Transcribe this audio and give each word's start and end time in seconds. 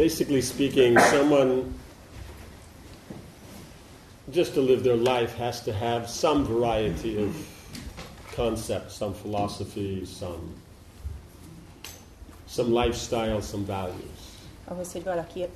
Basically 0.00 0.40
speaking, 0.40 0.98
someone 0.98 1.74
just 4.32 4.54
to 4.54 4.62
live 4.62 4.82
their 4.82 4.96
life 4.96 5.34
has 5.36 5.60
to 5.64 5.74
have 5.74 6.08
some 6.08 6.46
variety 6.46 7.22
of 7.22 7.36
concepts, 8.32 8.94
some 8.94 9.12
philosophy, 9.12 10.06
some 10.06 10.54
some 12.46 12.72
lifestyle, 12.72 13.42
some 13.42 13.62
values. 13.66 14.20
Ahhoz, 14.64 14.92
hogy 14.92 15.02
valaki 15.02 15.46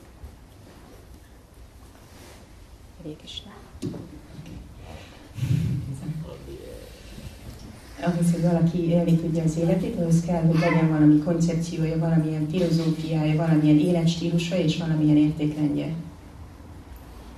valaki 8.44 8.88
élni 8.88 9.16
tudja 9.16 9.42
az 9.42 9.56
életét, 9.58 9.96
ahhoz 9.98 10.20
kell, 10.26 10.42
hogy 10.42 10.58
legyen 10.58 10.88
valami 10.88 11.18
koncepciója, 11.18 11.98
valamilyen 11.98 12.48
filozófiája, 12.50 13.36
valamilyen 13.36 13.78
életstílusa 13.78 14.58
és 14.58 14.76
valamilyen 14.76 15.16
értékrendje. 15.16 15.94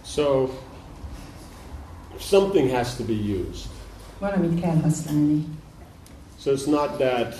So, 0.04 0.48
something 2.18 2.70
has 2.70 2.96
to 2.96 3.04
be 3.04 3.12
used. 3.12 3.70
Valamit 4.18 4.60
kell 4.60 4.76
használni. 4.82 5.44
So 6.40 6.52
it's 6.52 6.66
not 6.66 6.98
that, 6.98 7.34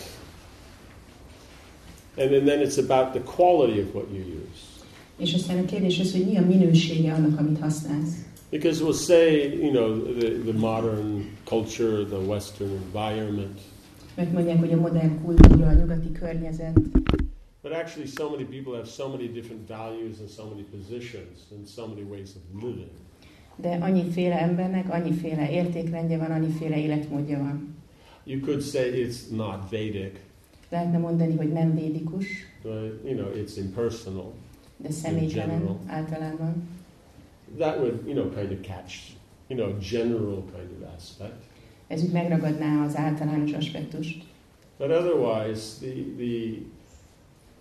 and 2.18 2.46
then 2.46 2.60
it's 2.60 2.78
about 2.78 3.12
the 3.12 3.20
quality 3.20 3.80
of 3.80 3.95
what 3.95 4.06
you 4.12 4.24
use. 4.24 4.76
És 5.18 5.34
aztán 5.34 5.58
a 5.58 5.64
kérdés 5.64 5.98
az, 5.98 6.12
hogy 6.12 6.26
mi 6.26 6.36
a 6.36 6.46
minősége 6.46 7.12
annak, 7.12 7.38
amit 7.38 7.60
használsz. 7.60 8.14
Because 8.51 8.84
we'll 8.84 9.04
say, 9.06 9.58
you 9.62 9.70
know, 9.70 10.14
the, 10.18 10.28
the 10.28 10.58
modern 10.58 11.26
culture, 11.46 12.04
the 12.04 12.18
Western 12.18 12.70
environment. 12.70 13.60
Mert 14.14 14.32
mondják, 14.32 14.58
hogy 14.58 14.72
a 14.72 14.76
modern 14.76 15.24
kultúra, 15.24 15.66
a 15.66 15.72
nyugati 15.72 16.12
környezet. 16.12 16.78
But 17.62 17.72
actually, 17.72 18.06
so 18.06 18.30
many 18.30 18.44
people 18.44 18.74
have 18.74 18.86
so 18.86 19.08
many 19.08 19.28
different 19.28 19.68
values 19.68 20.18
and 20.18 20.28
so 20.28 20.44
many 20.44 20.62
positions 20.62 21.38
and 21.50 21.66
so 21.66 21.86
many 21.86 22.02
ways 22.02 22.30
of 22.36 22.62
living. 22.62 22.90
De 23.56 23.78
annyiféle 23.80 24.40
embernek, 24.40 24.90
annyiféle 24.90 25.50
értékrendje 25.50 26.18
van, 26.18 26.30
annyiféle 26.30 26.78
életmódja 26.78 27.38
van. 27.38 27.74
You 28.24 28.40
could 28.40 28.62
say 28.62 28.90
it's 28.90 29.28
not 29.30 29.70
Vedic. 29.70 30.12
Lehetne 30.68 30.98
mondani, 30.98 31.36
hogy 31.36 31.52
nem 31.52 31.74
védikus. 31.74 32.26
But, 32.62 33.04
you 33.04 33.16
know, 33.16 33.30
it's 33.34 33.56
impersonal. 33.56 34.32
De 34.76 34.90
személytelen 34.90 35.78
általában 35.86 36.68
that 37.58 37.80
would, 37.80 38.04
you 38.06 38.14
know, 38.14 38.28
kind 38.30 38.52
of 38.52 38.62
catch, 38.62 39.15
you 39.48 39.58
know, 39.58 39.78
general 39.80 40.42
kind 40.52 40.70
of 40.82 40.94
aspect. 40.96 41.44
Ez 41.86 42.02
úgy 42.02 42.12
megragadná 42.12 42.84
az 42.84 42.96
általános 42.96 43.52
aspektust. 43.52 44.24
But 44.78 44.90
otherwise, 44.90 45.78
the, 45.80 45.92
the 46.16 46.62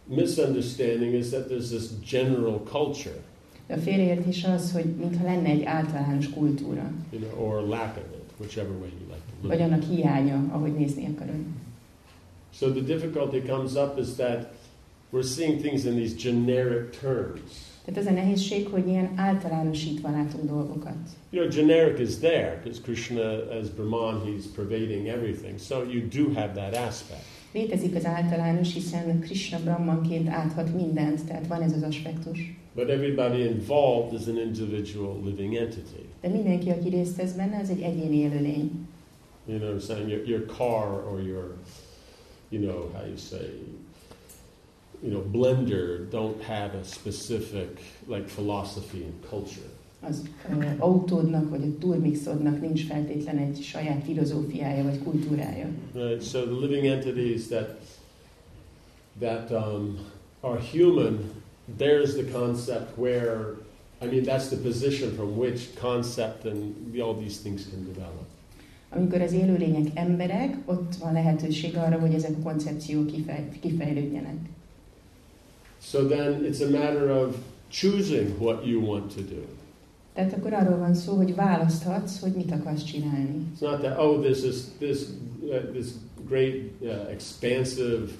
misunderstanding 0.07 1.13
is 1.13 1.29
that 1.29 1.47
there's 1.47 1.69
this 1.69 1.89
general 2.03 2.61
culture. 2.63 3.23
A 3.69 3.77
félreértés 3.77 4.43
az, 4.43 4.71
hogy 4.71 4.85
mintha 4.85 5.23
lenne 5.23 5.49
egy 5.49 5.63
általános 5.63 6.29
kultúra. 6.29 6.91
You 7.11 7.21
know, 7.21 7.47
or 7.47 7.61
lack 7.61 7.97
of 7.97 8.03
it, 8.03 8.39
whichever 8.39 8.71
way 8.71 8.89
you 8.89 9.07
like 9.07 9.21
to 9.29 9.41
look. 9.41 9.51
Vagy 9.51 9.61
annak 9.61 9.83
hiánya, 9.83 10.45
ahogy 10.51 10.73
nézni 10.73 11.07
akarod. 11.15 11.45
So 12.53 12.71
the 12.71 12.81
difficulty 12.81 13.41
comes 13.41 13.75
up 13.75 13.99
is 13.99 14.13
that 14.15 14.53
we're 15.11 15.27
seeing 15.27 15.61
things 15.61 15.85
in 15.85 15.95
these 15.95 16.15
generic 16.15 16.99
terms. 16.99 17.74
Tehát 17.85 17.99
ez 17.99 18.07
a 18.07 18.11
nehézség, 18.11 18.67
hogy 18.67 18.87
ilyen 18.87 19.11
általánosítva 19.15 20.11
látunk 20.11 20.49
dolgokat. 20.49 20.95
You 21.29 21.47
know, 21.47 21.65
generic 21.65 21.99
is 21.99 22.15
there, 22.17 22.59
because 22.63 22.81
Krishna, 22.81 23.21
as 23.59 23.69
Brahman, 23.69 24.21
he's 24.25 24.45
pervading 24.55 25.07
everything. 25.07 25.59
So 25.59 25.83
you 25.91 26.07
do 26.07 26.33
have 26.33 26.51
that 26.53 26.75
aspect. 26.87 27.23
Létezik 27.53 27.95
az 27.95 28.05
általános, 28.05 28.73
hiszen 28.73 29.19
Krishna 29.19 29.59
Brahmanként 29.63 30.29
áthat 30.29 30.75
mindent, 30.75 31.25
tehát 31.25 31.47
van 31.47 31.61
ez 31.61 31.73
az 31.73 31.83
aspektus. 31.83 32.55
But 32.75 32.89
everybody 32.89 33.41
involved 33.41 34.21
is 34.21 34.27
an 34.27 34.37
individual 34.37 35.21
living 35.23 35.55
entity. 35.55 36.05
De 36.21 36.27
mindenki, 36.27 36.69
aki 36.69 36.89
részt 36.89 37.15
vesz 37.15 37.31
benne, 37.31 37.59
az 37.59 37.69
egy 37.69 37.81
egyéni 37.81 38.15
élőlény. 38.15 38.71
You 39.47 39.57
know 39.57 39.69
what 39.69 39.81
I'm 39.81 39.85
saying? 39.85 40.09
Your, 40.09 40.27
your 40.27 40.45
car 40.45 41.03
or 41.11 41.21
your, 41.21 41.55
you 42.49 42.61
know, 42.61 42.89
how 42.93 43.05
you 43.05 43.17
say, 43.17 43.47
you 45.03 45.11
know, 45.11 45.21
blender 45.21 46.09
don't 46.09 46.41
have 46.41 46.73
a 46.75 46.83
specific 46.83 47.79
like 48.07 48.27
philosophy 48.27 49.03
and 49.03 49.13
culture. 49.29 49.69
Az 49.99 50.23
uh, 50.49 50.65
autódnak 50.77 51.49
vagy 51.49 51.61
a 51.61 51.77
turmixodnak 51.79 52.61
nincs 52.61 52.85
feltétlen 52.85 53.37
egy 53.37 53.61
saját 53.61 54.03
filozófiája 54.03 54.83
vagy 54.83 54.99
kultúrája. 55.03 55.67
Right. 55.93 56.23
So 56.23 56.41
the 56.41 56.67
living 56.67 56.85
entities 56.85 57.47
that 57.47 57.79
that 59.19 59.51
um, 59.51 59.97
are 60.41 60.59
human, 60.59 61.31
there's 61.77 62.13
the 62.13 62.31
concept 62.31 62.97
where 62.97 63.55
I 64.01 64.05
mean 64.05 64.23
that's 64.23 64.47
the 64.47 64.57
position 64.57 65.11
from 65.15 65.37
which 65.37 65.75
concept 65.79 66.45
and 66.45 66.75
all 66.99 67.15
these 67.15 67.41
things 67.41 67.69
can 67.69 67.85
develop. 67.85 68.25
Amikor 68.89 69.21
az 69.21 69.33
élőlények 69.33 69.87
emberek, 69.93 70.57
ott 70.65 70.95
van 70.95 71.13
lehetőség 71.13 71.77
arra, 71.77 71.99
hogy 71.99 72.13
ezek 72.13 72.31
a 72.39 72.43
koncepciók 72.43 73.11
kifejlődjenek. 73.59 74.35
So 75.85 76.07
then 76.07 76.43
it's 76.43 76.61
a 76.61 76.69
matter 76.69 77.11
of 77.11 77.35
choosing 77.69 78.39
what 78.39 78.65
you 78.65 78.79
want 78.79 79.11
to 79.11 79.21
do. 79.21 79.41
Tehát 80.13 80.33
akkor 80.33 80.53
arról 80.53 80.77
van 80.77 80.93
szó, 80.93 81.15
hogy 81.15 81.35
választhatsz, 81.35 82.19
hogy 82.19 82.31
mit 82.31 82.51
akarsz 82.51 82.83
csinálni. 82.83 83.45
It's 83.55 83.61
not 83.61 83.81
that 83.81 83.99
oh 83.99 84.21
this 84.21 84.43
is 84.43 84.55
this 84.79 84.99
uh, 85.41 85.71
this 85.73 85.87
great 86.27 86.71
uh, 86.81 87.11
expansive, 87.11 88.11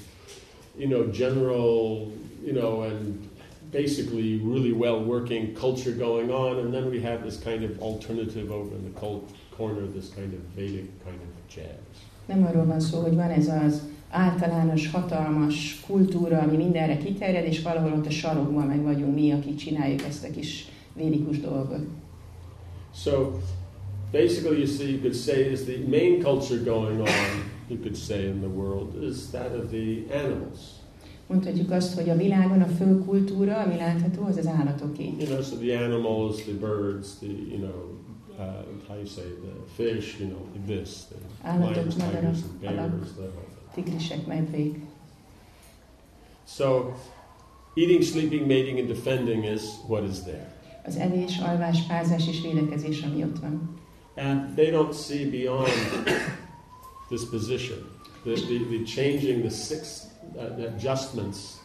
you 0.78 0.88
know, 0.90 1.12
general, 1.12 2.12
you 2.44 2.54
know, 2.54 2.82
and 2.82 3.30
basically 3.72 4.42
really 4.44 4.72
well 4.72 5.04
working 5.04 5.58
culture 5.60 5.96
going 5.98 6.30
on, 6.30 6.60
and 6.60 6.74
then 6.74 6.90
we 6.90 7.02
have 7.02 7.24
this 7.24 7.40
kind 7.40 7.64
of 7.64 7.82
alternative 7.82 8.52
over 8.52 8.76
in 8.76 8.84
the 8.84 9.00
cold 9.00 9.24
corner, 9.58 9.88
this 9.88 10.10
kind 10.10 10.34
of 10.34 10.40
Vedic 10.56 10.88
kind 11.04 11.20
of 11.22 11.56
jazz. 11.56 11.98
Nem 12.28 12.46
arról 12.46 12.66
van 12.66 12.80
szó, 12.80 13.02
hogy 13.02 13.16
van 13.16 13.30
ez 13.30 13.48
az 13.48 13.82
általános, 14.16 14.92
hatalmas 14.92 15.80
kultúra, 15.88 16.40
ami 16.40 16.56
mindenre 16.58 16.98
kiterjed, 16.98 17.46
és 17.46 17.62
valahol 17.62 17.92
ott 17.92 18.06
a 18.06 18.10
sarokban 18.10 18.68
meg 18.68 18.84
vagyunk 18.84 19.16
mi, 19.16 19.32
akik 19.32 19.56
csináljuk 19.56 20.02
ezt 20.02 20.24
a 20.24 20.32
kis 20.32 20.68
védikus 20.94 21.40
dolgot. 21.40 21.86
So, 22.94 23.40
basically, 24.12 24.58
you 24.58 24.68
see, 24.68 24.90
you 24.90 25.00
could 25.00 25.16
say 25.16 25.52
is 25.52 25.64
the 25.64 25.78
main 25.88 26.22
culture 26.22 26.64
going 26.64 27.00
on, 27.00 27.08
you 27.68 27.80
could 27.80 27.96
say 27.96 28.26
in 28.26 28.40
the 28.40 28.50
world, 28.50 29.04
is 29.04 29.30
that 29.32 29.56
of 29.56 29.70
the 29.70 30.18
animals. 30.24 30.60
Mondhatjuk 31.28 31.72
azt, 31.72 31.96
hogy 31.96 32.10
a 32.10 32.16
világon 32.16 32.62
a 32.62 32.68
fő 32.68 33.00
kultúra, 33.06 33.58
ami 33.58 33.76
látható, 33.76 34.24
az 34.24 34.38
az 34.38 34.48
állatoké. 34.48 35.04
You 35.04 35.28
know, 35.28 35.42
so 35.42 35.56
the 35.56 35.84
animals, 35.84 36.36
the 36.36 36.54
birds, 36.54 37.08
the, 37.20 37.28
you 37.28 37.58
know, 37.58 37.98
uh, 38.38 38.64
how 38.88 38.98
you 38.98 39.06
say, 39.06 39.24
the 39.24 39.84
fish, 39.84 40.20
you 40.20 40.30
know, 40.30 40.42
this, 40.68 40.90
the 41.08 41.18
lions, 41.60 41.96
tigers, 41.96 42.42
and 42.64 42.76
bears, 42.76 43.12
the 43.16 43.55
tigrisek, 43.76 44.26
medvék. 44.26 44.76
So, 46.48 46.94
eating, 47.74 48.04
sleeping, 48.04 48.48
mating 48.48 48.80
and 48.80 48.88
defending 48.88 49.44
is 49.44 49.62
what 49.88 50.04
is 50.04 50.20
there. 50.24 50.54
Az 50.86 50.96
evés, 50.96 51.38
alvás, 51.38 51.82
pázás 51.88 52.28
és 52.28 52.42
védekezés, 52.42 53.02
ami 53.02 53.24
ott 53.24 53.40
van. 53.40 53.80
And 54.16 54.56
they 54.56 54.70
don't 54.70 54.94
see 54.94 55.30
beyond 55.30 55.68
this 57.10 57.30
position. 57.30 57.78
The, 58.24 58.34
the, 58.34 58.58
the 58.70 58.84
changing 58.84 59.42
the 59.42 59.50
six 59.50 60.08
uh, 60.36 60.66
adjustments, 60.66 61.60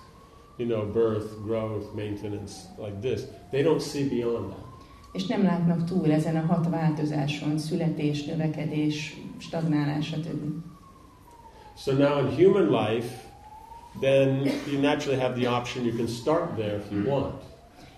you 0.58 0.68
know, 0.68 0.84
birth, 0.92 1.42
growth, 1.44 1.94
maintenance, 1.94 2.52
like 2.78 3.00
this. 3.00 3.22
They 3.50 3.62
don't 3.62 3.80
see 3.80 4.08
beyond 4.08 4.48
that. 4.48 4.68
És 5.12 5.26
nem 5.26 5.42
látnak 5.42 5.84
túl 5.84 6.12
ezen 6.12 6.36
a 6.36 6.40
hat 6.40 6.68
változáson, 6.68 7.58
születés, 7.58 8.24
növekedés, 8.24 9.16
stagnálás, 9.38 10.06
stb. 10.06 10.69
So 11.84 11.92
now 11.92 12.18
in 12.18 12.28
human 12.36 12.70
life, 12.70 13.24
then 14.02 14.52
you 14.70 14.78
naturally 14.78 15.18
have 15.18 15.34
the 15.34 15.46
option, 15.46 15.86
you 15.86 15.92
can 15.92 16.08
start 16.08 16.54
there 16.56 16.76
if 16.76 16.92
you 16.92 17.00
hmm. 17.00 17.10
want. 17.10 17.42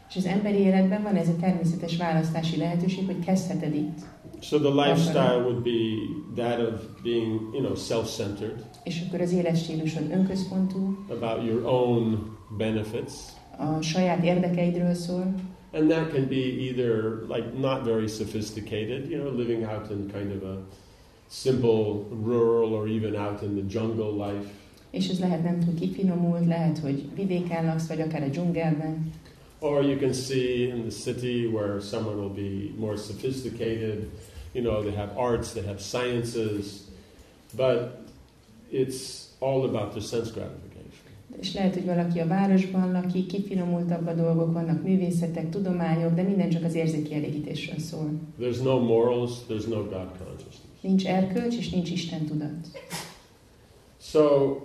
És 0.08 0.16
az 0.16 0.26
emberi 0.26 0.58
életben 0.58 1.02
van 1.02 1.16
ez 1.16 1.28
a 1.28 1.36
természetes 1.40 1.96
választási 1.96 2.56
lehetőség, 2.56 3.06
hogy 3.06 3.24
kezdheted 3.24 3.74
itt. 3.74 3.98
So 4.40 4.58
the 4.58 4.86
lifestyle 4.86 5.36
would 5.36 5.62
be 5.62 5.80
that 6.42 6.58
of 6.58 6.80
being, 7.02 7.40
you 7.52 7.62
know, 7.62 7.74
self-centered. 7.74 8.64
És 8.84 9.02
akkor 9.06 9.20
az 9.20 9.32
életstílusod 9.32 10.10
önközpontú. 10.10 11.04
About 11.08 11.44
your 11.46 11.64
own 11.64 12.36
benefits. 12.56 13.12
A 13.58 13.82
saját 13.82 14.24
érdekeidről 14.24 14.94
szól. 14.94 15.34
And 15.72 15.88
that 15.88 16.12
can 16.12 16.26
be 16.28 16.44
either 16.58 17.22
like 17.28 17.46
not 17.58 17.84
very 17.84 18.06
sophisticated, 18.06 19.10
you 19.10 19.20
know, 19.20 19.38
living 19.38 19.62
out 19.62 19.90
in 19.90 20.10
kind 20.12 20.36
of 20.36 20.42
a 20.42 20.66
simple 21.32 22.04
rural 22.10 22.74
or 22.74 22.86
even 22.86 23.16
out 23.16 23.42
in 23.42 23.54
the 23.56 23.64
jungle 23.78 24.12
life. 24.26 24.46
És 24.90 25.08
ez 25.08 25.18
lehet 25.18 25.42
nem 25.42 25.60
túl 25.60 25.74
kifinomult, 25.74 26.46
lehet, 26.46 26.78
hogy 26.78 27.04
vidéken 27.14 27.66
laksz, 27.66 27.86
vagy 27.86 28.00
akár 28.00 28.22
a 28.22 28.28
dzsungelben. 28.28 29.12
Or 29.58 29.84
you 29.84 29.98
can 29.98 30.12
see 30.12 30.68
in 30.68 30.80
the 30.80 30.90
city 30.90 31.46
where 31.46 31.80
someone 31.80 32.16
will 32.16 32.34
be 32.34 32.72
more 32.78 32.96
sophisticated, 32.96 34.08
you 34.52 34.64
know, 34.64 34.82
they 34.82 34.94
have 34.94 35.12
arts, 35.16 35.52
they 35.52 35.64
have 35.64 35.78
sciences, 35.78 36.80
but 37.56 37.78
it's 38.72 39.28
all 39.38 39.64
about 39.64 39.90
their 39.90 40.02
sense 40.02 40.30
gratification. 40.30 40.72
És 41.40 41.54
lehet, 41.54 41.74
hogy 41.74 41.84
valaki 41.84 42.18
a 42.18 42.26
városban 42.26 42.92
lakik, 42.92 43.26
kifinomultabb 43.26 44.06
a 44.06 44.14
dolgok, 44.14 44.52
vannak 44.52 44.82
művészetek, 44.82 45.50
tudományok, 45.50 46.14
de 46.14 46.22
minden 46.22 46.50
csak 46.50 46.64
az 46.64 46.78
szól. 47.78 48.10
There's 48.40 48.62
no 48.62 48.78
morals, 48.78 49.30
there's 49.48 49.68
no 49.68 49.82
God 49.82 50.08
consciousness. 50.18 50.51
Nincs 50.82 51.06
erkölcs, 51.06 51.56
és 51.56 51.70
nincs 51.70 51.90
Isten 51.90 52.24
tudat. 52.26 52.82
So 54.00 54.56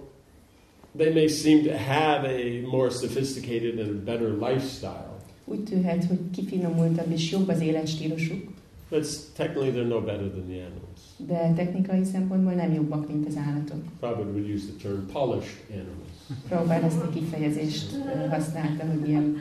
they 0.98 1.14
may 1.14 1.28
seem 1.28 1.64
to 1.64 1.72
have 1.72 2.28
a 2.28 2.68
more 2.72 2.90
sophisticated 2.90 3.80
and 3.80 4.04
better 4.04 4.30
lifestyle, 4.30 5.16
Úgy 5.46 5.64
tűnhet, 5.64 6.06
hogy 6.06 6.20
kifinomultabb 6.32 7.12
és 7.12 7.32
jobb 7.32 7.48
az 7.48 7.62
életstílusuk, 7.62 8.44
but 8.90 9.08
technically 9.36 9.72
they're 9.72 9.88
no 9.88 10.02
better 10.02 10.30
than 10.30 10.46
the 10.48 10.66
animals. 10.66 11.00
de 11.18 11.54
technikai 11.56 12.04
szempontból 12.04 12.54
nem 12.54 12.74
jobbak, 12.74 13.08
mint 13.08 13.28
az 13.28 13.36
állatok. 13.48 13.84
Probably 14.00 14.32
would 14.32 14.50
use 14.56 14.66
the 14.66 14.90
term 14.90 15.06
polished 15.12 15.56
animals. 15.72 16.42
Prabhupád 16.48 16.84
ezt 16.84 17.02
a 17.02 17.10
kifejezést 17.10 17.92
használta, 18.30 18.86
hogy 18.86 19.08
ilyen 19.08 19.38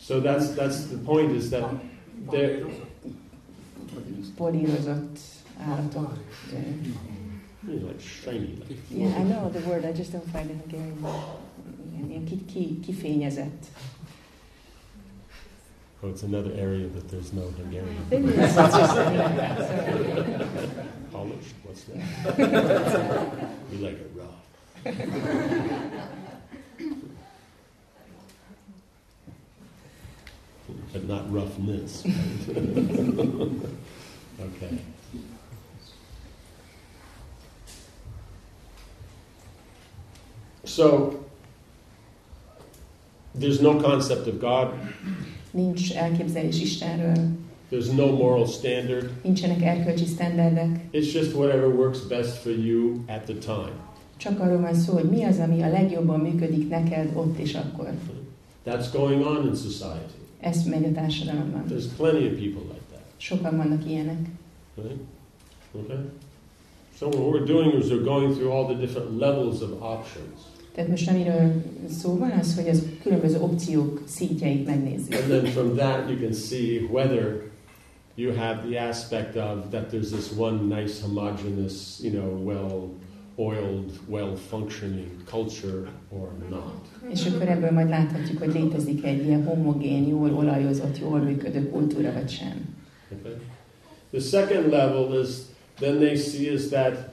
So 0.00 0.20
that's 0.20 0.54
that's 0.56 0.86
the 0.88 0.98
point 1.04 1.32
is 1.42 1.48
that 1.48 1.70
they're 2.30 2.66
polírozott 4.36 5.18
állatok. 5.60 6.12
Ö, 6.52 6.56
you 7.66 7.78
know, 7.80 7.86
like 7.88 8.00
shiny. 8.00 8.58
Like. 8.68 8.80
Yeah, 8.90 9.20
I 9.20 9.22
know 9.22 9.50
the 9.50 9.60
word, 9.68 9.84
I 9.84 9.92
just 9.92 10.12
don't 10.12 10.30
find 10.32 10.50
it 10.50 10.56
Hungarian. 10.60 10.98
Ilyen, 12.08 12.24
ki, 12.24 12.44
ki, 12.46 12.80
kifényezett. 12.80 13.66
Oh, 16.02 16.08
it's 16.10 16.22
another 16.22 16.52
area 16.52 16.86
that 16.88 17.08
there's 17.08 17.32
no 17.32 17.50
Hungarian. 17.56 18.04
Maybe 18.10 18.28
it's 18.28 18.54
just- 18.54 18.94
Polished? 21.12 21.54
What's 21.64 21.84
that? 21.84 21.98
we 23.70 23.76
like 23.78 23.98
it 23.98 24.10
raw. 24.14 24.34
but 30.92 31.04
not 31.08 31.30
roughness. 31.32 32.04
right? 32.06 32.14
okay. 34.40 34.78
So, 40.78 41.12
there's 43.34 43.60
no 43.60 43.80
concept 43.80 44.28
of 44.28 44.38
God, 44.38 44.68
Nincs 45.50 45.90
elképzelés 45.94 46.60
Istenről, 46.60 47.28
there's 47.70 47.90
no 47.96 48.06
moral 48.06 48.46
standard. 48.46 49.10
nincsenek 49.22 49.62
erkölcsi 49.62 50.04
sztenderdek, 50.04 50.80
It's 50.92 51.12
just 51.12 51.34
whatever 51.34 51.66
works 51.66 51.98
best 52.06 52.36
for 52.36 52.52
you 52.52 52.94
at 53.06 53.24
the 53.24 53.34
time. 53.34 53.72
csak 54.16 54.40
arról 54.40 54.60
van 54.60 54.74
szó, 54.74 54.92
hogy 54.92 55.10
mi 55.10 55.22
az, 55.24 55.38
ami 55.38 55.62
a 55.62 55.68
legjobban 55.68 56.20
működik 56.20 56.68
neked 56.68 57.10
ott 57.14 57.38
és 57.38 57.54
akkor. 57.54 57.88
That's 58.66 58.86
going 58.92 59.26
on 59.26 59.46
in 59.46 59.54
society. 59.54 60.14
Ez 60.40 60.64
megy 60.64 60.84
a 60.84 60.92
társadalomban. 60.92 61.64
There's 61.68 61.86
plenty 61.96 62.26
of 62.26 62.32
people 62.32 62.62
like 62.62 62.84
that, 62.90 63.02
Sokan 63.16 63.56
vannak 63.56 63.86
ilyenek. 63.86 64.18
right? 64.76 65.00
Okay? 65.72 65.96
So 66.98 67.06
what 67.08 67.32
we're 67.32 67.46
doing 67.46 67.82
is 67.82 67.90
we're 67.90 68.04
going 68.04 68.34
through 68.34 68.52
all 68.52 68.66
the 68.66 68.86
different 68.86 69.18
levels 69.18 69.60
of 69.62 69.70
options. 69.82 70.56
Tehát 70.78 70.92
most 70.92 71.08
amiről 71.08 71.52
szó 72.00 72.18
van, 72.18 72.30
az, 72.30 72.54
hogy 72.56 72.68
az 72.68 72.82
különböző 73.02 73.40
opciók 73.40 74.02
szintjeit 74.06 74.66
megnézzük. 74.66 75.14
And 75.14 75.22
then 75.22 75.44
from 75.44 75.74
that 75.76 76.10
you 76.10 76.18
can 76.18 76.32
see 76.32 76.80
whether 76.90 77.50
you 78.14 78.34
have 78.34 78.62
the 78.70 78.88
aspect 78.88 79.36
of 79.36 79.70
that 79.70 79.92
there's 79.92 80.10
this 80.10 80.30
one 80.36 80.80
nice 80.80 81.02
homogeneous, 81.02 82.00
you 82.02 82.12
know, 82.12 82.44
well 82.44 82.88
oiled, 83.36 83.90
well 84.08 84.36
functioning 84.48 85.08
culture 85.24 85.90
or 86.10 86.28
not. 86.50 87.10
És 87.12 87.26
akkor 87.26 87.48
ebből 87.48 87.70
majd 87.70 87.88
láthatjuk, 87.88 88.38
hogy 88.38 88.52
létezik 88.52 89.04
egy 89.04 89.26
ilyen 89.26 89.44
homogén, 89.44 90.08
jól 90.08 90.34
olajozott, 90.34 90.98
jól 90.98 91.18
működő 91.18 91.70
kultúra, 91.70 92.12
vagy 92.12 92.30
sem. 92.30 92.76
Okay? 93.18 93.32
The 94.10 94.20
second 94.20 94.70
level 94.70 95.20
is 95.20 95.28
then 95.78 95.96
they 95.96 96.16
see 96.16 96.52
is 96.52 96.68
that 96.68 97.07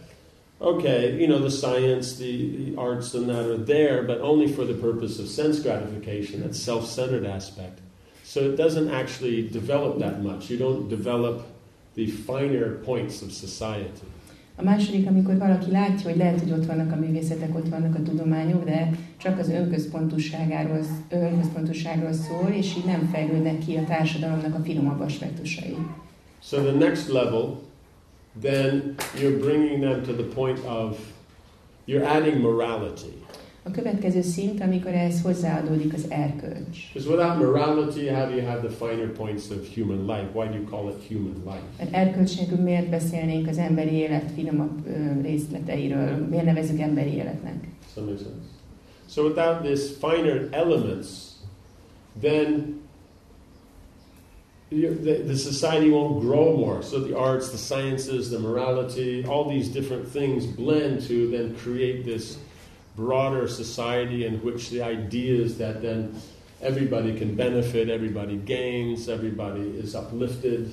okay, 0.66 1.16
you 1.20 1.28
know, 1.28 1.40
the 1.40 1.52
science, 1.52 2.18
the, 2.18 2.34
the 2.58 2.78
arts, 2.78 3.14
and 3.14 3.30
that 3.30 3.46
are 3.46 3.58
there, 3.58 4.04
but 4.04 4.20
only 4.22 4.48
for 4.48 4.66
the 4.66 4.74
purpose 4.74 5.20
of 5.20 5.28
sense 5.28 5.60
gratification, 5.60 6.42
that 6.42 6.56
self 6.56 6.86
centered 6.86 7.26
aspect. 7.26 7.80
So 8.24 8.40
it 8.42 8.56
doesn't 8.58 8.90
actually 8.90 9.48
develop 9.48 10.00
that 10.00 10.24
much. 10.24 10.50
You 10.50 10.58
don't 10.58 10.90
develop 10.90 11.46
the 11.94 12.08
finer 12.08 12.76
points 12.84 13.22
of 13.22 13.32
society. 13.32 14.08
A 14.58 14.64
második, 14.64 15.08
amikor 15.08 15.38
valaki 15.38 15.72
látja, 15.72 16.10
hogy 16.10 16.18
lehet, 16.18 16.40
hogy 16.40 16.52
ott 16.52 16.66
vannak 16.66 16.92
a 16.92 16.96
művészetek, 16.96 17.56
ott 17.56 17.70
vannak 17.70 17.96
a 17.96 18.02
tudományok, 18.02 18.64
de 18.64 18.90
csak 19.18 19.40
az 19.40 19.50
önközpontúságáról, 19.50 20.80
önközpontúságról 21.10 22.14
szól, 22.14 22.50
és 22.52 22.76
így 22.78 22.86
nem 22.86 23.10
fejlődnek 23.12 23.58
ki 23.58 23.76
a 23.76 23.84
társadalomnak 23.84 24.56
a 24.56 24.64
finomabb 24.64 25.00
aspektusai. 25.00 25.76
So 26.42 26.58
the 26.58 26.72
next 26.72 27.08
level, 27.08 27.60
then 28.42 28.96
you're 29.20 29.40
bringing 29.40 29.82
them 29.82 30.04
to 30.04 30.14
the 30.14 30.36
point 30.36 30.60
of 30.66 30.98
you're 31.86 32.06
adding 32.06 32.42
morality. 32.42 33.24
A 33.68 33.72
következő 33.72 34.22
szint, 34.22 34.62
amikor 34.62 34.92
ehhez 34.92 35.22
hozzáadódik 35.22 35.94
az 35.94 36.06
erkölcs. 36.10 36.94
Because 36.94 37.10
without 37.10 37.38
morality, 37.38 38.08
how 38.08 38.30
do 38.30 38.36
you 38.36 38.46
have 38.46 38.68
the 38.68 38.86
finer 38.86 39.08
points 39.08 39.50
of 39.50 39.76
human 39.76 40.06
life? 40.06 40.28
Why 40.34 40.48
do 40.48 40.54
you 40.54 40.66
call 40.70 40.90
it 40.90 41.08
human 41.08 41.34
life? 41.46 41.64
Mert 41.78 41.94
erkölcs 41.94 42.38
nélkül 42.38 42.58
miért 42.58 42.90
beszélnénk 42.90 43.48
az 43.48 43.58
emberi 43.58 43.94
élet 43.94 44.32
finomabb 44.36 44.88
részleteiről? 45.22 46.28
Miért 46.30 46.46
nevezük 46.46 46.80
emberi 46.80 47.14
életnek? 47.14 47.56
So 49.10 49.24
without 49.24 49.64
this 49.64 49.82
finer 50.00 50.48
elements, 50.52 51.08
then 52.22 52.80
the, 54.82 55.24
the 55.24 55.38
society 55.38 55.90
won't 55.90 56.22
grow 56.22 56.58
more. 56.58 56.82
So 56.82 57.00
the 57.00 57.18
arts, 57.18 57.50
the 57.52 57.58
sciences, 57.58 58.30
the 58.30 58.40
morality, 58.40 59.26
all 59.26 59.50
these 59.50 59.70
different 59.70 60.08
things 60.08 60.46
blend 60.46 61.02
to 61.08 61.30
then 61.30 61.56
create 61.56 62.06
this 62.06 62.38
broader 62.96 63.48
society 63.48 64.26
in 64.26 64.40
which 64.44 64.70
the 64.70 64.82
idea 64.82 65.44
is 65.44 65.58
that 65.58 65.82
then 65.82 66.14
everybody 66.62 67.18
can 67.18 67.36
benefit, 67.36 67.90
everybody 67.90 68.38
gains, 68.38 69.10
everybody 69.10 69.68
is 69.84 69.96
uplifted. 69.96 70.72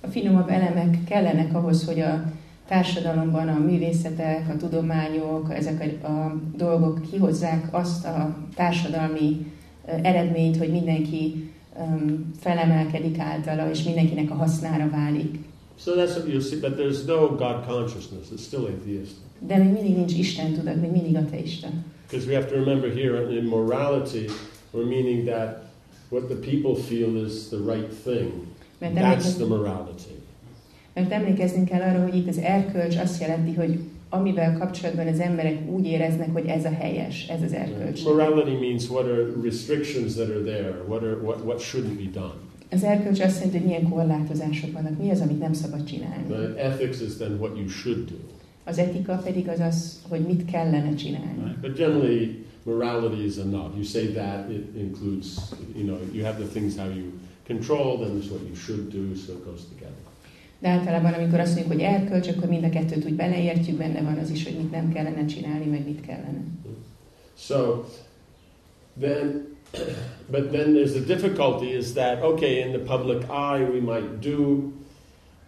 A 0.00 0.08
finomabb 0.08 0.48
elemek 0.48 1.04
kellenek 1.04 1.54
ahhoz, 1.54 1.84
hogy 1.84 2.00
a 2.00 2.24
társadalomban 2.68 3.48
a 3.48 3.58
művészetek, 3.58 4.48
a 4.48 4.56
tudományok, 4.56 5.54
ezek 5.54 5.98
a, 6.02 6.06
a 6.06 6.40
dolgok 6.56 7.02
kihozzák 7.10 7.68
azt 7.70 8.04
a 8.04 8.36
társadalmi 8.54 9.46
eredményt, 9.84 10.56
hogy 10.56 10.70
mindenki 10.70 11.50
felemelkedik 12.40 13.18
általa, 13.18 13.70
és 13.70 13.82
mindenkinek 13.82 14.30
a 14.30 14.34
hasznára 14.34 14.90
válik. 14.90 15.38
So 15.78 15.94
that's 15.94 16.16
what 16.16 16.28
you'll 16.28 16.40
see, 16.40 16.60
but 16.60 16.76
there's 16.78 17.06
no 17.06 17.28
God 17.28 17.64
consciousness. 17.66 18.26
It's 18.34 18.42
still 18.42 18.64
atheistic. 18.64 19.16
De 19.38 19.56
még 19.56 19.72
mindig 19.72 19.96
nincs 19.96 20.12
Isten 20.12 20.52
tudat, 20.52 20.80
még 20.80 20.90
mindig 20.90 21.16
ateista. 21.16 21.68
Because 22.10 22.28
we 22.28 22.34
have 22.34 22.46
to 22.46 22.54
remember 22.54 22.90
here 22.90 23.36
in 23.36 23.44
morality, 23.44 24.30
we're 24.72 24.88
meaning 24.88 25.26
that 25.26 25.64
what 26.08 26.28
the 26.28 26.36
people 26.50 26.82
feel 26.82 27.26
is 27.26 27.48
the 27.48 27.56
right 27.56 27.92
thing. 28.04 28.32
Mert, 28.78 28.94
That's 28.94 29.34
the 29.34 29.46
morality. 29.46 30.14
mert 30.94 31.12
emlékeznünk 31.12 31.68
kell 31.68 31.80
arra, 31.80 32.02
hogy 32.02 32.16
itt 32.16 32.28
az 32.28 32.38
erkölcs 32.38 32.96
azt 32.96 33.20
jelenti, 33.20 33.54
hogy 33.54 33.78
amivel 34.12 34.58
kapcsolatban 34.58 35.06
az 35.06 35.20
emberek 35.20 35.70
úgy 35.70 35.86
éreznek, 35.86 36.32
hogy 36.32 36.46
ez 36.46 36.64
a 36.64 36.70
helyes, 36.70 37.28
ez 37.28 37.42
az 37.42 37.52
erkölcs. 37.52 38.04
Morality 38.04 38.60
means 38.60 38.88
what 38.88 39.04
are 39.04 39.26
restrictions 39.42 40.14
that 40.14 40.28
are 40.28 40.40
there, 40.40 40.74
what, 40.88 41.02
are, 41.02 41.16
what, 41.16 41.44
what 41.44 41.60
shouldn't 41.60 41.96
be 41.96 42.10
done. 42.20 42.34
Az 42.70 42.84
erkölcs 42.84 43.20
azt 43.20 43.34
jelenti, 43.34 43.58
hogy 43.58 43.66
milyen 43.66 43.88
korlátozások 43.88 44.72
vannak, 44.72 44.98
mi 44.98 45.10
az, 45.10 45.20
amit 45.20 45.38
nem 45.38 45.52
szabad 45.52 45.84
csinálni. 45.84 46.24
Right? 46.28 46.58
Ethics 46.58 47.00
is 47.00 47.16
then 47.16 47.32
what 47.38 47.56
you 47.56 47.68
should 47.68 48.04
do. 48.04 48.16
Az 48.64 48.78
etika 48.78 49.20
pedig 49.24 49.48
az 49.48 49.60
az, 49.60 50.02
hogy 50.08 50.20
mit 50.20 50.44
kellene 50.44 50.94
csinálni. 50.94 51.56
But 51.60 51.76
generally, 51.76 52.44
morality 52.62 53.24
is 53.24 53.36
enough. 53.36 53.74
You 53.74 53.84
say 53.84 54.06
that, 54.06 54.50
it 54.50 54.64
includes, 54.76 55.26
you 55.76 55.84
know, 55.84 55.98
you 56.12 56.24
have 56.24 56.36
the 56.44 56.48
things 56.52 56.76
how 56.76 56.88
you 56.88 57.04
control, 57.46 57.98
then 57.98 58.10
there's 58.10 58.30
what 58.30 58.42
you 58.48 58.54
should 58.54 58.88
do, 58.88 59.14
so 59.14 59.32
it 59.32 59.44
goes 59.44 59.64
together. 59.74 60.11
De 60.62 60.68
általában, 60.68 61.12
amikor 61.12 61.40
azt 61.40 61.54
mondjuk, 61.54 61.72
hogy 61.72 61.82
erkölcs, 61.82 62.28
akkor 62.28 62.48
mind 62.48 62.64
a 62.64 62.68
kettőt 62.68 63.04
úgy 63.04 63.14
beleértjük, 63.14 63.76
benne 63.76 64.02
van 64.02 64.18
az 64.18 64.30
is, 64.30 64.44
hogy 64.44 64.56
mit 64.56 64.70
nem 64.70 64.92
kellene 64.92 65.24
csinálni, 65.24 65.64
meg 65.64 65.84
mit 65.84 66.00
kellene. 66.00 66.40
So 67.36 67.84
then, 69.00 69.46
but 70.32 70.50
then 70.50 70.74
there's 70.74 70.92
the 70.92 71.14
difficulty 71.14 71.76
is 71.76 71.92
that, 71.92 72.22
okay, 72.22 72.60
in 72.60 72.72
the 72.72 72.96
public 72.96 73.22
eye 73.22 73.64
we 73.64 73.80
might 73.80 74.20
do, 74.20 74.72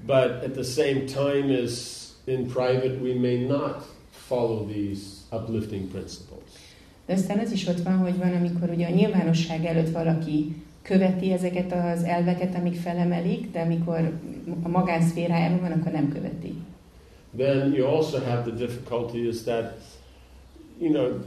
but 0.07 0.45
at 0.45 0.53
the 0.53 0.65
same 0.65 1.05
time 1.05 1.63
as 1.63 2.03
in 2.25 2.47
private 2.47 2.99
we 3.01 3.15
may 3.15 3.47
not 3.47 3.85
follow 4.11 4.67
these 4.67 5.03
uplifting 5.31 5.89
principles. 5.91 6.43
De 7.07 7.13
aztán 7.13 7.39
az 7.39 7.53
is 7.53 7.67
ott 7.67 7.83
van, 7.83 7.97
hogy 7.97 8.17
van, 8.17 8.33
amikor 8.33 8.71
ugye 8.71 8.87
a 8.87 8.91
nyilvánosság 8.91 9.65
előtt 9.65 9.91
valaki 9.91 10.64
követi 10.85 11.33
ezeket 11.33 11.73
az 11.73 12.03
elveket, 12.03 12.55
amik 12.55 12.75
felemelik, 12.75 13.51
de 13.51 13.61
amikor 13.61 14.13
a 14.63 14.69
magánszférájában 14.69 15.61
van, 15.61 15.73
akkor 15.73 15.93
nem 15.93 16.09
követi. 16.09 16.55
Then 17.37 17.73
you 17.73 17.87
also 17.87 18.19
have 18.19 18.43
the 18.43 18.67
difficulty 18.67 19.29
is 19.29 19.43
that, 19.43 19.79
you 20.79 20.93
know, 20.93 21.21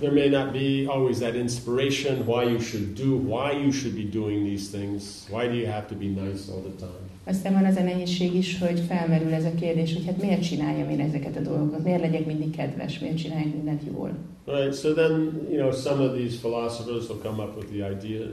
there 0.00 0.12
may 0.12 0.28
not 0.28 0.52
be 0.52 0.86
always 0.86 1.18
that 1.18 1.34
inspiration 1.34 2.26
why 2.26 2.44
you 2.44 2.60
should 2.60 2.94
do, 2.94 3.16
why 3.16 3.52
you 3.52 3.72
should 3.72 3.94
be 3.94 4.18
doing 4.18 4.44
these 4.44 4.78
things. 4.78 5.26
Why 5.30 5.48
do 5.48 5.54
you 5.54 5.66
have 5.66 5.86
to 5.86 5.94
be 5.94 6.08
nice 6.08 6.48
all 6.48 6.60
the 6.60 6.76
time? 6.78 7.11
Aztán 7.24 7.52
van 7.52 7.64
az 7.64 7.76
a 7.76 7.82
nehézség 7.82 8.34
is, 8.34 8.58
hogy 8.58 8.80
felmerül 8.80 9.32
ez 9.32 9.44
a 9.44 9.54
kérdés, 9.60 9.92
hogy 9.92 10.04
hát 10.06 10.22
miért 10.22 10.42
csináljam 10.42 10.90
én 10.90 11.00
ezeket 11.00 11.36
a 11.36 11.40
dolgokat, 11.40 11.84
miért 11.84 12.00
legyek 12.00 12.26
mindig 12.26 12.56
kedves, 12.56 12.98
miért 12.98 13.16
csináljak 13.16 13.54
mindent 13.54 13.82
jól. 13.92 14.10
Right. 14.46 14.74
So 14.74 14.92
then, 14.92 15.46
you 15.50 15.58
know, 15.58 15.72
some 15.72 16.04
of 16.04 16.16
these 16.16 16.38
philosophers 16.38 17.08
will 17.08 17.20
come 17.22 17.42
up 17.42 17.56
with 17.56 17.68
the 17.72 17.90
idea 17.90 18.26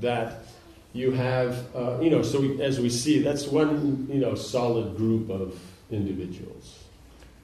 that 0.00 0.44
you 0.92 1.12
have, 1.14 1.54
uh, 1.74 2.00
you 2.00 2.10
know, 2.10 2.22
so 2.22 2.38
we, 2.40 2.64
as 2.64 2.78
we 2.78 2.88
see, 2.88 3.22
that's 3.22 3.50
one, 3.52 4.06
you 4.12 4.20
know, 4.20 4.34
solid 4.34 4.96
group 4.96 5.30
of 5.30 5.54
individuals. 5.90 6.66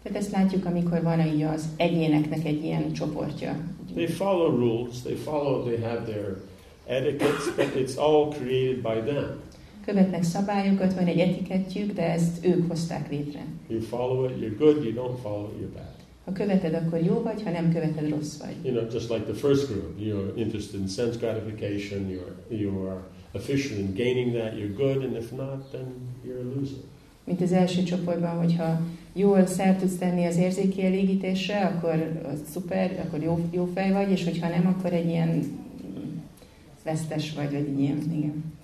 Tehát 0.03 0.19
ezt 0.19 0.31
látjuk, 0.31 0.65
amikor 0.65 1.03
van 1.03 1.27
így 1.27 1.43
az 1.43 1.69
egyéneknek 1.77 2.45
egy 2.45 2.65
ilyen 2.65 2.93
csoportja. 2.93 3.57
They 3.95 4.07
follow 4.07 4.57
rules, 4.57 5.01
they 5.03 5.15
follow, 5.15 5.63
they 5.63 5.81
have 5.81 6.03
their 6.05 6.37
etiquettes, 6.87 7.55
but 7.57 7.75
it's 7.75 7.97
all 7.97 8.29
created 8.29 8.83
by 8.83 9.13
them. 9.13 9.41
Követnek 9.89 10.23
szabályokat, 10.23 10.95
van 10.95 11.07
egy 11.07 11.19
etikettjük, 11.19 11.93
de 11.93 12.13
ezt 12.13 12.47
ők 12.47 12.69
hozták 12.69 13.11
létre. 13.11 13.45
You 13.69 13.81
follow 13.81 14.25
it, 14.25 14.37
you're 14.41 14.59
good, 14.59 14.85
you 14.85 14.93
don't 14.93 15.19
follow 15.23 15.47
it, 15.47 15.61
you're 15.61 15.75
bad. 15.75 15.95
Ha 16.25 16.33
követed, 16.33 16.75
akkor 16.75 17.03
jó 17.03 17.23
vagy, 17.23 17.43
ha 17.43 17.51
nem 17.51 17.73
követed, 17.73 18.11
rossz 18.11 18.39
vagy. 18.39 18.55
You 18.63 18.75
know, 18.75 18.93
just 18.93 19.11
like 19.11 19.23
the 19.23 19.35
first 19.35 19.67
group, 19.67 19.99
you're 20.01 20.37
interested 20.37 20.81
in 20.81 20.87
sense 20.87 21.19
gratification, 21.19 22.09
you're, 22.11 22.59
you 22.61 22.87
are 22.87 23.01
efficient 23.33 23.79
in 23.79 23.95
gaining 23.95 24.35
that, 24.35 24.53
you're 24.53 24.77
good, 24.77 25.05
and 25.05 25.17
if 25.17 25.31
not, 25.31 25.71
then 25.71 25.87
you're 26.25 26.41
a 26.41 26.59
loser. 26.59 26.79
Mint 27.25 27.41
az 27.41 27.53
első 27.53 27.83
csoportban, 27.83 28.37
hogyha 28.37 28.81
jól 29.13 29.47
szert 29.47 29.79
tudsz 29.79 29.97
tenni 29.97 30.25
az 30.25 30.37
érzéki 30.37 30.85
elégítésre, 30.85 31.61
akkor 31.65 32.21
az 32.33 32.41
szuper, 32.53 33.05
akkor 33.07 33.23
jó, 33.23 33.49
jó 33.51 33.71
fej 33.75 33.93
vagy, 33.93 34.11
és 34.11 34.25
hogyha 34.25 34.49
nem, 34.49 34.67
akkor 34.67 34.93
egy 34.93 35.09
ilyen 35.09 35.29
mm, 35.29 36.19
vesztes 36.85 37.33
vagy, 37.35 37.51
vagy 37.51 37.67
egy 37.69 37.81
ilyen, 37.81 37.99
igen. 38.17 38.57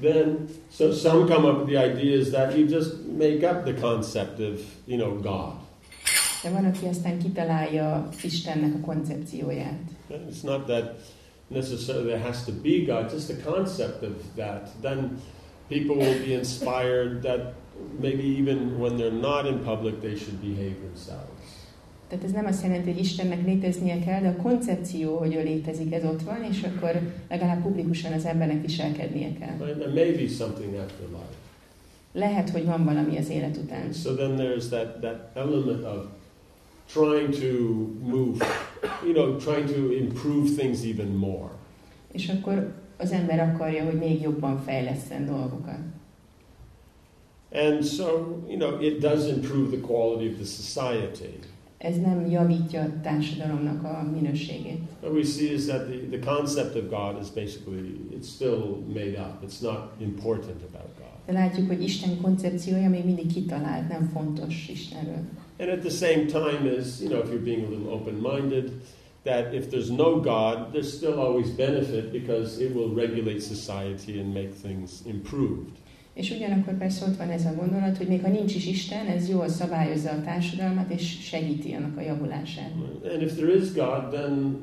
Then, 0.00 0.48
so 0.70 0.92
some 0.92 1.26
come 1.26 1.44
up 1.44 1.58
with 1.58 1.66
the 1.66 1.76
ideas 1.76 2.30
that 2.30 2.56
you 2.56 2.66
just 2.66 3.04
make 3.04 3.42
up 3.42 3.64
the 3.64 3.74
concept 3.74 4.40
of, 4.40 4.60
you 4.86 4.96
know, 4.96 5.14
God. 5.14 5.56
De 6.42 6.50
van, 6.50 6.64
aki 6.64 6.86
aztán 6.86 7.18
kitalálja 7.18 8.08
Istennek 8.22 8.74
a 8.74 8.80
koncepcióját. 8.80 9.78
It's 10.28 10.42
not 10.42 10.66
that 10.66 10.94
necessarily 11.48 12.06
there 12.06 12.22
has 12.22 12.44
to 12.44 12.52
be 12.52 12.84
God, 12.84 13.10
just 13.10 13.26
the 13.26 13.50
concept 13.50 14.02
of 14.02 14.12
that. 14.36 14.68
Then 14.80 15.20
people 15.68 15.96
will 15.96 16.18
be 16.24 16.32
inspired 16.34 17.22
that 17.22 17.54
maybe 18.00 18.22
even 18.22 18.78
when 18.78 18.96
they're 18.96 19.20
not 19.20 19.46
in 19.46 19.58
public, 19.64 20.00
they 20.00 20.16
should 20.16 20.40
behave 20.40 20.80
themselves. 20.80 21.37
Tehát 22.08 22.24
ez 22.24 22.30
nem 22.30 22.46
azt 22.46 22.62
jelenti, 22.62 22.90
hogy 22.90 23.00
Istennek 23.00 23.44
léteznie 23.44 23.98
kell, 23.98 24.20
de 24.20 24.28
a 24.28 24.42
koncepció, 24.42 25.16
hogy 25.16 25.34
ő 25.34 25.42
létezik, 25.42 25.92
ez 25.92 26.04
ott 26.04 26.22
van, 26.22 26.44
és 26.50 26.62
akkor 26.62 27.00
legalább 27.28 27.62
publikusan 27.62 28.12
az 28.12 28.24
embernek 28.24 28.62
viselkednie 28.62 29.32
kell. 29.32 29.56
There 29.56 29.92
may 29.92 30.12
be 30.12 30.28
something 30.28 30.74
after 30.74 31.06
life. 31.06 31.36
Lehet, 32.12 32.50
hogy 32.50 32.64
van 32.64 32.84
valami 32.84 33.18
az 33.18 33.28
élet 33.28 33.56
után. 33.56 33.92
So 33.92 34.14
then 34.14 34.36
there's 34.36 34.68
that, 34.68 35.00
that 35.00 35.30
element 35.34 35.84
of 35.84 36.04
trying 36.92 37.34
to 37.34 37.86
move, 38.02 38.44
you 39.04 39.12
know, 39.12 39.36
trying 39.36 39.68
to 39.68 39.92
improve 39.92 40.50
things 40.56 40.84
even 40.84 41.06
more. 41.06 41.50
És 42.12 42.28
akkor 42.28 42.74
az 42.96 43.12
ember 43.12 43.40
akarja, 43.40 43.84
hogy 43.84 43.98
még 43.98 44.20
jobban 44.20 44.62
fejleszten 44.62 45.26
dolgokat. 45.26 45.78
And 47.52 47.84
so, 47.84 48.04
you 48.48 48.58
know, 48.58 48.80
it 48.80 48.98
does 48.98 49.26
improve 49.26 49.76
the 49.76 49.80
quality 49.80 50.28
of 50.28 50.34
the 50.36 50.44
society. 50.44 51.38
Ez 51.78 51.96
nem 51.96 52.30
javítja 52.30 52.82
a 52.82 53.00
társadalomnak 53.02 53.84
a 53.84 54.08
minőségét. 54.12 54.80
What 55.00 55.14
we 55.14 55.22
see 55.22 55.52
is 55.52 55.64
that 55.64 55.86
the, 55.86 56.18
the 56.18 56.32
concept 56.32 56.74
of 56.74 56.88
God 56.90 57.22
is 57.22 57.28
basically, 57.28 58.00
it's 58.10 58.28
still 58.28 58.84
made 58.94 59.16
up. 59.18 59.42
It's 59.42 59.60
not 59.60 59.92
important 59.98 60.62
about 60.72 60.88
God. 60.98 61.06
De 61.26 61.32
látjuk, 61.32 61.68
hogy 61.68 61.82
Isten 61.82 62.20
koncepciója 62.20 62.88
még 62.88 63.04
mindig 63.04 63.32
kitalált, 63.32 63.88
nem 63.88 64.10
fontos 64.12 64.68
Istenről. 64.68 65.22
And 65.58 65.70
at 65.70 65.80
the 65.80 65.90
same 65.90 66.24
time 66.24 66.72
is, 66.78 67.00
you 67.00 67.08
know, 67.08 67.22
if 67.22 67.30
you're 67.30 67.44
being 67.44 67.64
a 67.64 67.68
little 67.68 67.92
open-minded, 67.92 68.72
that 69.22 69.54
if 69.54 69.68
there's 69.70 69.90
no 69.90 70.20
God, 70.20 70.72
there's 70.72 70.92
still 70.92 71.18
always 71.18 71.50
benefit 71.50 72.12
because 72.12 72.62
it 72.64 72.74
will 72.74 72.94
regulate 72.94 73.40
society 73.40 74.20
and 74.20 74.32
make 74.34 74.52
things 74.62 75.02
improved. 75.06 75.78
És 76.18 76.30
ugyanakkor 76.30 76.74
persze 76.74 77.06
ott 77.06 77.16
van 77.16 77.30
ez 77.30 77.44
a 77.44 77.54
gondolat, 77.54 77.96
hogy 77.96 78.08
még 78.08 78.22
ha 78.22 78.28
nincs 78.28 78.54
is 78.54 78.66
Isten, 78.66 79.06
ez 79.06 79.28
jól 79.28 79.48
szabályozza 79.48 80.10
a 80.10 80.22
társadalmat, 80.22 80.90
és 80.90 81.18
segíti 81.20 81.72
annak 81.72 81.96
a 81.96 82.00
javulását. 82.00 82.70
And 83.12 83.22
if 83.22 83.34
there 83.34 83.54
is 83.54 83.72
God, 83.72 84.10
then 84.10 84.56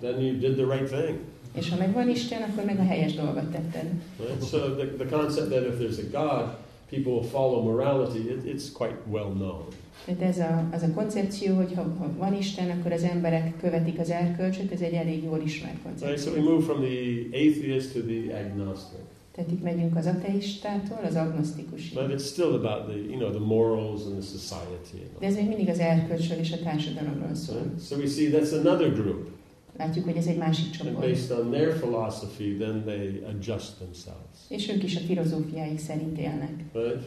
then 0.00 0.20
you 0.20 0.32
did 0.38 0.56
the 0.56 0.66
right 0.66 0.88
thing. 0.88 1.18
És 1.54 1.68
ha 1.68 1.76
meg 1.76 1.92
van 1.92 2.08
Isten, 2.08 2.42
akkor 2.42 2.64
meg 2.64 2.78
a 2.78 2.84
helyes 2.84 3.14
dolgot 3.14 3.50
tetted. 3.50 3.90
Right? 4.18 4.48
So 4.48 4.58
the, 4.58 4.86
the 5.04 5.16
concept 5.16 5.50
that 5.50 5.66
if 5.66 5.74
there's 5.78 5.98
a 5.98 6.10
God, 6.10 6.56
people 6.90 7.12
will 7.12 7.28
follow 7.28 7.62
morality, 7.62 8.18
it, 8.18 8.44
it's 8.44 8.72
quite 8.72 8.96
well 9.10 9.32
known. 9.32 9.64
Tehát 10.04 10.22
ez 10.22 10.38
a, 10.38 10.68
az 10.72 10.82
a 10.82 10.92
koncepció, 10.94 11.56
hogy 11.56 11.72
ha, 11.74 11.82
ha 11.98 12.10
van 12.18 12.34
Isten, 12.34 12.70
akkor 12.70 12.92
az 12.92 13.02
emberek 13.02 13.56
követik 13.60 13.98
az 13.98 14.10
erkölcsöt, 14.10 14.72
ez 14.72 14.80
egy 14.80 14.92
elég 14.92 15.22
jól 15.22 15.40
ismert 15.44 15.76
Right? 15.84 15.98
So 15.98 16.06
koncepció. 16.06 16.42
we 16.42 16.50
move 16.50 16.64
from 16.64 16.80
the 16.80 17.26
atheist 17.32 17.92
to 17.92 18.00
the 18.00 18.38
agnostic. 18.44 19.00
Tehát 19.34 19.50
itt 19.50 19.62
megyünk 19.62 19.96
az 19.96 20.06
ateistától 20.06 21.00
az 21.08 21.14
agnosztikusig. 21.14 21.94
But 21.94 22.10
it's 22.10 22.24
still 22.26 22.52
about 22.52 22.88
the, 22.88 22.96
you 22.96 23.16
know, 23.18 23.30
the 23.30 23.44
morals 23.44 24.00
and 24.04 24.12
the 24.18 24.22
society. 24.38 25.02
And 25.02 25.18
De 25.20 25.26
ez 25.26 25.34
még 25.34 25.48
mindig 25.48 25.68
az 25.68 25.78
erkölcsről 25.78 26.38
és 26.38 26.52
a 26.52 26.58
társadalomról 26.58 27.34
szól. 27.34 27.56
Right? 27.62 27.86
So 27.86 27.96
we 27.96 28.06
see 28.06 28.30
that's 28.30 28.52
another 28.52 28.92
group. 28.92 29.28
Látjuk, 29.76 30.04
hogy 30.04 30.16
ez 30.16 30.26
egy 30.26 30.36
másik 30.36 30.64
And 30.64 30.74
csoport. 30.74 31.06
based 31.10 31.38
on 31.38 31.50
their 31.50 31.78
philosophy, 31.80 32.56
then 32.56 32.82
they 32.86 33.22
adjust 33.28 33.72
themselves. 33.76 34.36
És 34.48 34.68
ők 34.70 34.82
is 34.82 34.96
a 34.96 35.00
filozófiáik 35.00 35.78
szerint 35.78 36.18
élnek. 36.18 36.52
Right? 36.72 37.02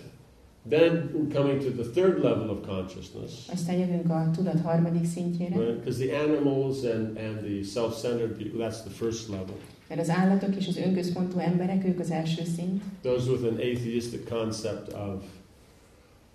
Then 0.70 1.10
coming 1.34 1.60
to 1.60 1.70
the 1.70 1.84
third 1.84 2.24
level 2.24 2.50
of 2.50 2.66
consciousness, 2.66 3.32
Aztán 3.52 3.78
jövünk 3.78 4.10
a 4.10 4.30
tudat 4.36 4.62
harmadik 4.62 5.06
szintjére, 5.06 5.56
right? 5.56 5.78
Because 5.78 6.06
the 6.06 6.18
animals 6.18 6.84
and, 6.84 7.18
and 7.18 7.40
the 7.44 7.64
self-centered 7.64 8.38
people, 8.38 8.68
that's 8.68 8.82
the 8.82 8.90
first 8.90 9.30
level. 9.30 9.56
mert 9.88 10.02
az 10.02 10.10
állatok 10.10 10.56
és 10.56 10.68
az 10.68 10.78
önközpontú 10.78 11.38
emberek, 11.40 11.86
ők 11.86 12.00
az 12.00 12.12
első 12.12 12.44
szint. 12.56 12.84
Those 13.02 13.32
with 13.32 13.44
an 13.44 13.54
atheistic 13.54 14.30
concept 14.30 14.94
of 14.94 15.24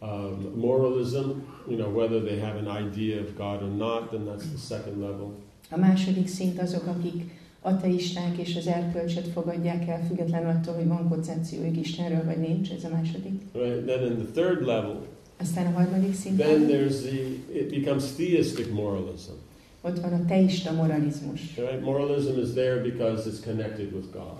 um, 0.01 0.53
moralism, 0.55 1.29
you 1.69 1.77
know, 1.77 1.93
whether 1.95 2.21
they 2.23 2.39
have 2.39 2.57
an 2.67 2.87
idea 2.87 3.21
of 3.21 3.37
God 3.37 3.63
or 3.63 3.69
not, 3.77 4.11
then 4.11 4.25
that's 4.25 4.47
the 4.49 4.59
second 4.59 5.01
level. 5.01 5.35
A 5.71 5.77
második 5.79 6.29
szint 6.29 6.61
azok, 6.61 6.87
akik 6.87 7.40
ateisták 7.61 8.37
és 8.39 8.57
az 8.57 8.67
erkölcsöt 8.67 9.27
fogadják 9.29 9.89
el, 9.89 10.07
függetlenül 10.07 10.49
attól, 10.49 10.75
hogy 10.75 10.87
van 10.87 11.09
koncepciójuk 11.09 11.77
Istenről, 11.77 12.25
vagy 12.25 12.39
nincs, 12.39 12.71
ez 12.71 12.85
a 12.85 12.89
második. 12.89 13.41
Right? 13.53 13.87
Then 13.87 14.07
in 14.07 14.17
the 14.17 14.43
third 14.43 14.67
level, 14.67 15.07
Aztán 15.41 15.67
a 15.67 15.71
harmadik 15.71 16.03
then 16.03 16.15
szinten 16.15 16.67
there's 16.67 17.01
the, 17.01 17.19
it 17.59 17.71
becomes 17.71 18.05
theistic 18.15 18.71
moralism. 18.73 19.33
ott 19.81 20.01
van 20.01 20.13
a 20.13 20.25
teista 20.25 20.73
moralizmus. 20.73 21.57
Right? 21.57 21.81
Moralism 21.81 22.39
is 22.39 22.53
there 22.53 22.81
because 22.83 23.31
it's 23.31 23.41
connected 23.45 23.93
with 23.93 24.07
God. 24.13 24.39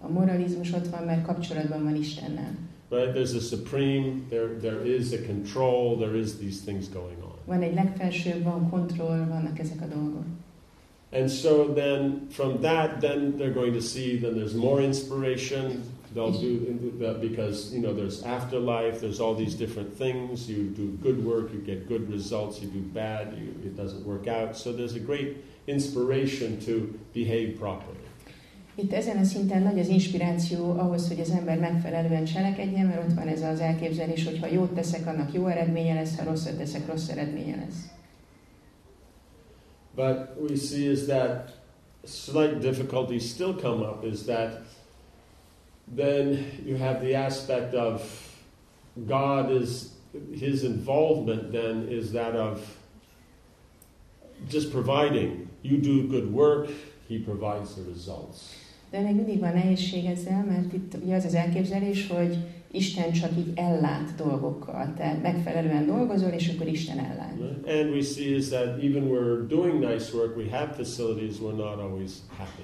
A 0.00 0.08
moralizmus 0.08 0.72
ott 0.72 0.88
van, 0.88 1.04
mert 1.04 1.26
kapcsolatban 1.26 1.82
van 1.82 1.96
Istennel. 1.96 2.56
Right? 2.90 3.12
There's 3.12 3.34
a 3.34 3.40
supreme, 3.40 4.12
there, 4.28 4.48
there 4.60 4.94
is 4.96 5.12
a 5.12 5.26
control, 5.26 5.96
there 5.96 6.18
is 6.18 6.36
these 6.36 6.60
things 6.64 6.88
going 6.88 7.18
on. 7.22 7.34
Van 7.44 7.62
egy 7.62 7.74
legfelsőbb, 7.74 8.42
van 8.42 8.68
kontroll, 8.70 9.26
vannak 9.28 9.58
ezek 9.58 9.80
a 9.80 9.94
dolgok. 9.94 10.24
And 11.12 11.28
so 11.30 11.66
then 11.66 12.28
from 12.30 12.60
that, 12.62 13.00
then 13.00 13.36
they're 13.36 13.52
going 13.52 13.72
to 13.72 13.82
see, 13.82 14.16
then 14.16 14.36
there's 14.36 14.54
more 14.54 14.80
inspiration. 14.80 15.82
They'll 16.14 16.32
do, 16.32 16.92
that 16.98 17.20
because, 17.20 17.72
you 17.72 17.80
know, 17.80 17.92
there's 17.92 18.22
afterlife, 18.24 19.00
there's 19.00 19.20
all 19.20 19.34
these 19.34 19.54
different 19.54 19.96
things. 19.96 20.48
You 20.48 20.64
do 20.64 20.98
good 21.02 21.24
work, 21.24 21.52
you 21.52 21.60
get 21.60 21.88
good 21.88 22.10
results. 22.10 22.60
You 22.60 22.68
do 22.68 22.80
bad, 22.80 23.36
you, 23.38 23.54
it 23.64 23.76
doesn't 23.76 24.04
work 24.04 24.26
out. 24.26 24.56
So 24.56 24.72
there's 24.72 24.94
a 24.94 25.00
great 25.00 25.36
inspiration 25.66 26.58
to 26.66 26.98
behave 27.12 27.58
properly. 27.58 27.98
Itt 28.74 28.92
ezen 28.92 29.16
a 29.16 29.24
szinten 29.24 29.62
nagy 29.62 29.78
az 29.78 29.88
inspiráció 29.88 30.70
ahhoz, 30.70 31.08
hogy 31.08 31.20
az 31.20 31.30
ember 31.30 31.58
megfelelően 31.58 32.24
cselekedjen, 32.24 32.86
mert 32.86 33.08
ott 33.08 33.14
van 33.14 33.26
ez 33.26 33.42
az 33.42 33.60
elképzelés, 33.60 34.24
hogy 34.24 34.38
ha 34.40 34.46
jót 34.46 34.70
teszek, 34.74 35.06
annak 35.06 35.32
jó 35.32 35.46
eredménye 35.46 35.94
lesz, 35.94 36.18
ha 36.18 36.24
rosszat 36.24 36.56
teszek, 36.56 36.86
rossz 36.86 37.08
eredménye 37.08 37.56
lesz. 37.56 37.99
But 39.94 40.40
we 40.40 40.56
see 40.56 40.86
is 40.86 41.06
that 41.06 41.50
slight 42.04 42.60
difficulties 42.60 43.28
still 43.28 43.54
come 43.54 43.82
up 43.82 44.04
is 44.04 44.24
that 44.24 44.62
then 45.96 46.44
you 46.64 46.76
have 46.76 47.00
the 47.00 47.14
aspect 47.14 47.74
of 47.74 48.02
God 49.06 49.50
is 49.50 49.92
his 50.32 50.64
involvement 50.64 51.52
then 51.52 51.88
is 51.88 52.12
that 52.12 52.34
of 52.34 52.60
just 54.48 54.72
providing. 54.72 55.48
You 55.62 55.76
do 55.76 56.08
good 56.08 56.32
work, 56.32 56.70
he 57.08 57.18
provides 57.18 57.74
the 57.74 57.82
results. 57.82 58.56
De 58.90 59.00
még 59.00 59.14
mindig 59.14 59.38
van 59.40 59.52
nehézség 59.52 60.04
ezzel, 60.04 60.44
mert 60.44 60.72
itt 60.72 60.94
ugye 61.04 61.14
az 61.14 61.24
az 61.24 61.34
elképzelés, 61.34 62.08
hogy 62.08 62.38
Isten 62.72 63.12
csak 63.12 63.30
így 63.38 63.52
ellát 63.54 64.14
dolgokkal. 64.16 64.92
Te 64.96 65.18
megfelelően 65.22 65.86
dolgozol, 65.86 66.30
és 66.30 66.48
akkor 66.48 66.66
Isten 66.66 66.98
ellát. 66.98 67.34
And 67.66 67.90
we 67.90 68.02
see 68.02 68.36
is 68.36 68.48
that 68.48 68.82
even 68.82 69.02
we're 69.08 69.46
doing 69.48 69.78
nice 69.78 70.16
work, 70.16 70.36
we 70.36 70.50
have 70.50 70.72
facilities, 70.74 71.38
we're 71.38 71.56
not 71.56 71.78
always 71.78 72.10
happy. 72.36 72.62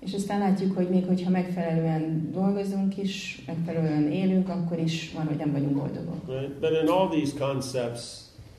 És 0.00 0.14
aztán 0.14 0.38
látjuk, 0.38 0.76
hogy 0.76 0.88
még 0.88 1.04
hogyha 1.06 1.30
megfelelően 1.30 2.30
dolgozunk 2.32 2.96
is, 2.96 3.42
megfelelően 3.46 4.12
élünk, 4.12 4.48
akkor 4.48 4.78
is 4.78 5.12
van, 5.14 5.26
hogy 5.26 5.36
nem 5.36 5.52
vagyunk 5.52 5.74
boldogok. 5.74 6.28
Right? 6.28 6.50
But 6.50 6.70
in 6.82 6.88
all 6.88 7.08
these 7.08 7.32
concepts, 7.38 8.02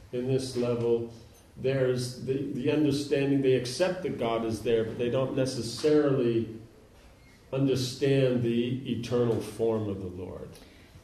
in 0.09 0.27
this 0.27 0.55
level, 0.55 1.09
there's 1.63 2.01
the, 2.25 2.61
the 2.61 2.75
understanding, 2.75 3.41
they 3.41 3.55
accept 3.55 4.01
that 4.01 4.17
God 4.17 4.51
is 4.51 4.59
there, 4.59 4.83
but 4.83 4.97
they 4.97 5.09
don't 5.09 5.35
necessarily 5.35 6.47
understand 7.51 8.41
the 8.41 8.81
eternal 8.85 9.39
form 9.39 9.87
of 9.87 9.97
the 9.97 10.23
Lord. 10.23 10.47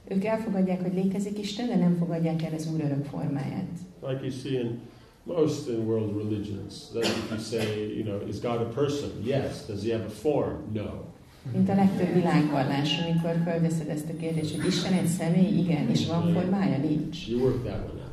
Ők 0.07 0.25
elfogadják, 0.25 0.81
hogy 0.81 0.93
létezik 0.93 1.39
Isten, 1.39 1.67
de 1.67 1.75
nem 1.75 1.95
fogadják 1.99 2.43
el 2.43 2.53
az 2.53 2.69
Úr 2.73 2.81
örök 2.81 3.05
formáját. 3.05 3.67
Like 4.01 4.19
you 4.21 4.31
see 4.31 4.59
in 4.59 4.79
most 5.23 5.67
in 5.67 5.85
world 5.85 6.15
religions, 6.15 6.89
that 6.93 7.03
if 7.03 7.31
you 7.31 7.37
say, 7.37 7.93
you 7.97 8.03
know, 8.03 8.27
is 8.27 8.39
God 8.39 8.61
a 8.61 8.69
person? 8.73 9.09
Yes. 9.23 9.65
Does 9.67 9.83
he 9.83 9.91
have 9.91 10.05
a 10.05 10.09
form? 10.09 10.73
No. 10.73 11.05
Mint 11.53 11.69
a 11.69 11.75
legtöbb 11.75 12.13
világvallás, 12.13 12.99
amikor 12.99 13.35
fölveszed 13.43 13.89
ezt 13.89 14.09
a 14.09 14.17
kérdést, 14.19 14.55
hogy 14.55 14.65
Isten 14.65 14.93
egy 14.93 15.07
személy, 15.07 15.57
igen, 15.57 15.89
és 15.89 16.07
van 16.07 16.33
formája, 16.33 16.77
nincs. 16.77 17.27
You 17.27 17.39
work 17.39 17.63
that 17.63 17.75
one 17.75 18.01
out. 18.01 18.07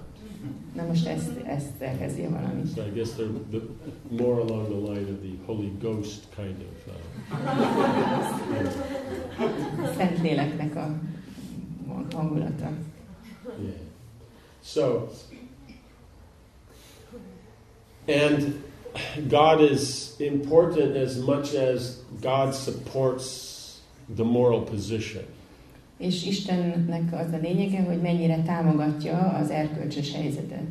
Na 0.76 0.84
most 0.86 1.06
ezt, 1.06 1.30
ezt 1.46 1.80
elkezdje 1.80 2.28
valamit. 2.28 2.74
So 2.74 2.82
I 2.82 2.90
guess 2.94 3.08
they're 3.18 3.30
the, 3.50 3.60
more 4.10 4.40
along 4.40 4.66
the 4.66 4.92
line 4.92 5.10
of 5.10 5.18
the 5.22 5.32
Holy 5.46 5.72
Ghost 5.80 6.20
kind 6.36 6.56
of. 6.58 6.86
Uh, 6.86 6.94
Szent 9.96 10.22
léleknek 10.22 10.76
a 10.76 10.98
hangulata. 12.12 12.70
yeah. 13.60 13.72
So, 14.62 15.08
and 18.08 18.62
God 19.28 19.60
is 19.60 20.16
important 20.20 20.96
as 20.96 21.18
much 21.18 21.54
as 21.54 22.02
God 22.20 22.54
supports 22.54 23.80
the 24.08 24.24
moral 24.24 24.60
position. 24.60 25.22
És 25.98 26.26
Istennek 26.26 27.12
az 27.12 27.32
a 27.32 27.38
lényege, 27.42 27.82
hogy 27.82 28.00
mennyire 28.00 28.42
támogatja 28.42 29.18
az 29.18 29.50
erkölcsös 29.50 30.12
helyzetet. 30.12 30.62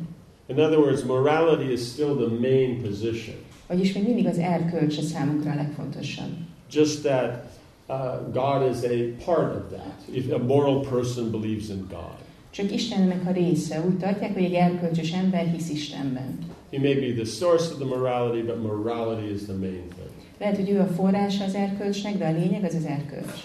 In 0.46 0.58
other 0.58 0.78
words, 0.78 1.02
morality 1.02 1.72
is 1.72 1.80
still 1.80 2.14
the 2.14 2.38
main 2.40 2.82
position. 2.82 3.36
Vagyis 3.66 3.92
még 3.92 4.04
mindig 4.04 4.26
az 4.26 4.38
erkölcs 4.38 4.98
a 4.98 5.02
számunkra 5.02 5.50
a 5.50 5.54
legfontosabb. 5.54 6.30
Just 6.70 7.02
that 7.02 7.53
uh, 7.88 8.18
God 8.32 8.70
is 8.70 8.84
a 8.84 9.24
part 9.24 9.56
of 9.56 9.70
that. 9.70 10.02
If 10.12 10.32
a 10.32 10.38
moral 10.38 10.80
person 10.80 11.30
believes 11.30 11.68
in 11.68 11.86
God, 11.88 12.22
Csak 12.50 12.72
Istennek 12.72 13.26
a 13.26 13.30
része. 13.30 13.84
Úgy 13.86 13.98
tartják, 13.98 14.32
hogy 14.32 14.44
egy 14.44 14.54
erkölcsös 14.54 15.12
ember 15.12 15.46
hisz 15.46 15.70
Istenben. 15.70 16.38
He 16.70 16.78
may 16.78 16.94
be 16.94 17.22
the 17.22 17.24
source 17.24 17.72
of 17.72 17.78
the 17.78 17.84
morality, 17.84 18.42
but 18.42 18.62
morality 18.62 19.32
is 19.34 19.42
the 19.42 19.52
main 19.52 19.88
thing. 19.88 20.10
Lehet, 20.38 20.56
hogy 20.56 20.70
ő 20.70 20.80
a 20.80 20.86
forrása 20.86 21.44
az 21.44 21.54
erkölcsnek, 21.54 22.18
de 22.18 22.26
a 22.26 22.32
lényeg 22.32 22.64
az 22.64 22.74
az 22.74 22.84
erkölcs. 22.84 23.40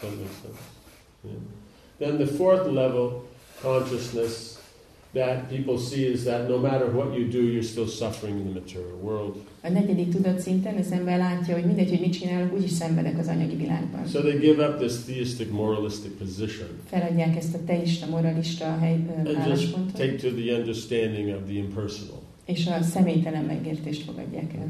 That 0.00 0.10
sense? 0.42 0.58
Yeah. 1.22 1.36
Then 1.98 2.16
the 2.16 2.36
fourth 2.36 2.72
level 2.72 3.22
consciousness 3.62 4.59
that 5.12 5.48
people 5.48 5.78
see 5.78 6.12
is 6.12 6.24
that 6.24 6.48
no 6.48 6.58
matter 6.58 6.86
what 6.86 7.14
you 7.14 7.28
do, 7.28 7.42
you're 7.42 7.62
still 7.62 7.88
suffering 7.88 8.38
in 8.38 8.44
the 8.44 8.60
material 8.60 8.98
world. 9.02 9.36
A 9.62 9.68
negyedik 9.68 10.08
tudatszinten 10.08 10.76
az 10.76 10.92
ember 10.92 11.18
látja, 11.18 11.54
hogy 11.54 11.64
mindegy, 11.64 11.88
hogy 11.88 12.00
mit 12.00 12.12
csinálok, 12.12 12.52
úgyis 12.54 12.70
szenvedek 12.70 13.18
az 13.18 13.28
anyagi 13.28 13.56
világban. 13.56 14.06
So 14.06 14.20
they 14.20 14.38
give 14.38 14.68
up 14.68 14.78
this 14.78 14.92
theistic, 15.04 15.50
moralistic 15.50 16.12
position 16.18 16.68
Feladják 16.88 17.36
ezt 17.36 17.54
a 17.54 17.58
teista, 17.66 18.06
moralista 18.06 18.78
hely, 18.78 18.98
and 19.24 19.46
just 19.46 19.74
take 19.94 20.16
to 20.16 20.28
the 20.30 20.54
understanding 20.54 21.34
of 21.34 21.42
the 21.46 21.56
impersonal. 21.56 22.22
és 22.44 22.66
a 22.66 22.82
személytelen 22.82 23.44
megértést 23.44 24.02
fogadják 24.02 24.54
el. 24.54 24.68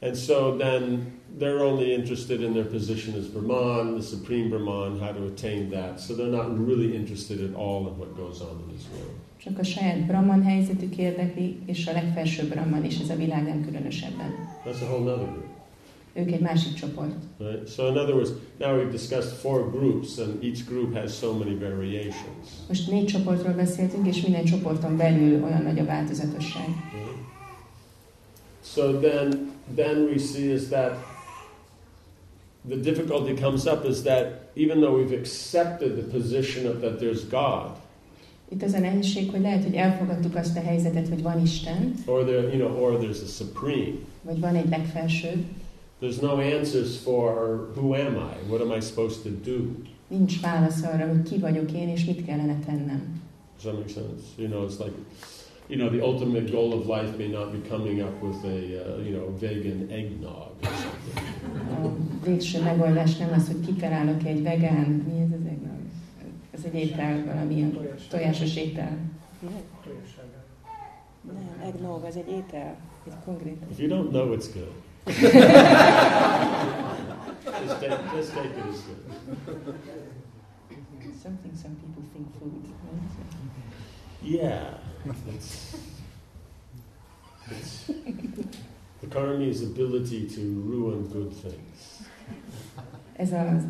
And 0.00 0.16
so 0.16 0.56
then 0.56 1.12
they're 1.38 1.62
only 1.62 1.92
interested 1.92 2.40
in 2.40 2.52
their 2.52 2.66
position 2.66 3.14
as 3.16 3.26
Brahman, 3.26 3.94
the 3.94 4.02
supreme 4.02 4.48
Brahman, 4.48 5.00
how 5.00 5.12
to 5.12 5.24
attain 5.24 5.70
that. 5.70 6.00
So 6.00 6.14
they're 6.14 6.36
not 6.36 6.66
really 6.66 6.94
interested 6.94 7.40
at 7.40 7.54
all 7.54 7.86
in 7.88 7.98
what 7.98 8.16
goes 8.16 8.40
on 8.40 8.62
in 8.68 8.76
this 8.76 8.86
world. 8.92 9.25
Csak 9.42 9.58
a 9.58 9.64
saját 9.64 10.06
Brahman 10.06 10.42
helyzetük 10.42 10.96
érdekli, 10.96 11.58
és 11.66 11.86
a 11.86 11.92
legfelsőbb 11.92 12.48
Brahman 12.48 12.84
is, 12.84 12.98
ez 12.98 13.10
a 13.10 13.16
világ 13.16 13.42
nem 13.42 13.64
különösebben. 13.64 14.34
That's 14.64 14.82
a 14.82 14.84
whole 14.84 15.12
other 15.12 15.26
group. 15.26 15.54
Ők 16.14 16.32
egy 16.32 16.40
másik 16.40 16.74
csoport. 16.74 17.14
Right? 17.38 17.68
So 17.68 17.88
in 17.88 17.96
other 17.96 18.14
words, 18.14 18.30
now 18.58 18.78
we've 18.78 18.90
discussed 18.90 19.32
four 19.32 19.70
groups, 19.70 20.18
and 20.18 20.44
each 20.44 20.64
group 20.68 20.94
has 20.94 21.18
so 21.18 21.32
many 21.32 21.58
variations. 21.58 22.46
Most 22.68 22.90
négy 22.90 23.06
csoportról 23.06 23.52
beszéltünk, 23.52 24.06
és 24.06 24.20
minden 24.22 24.44
csoporton 24.44 24.96
belül 24.96 25.44
olyan 25.44 25.62
nagy 25.62 25.78
a 25.78 25.84
változatosság. 25.84 26.68
So 28.62 29.00
then, 29.00 29.52
then 29.74 30.08
we 30.10 30.18
see 30.18 30.52
is 30.52 30.68
that 30.68 30.92
the 32.68 32.76
difficulty 32.76 33.34
comes 33.34 33.64
up 33.64 33.84
is 33.84 34.02
that 34.02 34.50
even 34.54 34.80
though 34.80 34.96
we've 34.98 35.18
accepted 35.18 35.96
the 35.96 36.18
position 36.18 36.66
of 36.66 36.80
that 36.80 36.98
there's 36.98 37.24
God, 37.28 37.70
Itt 38.48 38.62
az 38.62 38.72
a 38.72 38.78
nehézség, 38.78 39.30
hogy 39.30 39.40
lehet, 39.40 39.64
hogy 39.64 39.74
elfogadtuk 39.74 40.36
azt 40.36 40.56
a 40.56 40.60
helyzetet, 40.60 41.08
hogy 41.08 41.22
van 41.22 41.42
Isten, 41.42 41.94
or 42.06 42.24
there, 42.24 42.40
you 42.40 42.66
know, 42.66 42.82
or 42.82 42.98
there's 42.98 43.22
a 43.22 43.28
supreme, 43.28 43.96
vagy 44.22 44.40
van 44.40 44.54
egy 44.54 44.68
legfelső, 44.68 45.44
there's 46.02 46.20
no 46.20 46.56
answers 46.58 46.96
for 46.96 47.32
who 47.76 47.92
am 47.92 48.14
I? 48.14 48.50
What 48.50 48.60
am 48.60 48.78
I 48.78 48.80
supposed 48.80 49.22
to 49.22 49.50
do? 49.50 49.56
nincs 50.08 50.40
válasz 50.40 50.82
arra, 50.82 51.08
hogy 51.08 51.22
ki 51.22 51.38
vagyok 51.38 51.72
én, 51.72 51.88
és 51.88 52.04
mit 52.04 52.24
kellene 52.24 52.58
tennem. 52.66 53.22
Does 53.54 53.62
that 53.62 53.74
make 53.74 53.88
sense? 53.88 54.24
You 54.36 54.48
know, 54.48 54.66
it's 54.68 54.78
like, 54.78 54.96
you 55.68 55.78
know, 55.78 55.90
the 55.90 56.06
ultimate 56.06 56.50
goal 56.50 56.72
of 56.72 56.86
life 56.86 57.16
may 57.16 57.28
not 57.28 57.52
be 57.52 57.68
coming 57.68 58.00
up 58.00 58.22
with 58.22 58.44
a, 58.44 58.56
uh, 58.56 59.06
you 59.06 59.12
know, 59.16 59.38
vegan 59.40 59.86
eggnog 59.90 60.50
or 60.62 60.70
something. 60.82 61.84
A 61.84 61.96
végső 62.24 62.62
megoldás 62.62 63.16
nem 63.16 63.32
az, 63.36 63.46
hogy 63.46 63.66
kitalálok 63.66 64.24
egy 64.24 64.42
vegán, 64.42 65.04
mi 65.06 65.20
ez? 65.20 65.45
Ez 66.56 66.64
egy 66.64 66.74
étel, 66.74 67.24
valamilyen 67.24 67.78
tojásos 68.08 68.56
étel. 68.56 68.98
Nem, 71.22 71.60
eggnog, 71.62 72.04
az 72.04 72.16
egy 72.16 72.28
étel. 72.28 72.76
Egy 73.06 73.12
konkrét. 73.24 73.56
If 73.70 73.78
you 73.78 73.88
don't 73.88 74.08
know, 74.08 74.32
it's 74.32 74.46
good. 74.54 74.72
just, 77.62 77.80
take, 77.80 77.98
just 78.16 78.32
take 78.32 78.58
it 78.58 78.64
as 78.64 78.80
good. 78.86 79.00
Something 81.22 81.54
some 81.62 81.74
people 81.74 82.02
think 82.12 82.26
food. 82.38 82.64
Yeah. 84.22 84.78
It's, 85.28 85.76
it's 87.50 87.90
the 89.00 89.06
karmi's 89.06 89.62
ability 89.62 90.26
to 90.26 90.40
ruin 90.40 91.06
good 91.12 91.32
things. 91.32 92.08
Ez 93.16 93.32
az 93.32 93.62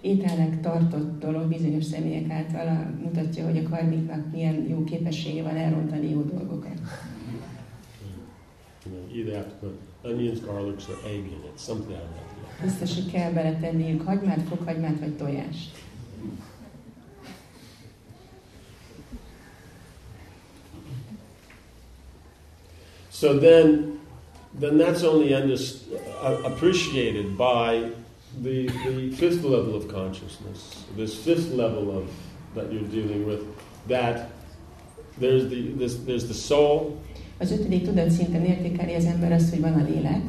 ételnek 0.00 0.60
tartott 0.60 1.20
dolog 1.20 1.48
bizonyos 1.48 1.84
személyek 1.84 2.30
által 2.30 2.66
a- 2.66 3.02
mutatja, 3.02 3.44
hogy 3.44 3.58
a 3.58 3.68
karmiknak 3.68 4.30
milyen 4.32 4.68
jó 4.68 4.84
képessége 4.84 5.42
van 5.42 5.56
elrontani 5.56 6.10
jó 6.10 6.20
dolgokat. 6.22 6.78
Either 9.12 9.34
have 9.34 9.46
to 9.60 9.66
put 9.66 9.78
onions, 10.12 10.40
garlics, 10.40 10.88
or 10.88 10.98
egg 11.04 11.24
in 11.24 11.42
it, 11.52 11.58
something 11.58 11.90
like 11.90 12.00
that. 12.00 12.62
Biztos, 12.62 12.94
hogy 12.94 13.12
kell 13.12 13.32
beletenniük 13.32 14.02
hagymát, 14.02 14.42
fokhagymát 14.48 14.98
vagy 14.98 15.16
tojást. 15.16 15.70
So 23.10 23.38
then, 23.38 24.00
then 24.58 24.78
that's 24.78 25.02
only 25.02 25.34
under, 25.34 25.56
uh, 26.22 26.40
appreciated 26.44 27.36
by 27.36 27.92
the, 28.42 28.66
the 28.86 29.10
fifth 29.16 29.42
level 29.44 29.74
of 29.74 29.86
consciousness, 29.88 30.84
this 30.96 31.14
fifth 31.14 31.52
level 31.54 31.90
of 31.96 32.10
that 32.54 32.72
you're 32.72 32.88
dealing 32.88 33.26
with, 33.26 33.40
that 33.88 34.30
there's 35.18 35.48
the, 35.48 35.72
this, 35.78 35.94
there's 36.06 36.26
the 36.26 36.34
soul, 36.34 36.96
Az 37.38 37.50
ötödik 37.52 37.84
tudatszinten 37.84 38.44
értékeli 38.44 38.94
az 38.94 39.04
ember 39.04 39.32
azt, 39.32 39.50
hogy 39.50 39.60
van 39.60 39.72
a 39.72 39.84
lélek, 39.84 40.22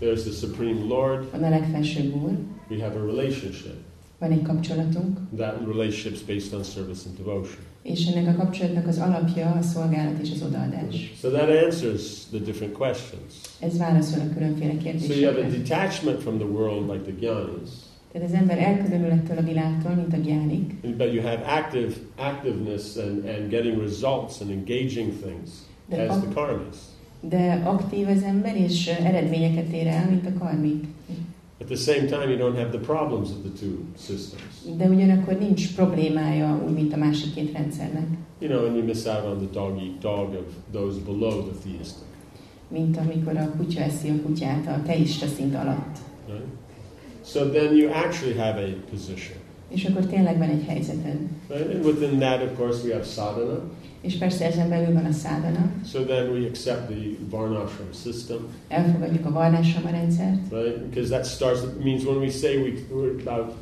there's 0.00 0.22
the 0.22 0.30
Supreme 0.32 0.84
Lord, 0.84 1.30
van 1.30 1.42
a 1.42 1.48
legfelsőbb 1.48 2.14
úr, 2.14 2.38
we 2.70 2.82
have 2.82 2.98
a 3.00 3.04
relationship. 3.06 3.76
van 4.18 4.30
egy 4.30 4.42
kapcsolatunk, 4.42 5.18
That 5.36 5.56
relationship's 5.66 6.20
based 6.26 6.52
on 6.54 6.62
service 6.62 7.08
and 7.08 7.16
devotion. 7.16 7.70
És 7.82 8.06
ennek 8.06 8.28
a 8.28 8.42
kapcsolatnak 8.42 8.86
az 8.86 8.98
alapja 8.98 9.50
a 9.50 9.62
szolgálat 9.62 10.18
és 10.22 10.30
az 10.34 10.42
odaadás. 10.42 11.12
So 11.20 11.28
that 11.28 11.64
answers 11.64 12.02
the 12.30 12.38
different 12.38 12.72
questions. 12.72 13.32
Ez 13.60 13.78
válaszol 13.78 14.20
a 14.20 14.34
különféle 14.34 14.72
So 14.72 15.12
you 15.12 15.24
have 15.24 15.38
a 15.40 15.42
kérdésekre. 15.42 15.58
detachment 15.58 16.20
from 16.22 16.38
the 16.38 16.46
world 16.46 16.90
like 16.90 17.02
the 17.10 17.14
jnanis, 17.20 17.70
Tehát 18.12 18.28
az 18.28 18.34
ember 18.34 18.58
elkülönül 18.58 19.10
ettől 19.10 19.36
a 19.38 19.42
világtól, 19.42 19.94
mint 19.94 20.12
a 20.12 20.16
gyánik, 20.16 20.74
but 20.96 21.12
you 21.12 21.22
have 21.22 21.44
active 21.46 21.92
activeness 22.16 22.96
and, 22.96 23.24
and 23.24 23.48
getting 23.48 23.80
results 23.80 24.40
and 24.40 24.50
engaging 24.50 25.12
things 25.20 25.50
de, 25.88 26.02
as 26.02 26.16
the 26.20 26.32
karmis. 26.34 26.76
de 27.20 27.62
aktív 27.64 28.08
az 28.08 28.22
ember, 28.22 28.56
és 28.56 28.86
eredményeket 28.86 29.72
ér 29.72 29.86
el, 29.86 30.06
mint 30.10 30.26
a 30.26 30.38
karmik. 30.38 30.84
At 31.62 31.68
the 31.68 31.76
same 31.76 32.08
time, 32.08 32.28
you 32.28 32.36
don't 32.36 32.56
have 32.56 32.70
the 32.72 32.84
problems 32.92 33.30
of 33.30 33.42
the 33.42 33.52
two 33.60 33.74
systems. 33.96 34.76
De 34.76 34.84
ugyanakkor 34.88 35.38
nincs 35.38 35.74
problémája 35.74 36.62
úgy, 36.66 36.72
mint 36.72 36.92
a 36.92 36.96
másik 36.96 37.34
két 37.34 37.52
rendszernek, 37.52 38.06
You 38.38 38.50
know, 38.50 38.66
and 38.66 38.76
you 38.76 38.84
miss 38.84 39.06
out 39.06 39.24
on 39.24 39.38
the 39.38 39.60
dog 39.60 39.78
eat 39.78 39.98
dog 40.00 40.34
of 40.34 40.46
those 40.72 40.98
below 41.00 41.42
the 41.42 41.68
theistic. 41.68 42.02
mint 42.68 42.96
amikor 42.96 43.36
a 43.36 43.50
kutya 43.56 43.80
eszi 43.80 44.08
a 44.08 44.22
kutyát 44.26 44.66
a 44.66 44.82
teista 44.86 45.26
szint 45.26 45.54
alatt. 45.54 45.96
Right? 46.28 46.44
So 47.24 47.44
then 47.50 47.76
you 47.76 47.90
actually 47.90 48.36
have 48.38 48.62
a 48.62 48.90
position. 48.90 49.38
És 49.68 49.84
akkor 49.84 50.06
tényleg 50.06 50.38
van 50.38 50.48
egy 50.48 50.64
helyzeted. 50.66 51.18
Right? 51.48 51.74
And 51.74 51.84
within 51.84 52.18
that, 52.18 52.42
of 52.42 52.56
course, 52.56 52.86
we 52.86 52.92
have 52.92 53.04
sadhana. 53.04 53.60
És 54.02 54.14
persze 54.14 54.46
ezen 54.46 54.68
belül 54.68 54.92
van 54.92 55.04
a 55.04 55.12
szádana, 55.12 55.72
So 55.86 56.04
then 56.04 56.30
we 56.30 56.46
accept 56.46 56.86
the 56.86 57.16
varnashram 57.30 57.92
system, 57.92 58.38
elfogadjuk 58.68 59.26
a 59.26 59.30
varnásrama 59.30 59.90
rendszert, 59.90 60.38
right? 60.50 60.78
Because 60.78 61.08
that 61.10 61.26
starts, 61.26 61.60
means 61.82 62.04
when 62.04 62.18
we 62.18 62.30
say 62.30 62.56
we, 62.56 62.72
we're 62.90 63.20
about 63.20 63.54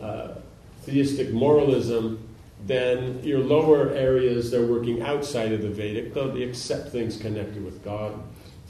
uh, 0.00 0.36
theistic 0.84 1.32
moralism, 1.32 2.04
then 2.66 3.18
your 3.22 3.44
lower 3.44 3.94
areas, 3.94 4.50
they're 4.50 4.68
working 4.68 5.02
outside 5.02 5.52
of 5.52 5.60
the 5.60 5.82
Vedic, 5.82 6.12
though 6.12 6.32
they 6.32 6.44
accept 6.48 6.90
things 6.90 7.16
connected 7.16 7.64
with 7.64 7.82
God. 7.84 8.12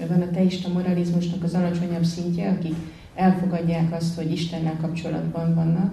Van 0.09 0.22
a 0.22 0.30
teista 0.30 0.68
moralizmusnak 0.68 1.42
az 1.42 1.54
alacsonyabb 1.54 2.04
szintje, 2.04 2.48
akik 2.48 2.74
elfogadják 3.14 3.92
azt, 3.92 4.16
hogy 4.16 4.33
Istennel 4.33 4.76
kapcsolatban 4.80 5.54
vannak, 5.54 5.92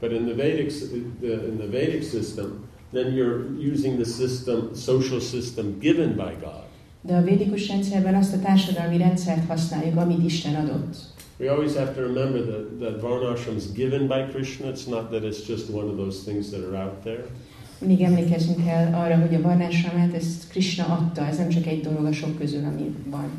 But 0.00 0.12
in 0.12 0.26
the 0.26 0.34
Vedic, 0.34 0.82
in 1.22 1.56
the 1.58 1.68
Vedic 1.70 2.10
system, 2.10 2.64
then 2.92 3.14
you're 3.14 3.44
using 3.72 3.96
the 3.96 4.04
system, 4.04 4.74
social 4.74 5.20
system 5.20 5.78
given 5.80 6.16
by 6.16 6.34
God. 6.40 6.64
de 7.06 7.14
a 7.14 7.22
védikus 7.22 7.68
rendszerben 7.68 8.14
azt 8.14 8.34
a 8.34 8.38
társadalmi 8.38 8.98
rendszert 8.98 9.46
használjuk, 9.46 9.96
amit 9.96 10.24
Isten 10.24 10.54
adott. 10.54 10.96
We 11.38 11.50
always 11.50 11.74
have 11.74 11.92
to 11.94 12.00
remember 12.00 12.40
that, 12.40 12.78
that 12.80 13.00
varnashram 13.00 13.56
is 13.56 13.72
given 13.72 14.06
by 14.06 14.32
Krishna. 14.32 14.70
It's 14.70 14.86
not 14.88 15.10
that 15.10 15.22
it's 15.22 15.46
just 15.48 15.70
one 15.70 15.88
of 15.88 15.96
those 15.96 16.22
things 16.24 16.50
that 16.50 16.60
are 16.60 16.84
out 16.84 17.02
there. 17.02 17.24
Mindig 17.78 18.00
emlékeznünk 18.00 18.64
kell 18.64 18.94
arra, 18.94 19.16
hogy 19.16 19.34
a 19.34 19.40
varnásramát 19.40 20.14
ezt 20.14 20.48
Krishna 20.48 20.84
adta, 20.84 21.26
ez 21.26 21.38
nem 21.38 21.48
csak 21.48 21.66
egy 21.66 21.80
dolog 21.80 22.04
a 22.04 22.12
sok 22.12 22.38
közül, 22.38 22.64
ami 22.64 22.94
van. 23.10 23.30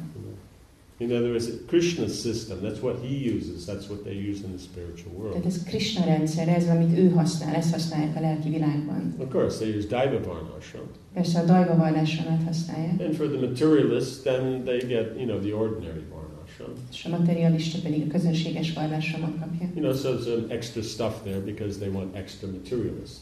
In 0.99 1.11
other 1.11 1.29
words, 1.29 1.47
Krishna's 1.67 2.19
system, 2.21 2.57
that's 2.61 2.81
what 2.81 2.95
he 3.01 3.13
uses, 3.35 3.65
that's 3.65 3.87
what 3.89 4.03
they 4.03 4.15
use 4.29 4.43
in 4.45 4.51
the 4.51 4.57
spiritual 4.57 5.11
Tehát 5.13 5.33
world. 5.33 5.45
ez 5.45 5.63
Krishna 5.63 6.05
rendszer, 6.05 6.47
ez, 6.47 6.67
amit 6.69 6.97
ő 6.97 7.09
használ, 7.09 7.55
ezt 7.55 7.71
használják 7.71 8.15
a 8.15 8.19
lelki 8.19 8.49
világban. 8.49 9.15
Of 9.19 9.29
course, 9.31 9.57
they 9.57 9.75
use 9.77 9.87
Daiva 9.87 10.19
Varnashram. 10.25 10.85
Persze 11.13 11.39
a 11.39 11.45
dajva 11.45 11.75
varnásramát 11.75 12.43
használják, 12.43 13.01
And 13.01 13.15
for 13.15 13.27
the 13.27 13.39
materialists, 13.47 14.21
then 14.21 14.63
they 14.63 14.77
get, 14.79 15.05
you 15.17 15.25
know, 15.25 15.39
the 15.39 15.53
ordinary 15.55 16.03
Varnashram. 16.13 16.73
és 16.91 17.05
a 17.05 17.09
materialista 17.09 17.77
pedig 17.83 18.03
a 18.07 18.11
közönséges 18.11 18.73
varnásramot 18.73 19.39
kapja. 19.39 19.67
You 19.75 19.81
know, 19.83 19.93
so 19.95 20.09
there's 20.15 20.23
some 20.23 20.45
extra 20.53 20.81
stuff 20.81 21.13
there 21.23 21.39
because 21.39 21.77
they 21.79 21.89
want 21.89 22.15
extra 22.15 22.47
materialist, 22.51 23.17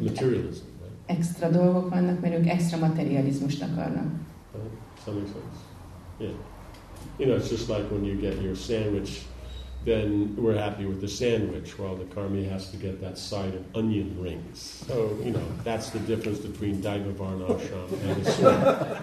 materialism, 0.00 0.64
right? 0.80 1.18
extra 1.18 1.50
dolgok 1.50 1.88
vannak, 1.90 2.20
mert 2.20 2.38
ők 2.38 2.46
extra 2.48 2.78
materializmust 2.78 3.62
akarnak. 3.62 4.10
Right? 4.54 4.70
That 5.04 5.14
make 5.14 5.26
sense? 5.26 5.58
Yeah. 6.20 6.32
You 7.18 7.26
know, 7.26 7.36
it's 7.36 7.50
just 7.50 7.68
like 7.68 7.84
when 7.90 8.04
you 8.04 8.14
get 8.14 8.40
your 8.40 8.56
sandwich, 8.56 9.22
then 9.84 10.34
we're 10.36 10.56
happy 10.56 10.84
with 10.86 11.00
the 11.00 11.08
sandwich, 11.08 11.78
while 11.78 11.96
the 11.96 12.04
karmi 12.14 12.48
has 12.48 12.70
to 12.70 12.76
get 12.76 13.00
that 13.00 13.18
side 13.18 13.54
of 13.54 13.62
onion 13.74 14.16
rings. 14.22 14.84
So, 14.86 15.18
you 15.24 15.32
know, 15.32 15.46
that's 15.64 15.90
the 15.90 15.98
difference 15.98 16.38
between 16.38 16.80
Daiva 16.80 17.12
Varnashram 17.12 17.88
and 18.06 18.24
the 18.24 18.30
Sura. 18.30 19.00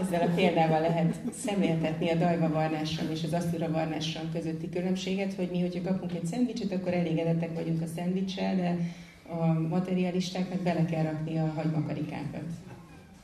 Ezzel 0.00 0.20
a 0.20 0.34
példával 0.34 0.80
lehet 0.80 1.14
szemléltetni 1.32 2.10
a 2.10 2.14
dajva 2.14 2.48
varnásram 2.48 3.10
és 3.10 3.24
az 3.32 3.46
varnásram 3.72 4.32
közötti 4.32 4.68
különbséget, 4.68 5.34
hogy 5.34 5.48
mi, 5.50 5.60
hogyha 5.60 5.82
kapunk 5.82 6.14
egy 6.14 6.26
szendvicset, 6.26 6.72
akkor 6.72 6.92
elégedettek 6.92 7.54
vagyunk 7.54 7.82
a 7.82 7.86
szendvicsel, 7.94 8.56
de 8.56 8.78
a 9.28 9.52
materialistáknak 9.52 10.60
bele 10.60 10.84
kell 10.84 11.02
rakni 11.02 11.38
a 11.38 11.52
hagymakarikákat. 11.56 12.44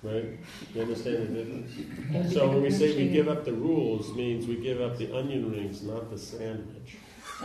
Right? 0.02 0.38
You 0.74 0.82
understand 0.82 1.16
the 1.16 1.32
difference? 1.34 2.32
So 2.32 2.48
when 2.48 2.62
we 2.62 2.70
say 2.70 2.94
we 2.96 3.08
give 3.08 3.28
up 3.28 3.44
the 3.44 3.52
rules, 3.52 4.14
means 4.14 4.46
we 4.46 4.54
give 4.54 4.80
up 4.80 4.96
the 4.96 5.08
onion 5.12 5.50
rings, 5.50 5.82
not 5.82 6.08
the 6.08 6.18
sandwich. 6.18 6.96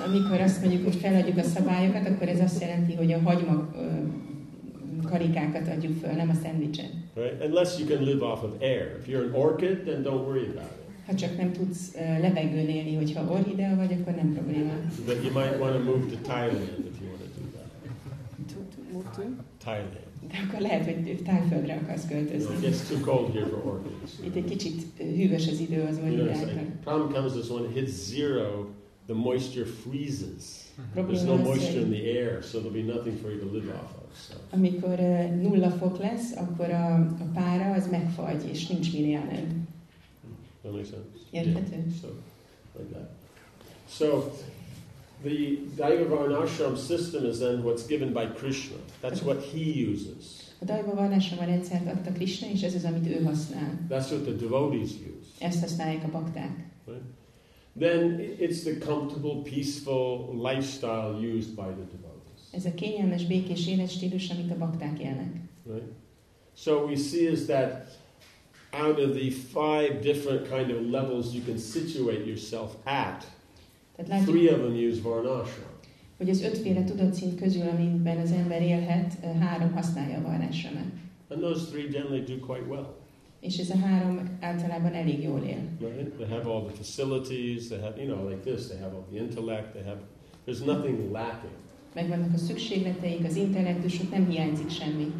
Amikor 0.07 0.41
azt 0.41 0.61
mondjuk, 0.61 0.83
hogy 0.83 0.95
feladjuk 0.95 1.37
a 1.37 1.43
szabályokat, 1.43 2.07
akkor 2.07 2.27
ez 2.27 2.39
azt 2.39 2.61
jelenti, 2.61 2.93
hogy 2.93 3.11
a 3.11 3.19
hagyma 3.19 3.69
karikákat 5.09 5.67
adjuk 5.67 5.97
föl, 5.97 6.11
nem 6.11 6.29
a 6.29 6.33
szendvicset. 6.43 6.89
Right? 7.15 7.43
Unless 7.45 7.79
you 7.79 7.87
can 7.87 8.03
live 8.03 8.25
off 8.25 8.43
of 8.43 8.51
air. 8.59 8.97
If 8.99 9.07
you're 9.07 9.23
an 9.23 9.33
orchid, 9.33 9.77
then 9.85 10.03
don't 10.03 10.25
worry 10.25 10.45
about 10.45 10.71
it. 10.71 10.81
Ha 11.05 11.15
csak 11.15 11.37
nem 11.37 11.51
tudsz 11.51 11.95
ö, 11.95 12.19
levegőn 12.19 12.69
élni, 12.69 12.95
hogyha 12.95 13.31
orhidea 13.31 13.75
vagy, 13.75 13.91
akkor 14.01 14.13
nem 14.13 14.33
probléma. 14.33 14.73
But 15.05 15.23
you 15.23 15.33
might 15.33 15.59
want 15.59 15.73
to 15.73 15.83
move 15.83 16.05
to 16.05 16.17
Thailand 16.21 16.85
if 16.91 17.01
you 17.01 17.09
want 17.09 17.21
to 17.21 17.39
do 17.39 17.47
that. 19.03 19.25
Thailand. 19.57 20.02
De 20.27 20.37
akkor 20.47 20.61
lehet, 20.61 20.85
hogy 20.85 21.21
tájföldre 21.25 21.73
akarsz 21.73 22.07
költözni. 22.07 22.55
it 22.55 22.61
gets 22.61 22.87
too 22.87 22.99
cold 22.99 23.33
here 23.33 23.45
for 23.45 23.65
orchids. 23.65 24.11
Itt 24.25 24.35
egy 24.35 24.45
kicsit 24.45 24.81
hűvös 24.97 25.47
az 25.47 25.59
idő 25.59 25.81
az 25.81 25.99
like, 26.05 26.77
problem 26.83 27.11
comes 27.11 27.43
is 27.43 27.49
when 27.49 27.63
it 27.63 27.73
hits 27.73 27.91
zero, 27.91 28.67
the 29.05 29.15
moisture 29.15 29.65
freezes. 29.65 30.71
There's 30.95 31.25
no 31.25 31.37
moisture 31.37 31.79
in 31.79 31.91
the 31.91 32.03
air, 32.03 32.43
so 32.43 32.59
there'll 32.59 32.85
be 32.85 32.93
nothing 32.93 33.17
for 33.21 33.31
you 33.31 33.39
to 33.39 33.51
live 33.51 33.69
off 33.69 33.91
of. 34.03 34.27
So, 34.27 34.35
amikor 34.49 34.99
ö, 34.99 35.35
nulla 35.35 35.69
fok 35.69 35.97
lesz, 35.97 36.35
akkor 36.35 36.69
a, 36.69 36.95
a 36.95 37.29
pára 37.33 37.73
az 37.73 37.89
megfagy, 37.89 38.49
és 38.51 38.67
ninch 38.67 38.93
min 38.93 39.05
élned. 39.05 39.47
that 40.63 40.73
makes 40.73 40.89
sense. 40.89 41.05
Érthető? 41.31 41.85
So, 42.01 42.07
like 42.77 42.89
that. 42.93 43.09
So, 43.89 44.31
the 45.23 45.57
Daiva 45.75 46.07
Varnashram 46.07 46.77
system 46.77 47.25
is 47.25 47.39
then 47.39 47.63
what's 47.63 47.87
given 47.87 48.13
by 48.13 48.25
Krishna. 48.25 48.77
That's 49.01 49.21
what 49.21 49.41
he 49.41 49.63
uses. 49.91 50.43
A 50.63 50.65
dajba 50.65 50.93
varnásra 50.95 51.37
a 51.37 51.45
rendszert 51.45 51.87
adta 51.87 52.11
Krishna, 52.11 52.47
és 52.47 52.61
ez 52.61 52.75
az, 52.75 52.83
amit 52.83 53.07
ő 53.07 53.23
használ. 53.23 53.79
That's 53.89 54.09
what 54.11 54.21
the 54.21 54.31
devotees 54.31 54.89
use. 54.89 55.29
Ezt 55.39 55.59
használják 55.59 56.03
a 56.03 56.11
bakták. 56.11 56.71
Then 57.79 58.19
it's 58.39 58.61
the 58.63 58.77
comfortable, 58.77 59.41
peaceful 59.41 60.35
lifestyle 60.51 61.15
used 61.35 61.55
by 61.55 61.71
the 61.79 61.87
devotees. 61.91 62.41
Ez 62.51 62.65
a 62.65 62.73
kényelmes, 62.73 63.25
békés 63.25 63.67
életstílus, 63.67 64.29
amit 64.29 64.51
a 64.51 64.57
bakták 64.57 64.99
élnek. 64.99 65.33
Right? 65.67 65.91
So 66.55 66.85
we 66.85 66.95
see 66.95 67.31
is 67.31 67.45
that 67.45 67.87
out 68.71 68.99
of 68.99 69.15
the 69.15 69.29
five 69.29 69.99
different 70.01 70.47
kind 70.49 70.71
of 70.71 70.91
levels 70.91 71.33
you 71.33 71.43
can 71.45 71.57
situate 71.57 72.25
yourself 72.25 72.75
at, 72.83 73.25
Tehát 73.95 74.11
látjuk, 74.11 74.35
three 74.35 74.53
of 74.53 74.59
them 74.59 74.75
use 74.89 75.01
Varnashram. 75.01 75.71
hogy 76.17 76.29
az 76.29 76.41
ötféle 76.41 76.83
tudatszint 76.83 77.39
közül, 77.41 77.67
amiben 77.67 78.17
az 78.17 78.31
ember 78.31 78.61
élhet, 78.61 79.13
három 79.39 79.71
használja 79.71 80.17
a 80.17 80.21
varnásramet. 80.21 80.85
And 81.29 81.41
those 81.41 81.65
three 81.65 81.87
generally 81.87 82.23
do 82.23 82.45
quite 82.45 82.65
well. 82.69 82.85
És 83.39 83.57
ez 83.57 83.69
a 83.69 83.77
három 83.77 84.37
általában 84.41 84.93
elég 84.93 85.23
jól 85.23 85.41
él. 85.41 85.61
Right? 85.79 86.11
They 86.17 86.27
have 86.27 86.49
all 86.49 86.61
the 86.65 86.75
facilities, 86.75 87.67
they 87.67 87.79
have, 87.79 88.01
you 88.03 88.13
know, 88.13 88.29
like 88.29 88.51
this, 88.51 88.67
they 88.67 88.79
have 88.79 88.95
all 88.95 89.05
the 89.11 89.19
intellect, 89.19 89.71
they 89.73 89.83
have, 89.83 89.99
there's 90.45 90.65
nothing 90.65 91.11
lacking. 91.11 91.53
Megvannak 91.93 92.33
a 92.33 92.37
szükségleteik, 92.37 93.25
az 93.25 93.35
intellektusuk, 93.35 94.11
nem 94.11 94.29
hiányzik 94.29 94.69
semmi. 94.69 95.13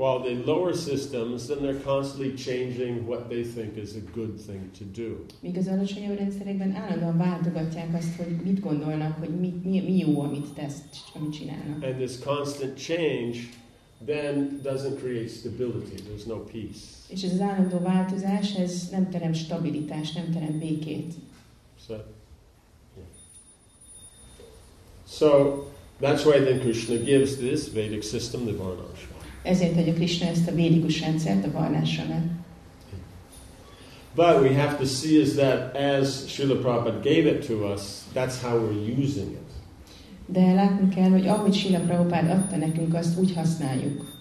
While 0.00 0.20
the 0.20 0.36
lower 0.50 0.72
systems, 0.72 1.46
then 1.48 1.62
they're 1.62 1.84
constantly 1.84 2.34
changing 2.34 3.06
what 3.06 3.28
they 3.28 3.44
think 3.44 3.76
is 3.76 3.96
a 3.96 4.00
good 4.00 4.40
thing 4.40 4.70
to 4.78 4.84
do. 4.84 5.26
Míg 5.40 5.56
az 5.56 5.66
alacsonyabb 5.66 6.18
rendszerekben 6.18 6.74
állandóan 6.74 7.16
váltogatják 7.16 7.94
azt, 7.94 8.16
hogy 8.16 8.36
mit 8.44 8.60
gondolnak, 8.60 9.18
hogy 9.18 9.28
mi, 9.28 9.60
mi, 9.64 9.80
mi 9.80 9.96
jó, 9.96 10.20
amit 10.20 10.46
tesz, 10.54 10.76
amit 11.14 11.32
csinálnak. 11.32 11.82
And 11.82 11.94
this 11.94 12.18
constant 12.18 12.78
change 12.78 13.38
then 14.06 14.60
doesn't 14.62 14.98
create 14.98 15.28
stability, 15.28 15.96
there's 15.96 16.26
no 16.26 16.36
peace. 16.36 16.80
És 17.08 17.22
ez 17.22 17.32
az 17.32 17.40
állandó 17.40 17.78
változás, 17.78 18.54
ez 18.54 18.88
nem 18.90 19.10
teremt 19.10 19.36
stabilitást, 19.36 20.14
nem 20.14 20.32
teremt 20.32 20.58
békét. 20.58 21.14
So, 21.86 21.92
yeah. 21.92 23.08
so 25.06 25.54
that's 26.00 26.24
why 26.24 26.44
then 26.44 26.60
Krishna 26.60 26.96
gives 26.96 27.36
this 27.36 27.68
Vedic 27.72 28.08
system, 28.08 28.40
the 28.40 28.56
Varnashram. 28.56 29.19
Ezért 29.42 29.76
adja 29.76 29.92
Krishna 29.92 30.26
ezt 30.26 30.48
a 30.48 30.54
védikus 30.54 31.00
rendszert, 31.00 31.46
a 31.46 31.50
varnásramet. 31.50 32.22
But 34.14 34.40
we 34.40 34.54
have 34.54 34.76
to 34.76 34.84
see 34.84 35.20
is 35.20 35.34
that 35.34 35.76
as 35.76 36.26
Srila 36.26 36.56
Prabhupada 36.56 37.00
gave 37.00 37.26
it 37.26 37.46
to 37.46 37.72
us, 37.72 37.82
that's 38.14 38.42
how 38.42 38.58
we're 38.58 39.02
using 39.02 39.30
it. 39.30 39.48
De 40.26 40.52
látni 40.52 40.94
kell, 40.94 41.10
hogy 41.10 41.26
ahogy 41.26 41.54
Sila 41.54 41.78
Prabhupád 41.78 42.30
adta 42.30 42.56
nekünk, 42.56 42.94
azt 42.94 43.18
úgy 43.18 43.34
használjuk. 43.34 44.18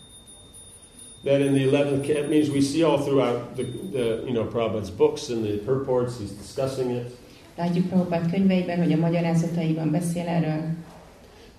That 1.24 1.40
in 1.40 1.54
the 1.54 1.66
11th 1.66 2.06
canto 2.06 2.30
means 2.30 2.50
we 2.50 2.62
see 2.62 2.84
all 2.84 2.98
throughout 2.98 3.56
the, 3.56 3.64
the 3.92 4.06
you 4.26 4.32
know 4.32 4.46
Prabhupada's 4.46 4.90
books 4.90 5.30
and 5.30 5.44
the 5.44 5.58
purports, 5.58 6.14
he's 6.20 6.32
discussing 6.42 6.92
it. 6.92 7.18
Látjuk 7.56 7.88
Prabhupád 7.88 8.32
könyveiben, 8.32 8.78
hogy 8.78 8.92
a 8.92 8.98
magyarázataiban 8.98 9.92
beszél 9.92 10.28
erről, 10.28 10.62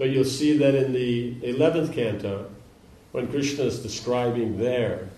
But 0.00 0.12
you'll 0.12 0.24
see 0.24 0.56
that 0.56 0.74
in 0.74 0.92
the 0.92 1.34
11th 1.42 1.92
canto, 1.92 2.46
when 3.12 3.28
Krishna 3.28 3.64
is 3.64 3.78
describing 3.82 4.58
there 4.58 5.08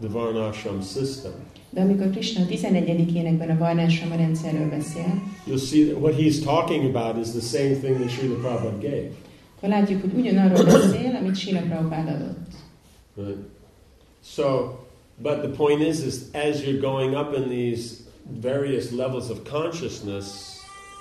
the 0.00 0.08
Varnashram 0.08 0.82
system, 0.82 1.32
De 1.70 1.80
amikor 1.80 2.10
Krishna 2.10 2.42
a 2.42 2.46
11. 2.48 3.14
énekben 3.14 3.50
a 3.50 3.56
Varnásrama 3.58 4.16
rendszerről 4.16 4.68
beszél, 4.68 5.22
you'll 5.46 5.58
see 5.58 5.84
that 5.84 6.00
what 6.00 6.14
he's 6.14 6.44
talking 6.44 6.96
about 6.96 7.26
is 7.26 7.30
the 7.30 7.58
same 7.58 7.74
thing 7.74 7.98
that 7.98 8.10
Srila 8.10 8.40
Prabhupada 8.40 8.78
gave. 8.78 9.10
akkor 9.56 9.68
látjuk, 9.68 10.00
hogy 10.00 10.12
ugyanarról 10.14 10.64
beszél, 10.64 11.16
amit 11.20 11.36
Srila 11.36 11.60
Prabhupád 11.60 12.08
adott. 12.08 12.48
Right? 13.16 13.38
So, 14.22 14.78
but 15.22 15.42
the 15.42 15.48
point 15.48 15.80
is, 15.80 16.04
is 16.04 16.22
as 16.32 16.62
you're 16.62 16.80
going 16.80 17.14
up 17.14 17.34
in 17.36 17.48
these 17.48 18.02
various 18.40 18.90
levels 18.90 19.30
of 19.30 19.44
consciousness, 19.44 20.56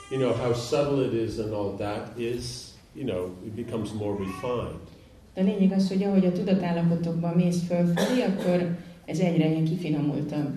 you 0.09 0.19
know, 0.19 0.33
how 0.33 0.53
subtle 0.53 1.03
it 1.05 1.13
is 1.13 1.39
and 1.39 1.53
all 1.53 1.75
that 1.77 2.17
is, 2.17 2.73
you 2.93 3.05
know, 3.05 3.31
it 3.45 3.55
becomes 3.55 3.91
more 3.93 4.15
refined. 4.15 4.87
De 5.35 5.41
a 5.41 5.43
lényeg 5.43 5.71
az, 5.71 5.87
hogy 5.87 6.03
ahogy 6.03 6.25
a 6.25 6.31
tudatállapotokban 6.31 7.35
mész 7.35 7.63
fölfelé, 7.67 8.21
akkor 8.21 8.77
ez 9.05 9.19
egyre 9.19 9.49
ilyen 9.49 9.63
kifinomultabb. 9.63 10.49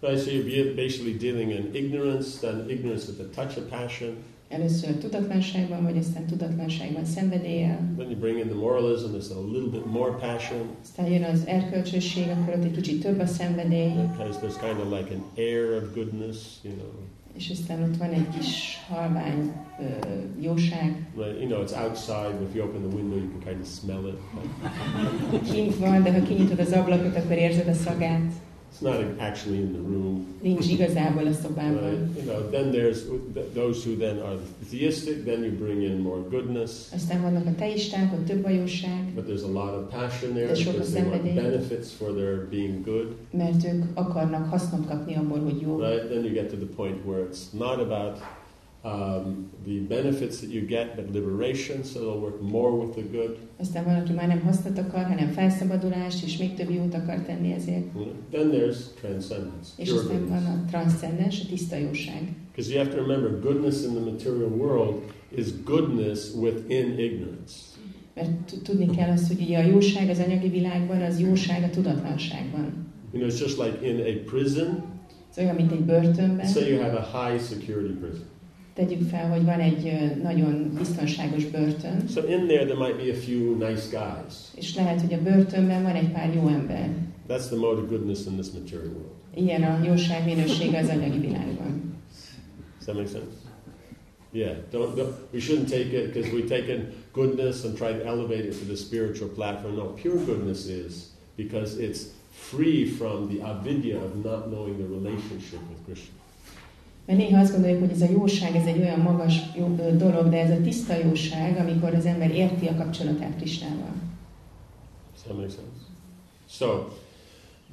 Right, 0.00 0.24
so 0.24 0.30
you're 0.30 0.74
basically 0.74 1.16
dealing 1.16 1.50
in 1.50 1.70
ignorance, 1.72 2.38
then 2.40 2.68
ignorance 2.68 3.06
with 3.06 3.20
the 3.20 3.42
touch 3.42 3.58
of 3.58 3.64
passion, 3.68 4.16
Először 4.52 4.98
tudatlanságban, 4.98 5.82
vagy 5.82 5.96
aztán 5.96 6.26
tudatlanságban 6.26 7.04
szenvedéllyel, 7.04 7.94
then 7.96 8.10
you 8.10 8.18
bring 8.18 8.38
in 8.38 8.46
the 8.46 8.54
moralism, 8.54 9.06
there's 9.06 9.30
a 9.30 9.52
little 9.52 9.70
bit 9.70 9.86
more 9.86 10.12
passion, 10.12 10.68
aztán 10.82 11.06
jön 11.06 11.22
az 11.22 11.46
erkölcsösség, 11.46 12.28
akkor 12.28 12.54
ott 12.54 12.64
egy 12.64 12.70
kicsit 12.70 13.02
több 13.02 13.20
a 13.20 13.26
szenvedély, 13.26 13.92
because 14.16 14.38
there's 14.38 14.60
kind 14.60 14.78
of 14.80 14.98
like 14.98 15.14
an 15.14 15.24
air 15.36 15.82
of 15.82 15.94
goodness, 15.94 16.36
you 16.62 16.74
know. 16.74 16.90
És 17.36 17.50
aztán 17.50 17.82
ott 17.82 17.96
van 17.96 18.10
egy 18.10 18.28
kis 18.38 18.78
halvány 18.88 19.52
ö, 19.80 19.84
jóság. 20.40 21.06
Right, 21.16 21.40
you 21.40 21.48
know, 21.48 21.62
it's 21.62 21.84
outside. 21.84 22.42
If 22.48 22.54
you 22.54 22.64
open 22.64 22.88
the 22.88 22.96
window, 22.96 23.18
you 23.18 23.28
can 23.30 23.40
kind 23.40 23.60
of 23.60 23.68
smell 23.68 24.06
it. 24.06 24.18
Kint 25.52 25.76
van, 25.76 26.02
de 26.02 26.12
ha 26.12 26.22
kinyitod 26.22 26.58
az 26.58 26.72
ablakot, 26.72 27.16
akkor 27.16 27.36
érzed 27.36 27.68
a 27.68 27.72
szagát. 27.72 28.32
It's 28.72 28.80
not 28.80 29.20
actually 29.20 29.58
in 29.58 29.72
the 29.72 29.80
room. 29.80 30.26
Nincs 30.42 30.68
igazából 30.70 31.22
a 31.22 31.24
Right? 31.24 31.40
szobában. 31.42 32.10
You 32.16 32.24
know, 32.24 32.50
then 32.50 32.70
there's 32.70 32.98
th- 33.34 33.46
those 33.54 33.88
who 33.88 33.96
then 33.96 34.18
are 34.18 34.38
theistic. 34.70 35.24
Then 35.24 35.42
you 35.44 35.52
bring 35.52 35.82
in 35.82 36.00
more 36.00 36.20
goodness, 36.30 36.70
Aztán 36.94 37.20
vannak 37.22 37.46
a 37.46 37.54
teisták, 37.54 38.12
ott 38.12 38.24
több 38.26 38.44
a 38.44 38.48
jóság, 38.50 39.12
but 39.14 39.24
there's 39.26 39.44
a 39.44 39.52
lot 39.52 39.74
of 39.74 39.88
passion 39.90 40.32
there 40.34 40.50
a 40.50 40.52
because 40.52 40.92
they 40.92 41.02
want 41.02 41.34
benefits 41.34 41.90
for 41.92 42.12
their 42.14 42.46
being 42.50 42.84
good. 42.84 43.06
mert 43.30 43.64
ők 43.64 43.84
akarnak 43.94 44.48
hasznot 44.50 44.86
kapni 44.88 45.14
abból, 45.14 45.38
hogy 45.40 45.60
jó. 45.60 45.78
Right? 45.80 46.06
Then 46.10 46.24
you 46.24 46.32
get 46.32 46.48
to 46.50 46.56
the 46.56 46.68
point 46.76 46.96
where 47.06 47.22
it's 47.30 47.42
not 47.58 47.78
about 47.78 48.16
um, 48.84 49.50
the 49.64 49.78
benefits 49.80 50.40
that 50.40 50.50
you 50.50 50.66
get, 50.66 50.96
but 50.96 51.12
liberation. 51.12 51.84
So 51.84 52.00
they'll 52.00 52.20
work 52.20 52.40
more 52.40 52.72
with 52.72 52.94
the 52.94 53.02
good. 53.02 53.38
Aztán 53.58 53.84
van, 53.84 53.94
aki 53.94 54.12
már 54.12 54.28
nem 54.28 54.40
hasznot 54.40 54.78
akar, 54.78 55.04
hanem 55.04 55.28
felszabadulást, 55.28 56.24
és 56.24 56.36
még 56.36 56.54
több 56.54 56.70
jót 56.70 56.94
akar 56.94 57.22
tenni 57.22 57.52
ezért. 57.52 57.84
Then 58.30 58.50
there's 58.50 58.76
transcendence, 59.00 59.70
És 59.76 59.90
aztán 59.90 60.26
van 60.28 60.44
a 60.44 60.64
transzcendens, 60.70 61.40
a 61.40 61.46
tiszta 61.48 61.76
jóság. 61.76 62.36
Because 62.50 62.72
you 62.72 62.84
have 62.84 62.96
to 62.96 63.06
remember, 63.06 63.40
goodness 63.40 63.84
in 63.84 63.90
the 63.90 64.04
material 64.10 64.50
world 64.50 65.02
is 65.36 65.46
goodness 65.64 66.34
within 66.34 66.98
ignorance. 66.98 67.54
Mert 68.14 68.62
tudni 68.62 68.86
kell 68.96 69.10
azt, 69.10 69.28
hogy 69.28 69.40
ugye 69.40 69.58
a 69.58 69.66
jóság 69.66 70.08
az 70.08 70.18
anyagi 70.18 70.48
világban, 70.48 71.02
az 71.02 71.20
jóság 71.20 71.62
a 71.62 71.70
tudatlanságban. 71.70 72.90
You 73.12 73.22
know, 73.22 73.28
it's 73.28 73.40
just 73.40 73.58
like 73.58 73.86
in 73.86 74.00
a 74.00 74.30
prison. 74.30 74.84
Ez 75.30 75.38
olyan, 75.38 75.54
mint 75.54 75.72
egy 75.72 75.84
börtönben. 75.84 76.46
Say 76.46 76.70
you 76.70 76.80
have 76.82 76.96
a 76.96 77.28
high 77.28 77.42
security 77.42 77.92
prison. 77.92 78.30
Tegyük 78.74 79.08
fel, 79.08 79.30
hogy 79.30 79.44
van 79.44 79.60
egy 79.60 79.92
nagyon 80.22 80.72
biztonságos 80.78 81.44
börtön, 81.44 82.08
So 82.14 82.20
in 82.20 82.46
there, 82.46 82.64
there 82.64 82.78
might 82.78 82.96
be 82.96 83.12
a 83.12 83.14
few 83.14 83.54
nice 83.68 83.88
guys. 83.90 84.34
és 84.54 84.74
lehet, 84.74 85.00
hogy 85.00 85.12
a 85.12 85.22
börtönben 85.22 85.82
van 85.82 85.94
egy 85.94 86.08
pár 86.12 86.34
jó 86.34 86.48
ember. 86.48 86.88
That's 87.28 87.46
the 87.46 87.56
mode 87.56 87.80
of 87.80 87.88
goodness 87.88 88.26
in 88.26 88.32
this 88.32 88.50
material 88.50 88.88
world. 88.92 89.10
Ilyen 89.34 89.62
a 89.62 89.84
jóság 89.84 90.24
minősége 90.24 90.78
az 90.78 90.88
anyagi 90.88 91.18
világban. 91.18 91.94
Does 92.78 92.84
that 92.84 92.94
make 92.96 93.08
sense? 93.08 93.36
Yeah. 94.32 94.56
Don't, 94.72 94.94
don't 94.96 95.14
we 95.32 95.40
shouldn't 95.40 95.68
take 95.68 95.92
it 95.92 96.12
because 96.12 96.32
we 96.32 96.42
take 96.42 96.68
in 96.72 96.86
goodness 97.12 97.64
and 97.64 97.76
try 97.76 97.92
to 97.92 98.04
elevate 98.06 98.44
it 98.44 98.58
to 98.58 98.64
the 98.66 98.76
spiritual 98.76 99.28
platform. 99.28 99.74
No, 99.76 99.84
pure 100.02 100.16
goodness 100.24 100.66
is 100.66 101.10
because 101.36 101.78
it's 101.82 102.06
free 102.30 102.86
from 102.98 103.28
the 103.28 103.42
avidya 103.42 103.96
of 103.98 104.24
not 104.24 104.48
knowing 104.50 104.78
the 104.78 104.86
relationship 104.86 105.60
with 105.68 105.84
Krishna. 105.84 106.14
Mert 107.06 107.18
néha 107.18 107.40
azt 107.40 107.52
gondoljuk, 107.52 107.80
hogy 107.80 107.90
ez 107.90 108.02
a 108.02 108.10
jóság, 108.10 108.56
ez 108.56 108.66
egy 108.66 108.78
olyan 108.78 109.00
magas 109.00 109.40
dolog, 109.96 110.28
de 110.28 110.40
ez 110.40 110.50
a 110.50 110.60
tiszta 110.62 110.94
jóság, 110.94 111.56
amikor 111.58 111.94
az 111.94 112.06
ember 112.06 112.34
érti 112.34 112.66
a 112.66 112.74
kapcsolatát 112.74 113.36
Krisnával. 113.36 113.92
That 115.24 115.36
make 115.36 115.48
sense? 115.48 115.82
So, 116.48 116.88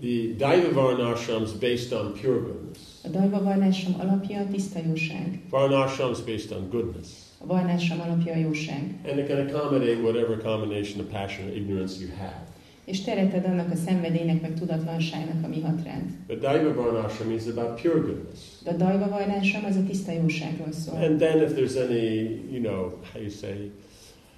the 0.01 0.35
Daiva 0.37 0.71
Varnashram 0.73 1.43
is 1.43 1.51
based 1.51 1.91
on 1.91 2.13
pure 2.13 2.39
goodness. 2.39 2.79
A 3.03 3.07
dajva 3.07 3.43
varnásom 3.43 3.95
alapja 3.99 4.39
a 4.39 4.47
tiszta 4.51 4.79
jóság. 4.87 5.41
Varnashram 5.49 6.11
is 6.11 6.19
based 6.19 6.51
on 6.51 6.69
goodness. 6.69 7.07
A 7.37 7.45
varnásom 7.45 7.99
alapja 7.99 8.33
a 8.33 8.37
jóság. 8.37 8.99
And 9.09 9.19
it 9.19 9.27
can 9.27 9.37
accommodate 9.37 10.01
whatever 10.01 10.37
combination 10.37 11.05
of 11.05 11.11
passion 11.11 11.47
or 11.47 11.55
ignorance 11.55 11.99
you 11.99 12.09
have. 12.17 12.48
És 12.89 13.01
teret 13.01 13.33
ad 13.33 13.45
annak 13.45 13.71
a 13.71 13.75
szenvedélynek, 13.75 14.41
meg 14.41 14.53
tudatlanságnak, 14.53 15.43
ami 15.43 15.61
hat 15.61 15.83
rád. 15.83 16.03
But 16.27 16.39
Daiva 16.39 16.73
Varnashram 16.73 17.31
is 17.31 17.45
about 17.45 17.81
pure 17.81 17.99
goodness. 17.99 18.39
De 18.63 18.71
a 18.71 18.73
dajva 18.73 19.09
varnásom 19.09 19.65
az 19.65 19.75
a 19.75 19.83
tiszta 19.87 20.11
jóságról 20.11 20.71
szól. 20.71 20.95
And 20.95 21.19
then 21.19 21.41
if 21.41 21.51
there's 21.51 21.77
any, 21.87 22.05
you 22.51 22.61
know, 22.61 22.81
how 23.13 23.21
you 23.21 23.29
say, 23.29 23.71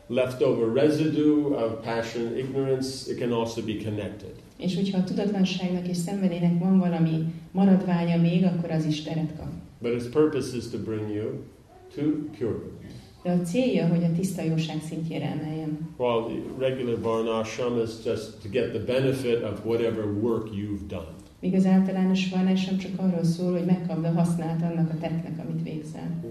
leftover 0.08 0.84
residue 0.84 1.56
of 1.64 1.72
passion, 1.84 2.38
ignorance, 2.38 3.12
it 3.12 3.18
can 3.18 3.32
also 3.32 3.62
be 3.62 3.74
connected. 3.84 4.34
És 4.58 4.76
hogyha 4.76 4.98
a 4.98 5.04
tudatlanságnak 5.04 5.88
és 5.88 5.98
szenvedélynek 5.98 6.60
van 6.60 6.80
valami 6.80 7.26
maradványa 7.52 8.22
még, 8.22 8.44
akkor 8.44 8.72
az 8.72 8.86
is 8.86 9.02
teret 9.02 9.36
kap. 9.38 9.50
But 9.82 9.94
its 9.94 10.10
purpose 10.10 10.58
is 10.58 10.70
to 10.70 10.78
bring 10.78 11.16
you 11.16 11.30
to 11.96 12.02
pure 12.38 12.52
goodness. 12.52 12.81
De 13.24 13.32
a 13.32 13.42
célja, 13.42 13.88
hogy 13.88 14.04
a 14.04 14.12
tiszta 14.16 14.42
jóság 14.42 14.82
szintjére 14.88 15.26
emeljen. 15.26 15.90
While 15.98 16.22
the 16.26 16.68
regular 16.68 17.02
varnashram 17.02 17.82
is 17.84 17.90
just 18.06 18.42
to 18.42 18.50
get 18.50 18.70
the 18.70 18.80
benefit 18.80 19.44
of 19.44 19.66
whatever 19.66 20.06
work 20.06 20.48
you've 20.50 20.88
done. 20.88 21.14
Míg 21.40 21.56
az 21.56 21.66
általános 21.66 22.30
varnásom 22.30 22.78
csak 22.78 22.92
arról 22.96 23.24
szól, 23.24 23.52
hogy 23.52 23.66
megkapd 23.66 24.06
a 24.06 24.12
hasznát 24.12 24.62
annak 24.62 24.90
a 24.90 24.98
tettnek, 24.98 25.46
amit 25.46 25.64
végzel. 25.64 26.24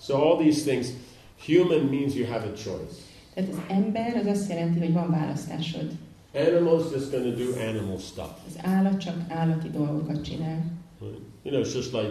So 0.00 0.14
all 0.14 0.36
these 0.36 0.70
things, 0.70 0.86
human 1.46 1.84
means 1.90 2.14
you 2.14 2.26
have 2.26 2.44
a 2.44 2.52
choice. 2.52 2.96
Tehát 3.34 3.50
az 3.50 3.58
ember 3.68 4.16
az 4.16 4.26
azt 4.26 4.48
jelenti, 4.48 4.78
hogy 4.78 4.92
van 4.92 5.10
választásod. 5.10 5.90
Animals 6.34 6.82
just 6.92 7.10
going 7.10 7.36
to 7.36 7.44
do 7.44 7.68
animal 7.68 7.98
stuff. 7.98 8.30
Az 8.46 8.58
állat 8.62 9.00
csak 9.00 9.14
állati 9.28 9.68
dolgokat 9.70 10.24
csinál. 10.24 10.64
You 11.42 11.54
know, 11.54 11.62
it's 11.64 11.74
just 11.74 11.92
like 11.92 12.10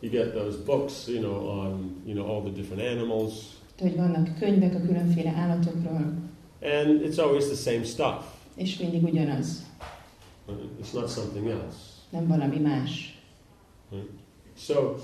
you 0.00 0.12
get 0.12 0.32
those 0.32 0.56
books, 0.56 1.06
you 1.08 1.20
know, 1.20 1.48
on 1.48 2.02
you 2.06 2.14
know 2.14 2.26
all 2.26 2.42
the 2.42 2.52
different 2.52 2.82
animals, 2.82 3.32
hogy 3.78 3.96
vannak 3.96 4.38
könyvek 4.38 4.74
a 4.74 4.80
különféle 4.80 5.30
állatokról, 5.30 6.12
and 6.62 7.00
it's 7.02 7.18
always 7.18 7.46
the 7.46 7.70
same 7.70 7.84
stuff. 7.84 8.24
és 8.54 8.78
mindig 8.78 9.02
ugyanaz? 9.02 9.68
It's 10.82 10.92
not 10.92 11.08
something 11.08 11.46
else. 11.46 11.76
nem 12.10 12.26
valami 12.26 12.58
más. 12.58 13.18
So 14.56 14.96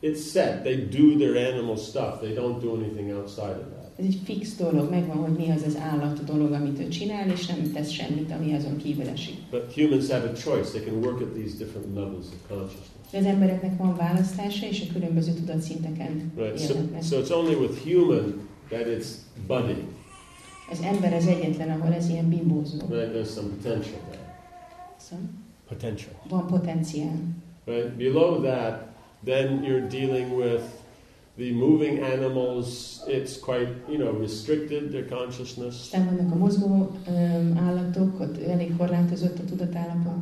it's 0.00 0.20
set. 0.20 0.62
They 0.62 0.76
do 0.76 1.18
their 1.18 1.52
animal 1.52 1.76
stuff. 1.76 2.20
They 2.20 2.34
don't 2.34 2.60
do 2.60 2.74
anything 2.74 3.10
outside 3.10 3.56
of 3.58 3.68
that. 3.72 3.90
Ez 3.96 4.04
egy 4.04 4.20
fix 4.24 4.56
dolog, 4.56 4.90
megvan, 4.90 5.16
hogy 5.16 5.36
mi 5.36 5.50
az 5.50 5.62
az 5.66 5.76
állat 5.76 6.24
dolog, 6.24 6.52
amit 6.52 6.80
ő 6.80 6.88
csinál, 6.88 7.30
és 7.30 7.46
nem 7.46 7.72
tesz 7.72 7.90
semmit, 7.90 8.30
ami 8.30 8.54
azon 8.54 8.76
kívül 8.76 9.08
esik. 9.08 9.36
But 9.50 9.72
humans 9.74 10.08
have 10.08 10.28
a 10.28 10.32
choice. 10.32 10.70
They 10.70 10.84
can 10.84 11.04
work 11.04 11.20
at 11.20 11.32
these 11.34 11.56
different 11.56 11.94
levels 11.94 12.26
of 12.26 12.48
consciousness. 12.48 12.99
Az 13.12 13.24
embereknek 13.24 13.76
van 13.76 13.96
választása, 13.96 14.66
és 14.66 14.86
a 14.88 14.92
különböző 14.92 15.32
tudatszinteken 15.32 16.32
Right. 16.36 16.58
So, 16.58 16.74
so 17.02 17.20
it's 17.20 17.30
only 17.30 17.54
with 17.54 17.82
human 17.84 18.48
that 18.68 18.86
it's 18.86 19.06
budding. 19.46 19.84
Az 20.70 20.80
ember 20.82 21.12
az 21.12 21.26
egyetlen, 21.26 21.80
ahol 21.80 21.94
ez 21.94 22.08
ilyen 22.08 22.28
bimbózó. 22.28 22.78
Right? 22.88 23.12
There's 23.12 23.32
some 23.34 23.48
potential 23.48 24.00
there. 24.10 24.38
Szóval 24.96 25.24
Potential. 25.68 26.12
van 26.28 26.46
potenciál. 26.46 27.16
Right? 27.64 27.96
Below 27.96 28.42
that, 28.42 28.86
then 29.24 29.62
you're 29.64 29.88
dealing 29.88 30.32
with 30.36 30.62
the 31.36 31.52
moving 31.52 32.02
animals. 32.02 32.98
It's 33.06 33.38
quite, 33.40 33.68
you 33.88 33.98
know, 33.98 34.20
restricted 34.20 34.90
their 34.90 35.08
consciousness. 35.08 35.74
Aztán 35.74 36.04
vannak 36.04 36.32
a 36.32 36.36
mozgó 36.36 36.90
öm, 37.08 37.58
állatok, 37.66 38.20
ott 38.20 38.42
elég 38.42 38.76
korlátozott 38.76 39.38
a 39.38 39.44
tudatállapot. 39.44 40.14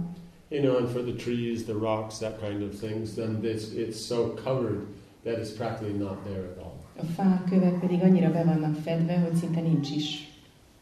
You 0.50 0.62
know, 0.62 0.78
and 0.78 0.88
for 0.88 1.02
the 1.02 1.12
trees, 1.12 1.64
the 1.64 1.74
rocks, 1.74 2.18
that 2.18 2.40
kind 2.40 2.62
of 2.62 2.78
things, 2.78 3.14
then 3.14 3.40
it's, 3.44 3.72
it's 3.72 4.00
so 4.00 4.28
covered 4.44 4.86
that 5.24 5.38
it's 5.38 5.50
practically 5.50 5.92
not 5.92 6.24
there 6.24 6.44
at 6.44 6.58
all. 6.58 6.76
A 7.00 7.04
fák, 7.04 7.44
kövek 7.44 7.80
pedig 7.80 8.02
annyira 8.02 8.30
be 8.30 8.44
vannak 8.44 8.74
fedve, 8.74 9.18
hogy 9.18 9.34
szinte 9.34 9.60
nincs 9.60 9.90
is. 9.90 10.28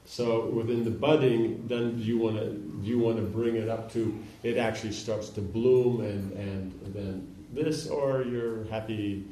So 0.09 0.51
within 0.55 0.83
the 0.83 0.91
budding, 0.91 1.67
then 1.69 2.03
you 2.05 2.19
want 2.19 2.37
to 2.37 2.45
you 2.83 2.99
want 2.99 3.17
to 3.17 3.39
bring 3.39 3.57
it 3.57 3.69
up 3.69 3.93
to 3.93 4.13
it 4.43 4.57
actually 4.57 4.95
starts 4.95 5.31
to 5.31 5.41
bloom 5.41 6.01
and 6.01 6.33
and 6.39 6.73
then 6.95 7.23
this, 7.55 7.89
or 7.89 8.25
you're 8.25 8.67
happy, 8.71 9.27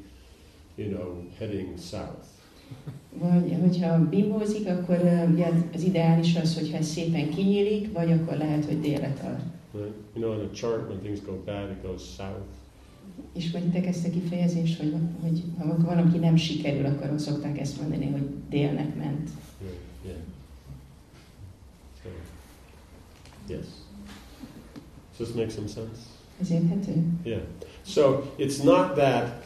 you 0.75 0.89
know, 0.89 1.23
heading 1.39 1.77
south. 1.77 2.27
Vagy 3.09 3.57
hogyha 3.61 4.09
bimbózik, 4.09 4.67
akkor 4.67 5.27
ugye 5.31 5.47
az 5.73 5.83
ideális 5.83 6.35
az, 6.35 6.57
hogyha 6.59 6.81
szépen 6.81 7.29
kinyílik, 7.29 7.91
vagy 7.93 8.11
akkor 8.11 8.37
lehet, 8.37 8.65
hogy 8.65 8.81
délre 8.81 9.13
tart. 9.21 9.54
Right? 9.75 9.93
You 10.15 10.21
know, 10.21 10.31
on 10.31 10.41
a 10.41 10.53
chart, 10.53 10.87
when 10.87 10.99
things 11.01 11.19
go 11.19 11.33
bad, 11.33 11.69
it 11.69 11.83
goes 11.83 12.01
south. 12.17 12.47
Ismeritek 13.33 13.85
ezt 13.85 14.05
a 14.05 14.09
kifejezést, 14.09 14.77
hogy, 14.79 14.93
hogy 15.21 15.43
ha 15.57 15.77
valaki 15.77 16.17
nem 16.17 16.35
sikerül, 16.35 16.85
akkor 16.85 17.19
szokták 17.19 17.59
ezt 17.59 17.81
mondani, 17.81 18.11
hogy 18.11 18.27
délnek 18.49 18.95
ment. 18.95 19.29
Yeah. 19.61 19.73
yeah. 20.05 20.17
So, 22.03 22.09
yes. 23.47 23.65
Does 25.17 25.27
this 25.27 25.33
make 25.35 25.49
some 25.49 25.67
sense? 25.67 25.99
Ez 26.41 26.51
érthető? 26.51 27.03
Yeah. 27.23 27.41
So 27.85 28.23
it's 28.37 28.63
not 28.63 28.95
that 28.95 29.45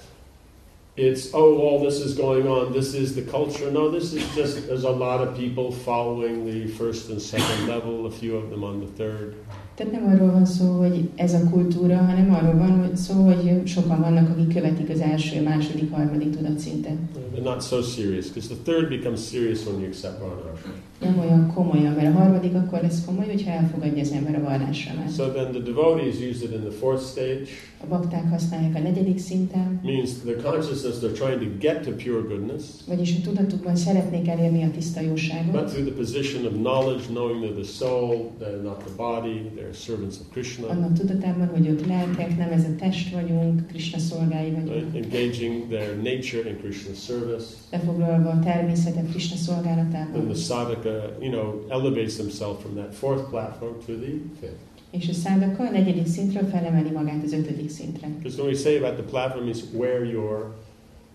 it's 0.95 1.33
oh 1.33 1.61
all 1.61 1.79
this 1.79 1.99
is 2.05 2.15
going 2.15 2.47
on. 2.47 2.71
This 2.71 2.93
is 2.93 3.13
the 3.13 3.21
culture. 3.21 3.71
No, 3.71 3.89
this 3.89 4.13
is 4.13 4.23
just 4.35 4.67
there's 4.67 4.83
a 4.83 4.91
lot 4.91 5.21
of 5.21 5.37
people 5.37 5.71
following 5.71 6.45
the 6.45 6.67
first 6.67 7.09
and 7.09 7.21
second 7.21 7.67
level. 7.67 8.05
A 8.05 8.11
few 8.11 8.35
of 8.35 8.49
them 8.49 8.63
on 8.63 8.79
the 8.79 8.87
third. 8.87 9.35
Tehát 9.79 9.93
nem 9.93 10.13
arról 10.13 10.31
van 10.31 10.45
szó, 10.45 10.77
hogy 10.77 11.09
ez 11.15 11.33
a 11.33 11.49
kultúra, 11.49 11.97
hanem 11.97 12.33
arról 12.33 12.53
van 12.53 12.79
hogy 12.79 12.95
szó, 12.95 13.13
hogy 13.13 13.61
sokan 13.65 13.99
vannak, 13.99 14.29
akik 14.29 14.53
követik 14.53 14.89
az 14.89 14.99
első, 14.99 15.41
második, 15.41 15.91
harmadik 15.91 16.35
tudatszintet. 16.35 16.97
But 17.33 17.43
not 17.43 17.61
so 17.63 17.81
serious 17.81 18.27
because 18.27 18.47
the 18.53 18.71
third 18.71 18.89
becomes 18.89 19.29
serious 19.29 19.65
when 19.65 19.79
you 19.79 19.87
accept 19.87 20.19
Varnashram. 20.19 20.73
Nem 20.99 21.19
olyan 21.19 21.53
komolyan, 21.53 21.93
mert 21.93 22.15
a 22.15 22.19
harmadik 22.19 22.55
akkor 22.55 22.81
lesz 22.81 23.05
komoly, 23.05 23.25
hogyha 23.25 23.51
elfogadja 23.51 24.01
az 24.01 24.11
ember 24.11 24.35
a 24.35 24.43
vallásramát. 24.43 25.13
So 25.15 25.23
then 25.23 25.51
the 25.51 25.61
devotees 25.61 26.15
use 26.15 26.43
it 26.43 26.51
in 26.51 26.59
the 26.59 26.75
fourth 26.79 27.03
stage. 27.03 27.47
A 27.83 27.87
bakták 27.87 28.29
használják 28.29 28.75
a 28.75 28.79
negyedik 28.79 29.19
szinten, 29.19 29.79
Means 29.83 30.09
the 30.13 30.35
consciousness 30.35 30.95
they're 31.01 31.17
trying 31.17 31.39
to 31.39 31.47
get 31.59 31.81
to 31.85 31.91
pure 31.91 32.21
goodness, 32.27 32.63
vagyis 32.87 33.15
a 33.17 33.21
tudatukban 33.23 33.75
szeretnék 33.75 34.27
elérni 34.27 34.63
a 34.63 34.71
tiszta 34.71 34.99
but 34.99 35.09
jóságot, 35.09 35.69
through 35.71 35.85
the 35.87 35.95
position 35.95 36.45
of 36.45 36.51
knowledge, 36.53 37.03
knowing 37.07 37.43
they're 37.43 37.61
the 37.63 37.71
soul, 37.71 38.31
they're 38.39 38.61
not 38.63 38.77
the 38.83 38.93
body, 38.97 39.51
they're 39.55 39.73
servants 39.73 40.15
of 40.19 40.25
Krishna. 40.31 40.67
annak 40.67 40.93
tudatában, 40.93 41.47
hogy 41.47 41.67
ők 41.67 41.85
lelkek, 41.87 42.37
nem 42.37 42.51
ez 42.51 42.63
a 42.63 42.75
test 42.79 43.13
vagyunk, 43.13 43.67
Krishna 43.67 43.97
szolgái 43.99 44.51
vagyunk. 44.51 44.95
engaging 44.95 45.67
their 45.69 45.95
nature 45.95 46.49
in 46.49 46.57
Krishna's 46.63 46.99
service. 47.05 47.45
Lefoglalva 47.71 48.29
a 48.29 48.39
természetet 48.39 49.09
Krishna 49.09 49.35
Then 49.35 49.45
szolgálatában. 49.45 50.25
the 50.27 50.35
sadhaka, 50.35 51.15
you 51.21 51.31
know, 51.31 51.65
elevates 51.69 52.17
himself 52.17 52.61
from 52.61 52.73
that 52.75 52.93
fourth 52.95 53.29
platform 53.29 53.73
to 53.85 53.93
the 53.93 54.11
fifth. 54.39 54.67
És 54.91 55.09
a 55.09 55.13
szádaka 55.13 55.63
a 55.63 55.69
negyedik 55.69 56.07
szintről 56.07 56.49
felemeli 56.49 56.89
magát 56.89 57.23
az 57.23 57.33
ötödik 57.33 57.69
szintre. 57.69 58.07
Because 58.07 58.41
when 58.41 58.53
we 58.53 58.59
say 58.59 58.77
about 58.77 58.93
the 58.93 59.03
platform, 59.03 59.47
it's 59.47 59.63
where 59.73 60.05
you're 60.05 60.45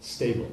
stable. 0.03 0.47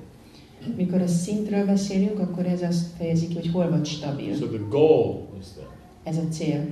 Mikor 0.75 1.01
a 1.01 1.07
szintről 1.07 1.65
beszélünk, 1.65 2.19
akkor 2.19 2.45
ez 2.45 2.61
azt 2.61 2.85
fejezi 2.97 3.27
ki, 3.27 3.33
hogy 3.33 3.51
hol 3.51 3.69
vagy 3.69 3.85
stabil. 3.85 4.35
So 4.35 4.45
the 4.45 4.65
goal 4.69 5.27
is 5.39 5.45
there. 5.55 5.69
Ez 6.03 6.17
a 6.17 6.27
cél. 6.31 6.67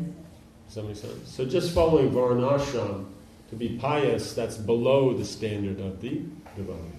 Does 0.66 0.74
that 0.74 0.84
make 0.84 1.00
sense? 1.00 1.34
So 1.36 1.44
just 1.44 1.68
following 1.68 2.14
Varnashram 2.14 3.08
to 3.50 3.56
be 3.58 3.68
pious, 3.68 4.34
that's 4.34 4.58
below 4.66 5.14
the 5.14 5.24
standard 5.24 5.80
of 5.80 6.00
the 6.00 6.12
devotee. 6.56 6.99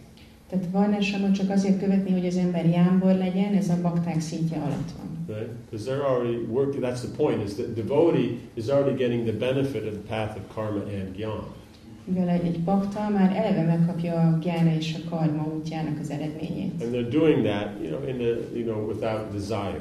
Tehát 0.51 0.65
varnásamot 0.73 1.33
csak 1.35 1.51
azért 1.51 1.79
követni, 1.81 2.13
hogy 2.13 2.27
az 2.27 2.37
ember 2.37 2.67
jámbor 2.67 3.15
legyen, 3.15 3.55
ez 3.55 3.69
a 3.69 3.79
bakták 3.83 4.21
szintje 4.21 4.57
alatt 4.57 4.91
van. 4.99 5.37
Right? 5.37 5.51
Because 5.71 5.91
they're 5.91 6.05
already 6.05 6.37
working, 6.37 6.85
that's 6.85 7.01
the 7.01 7.17
point, 7.17 7.43
is 7.49 7.55
that 7.55 7.75
devotee 7.75 8.39
is 8.55 8.69
already 8.69 8.97
getting 8.97 9.27
the 9.27 9.37
benefit 9.37 9.87
of 9.87 9.93
the 9.93 10.17
path 10.17 10.37
of 10.37 10.55
karma 10.55 10.81
and 10.81 11.17
jnana. 11.17 11.59
Mivel 12.05 12.29
egy, 12.29 12.47
egy 12.47 12.61
bakta 12.61 13.09
már 13.09 13.37
eleve 13.37 13.63
megkapja 13.63 14.15
a 14.15 14.39
gyána 14.43 14.75
és 14.75 14.95
a 14.95 15.09
karma 15.09 15.53
útjának 15.57 15.99
az 16.01 16.11
eredményét. 16.11 16.83
And 16.83 16.95
they're 16.95 17.11
doing 17.11 17.45
that, 17.45 17.69
you 17.83 17.89
know, 17.89 18.09
in 18.09 18.17
the, 18.17 18.59
you 18.59 18.65
know, 18.65 18.87
without 18.89 19.33
desire. 19.33 19.81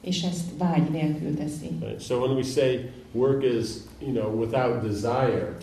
És 0.00 0.22
ezt 0.22 0.44
vágy 0.58 0.90
nélkül 0.90 1.34
teszi. 1.34 1.68
Right? 1.80 2.00
So 2.00 2.18
when 2.18 2.36
we 2.36 2.42
say 2.42 2.90
work 3.12 3.42
is, 3.42 3.68
you 4.00 4.12
know, 4.12 4.40
without 4.40 4.82
desire, 4.82 5.56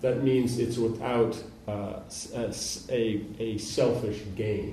that 0.00 0.22
means 0.24 0.58
it's 0.58 0.76
without 0.78 1.44
uh, 1.66 1.74
s- 2.10 2.28
a, 2.32 2.38
a, 3.42 3.58
selfish 3.58 4.20
gain. 4.36 4.72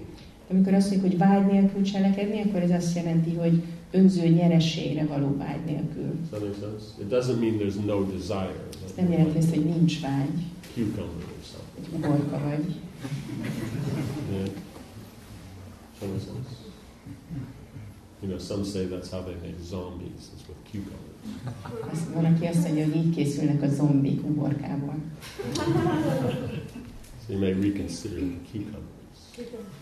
Amikor 0.52 0.74
azt 0.74 0.90
mondjuk, 0.92 1.12
hogy 1.12 1.20
vágy 1.20 1.46
nélkül 1.52 1.84
cselekedni, 1.84 2.42
akkor 2.42 2.62
ez 2.62 2.72
azt 2.72 2.96
jelenti, 2.96 3.34
hogy 3.36 3.64
önző 3.92 4.28
nyerességre 4.28 5.06
való 5.06 5.36
vágy 5.38 5.66
nélkül. 5.66 6.12
Does 6.30 6.42
that 6.42 6.42
make 6.42 6.56
sense? 6.60 6.86
It 7.02 7.08
doesn't 7.10 7.40
mean 7.40 7.58
there's 7.60 7.86
no 7.86 8.04
desire. 8.04 8.56
Ez 8.86 8.92
nem 8.96 9.12
jelenti 9.12 9.38
azt, 9.38 9.50
hogy 9.50 9.66
nincs 9.66 10.02
vágy, 10.02 10.30
Cucumber 10.74 11.04
or 11.06 11.44
something. 11.52 12.04
hogy 12.04 12.12
uborka 12.12 12.40
vagy. 12.50 12.76
Yeah. 14.32 14.48
Does 16.00 16.00
that 16.00 16.10
make 16.10 16.24
sense? 16.26 16.58
You 18.22 18.28
know, 18.32 18.40
some 18.40 18.64
say 18.64 18.86
that's 18.88 19.10
how 19.12 19.22
they 19.22 19.36
make 19.42 19.58
zombies, 19.70 20.24
is 20.36 20.42
with 20.48 20.60
cucumbers. 20.72 21.92
Azt, 21.92 22.14
van, 22.14 22.26
aki 22.26 22.46
azt 22.46 22.64
mondja, 22.68 22.86
hogy 22.86 22.96
így 22.96 23.16
készülnek 23.16 23.62
a 23.62 23.68
zombik 23.70 24.24
uborkából. 24.24 24.96
You 27.30 27.38
may 27.38 27.54
reconsider 27.54 28.16
the 28.16 28.40
cucumbers. 28.52 28.86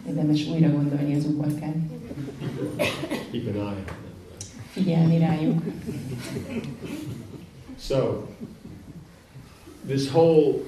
Érdemes 0.08 0.48
újra 0.48 0.72
gondolni 0.72 1.16
az 1.16 1.26
uborkát. 1.26 1.76
Keep 3.32 3.48
an 3.48 3.56
eye 3.56 3.62
on 3.62 3.74
them. 3.74 3.86
Right? 3.86 3.94
Figyelni 4.72 5.18
rájuk. 5.18 5.62
So, 7.80 8.28
this 9.86 10.10
whole 10.10 10.60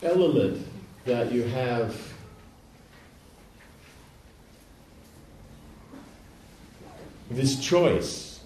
element 0.00 0.56
that 1.04 1.32
you 1.32 1.48
have 1.48 1.94
this 7.34 7.58
choice, 7.68 8.40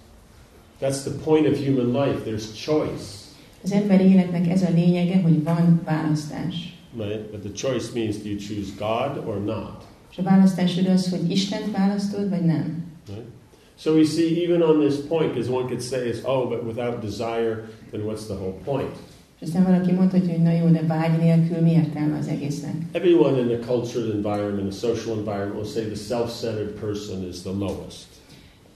that's 0.80 1.02
the 1.04 1.10
point 1.10 1.46
of 1.46 1.56
human 1.58 1.92
life. 1.92 2.24
There's 2.24 2.52
choice, 2.64 3.24
Az 3.64 3.72
emberi 3.72 4.04
életnek 4.04 4.48
ez 4.48 4.62
a 4.62 4.70
lényege, 4.70 5.20
hogy 5.20 5.42
van 5.42 5.80
választás. 5.84 6.73
Right? 6.96 7.30
But 7.30 7.40
the 7.42 7.52
choice 7.68 7.92
means 7.94 8.16
do 8.16 8.28
you 8.28 8.38
choose 8.38 8.70
God 8.78 9.26
or 9.26 9.38
not, 9.44 9.84
És 10.10 10.18
a 10.18 10.22
választásod 10.22 10.86
az, 10.86 11.10
hogy 11.10 11.30
Istent 11.30 11.76
választod, 11.76 12.28
vagy 12.28 12.44
nem. 12.44 12.84
right? 13.06 13.24
So 13.78 13.92
we 13.92 14.04
see 14.04 14.44
even 14.44 14.62
on 14.62 14.78
this 14.86 14.94
point, 15.08 15.32
because 15.32 15.50
one 15.50 15.64
could 15.66 15.82
say 15.82 16.08
is, 16.08 16.16
oh, 16.24 16.48
but 16.48 16.62
without 16.64 17.00
desire, 17.00 17.64
then 17.90 18.02
what's 18.02 18.24
the 18.26 18.34
whole 18.34 18.54
point? 18.64 18.96
Aztán 19.42 19.64
valaki 19.64 19.92
mondhatja, 19.92 20.30
hogy 20.32 20.42
na 20.42 20.52
jó, 20.52 20.66
de 20.66 20.82
vágy 20.86 21.18
nélkül 21.18 21.60
mi 21.62 21.70
értelme 21.70 22.18
az 22.18 22.28
egésznek? 22.28 22.74
Everyone 22.92 23.38
in 23.40 23.58
a 23.60 23.64
cultured 23.66 24.10
environment, 24.14 24.72
a 24.72 24.76
social 24.86 25.16
environment, 25.16 25.54
will 25.54 25.72
say 25.72 25.84
the 25.84 25.94
self-centered 25.94 26.70
person 26.80 27.28
is 27.28 27.40
the 27.40 27.50
lowest. 27.50 28.06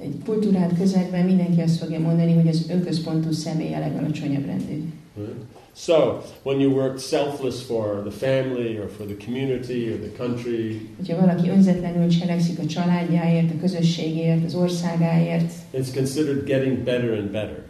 Egy 0.00 0.14
kultúrált 0.24 0.78
közegben 0.78 1.24
mindenki 1.24 1.60
azt 1.60 1.78
fogja 1.78 1.98
mondani, 2.00 2.32
hogy 2.34 2.48
az 2.48 2.66
önközpontú 2.70 3.30
személy 3.32 3.74
a 3.74 3.78
legalacsonyabb 3.78 4.44
rendű. 4.46 4.82
Right? 5.18 5.36
So, 5.74 6.22
when 6.42 6.60
you 6.60 6.70
work 6.74 6.98
selfless 6.98 7.62
for 7.62 8.02
the 8.08 8.10
family 8.10 8.78
or 8.78 8.88
for 8.88 9.06
the 9.06 9.16
community 9.24 9.90
or 9.92 9.98
the 9.98 10.12
country, 10.24 10.80
Hogyha 10.96 11.16
valaki 11.20 11.48
önzetlenül 11.48 12.08
cselekszik 12.08 12.58
a 12.58 12.66
családjáért, 12.66 13.50
a 13.50 13.60
közösségért, 13.60 14.44
az 14.44 14.54
országáért, 14.54 15.52
it's 15.72 15.92
considered 15.94 16.44
getting 16.44 16.78
better 16.78 17.10
and 17.18 17.30
better. 17.30 17.62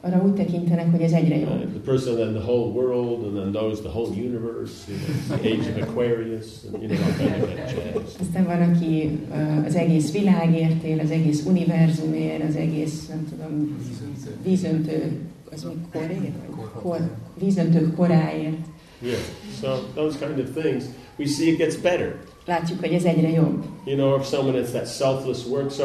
arra 0.00 0.22
úgy 0.24 0.34
tekintenek, 0.34 0.90
hogy 0.90 1.00
ez 1.00 1.12
egyre 1.12 1.34
Right? 1.34 1.48
jobb. 1.48 1.70
The 1.70 1.92
person 1.92 2.14
then 2.14 2.32
the 2.32 2.42
whole 2.42 2.72
world 2.72 3.24
and 3.26 3.34
then 3.36 3.52
those 3.52 3.80
the 3.80 3.90
whole 3.90 4.10
universe, 4.28 4.74
you 4.88 4.96
know, 4.98 5.38
the 5.38 5.48
age 5.52 5.66
of 5.70 5.88
Aquarius, 5.88 6.46
and 6.72 6.82
you 6.82 6.88
know, 6.88 7.04
all 7.06 7.46
that 7.46 7.70
jazz. 7.70 8.14
Aztán 8.20 8.44
van, 8.44 8.62
aki 8.74 9.18
ö, 9.32 9.66
az 9.66 9.74
egész 9.74 10.12
világért 10.12 10.82
él, 10.84 11.00
az 11.00 11.10
egész 11.10 11.44
univerzumért, 11.46 12.48
az 12.48 12.56
egész, 12.56 13.06
nem 13.08 13.26
tudom, 13.30 13.76
vízöntő, 14.44 15.18
az 15.52 15.62
mi 15.62 15.72
korért? 15.92 16.20
Vagy 16.20 16.66
Kor, 16.82 17.10
vízöntők 17.38 17.94
koráért. 17.96 18.66
Yeah. 19.02 19.18
So 19.60 19.68
those 19.94 20.18
kind 20.26 20.38
of 20.38 20.64
things, 20.64 20.84
we 21.18 21.26
see 21.26 21.48
it 21.48 21.56
gets 21.56 21.76
better. 21.76 22.16
Látjuk, 22.46 22.80
hogy 22.80 22.92
ez 22.92 23.04
egyre 23.04 23.30
jobb. 23.30 23.64
You 23.84 23.96
know, 23.96 24.18
if 24.18 24.26
someone 24.26 24.60
it's 24.60 24.70
that 24.70 24.86
selfless 24.86 25.46
work. 25.46 25.70
So, 25.70 25.84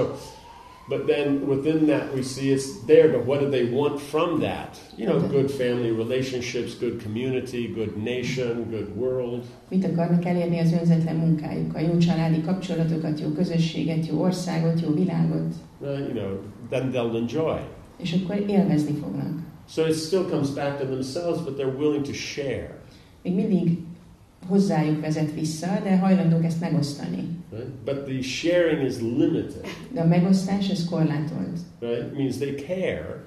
but 0.90 1.06
then 1.06 1.48
within 1.48 1.86
that 1.86 2.14
we 2.16 2.22
see 2.22 2.54
it's 2.54 2.66
there. 2.86 3.10
But 3.12 3.26
what 3.28 3.40
do 3.40 3.50
they 3.50 3.64
want 3.74 4.00
from 4.00 4.40
that? 4.40 4.78
You 4.98 5.10
know, 5.10 5.30
good 5.30 5.52
family 5.52 5.92
relationships, 5.92 6.80
good 6.80 7.04
community, 7.04 7.74
good 7.76 7.98
nation, 8.04 8.66
good 8.70 8.90
world. 8.96 9.44
Mit 9.70 9.86
akarnak 9.86 10.26
elérni 10.26 10.60
az 10.60 10.72
önzetlen 10.72 11.16
munkájukkal? 11.16 11.82
Jó 11.82 11.98
családi 11.98 12.42
kapcsolatokat, 12.42 13.20
jó 13.20 13.28
közösséget, 13.28 14.08
jó 14.08 14.22
országot, 14.22 14.82
jó 14.82 14.94
világot. 14.94 15.54
Well, 15.82 16.00
you 16.00 16.12
know, 16.12 16.38
then 16.70 16.92
they'll 16.92 17.16
enjoy. 17.16 17.60
És 17.98 18.16
akkor 18.24 18.44
élvezni 18.48 18.94
fognak. 18.94 19.52
So 19.68 19.86
it 19.86 19.94
still 19.94 20.30
comes 20.30 20.50
back 20.50 20.80
to 20.80 20.86
themselves, 20.86 21.42
but 21.42 21.56
they're 21.58 21.78
willing 21.78 22.04
to 22.04 22.14
share. 22.14 22.82
Még 23.22 23.36
mindig 23.36 23.78
hozzájuk 24.48 25.02
vezet 25.02 25.34
vissza, 25.34 25.80
de 25.84 25.98
hajlandók 25.98 26.44
ezt 26.44 26.60
megosztani. 26.60 27.30
Right? 27.52 27.70
But 27.86 28.06
the 28.06 28.22
sharing 28.22 28.84
is 28.88 29.00
limited. 29.00 29.66
De 29.94 30.02
a 30.02 30.06
megosztás, 30.06 30.70
ez 30.70 30.86
korlátolt. 30.90 31.60
Right? 31.80 32.12
It 32.12 32.18
means 32.18 32.38
they 32.38 32.56
care, 32.56 33.24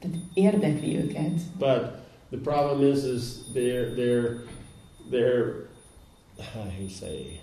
Tehát 0.00 0.16
érdekli 0.34 0.96
őket, 0.96 1.40
but 1.58 2.04
the 2.30 2.38
problem 2.42 2.92
is, 2.92 3.04
is 3.04 3.22
they're 3.52 3.94
they're 3.94 4.44
they're 5.10 5.68
how 6.54 6.64
do 6.64 6.82
you 6.82 6.88
say 6.88 7.40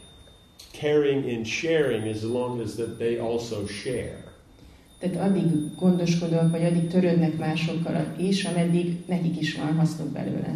caring 0.71 1.29
in 1.29 1.43
sharing 1.43 2.07
as 2.07 2.23
long 2.23 2.61
as 2.61 2.75
that 2.75 2.97
they 2.97 3.19
also 3.19 3.65
share. 3.65 4.22
Tehát 5.03 5.29
addig 5.29 5.75
gondoskodok, 5.75 6.51
vagy 6.51 6.63
addig 6.63 6.87
törődnek 6.87 7.37
másokkal 7.37 8.13
is, 8.17 8.45
ameddig 8.45 8.97
nekik 9.07 9.41
is 9.41 9.55
van 9.55 9.75
hasznuk 9.75 10.07
belőle. 10.07 10.55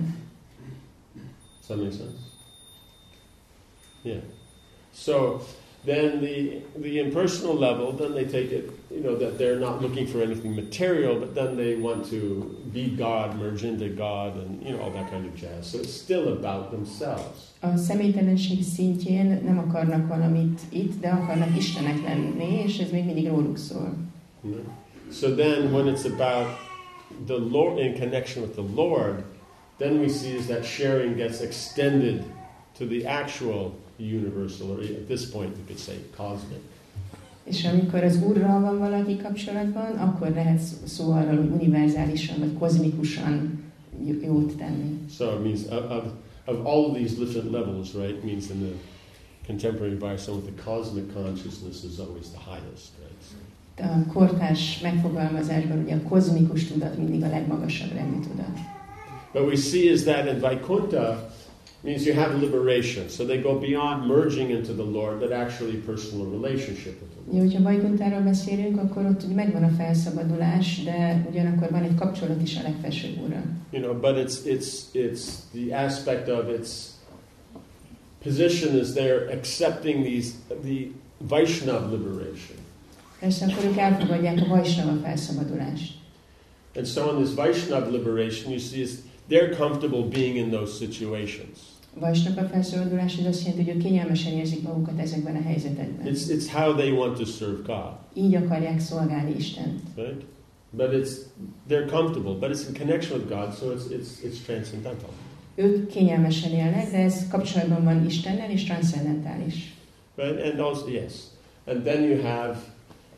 Does 1.57 1.65
that 1.67 1.77
make 1.77 1.91
sense? 1.91 2.17
Yeah. 4.03 4.21
So 4.93 5.39
then 5.85 6.19
the 6.19 6.61
the 6.81 6.99
impersonal 6.99 7.59
level, 7.59 7.95
then 7.95 8.11
they 8.11 8.25
take 8.25 8.55
it, 8.55 8.71
you 8.89 9.01
know, 9.01 9.17
that 9.17 9.37
they're 9.37 9.59
not 9.59 9.81
looking 9.81 10.07
for 10.07 10.21
anything 10.21 10.55
material, 10.55 11.19
but 11.19 11.33
then 11.33 11.55
they 11.55 11.75
want 11.81 12.09
to 12.09 12.17
be 12.73 12.95
God, 12.97 13.35
merge 13.39 13.63
into 13.63 13.87
God, 13.87 14.37
and 14.37 14.65
you 14.65 14.71
know 14.71 14.81
all 14.83 14.91
that 14.91 15.11
kind 15.11 15.25
of 15.25 15.35
jazz. 15.35 15.71
So 15.71 15.77
it's 15.77 15.93
still 15.93 16.27
about 16.27 16.69
themselves. 16.69 17.37
A 17.59 17.77
személytelenség 17.77 18.63
szintjén 18.63 19.41
nem 19.45 19.57
akarnak 19.57 20.07
valamit 20.07 20.61
itt, 20.69 20.99
de 21.01 21.09
akarnak 21.09 21.57
Istenek 21.57 22.03
lenni, 22.03 22.61
és 22.65 22.77
ez 22.77 22.91
még 22.91 23.05
mindig 23.05 23.27
róluk 23.27 23.57
szól. 23.57 24.06
You 24.43 24.55
know? 24.55 24.65
So 25.11 25.35
then, 25.35 25.71
when 25.71 25.87
it's 25.87 26.05
about 26.05 26.57
the 27.25 27.37
Lord 27.37 27.79
in 27.79 27.95
connection 27.95 28.41
with 28.41 28.55
the 28.55 28.61
Lord, 28.61 29.23
then 29.77 29.99
we 29.99 30.09
see 30.09 30.35
is 30.35 30.47
that 30.47 30.65
sharing 30.65 31.15
gets 31.15 31.41
extended 31.41 32.23
to 32.75 32.85
the 32.85 33.05
actual 33.05 33.75
universal, 33.97 34.71
or 34.71 34.81
at 34.81 35.07
this 35.07 35.25
point 35.25 35.55
you 35.57 35.63
could 35.65 35.79
say 35.79 35.97
cosmic. 36.15 36.61
És 37.43 37.65
amikor 37.65 38.03
az 38.03 38.23
Úrral 38.23 38.61
van 38.61 38.77
valaki 38.77 39.17
kapcsolatban, 39.17 39.95
akkor 39.97 40.29
lehet 40.29 40.59
szó 40.85 41.11
arról, 41.11 41.35
hogy 41.35 41.49
univerzálisan 41.49 42.39
vagy 42.39 42.53
kozmikusan 42.53 43.63
jót 44.21 44.55
tenni. 44.57 44.99
So 45.09 45.33
it 45.33 45.43
means 45.43 45.61
of, 45.63 45.91
of, 45.91 46.03
of 46.45 46.65
all 46.65 46.85
of 46.85 46.95
these 46.95 47.15
different 47.15 47.51
levels, 47.51 47.93
right? 47.93 48.17
It 48.17 48.23
means 48.23 48.49
in 48.49 48.59
the 48.59 48.73
contemporary 49.45 49.95
Vaishnava, 49.95 50.39
the 50.39 50.63
cosmic 50.63 51.13
consciousness 51.13 51.83
is 51.83 51.99
always 51.99 52.29
the 52.29 52.39
highest, 52.39 52.91
right? 52.99 53.06
A 53.79 54.11
kortárs 54.13 54.79
megfogalmazásban 54.81 55.77
ugye 55.83 55.95
a 55.95 56.01
kozmikus 56.09 56.67
tudat 56.67 56.97
mindig 56.97 57.23
a 57.23 57.27
legmagasabb 57.29 57.91
rendű 57.93 58.19
tudat. 58.19 58.57
but 59.33 59.45
we 59.45 59.55
see 59.55 59.89
is 59.91 60.03
that 60.03 60.27
in 60.27 60.39
Vaikuntha 60.39 61.29
means 61.83 62.05
you 62.05 62.13
have 62.13 62.41
liberation. 62.41 63.07
So 63.09 63.25
they 63.25 63.37
go 63.41 63.59
beyond 63.59 64.07
merging 64.07 64.49
into 64.49 64.73
the 64.73 64.83
Lord, 64.83 65.19
but 65.19 65.31
actually 65.31 65.75
personal 65.75 66.25
relationship 66.25 66.95
with 67.01 67.11
Lord. 67.15 67.27
Ugye, 67.29 67.39
hogyha 67.39 67.61
Vajkuntáról 67.61 68.21
beszélünk, 68.21 68.77
akkor 68.81 69.05
ott 69.05 69.23
úgy 69.27 69.35
megvan 69.35 69.63
a 69.63 69.69
felszabadulás, 69.69 70.83
de 70.83 71.25
ugyanakkor 71.29 71.69
van 71.69 71.83
egy 71.83 71.95
kapcsolat 71.95 72.41
is 72.41 72.57
a 72.57 72.61
legfelsőbb 72.61 73.21
úrral. 73.23 73.43
You 73.71 73.81
know, 73.83 73.99
but 73.99 74.17
it's 74.17 74.45
it's 74.45 74.67
it's 74.93 75.23
the 75.53 75.75
aspect 75.85 76.27
of 76.29 76.49
its 76.59 76.69
position 78.23 78.75
is 78.75 78.87
they're 78.93 79.29
accepting 79.31 80.03
these 80.03 80.31
the 80.63 80.87
Vaishnav 81.29 81.91
liberation. 81.91 82.57
Persze 83.19 83.45
akkor 83.45 83.65
ők 83.65 83.77
elfogadják 83.77 84.41
a 84.41 84.47
Vajsnava 84.47 84.99
felszabadulást. 85.01 85.93
And 86.75 86.85
so 86.85 87.09
in 87.17 87.23
this 87.23 87.33
Vaishnav 87.35 87.91
liberation, 87.91 88.51
you 88.51 88.59
see 88.59 88.85
they're 89.29 89.55
comfortable 89.55 90.03
being 90.03 90.35
in 90.35 90.49
those 90.51 90.85
situations. 90.85 91.57
A 91.95 91.99
Vajsnava 91.99 92.47
felszabadulás 92.47 93.17
az 93.19 93.25
azt 93.25 93.41
jelenti, 93.45 93.63
hogy 93.63 93.75
ők 93.75 93.81
kényelmesen 93.83 94.31
érzik 94.33 94.61
magukat 94.61 94.99
ezekben 94.99 95.35
a 95.35 95.41
helyzetekben. 95.41 96.13
It's 96.13 96.27
it's 96.29 96.47
how 96.51 96.75
they 96.75 96.91
want 96.91 97.17
to 97.17 97.25
serve 97.25 97.61
God, 97.65 97.91
Így 98.13 98.35
akarják 98.35 98.79
szolgálni 98.79 99.33
Istent. 99.37 99.79
right? 99.95 100.21
But 100.71 100.91
it's 100.93 101.11
they're 101.69 101.89
comfortable, 101.89 102.33
but 102.33 102.49
it's 102.49 102.67
in 102.67 102.73
connection 102.73 103.19
with 103.19 103.29
God, 103.29 103.53
so 103.53 103.71
it's 103.71 103.85
it's 103.89 104.23
it's 104.23 104.45
transcendental. 104.45 105.09
Ők 105.55 105.87
kényelmesen 105.87 106.51
élnek, 106.51 106.91
de 106.91 106.97
ez 106.97 107.27
kapcsolatban 107.27 107.83
van 107.83 108.05
Istennel 108.05 108.51
és 108.51 108.63
transzendentális. 108.63 109.73
Right? 110.15 110.43
And 110.51 110.59
also, 110.59 110.87
yes. 110.89 111.13
And 111.65 111.83
then 111.83 112.03
you 112.03 112.21
have 112.21 112.57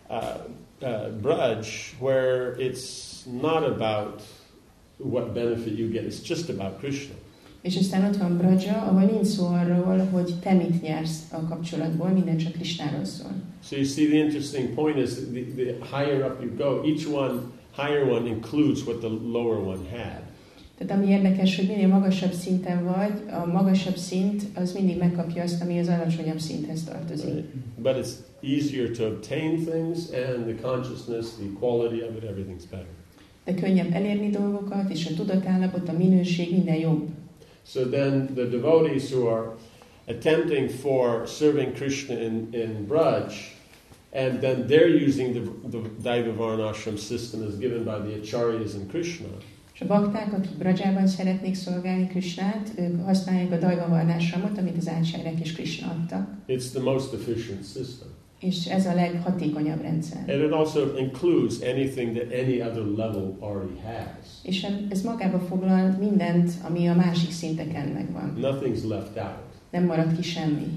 uh, 0.09 0.37
uh, 0.81 1.09
Brudge, 1.21 1.95
where 1.99 2.55
it's 2.59 3.25
not 3.27 3.63
about 3.63 4.21
what 4.97 5.33
benefit 5.33 5.73
you 5.73 5.89
get, 5.89 6.03
it's 6.05 6.19
just 6.19 6.49
about 6.49 6.79
Krishna. 6.79 7.15
És 7.61 7.77
aztán 7.77 8.05
ott 8.05 8.17
van 8.17 8.37
Braja, 8.37 8.81
ahol 8.81 9.01
nincs 9.01 9.27
szó 9.27 9.47
arról, 9.47 9.97
hogy 9.97 10.33
te 10.41 10.53
mit 10.53 10.81
nyersz 10.81 11.19
a 11.31 11.47
kapcsolatból, 11.47 12.09
minden 12.09 12.37
csak 12.37 12.51
Krisnáról 12.51 13.05
szól. 13.05 13.31
So 13.63 13.75
you 13.75 13.85
see, 13.85 14.05
the 14.05 14.17
interesting 14.17 14.73
point 14.73 14.97
is 14.97 15.09
the, 15.13 15.41
the 15.55 15.97
higher 15.97 16.31
up 16.31 16.41
you 16.41 16.55
go, 16.55 16.81
each 16.87 17.07
one, 17.13 17.41
higher 17.75 18.07
one 18.07 18.27
includes 18.27 18.85
what 18.85 18.99
the 18.99 19.09
lower 19.09 19.57
one 19.57 19.89
had. 19.91 20.21
Tehát 20.77 20.93
ami 20.93 21.11
érdekes, 21.11 21.55
hogy 21.55 21.67
minél 21.67 21.87
magasabb 21.87 22.31
szinten 22.31 22.83
vagy, 22.83 23.21
a 23.31 23.45
magasabb 23.45 23.95
szint 23.95 24.43
az 24.55 24.73
mindig 24.73 24.97
megkapja 24.97 25.43
azt, 25.43 25.61
ami 25.61 25.79
az 25.79 25.87
alacsonyabb 25.87 26.39
szinthez 26.39 26.83
tartozik. 26.83 27.33
Right? 27.33 27.45
But 27.81 27.95
it's 27.95 28.28
easier 28.41 28.95
to 28.95 29.05
obtain 29.05 29.65
things, 29.65 30.11
and 30.11 30.45
the 30.45 30.61
consciousness, 30.61 31.35
the 31.37 31.49
quality 31.59 32.01
of 32.01 32.15
it, 32.15 32.23
everything's 32.23 32.65
better. 32.69 32.87
De 33.45 33.53
könnyebb 33.53 33.93
elérni 33.93 34.29
dolgokat, 34.29 34.89
és 34.91 35.05
a 35.05 35.13
tudatállapot, 35.13 35.89
a 35.89 35.97
minőség 35.97 36.51
minden 36.51 36.75
jobb. 36.75 37.07
So 37.65 37.89
then 37.89 38.29
the 38.35 38.45
devotees 38.45 39.11
who 39.11 39.27
are 39.27 39.55
attempting 40.07 40.69
for 40.69 41.27
serving 41.27 41.73
Krishna 41.73 42.19
in, 42.21 42.47
in 42.51 42.85
Braj, 42.87 43.33
and 44.13 44.39
then 44.39 44.65
they're 44.67 45.07
using 45.07 45.33
the, 45.33 45.69
the 45.69 45.89
Daiva 46.01 46.33
Varnashram 46.33 46.97
system 46.97 47.47
as 47.47 47.57
given 47.57 47.83
by 47.83 47.99
the 48.09 48.19
Acharyas 48.19 48.73
and 48.73 48.89
Krishna. 48.89 49.27
És 49.73 49.81
a 49.81 49.87
bakták, 49.87 50.33
akik 50.33 50.57
Brajában 50.57 51.07
szeretnék 51.07 51.55
szolgálni 51.55 52.07
Krisnát, 52.07 52.71
ők 52.77 53.05
használják 53.05 53.51
a 53.51 53.57
Dajva 53.57 53.87
Varnásramot, 53.87 54.57
amit 54.57 54.77
az 54.77 54.87
ácsárek 54.87 55.39
és 55.39 55.53
Krishna 55.53 55.87
adtak. 55.87 56.29
It's 56.47 56.69
the 56.71 56.81
most 56.81 57.13
efficient 57.13 57.63
system. 57.63 58.07
És 58.39 58.65
ez 58.65 58.85
a 58.85 58.93
leghatékonyabb 58.93 59.81
rendszer. 59.81 60.23
And 60.27 60.43
it 60.43 60.51
also 60.51 60.97
includes 60.97 61.61
anything 61.61 62.17
that 62.17 62.31
any 62.31 62.61
other 62.61 62.83
level 62.83 63.37
already 63.39 63.79
has. 63.83 64.25
És 64.43 64.67
ez 64.89 65.01
magába 65.01 65.39
foglal 65.39 65.95
mindent, 65.99 66.51
ami 66.67 66.87
a 66.87 66.95
másik 66.95 67.31
szinteken 67.31 67.87
megvan. 67.87 68.37
Nothing's 68.41 68.87
left 68.87 69.17
out. 69.17 69.49
Nem 69.71 69.83
marad 69.85 70.15
ki 70.15 70.21
semmi. 70.21 70.67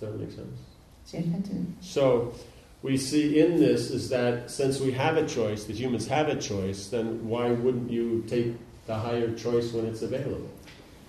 Does 0.00 0.10
that 0.10 0.18
make 0.18 0.30
sense? 0.30 0.60
Ez 1.06 1.14
érthető? 1.14 1.66
So 1.82 2.32
we 2.80 2.96
see 2.96 3.36
in 3.36 3.56
this 3.56 3.90
is 3.90 4.06
that 4.06 4.48
since 4.48 4.84
we 4.84 4.92
have 4.96 5.20
a 5.20 5.24
choice, 5.24 5.64
the 5.64 5.84
humans 5.84 6.06
have 6.06 6.30
a 6.30 6.36
choice, 6.36 6.88
then 6.88 7.20
why 7.28 7.50
wouldn't 7.62 7.90
you 7.90 8.24
take 8.28 8.52
the 8.86 8.94
higher 8.94 9.34
choice 9.34 9.76
when 9.76 9.92
it's 9.92 10.02
available? 10.02 10.48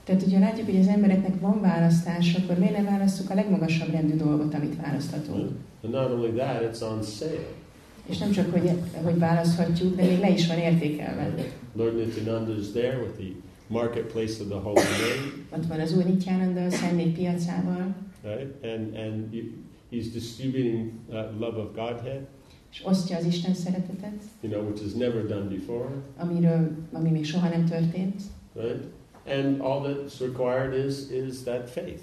Tehát, 0.04 0.24
hogyha 0.24 0.40
látjuk, 0.40 0.66
hogy 0.66 0.80
az 0.80 0.88
embereknek 0.88 1.40
van 1.40 1.62
választás, 1.62 2.36
akkor 2.36 2.58
miért 2.58 2.78
ne 2.78 2.84
választjuk 2.84 3.30
a 3.30 3.34
legmagasabb 3.34 3.92
rendű 3.92 4.16
dolgot, 4.16 4.54
amit 4.54 4.82
választhatunk? 4.82 5.50
And 5.84 5.94
not 5.94 6.12
only 6.12 6.32
that, 6.32 6.62
it's 6.62 6.82
on 6.82 7.04
sale. 7.04 7.48
És 8.06 8.18
nem 8.18 8.32
csak, 8.32 8.52
hogy, 8.52 8.70
hogy 9.04 9.18
választhatjuk, 9.20 9.96
de 9.96 10.04
még 10.06 10.20
le 10.20 10.30
is 10.30 10.48
van 10.48 10.58
értékelve. 10.58 11.34
Lord 11.74 11.96
Nityananda 11.96 12.56
is 12.58 12.72
there 12.72 12.98
with 12.98 13.14
the 13.18 13.32
marketplace 13.68 14.42
of 14.44 14.48
the 14.48 14.58
Holy 14.60 14.74
Name, 14.74 15.62
Ott 15.62 15.66
van 15.68 15.80
az 15.80 15.94
Úr 15.98 16.06
Nityananda 16.06 16.66
a 16.66 16.70
Szentnék 16.70 17.16
piacával, 17.16 17.96
right? 18.24 18.64
And 18.64 18.96
and 18.96 19.34
you, 19.34 19.44
he's 19.92 20.12
distributing 20.14 20.92
uh, 21.10 21.16
love 21.40 21.58
of 21.62 21.76
Godhead, 21.76 22.28
és 22.72 22.82
osztja 22.86 23.18
az 23.18 23.26
Isten 23.26 23.54
szeretetet, 23.54 24.14
you 24.42 24.52
know, 24.54 24.66
which 24.70 24.86
is 24.86 24.94
never 24.94 25.26
done 25.28 25.46
before, 25.50 25.90
amiről, 26.18 26.70
ami 26.92 27.10
még 27.10 27.26
soha 27.26 27.50
nem 27.50 27.66
történt. 27.66 28.22
right? 28.56 28.84
And 29.28 29.60
all 29.60 29.82
that's 29.88 30.20
required 30.20 30.86
is 30.88 30.96
is 31.30 31.38
that 31.44 31.70
faith, 31.70 32.02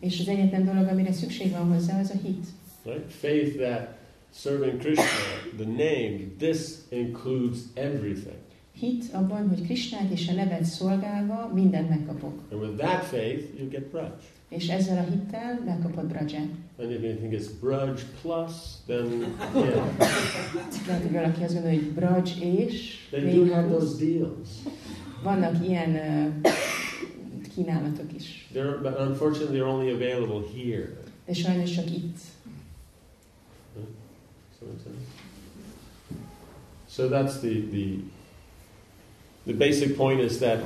És 0.00 0.20
az 0.20 0.28
egyetlen 0.28 0.64
dolog, 0.64 0.86
amire 0.88 1.12
szükség 1.12 1.50
van 1.52 1.72
hozzá, 1.72 2.00
az 2.00 2.10
a 2.14 2.26
hit. 2.26 2.46
Right? 2.88 3.12
Faith 3.12 3.58
that 3.58 3.98
serving 4.30 4.80
Krishna, 4.80 5.04
the 5.56 5.66
name, 5.66 6.36
this 6.38 6.86
includes 6.90 7.68
everything. 7.76 8.38
Hit 8.72 9.04
abban, 9.12 9.48
hogy 9.48 9.62
Krisnát 9.62 10.10
és 10.10 10.28
a 10.28 10.32
nevet 10.32 10.64
szolgálva 10.64 11.50
mindent 11.54 11.88
megkapok. 11.88 12.40
And 12.52 12.60
with 12.60 12.76
that 12.76 13.04
faith, 13.04 13.44
you 13.58 13.68
get 13.68 13.82
Braj. 13.82 14.10
És 14.48 14.68
ezzel 14.68 14.98
a 14.98 15.10
hittel 15.10 15.62
megkapod 15.64 16.04
Braját. 16.04 16.48
And 16.78 16.90
if 16.90 17.02
you 17.02 17.14
think 17.14 17.32
it's 17.32 17.48
Braj 17.60 18.00
plus, 18.22 18.52
then 18.86 19.34
yeah, 19.54 19.86
Lehet, 20.86 21.02
hogy 21.02 21.12
valaki 21.12 21.42
azt 21.42 21.54
gondolja, 21.54 21.78
hogy 21.78 21.90
Braj 21.90 22.22
és 22.40 23.06
they 23.10 23.34
do 23.34 23.52
have 23.52 23.68
those 23.68 24.04
deals. 24.04 24.48
Vannak 25.22 25.68
ilyen 25.68 25.90
uh, 26.44 26.50
kínálatok 27.54 28.12
is, 28.16 28.48
They're, 28.54 28.78
but 28.82 28.98
unfortunately, 29.08 29.58
they're 29.58 29.72
only 29.74 29.90
available 29.90 30.42
here. 30.54 30.96
de 31.26 31.34
sajnos 31.34 31.70
csak 31.70 31.90
itt. 31.90 32.18
So 34.58 34.66
it's 34.74 34.86
a- 34.86 34.90
So 36.88 37.08
that's 37.08 37.40
the, 37.40 37.60
the 37.70 37.98
the 39.46 39.52
basic 39.54 39.96
point 39.96 40.20
is 40.20 40.38
that 40.38 40.58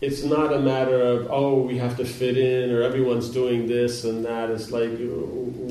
it's 0.00 0.22
not 0.24 0.52
a 0.52 0.58
matter 0.60 1.00
of 1.02 1.26
oh 1.30 1.62
we 1.66 1.78
have 1.78 1.96
to 1.96 2.04
fit 2.04 2.36
in 2.36 2.70
or 2.70 2.82
everyone's 2.82 3.30
doing 3.30 3.66
this 3.66 4.04
and 4.04 4.24
that. 4.24 4.50
It's 4.50 4.70
like 4.70 4.90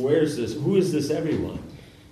where's 0.06 0.36
this? 0.36 0.54
Who 0.56 0.76
is 0.78 0.92
this 0.92 1.10
everyone? 1.10 1.60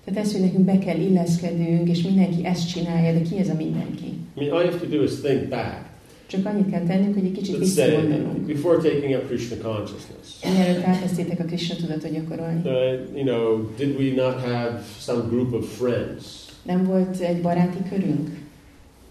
Tehát 0.06 0.20
ez, 0.26 0.32
hogy 0.32 0.42
nekünk 0.42 0.66
be 0.66 0.78
kell 0.78 1.00
illeszkednünk, 1.00 1.90
és 1.90 2.02
mindenki 2.02 2.46
ezt 2.46 2.70
csinálja, 2.70 3.14
de 3.14 3.22
ki 3.22 3.38
ez 3.38 3.50
a 3.50 3.54
mindenki? 3.54 4.06
I 4.06 4.40
mean, 4.40 4.52
all 4.52 4.62
you 4.64 4.72
have 4.72 4.80
to 4.80 4.98
do 4.98 5.04
is 5.04 5.20
think 5.22 5.50
back. 5.50 5.90
Csak 6.28 6.46
annyit 6.46 6.70
kell 6.70 6.84
tennünk, 6.84 7.14
hogy 7.14 7.26
egy 7.26 7.32
kicsit 7.32 7.58
visszagondolunk. 7.58 8.46
before 8.46 8.76
taking 8.78 9.16
up 9.16 9.28
Krishna 9.28 9.56
consciousness, 9.58 10.56
Mielőtt 10.58 10.84
elkezdtétek 10.84 11.40
a 11.40 11.44
Krishna 11.44 11.76
tudatot 11.76 12.12
gyakorolni. 12.12 12.62
uh, 12.64 13.18
you 13.18 13.24
know, 13.26 13.70
did 13.78 14.00
we 14.00 14.24
not 14.24 14.40
have 14.42 14.84
some 15.00 15.22
group 15.30 15.54
of 15.54 15.78
friends? 15.78 16.24
Nem 16.64 16.84
volt 16.86 17.20
egy 17.20 17.42
baráti 17.42 17.78
körünk? 17.90 18.30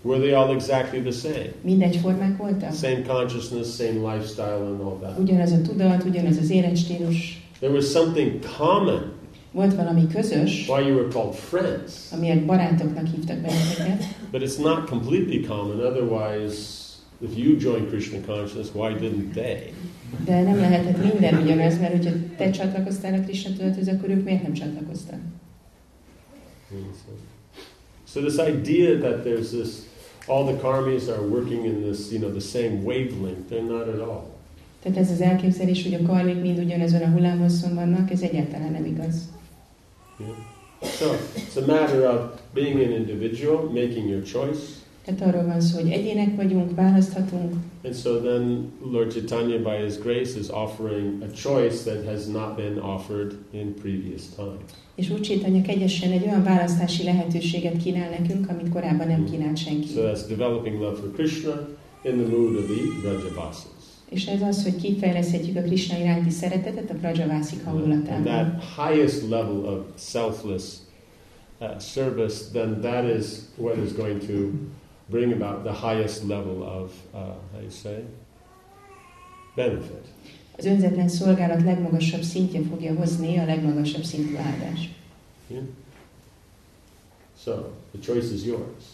Were 0.02 0.18
they 0.20 0.32
all 0.32 0.54
exactly 0.54 1.00
the 1.00 1.10
same? 1.10 1.48
Mindegyformák 1.62 2.36
voltak? 2.36 2.74
Same 2.74 3.02
consciousness, 3.06 3.68
same 3.76 4.14
lifestyle, 4.14 4.64
and 4.66 4.80
all 4.80 4.96
that. 5.00 5.18
Ugyanaz 5.18 5.52
a 5.52 5.60
tudat, 5.60 6.04
ugyanaz 6.04 6.36
az 6.38 6.50
életstílus. 6.50 7.46
There 7.58 7.72
was 7.72 7.84
something 7.90 8.32
common 8.56 9.12
Volt 9.52 9.74
valami 9.74 10.06
közös, 10.14 10.68
why 10.68 10.86
you 10.88 10.96
were 10.96 11.08
called 11.12 11.34
friends. 11.34 11.92
amiért 12.12 12.44
barátoknak 12.44 13.06
hívtak 13.06 13.36
benneteket, 13.36 14.02
But 14.32 14.42
it's 14.42 14.58
not 14.62 14.88
completely 14.88 15.40
common, 15.40 15.78
otherwise, 15.80 16.56
if 17.24 17.38
you 17.38 17.56
joined 17.56 17.88
Krishna 17.88 18.20
consciousness, 18.20 18.74
why 18.74 18.92
didn't 18.92 19.32
they? 19.32 19.72
de 20.24 20.42
nem 20.42 20.56
lehetett 20.56 21.02
minden 21.02 21.42
ugyanaz, 21.42 21.78
mert 21.78 21.92
hogyha 21.92 22.10
te 22.36 22.50
csatlakoztál 22.50 23.14
a 23.14 23.20
Krishna 23.20 23.56
tudathoz, 23.56 23.88
akkor 23.88 24.08
ők 24.08 24.24
miért 24.24 24.42
nem 24.42 24.52
csatlakoztak? 24.52 25.18
So 28.08 28.20
this 28.20 28.34
idea 28.34 28.98
that 28.98 29.24
there's 29.24 29.48
this, 29.48 29.68
all 30.26 30.44
the 30.44 30.56
karmis 30.56 31.08
are 31.08 31.20
working 31.20 31.64
in 31.64 31.82
this, 31.82 32.10
you 32.10 32.20
know, 32.20 32.30
the 32.30 32.58
same 32.58 32.82
wavelength, 32.82 33.50
they're 33.50 33.68
not 33.68 33.88
at 33.88 34.00
all. 34.00 34.32
Tehát 34.82 34.98
ez 34.98 35.10
az 35.10 35.20
elképzelés, 35.20 35.82
hogy 35.82 35.94
a 35.94 36.02
karmik 36.02 36.40
mind 36.40 36.58
ugyanazon 36.58 37.00
a 37.00 37.08
hullámhosszon 37.08 37.74
vannak, 37.74 38.10
ez 38.10 38.22
egyáltalán 38.22 38.72
nem 38.72 38.84
igaz. 38.84 39.14
Yeah? 40.18 40.36
So 40.82 41.06
it's 41.36 41.56
a 41.56 41.66
matter 41.66 42.04
of 42.04 42.40
being 42.52 42.80
an 42.80 42.92
individual, 42.92 43.62
making 43.62 44.08
your 44.08 44.22
choice. 44.22 44.60
Tehát 45.04 45.20
arról 45.34 45.46
van 45.46 45.60
szó, 45.60 45.80
hogy 45.80 45.90
egyének 45.90 46.36
vagyunk, 46.36 46.74
választhatunk, 46.74 47.52
And 47.84 47.94
so 47.94 48.20
then 48.20 48.72
Lord 48.92 49.10
Chaitanya, 49.12 49.58
by 49.58 49.84
His 49.84 49.98
grace, 49.98 50.38
is 50.38 50.48
offering 50.48 51.22
a 51.22 51.26
choice 51.34 51.82
that 51.90 52.04
has 52.06 52.26
not 52.26 52.56
been 52.56 52.78
offered 52.78 53.32
in 53.50 53.74
previous 53.74 54.22
times. 54.36 54.70
és 54.94 55.10
úgy 55.10 55.20
Csétanya 55.20 55.62
kegyesen 55.62 56.10
egy 56.10 56.22
olyan 56.26 56.42
választási 56.42 57.04
lehetőséget 57.04 57.76
kínál 57.76 58.10
nekünk, 58.10 58.48
amit 58.48 58.68
korábban 58.68 59.06
nem 59.06 59.24
kínált 59.24 59.56
senki. 59.56 59.86
So 59.86 60.00
that's 60.00 60.26
developing 60.28 60.80
love 60.80 60.96
for 60.96 61.10
Krishna 61.12 61.68
in 62.04 62.12
the 62.16 62.36
mood 62.36 62.54
of 62.56 62.64
the 62.64 63.08
Rajavasas. 63.10 63.62
És 64.08 64.26
ez 64.26 64.42
az, 64.42 64.62
hogy 64.62 64.76
kifejleszthetjük 64.76 65.56
a 65.56 65.62
Krishna 65.62 65.98
iránti 65.98 66.30
szeretetet 66.30 66.90
a 66.90 66.94
Prajavászik 66.94 67.58
And 67.66 67.66
hangulatában. 67.66 68.22
that 68.24 68.62
highest 68.76 69.22
level 69.28 69.56
of 69.64 69.78
selfless 69.96 70.64
uh, 71.60 71.78
service, 71.80 72.44
then 72.52 72.80
that 72.80 73.04
is 73.18 73.26
what 73.56 73.76
is 73.84 73.92
going 73.92 74.20
to 74.26 74.50
bring 75.06 75.32
about 75.32 75.64
the 75.64 75.72
highest 75.72 76.24
level 76.24 76.62
of, 76.62 76.92
uh, 77.12 77.18
how 77.52 77.60
you 77.60 77.70
say, 77.70 78.04
benefit. 79.54 80.06
Az 80.56 80.64
önzetlen 80.64 81.08
szolgálat 81.08 81.62
legmagasabb 81.62 82.22
szintje 82.22 82.62
fogja 82.62 82.94
hozni 82.94 83.38
a 83.38 83.44
legmagasabb 83.44 84.02
szintű 84.02 84.36
áldást. 84.36 84.90
Yeah? 85.46 85.64
So 87.42 87.52
the 87.90 88.00
choice 88.00 88.34
is 88.34 88.44
yours. 88.44 88.84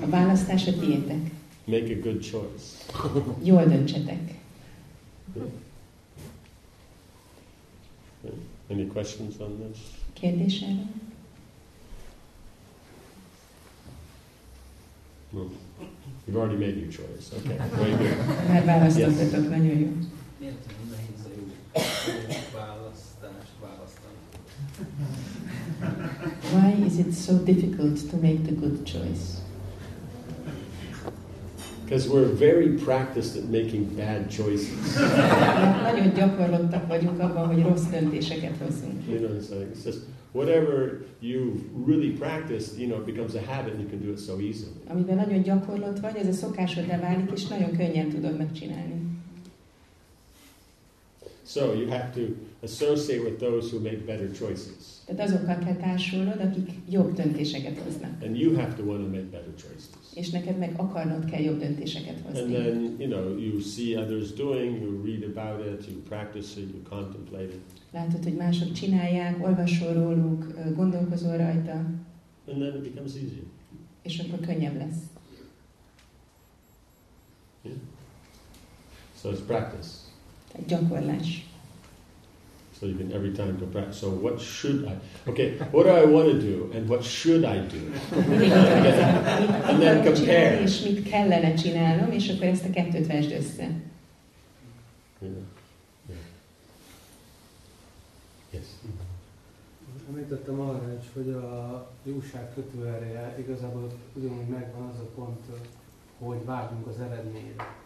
A 0.00 0.06
választás 0.06 0.66
a 0.66 0.72
tiétek. 0.72 1.30
Make 1.64 1.92
a 1.92 2.00
good 2.02 2.22
choice. 2.22 2.64
Jól 3.42 3.64
döntsetek. 3.64 4.34
Any 8.70 8.86
questions 8.86 9.34
on 9.38 9.58
this? 9.58 9.78
Kérdés 10.12 10.60
erre? 10.60 10.86
No. 15.34 15.50
You've 16.26 16.36
already 16.36 16.56
made 16.56 16.76
your 16.76 16.90
choice. 16.90 17.32
Okay, 17.38 17.58
very 17.76 17.90
good. 17.96 18.16
Már 18.48 19.48
nagyon 19.48 19.78
jó. 19.78 19.88
Miért 20.38 20.56
olyan 20.68 20.88
nehéz 20.90 21.24
a 21.24 21.30
jó 21.36 21.44
választás 22.52 23.46
választani? 23.60 24.16
Why 26.52 26.86
is 26.86 26.98
it 26.98 27.14
so 27.14 27.32
difficult 27.32 28.10
to 28.10 28.16
make 28.16 28.38
the 28.42 28.54
good 28.54 28.84
choice? 28.84 29.42
Because 31.84 32.08
we're 32.08 32.34
very 32.34 32.68
practiced 32.68 33.36
at 33.36 33.50
making 33.50 33.96
bad 33.96 34.30
choices. 34.30 34.94
Mert 34.94 35.82
nagyon 35.92 36.14
gyakorlottak 36.14 36.86
vagyunk 36.86 37.20
abban, 37.20 37.46
hogy 37.46 37.62
rossz 37.62 37.84
döntéseket 37.90 38.56
hozzunk. 38.58 39.06
You 39.08 39.18
know 39.18 39.30
what 39.30 39.50
I'm? 39.50 39.70
It's 39.74 39.84
just 39.84 39.98
whatever 40.34 41.04
you've 41.20 41.62
really 41.86 42.10
practiced, 42.10 42.76
you 42.76 42.86
know, 42.88 42.98
it 42.98 43.06
becomes 43.06 43.34
a 43.34 43.40
habit 43.40 43.72
and 43.74 43.82
you 43.82 43.88
can 43.88 44.00
do 44.00 44.10
it 44.12 44.18
so 44.18 44.40
easily. 44.40 44.74
Amiben 44.88 45.16
nagyon 45.16 45.42
gyakorlott 45.42 46.00
vagy, 46.00 46.16
ez 46.16 46.26
a 46.26 46.32
szokásodra 46.32 46.98
válik, 47.00 47.30
és 47.34 47.46
nagyon 47.46 47.76
könnyen 47.76 48.08
tudod 48.08 48.36
megcsinálni. 48.36 49.02
So 51.46 51.74
you 51.74 51.88
have 51.88 52.10
to 52.14 52.20
associate 52.62 53.22
with 53.22 53.38
those 53.38 53.70
who 53.70 53.80
make 53.80 53.96
better 54.06 54.30
choices. 54.32 54.93
Tehát 55.04 55.20
azokkal 55.20 55.58
kell 55.58 55.76
társulnod, 55.76 56.40
akik 56.40 56.70
jobb 56.90 57.14
döntéseket 57.14 57.78
hoznak. 57.78 58.22
And 58.22 58.36
you 58.38 58.54
have 58.56 58.74
to 58.74 58.82
want 58.84 59.00
to 59.02 59.08
make 59.08 59.22
better 59.22 59.52
choices. 59.56 59.88
És 60.14 60.30
neked 60.30 60.58
meg 60.58 60.72
akarnod 60.76 61.24
kell 61.24 61.40
jobb 61.40 61.58
döntéseket 61.58 62.16
And 62.26 62.36
hozni. 62.36 62.52
then, 62.52 62.94
you 62.98 63.08
know, 63.10 63.38
you 63.38 63.60
see 63.60 63.96
others 63.98 64.32
doing, 64.32 64.80
you 64.82 65.02
read 65.04 65.22
about 65.36 65.66
it, 65.80 65.86
you 65.88 65.96
practice 66.08 66.60
it, 66.60 66.68
you 66.72 66.82
contemplate 66.88 67.44
it. 67.44 67.60
Látod, 67.92 68.22
hogy 68.24 68.34
mások 68.34 68.72
csinálják, 68.72 69.44
olvasol 69.46 69.92
róluk, 69.92 70.46
gondolkozol 70.74 71.36
rajta, 71.36 71.72
And 72.48 72.56
then 72.60 72.74
it 72.74 72.82
becomes 72.82 73.12
easier. 73.14 73.44
és 74.02 74.18
akkor 74.18 74.40
könnyebb 74.46 74.76
lesz. 74.76 74.96
So 79.20 79.30
it's 79.30 79.40
practice. 79.46 79.88
Tehát 80.52 80.66
gyakorlás. 80.68 81.46
So 82.84 82.90
you 82.90 82.96
can 82.98 83.12
every 83.14 83.32
time 83.32 83.56
go 83.58 83.64
practice. 83.64 83.96
So 83.96 84.10
what 84.10 84.38
should 84.38 84.86
I? 84.86 84.94
Okay, 85.30 85.56
what 85.72 85.84
do 85.84 85.88
I 85.88 86.04
want 86.04 86.28
to 86.32 86.38
do, 86.38 86.70
and 86.74 86.86
what 86.86 87.02
should 87.02 87.42
I 87.42 87.60
do? 87.60 87.80
And 89.68 89.80
then 89.80 90.04
compare. 90.04 90.60
és 90.60 90.80
mit 90.80 91.08
kellene 91.08 91.54
csinálnom, 91.54 92.10
és 92.10 92.28
akkor 92.28 92.46
ezt 92.46 92.64
a 92.64 92.70
kettőt 92.70 93.06
vesd 93.06 93.32
össze. 93.32 93.70
Know? 95.18 95.30
Yeah. 96.08 96.20
Yes. 98.50 98.64
Említettem 100.08 100.60
arra 100.60 100.98
is, 101.00 101.06
hogy 101.14 101.28
a 101.28 101.86
jóság 102.02 102.54
kötőereje 102.54 103.36
igazából 103.38 103.92
ugyanúgy 104.14 104.48
megvan 104.48 104.88
az 104.88 104.98
a 104.98 105.08
pont, 105.14 105.40
hogy 106.18 106.44
vágyunk 106.44 106.86
az 106.86 107.00
eredményre. 107.00 107.83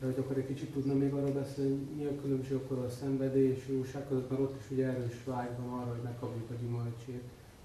Hogy 0.00 0.18
akkor 0.18 0.38
egy 0.38 0.46
kicsit 0.46 0.72
tudna 0.72 0.94
még 0.94 1.12
arra 1.12 1.32
beszélni, 1.32 1.78
mi 1.96 2.04
a 2.04 2.20
különbség 2.22 2.56
akkor 2.56 2.78
a 2.78 2.88
jóság 3.72 4.08
között, 4.08 4.30
mert 4.30 4.42
ott 4.42 4.60
is 4.60 4.70
ugye 4.70 4.86
erős 4.86 5.24
vágy 5.24 5.50
van 5.60 5.78
arra, 5.78 5.90
hogy 5.90 6.02
megkapjuk 6.02 6.50
a 6.50 6.54
gyümölcsét. 6.60 7.22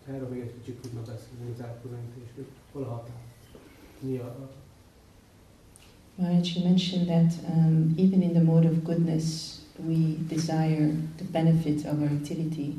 Erről 0.07 0.29
még 0.29 0.39
egy 0.39 0.53
kicsit 0.59 0.81
tudna 0.81 0.99
beszélni 0.99 1.51
az 1.53 1.63
hol 2.71 2.83
a 2.83 2.89
határ. 2.89 3.21
Mi 3.99 4.17
a, 4.17 4.49
Maharaj, 6.17 6.43
you 6.43 6.63
mentioned 6.63 7.07
that 7.07 7.33
um, 7.49 7.95
even 7.97 8.21
in 8.21 8.33
the 8.33 8.43
mode 8.43 8.67
of 8.67 8.83
goodness, 8.83 9.61
we 9.79 10.17
desire 10.27 10.91
the 11.17 11.23
benefit 11.23 11.85
of 11.85 12.01
our 12.01 12.07
activity. 12.07 12.75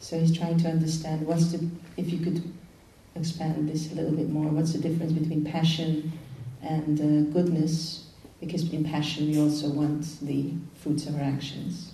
So 0.00 0.18
he's 0.18 0.36
trying 0.36 0.58
to 0.58 0.68
understand 0.68 1.24
what's 1.26 1.52
the, 1.52 1.64
if 1.96 2.12
you 2.12 2.18
could 2.18 2.42
expand 3.14 3.68
this 3.68 3.92
a 3.92 3.94
little 3.94 4.16
bit 4.16 4.30
more, 4.30 4.50
what's 4.50 4.72
the 4.72 4.80
difference 4.80 5.12
between 5.12 5.44
passion 5.44 6.12
and 6.60 7.00
uh, 7.00 7.30
goodness? 7.32 8.11
Because 8.42 8.72
in 8.72 8.82
passion, 8.82 9.30
we 9.30 9.38
also 9.40 9.68
want 9.68 10.04
the 10.20 10.52
fruits 10.82 11.06
of 11.06 11.14
our 11.14 11.22
actions. 11.22 11.92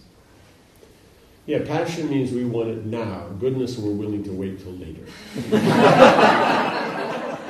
Yeah, 1.45 1.59
passion 1.67 2.09
means 2.09 2.33
we 2.33 2.47
want 2.47 2.71
it 2.71 2.87
now. 2.87 3.29
Goodness, 3.39 3.77
we're 3.77 3.93
willing 3.93 4.25
to 4.25 4.33
wait 4.33 4.59
till 4.59 4.73
later. 4.73 5.05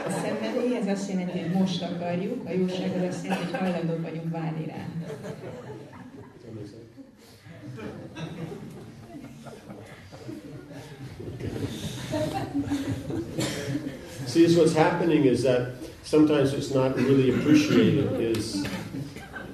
A 0.07 0.11
szenvedély, 0.11 0.77
ez 0.77 0.87
azt 0.87 1.11
jelenti, 1.11 1.39
hogy 1.39 1.51
most 1.53 1.83
akarjuk, 1.83 2.47
a 2.47 2.51
jóság 2.51 2.97
az 2.97 3.03
azt 3.15 3.25
jelenti, 3.25 3.45
hogy 3.45 3.61
hajlandók 3.61 4.03
vagyunk 4.03 4.31
várni 4.31 4.67
rá. 4.67 4.87
Does 12.11 12.31
that 12.33 12.55
make 12.55 12.73
sense? 12.75 13.19
See, 14.27 14.45
this 14.45 14.57
what's 14.57 14.75
happening 14.75 15.25
is 15.25 15.43
that 15.43 15.78
sometimes 16.11 16.53
what's 16.53 16.73
not 16.75 16.97
really 16.97 17.31
appreciated 17.31 18.37
is 18.37 18.63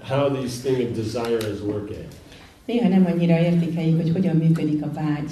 how 0.03 0.29
these 0.29 0.61
thing 0.63 0.81
of 0.87 0.95
desire 0.95 1.39
is 1.55 1.61
working. 1.61 2.07
Néha 2.67 2.89
nem 2.89 3.07
annyira 3.07 3.39
értékeljük, 3.41 4.01
hogy 4.01 4.13
hogyan 4.13 4.37
működik 4.37 4.83
a 4.83 4.91
vágy. 4.95 5.31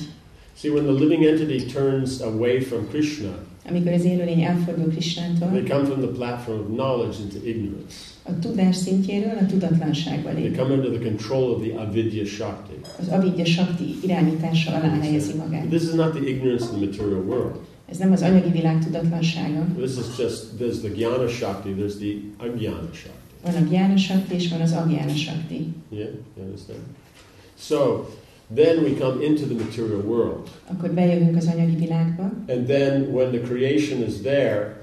See, 0.57 0.71
when 0.71 0.85
the 0.85 0.93
living 1.05 1.25
entity 1.25 1.65
turns 1.73 2.21
away 2.21 2.61
from 2.61 2.89
Krishna, 2.89 3.35
Amikor 3.69 3.93
az 3.93 4.05
élőlény 4.05 4.43
elfordul 4.43 4.85
they 4.85 4.95
Krisnántól, 4.95 5.49
come 5.69 5.85
from 5.85 6.01
the 6.01 6.11
platform 6.11 6.59
of 6.61 6.67
knowledge 6.67 7.17
into 7.23 7.47
ignorance. 7.49 7.95
a 8.23 8.39
tudás 8.39 8.77
szintjéről 8.77 9.37
a 9.41 9.47
tudatlanságba 9.47 10.31
They 10.31 10.43
lép. 10.43 10.57
come 10.57 10.75
under 10.75 10.91
the 10.91 11.09
control 11.09 11.51
of 11.51 11.63
the 11.63 11.79
avidya 11.81 12.25
shakti. 12.25 12.75
Az 13.01 13.09
avidya 13.09 13.45
sakti 13.45 13.85
irányítása 14.05 14.71
alá 14.71 14.99
helyezi 15.01 15.33
magát. 15.35 15.67
This 15.69 15.83
is 15.83 15.93
not 15.93 16.11
the 16.15 16.27
ignorance 16.29 16.65
of 16.65 16.71
the 16.71 16.79
material 16.87 17.23
world. 17.27 17.57
Ez 17.93 17.99
nem 17.99 18.13
az 18.13 18.23
anyagi 18.23 18.51
világ 18.51 18.85
tudatlansága, 18.85 19.67
This 19.77 19.91
is 19.91 20.19
just, 20.19 20.45
there's 20.59 20.79
the 20.81 20.89
jnana 20.97 21.29
shakti, 21.29 21.75
there's 21.79 21.97
the 21.99 22.13
ajnana 22.39 22.93
shakti. 22.93 23.21
Van 23.45 23.55
a 23.55 23.69
Gyána 23.71 23.97
Sakti, 23.97 24.35
és 24.35 24.49
van 24.49 24.61
az 24.61 24.73
Agyána 24.73 25.15
Sakti. 25.15 25.73
Yeah, 25.89 26.11
you 26.37 26.45
understand? 26.45 26.81
So 27.59 28.07
then 28.55 28.83
we 28.83 28.95
come 28.99 29.25
into 29.25 29.47
the 29.47 29.55
material 29.55 30.01
world. 30.01 30.49
Akkor 30.67 30.91
bejövünk 30.91 31.37
az 31.37 31.47
anyagi 31.47 31.77
világba, 31.77 32.23
And 32.49 32.67
then 32.67 33.03
when 33.13 33.31
the 33.31 33.41
creation 33.41 34.03
is 34.03 34.21
there, 34.21 34.77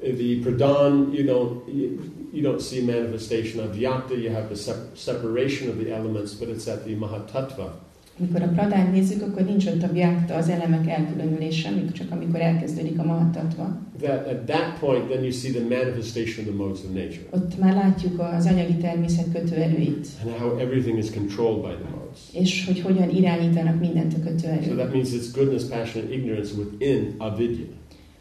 the 0.00 0.38
pradhan, 0.42 1.12
you 1.12 1.24
don't, 1.24 1.74
you, 1.74 1.98
you 2.32 2.42
don't 2.42 2.60
see 2.60 2.84
manifestation 2.84 3.68
of 3.68 3.76
vyakta, 3.76 4.14
you 4.14 4.34
have 4.34 4.46
the 4.46 4.56
sep- 4.56 4.96
separation 4.96 5.68
of 5.68 5.76
the 5.84 5.94
elements, 5.94 6.32
but 6.32 6.48
it's 6.48 6.68
at 6.68 6.84
the 6.84 6.94
mahatattva. 6.94 7.72
Amikor 8.20 8.42
a 8.42 8.48
pradán 8.48 8.90
nézzük, 8.90 9.22
akkor 9.22 9.42
nincs 9.44 9.66
ott 9.66 9.82
a 9.82 9.92
vyakta, 9.92 10.34
az 10.34 10.48
elemek 10.48 10.88
elkülönülése, 10.88 11.70
csak 11.92 12.10
amikor 12.10 12.40
elkezdődik 12.40 12.98
a 12.98 13.04
mahatatva. 13.04 13.78
That 14.00 14.26
at 14.26 14.38
that 14.46 14.78
point, 14.80 15.08
then 15.08 15.22
you 15.22 15.30
see 15.32 15.50
the 15.50 15.60
manifestation 15.62 16.38
of 16.38 16.44
the 16.44 16.54
modes 16.64 16.78
of 16.78 16.90
nature 16.94 17.26
Ott 17.30 17.58
már 17.58 17.74
látjuk 17.74 18.20
az 18.20 18.46
anyagi 18.46 18.74
természet 18.74 19.32
kötőerőit, 19.32 20.06
and 20.24 20.32
how 20.38 20.58
everything 20.58 20.98
is 20.98 21.10
controlled 21.10 21.60
by 21.60 21.74
the 21.84 21.90
modes. 21.96 22.18
és 22.32 22.66
hogy 22.66 22.80
hogyan 22.80 23.10
irányítanak 23.10 23.80
mindent 23.80 24.12
a 24.14 24.16
So 24.16 24.22
kötőerők. 24.30 24.76
that 24.76 24.92
means 24.92 25.08
it's 25.10 25.28
goodness, 25.34 25.62
passion, 25.64 26.04
and 26.04 26.12
ignorance 26.12 26.50
within 26.58 27.14
avidya. 27.18 27.64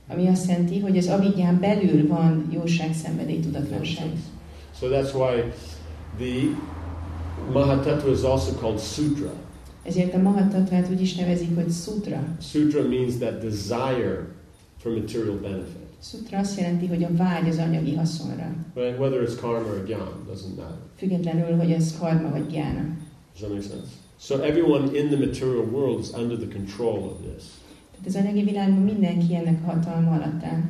Ami 0.07 0.27
azt 0.27 0.49
jelenti, 0.49 0.79
hogy 0.79 0.97
az 0.97 1.07
avigyán 1.07 1.59
belül 1.59 2.07
van 2.07 2.47
jóság, 2.53 2.93
szenvedély, 2.93 3.39
tudatlanság. 3.39 4.07
So 4.79 4.87
that's 4.87 5.13
why 5.13 5.41
the 6.17 6.47
Mahatattva 7.53 8.11
is 8.11 8.21
also 8.21 8.51
called 8.59 8.79
sutra. 8.79 9.33
Ezért 9.85 10.13
a 10.13 10.17
mahatatvát 10.17 10.89
úgy 10.89 11.01
is 11.01 11.15
nevezik, 11.15 11.55
hogy 11.55 11.71
sutra. 11.71 12.23
Sutra 12.41 12.87
means 12.87 13.15
that 13.17 13.39
desire 13.39 14.27
for 14.77 14.91
material 14.91 15.37
benefit. 15.41 15.85
Sutra 16.01 16.37
azt 16.37 16.59
jelenti, 16.59 16.87
hogy 16.87 17.03
a 17.03 17.09
vágy 17.17 17.47
az 17.49 17.57
anyagi 17.57 17.95
haszonra. 17.95 18.55
Right? 18.75 18.99
Whether 18.99 19.21
it's 19.21 19.39
karma 19.41 19.67
or 19.67 19.83
jnana, 19.87 20.11
doesn't 20.31 20.55
matter. 20.55 20.77
Függetlenül, 20.97 21.57
hogy 21.57 21.71
ez 21.71 21.97
karma 21.99 22.29
vagy 22.29 22.47
gyána. 22.47 22.81
Does 23.31 23.39
that 23.39 23.49
make 23.49 23.61
sense? 23.61 23.87
So 24.19 24.35
everyone 24.35 24.97
in 24.97 25.07
the 25.07 25.17
material 25.17 25.65
world 25.71 25.99
is 25.99 26.09
under 26.13 26.37
the 26.37 26.47
control 26.47 26.97
of 26.97 27.13
this. 27.21 27.43
Tehát 27.91 28.07
az 28.07 28.15
anyagi 28.15 28.43
világban 28.43 28.81
mindenki 28.81 29.35
ennek 29.35 29.59
a 29.63 29.71
hatalma 29.71 30.11
alatt 30.11 30.43
áll. 30.43 30.61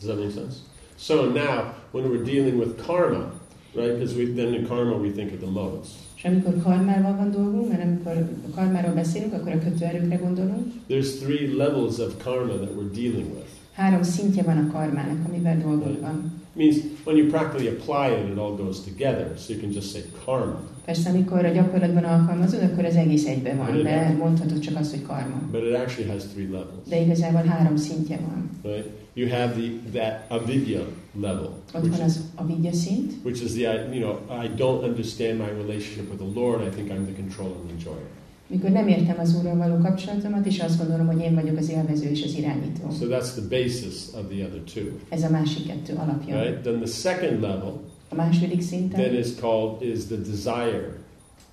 Does 0.00 0.10
that 0.10 0.18
make 0.18 0.30
sense? 0.30 0.56
So 0.98 1.14
now, 1.24 1.74
when 1.90 2.04
we're 2.10 2.24
dealing 2.24 2.58
with 2.58 2.86
karma, 2.86 3.32
right? 3.74 3.92
Because 3.98 4.14
we, 4.14 4.24
then 4.34 4.54
in 4.54 4.66
karma 4.66 4.96
we 4.96 5.10
think 5.10 5.32
of 5.32 5.38
the 5.38 5.50
modes. 5.50 5.88
És 6.22 6.28
amikor 6.28 6.62
karmával 6.62 7.16
van 7.16 7.30
dolgunk, 7.30 7.68
mert 7.68 7.82
amikor 7.82 8.28
karmáról 8.54 8.94
beszélünk, 8.94 9.32
akkor 9.32 9.52
a 9.52 9.58
kötőerőkre 9.58 10.16
gondolunk. 10.16 10.72
There's 10.88 11.18
three 11.20 11.54
levels 11.56 11.98
of 11.98 12.22
karma 12.22 12.52
that 12.52 12.70
we're 12.76 12.94
dealing 12.94 13.26
with. 13.34 13.61
Három 13.82 14.02
szintje 14.02 14.42
van 14.42 14.56
a 14.56 14.72
karmának, 14.72 15.18
amivel 15.28 15.58
dolgunk 15.58 16.00
van. 16.00 16.32
means 16.54 16.76
when 17.04 17.16
you 17.16 17.26
practically 17.26 17.68
apply 17.68 18.06
it, 18.20 18.28
it 18.32 18.38
all 18.38 18.56
goes 18.56 18.80
together. 18.80 19.26
So 19.38 19.52
you 19.52 19.60
can 19.60 19.72
just 19.72 19.90
say 19.92 20.02
karma. 20.24 20.60
Persze, 20.84 21.10
amikor 21.10 21.44
a 21.44 21.48
gyakorlatban 21.52 22.04
alkalmazod, 22.04 22.62
akkor 22.62 22.84
az 22.84 22.96
egész 22.96 23.26
egybe 23.26 23.54
van, 23.54 23.82
de 23.82 24.14
mondhatod 24.18 24.58
csak 24.58 24.78
azt, 24.78 24.90
hogy 24.90 25.02
karma. 25.02 25.36
But 25.50 25.62
it 25.62 25.74
actually 25.74 26.10
has 26.10 26.22
three 26.24 26.48
levels, 26.50 26.88
De 26.88 27.00
igazából 27.00 27.42
három 27.42 27.76
szintje 27.76 28.18
van. 28.26 28.50
right? 28.72 28.88
You 29.14 29.28
have 29.30 29.52
the 29.52 29.70
that 30.00 30.40
avidya 30.42 30.86
level, 31.20 31.50
Ott 31.74 31.86
van 31.88 32.00
az 32.00 32.20
avidya 32.34 32.72
szint, 32.72 33.12
which 33.24 33.44
is 33.44 33.52
the 33.52 33.88
you 33.92 34.00
know 34.00 34.44
I 34.44 34.48
don't 34.56 34.82
understand 34.84 35.38
my 35.38 35.50
relationship 35.62 36.10
with 36.10 36.22
the 36.22 36.40
Lord. 36.40 36.60
I 36.66 36.70
think 36.76 36.88
I'm 36.90 37.04
the 37.04 37.14
controller 37.22 37.56
and 37.62 37.70
enjoyer. 37.70 38.06
Mikor 38.52 38.70
nem 38.70 38.88
értem 38.88 39.16
az 39.18 39.34
Úrral 39.36 39.56
való 39.56 39.76
kapcsolatomat, 39.82 40.46
és 40.46 40.58
azt 40.60 40.78
gondolom, 40.78 41.06
hogy 41.06 41.20
én 41.20 41.34
vagyok 41.34 41.56
az 41.58 41.70
élvező 41.70 42.08
és 42.10 42.22
az 42.24 42.34
irányító. 42.38 42.90
So 42.98 43.06
that's 43.06 43.30
the 43.32 43.42
basis 43.50 43.94
of 44.14 44.24
the 44.30 44.44
other 44.46 44.60
two, 44.74 44.82
Ez 45.08 45.22
a 45.22 45.30
másik 45.30 45.66
kettő 45.66 45.94
alapja. 45.94 46.42
right? 46.42 46.58
Then 46.62 46.76
the 46.80 46.86
second 46.90 47.40
level 47.40 47.80
A 48.08 48.14
második 48.14 48.48
then 48.50 48.60
szinten 48.60 49.14
is 49.14 49.34
called 49.40 49.82
is 49.82 50.04
the 50.04 50.16
desire, 50.16 50.96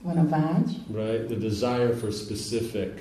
van 0.01 0.17
a 0.17 0.27
vágy, 0.29 0.69
right? 0.93 1.25
The 1.27 1.37
desire 1.37 1.93
for 1.99 2.11
specific 2.11 2.91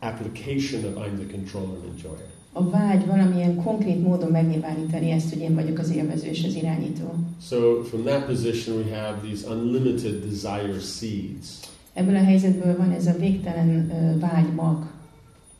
application 0.00 0.84
of 0.84 0.96
I'm 0.96 1.16
the 1.16 1.26
controller 1.36 1.76
and 1.76 1.94
enjoyer. 1.96 2.26
a 2.52 2.70
vágy 2.70 3.06
valamilyen 3.06 3.62
konkrét 3.62 4.02
módon 4.02 4.30
megnyilvánítani 4.30 5.10
ezt, 5.10 5.28
hogy 5.32 5.40
én 5.42 5.54
vagyok 5.54 5.78
az 5.78 5.90
élvező 5.94 6.26
és 6.28 6.44
az 6.44 6.54
irányító. 6.54 7.14
So 7.48 7.82
from 7.82 8.02
that 8.04 8.26
position, 8.26 8.76
we 8.76 8.96
have 8.96 9.18
these 9.28 9.48
unlimited 9.54 10.24
desire 10.28 10.78
seeds. 10.80 11.60
Ebből 11.94 12.16
a 12.16 12.24
helyzetből 12.24 12.76
van 12.76 12.90
ez 12.90 13.06
a 13.06 13.12
végtelen 13.18 13.90
ö, 13.90 14.18
vágymag. 14.18 14.86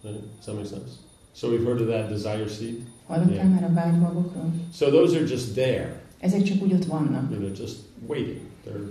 Right? 0.02 0.20
Does 0.36 0.44
that 0.44 0.54
make 0.54 0.66
sense? 0.68 0.90
So 1.32 1.48
we've 1.48 1.64
heard 1.64 1.80
of 1.80 1.86
that 1.88 2.08
desire 2.08 2.46
seed. 2.48 2.74
Hallottál 3.06 3.34
Yeah. 3.34 3.48
már 3.48 3.64
a 3.64 3.72
vágymagokról? 3.72 4.52
So 4.72 4.90
those 4.90 5.16
are 5.16 5.26
just 5.26 5.54
there, 5.54 6.02
Ezek 6.20 6.42
csak 6.42 6.62
úgy 6.62 6.72
ott 6.72 6.84
vannak, 6.84 7.30
you 7.30 7.38
know, 7.40 7.52
just 7.56 7.76
waiting. 8.06 8.40
They're 8.64 8.90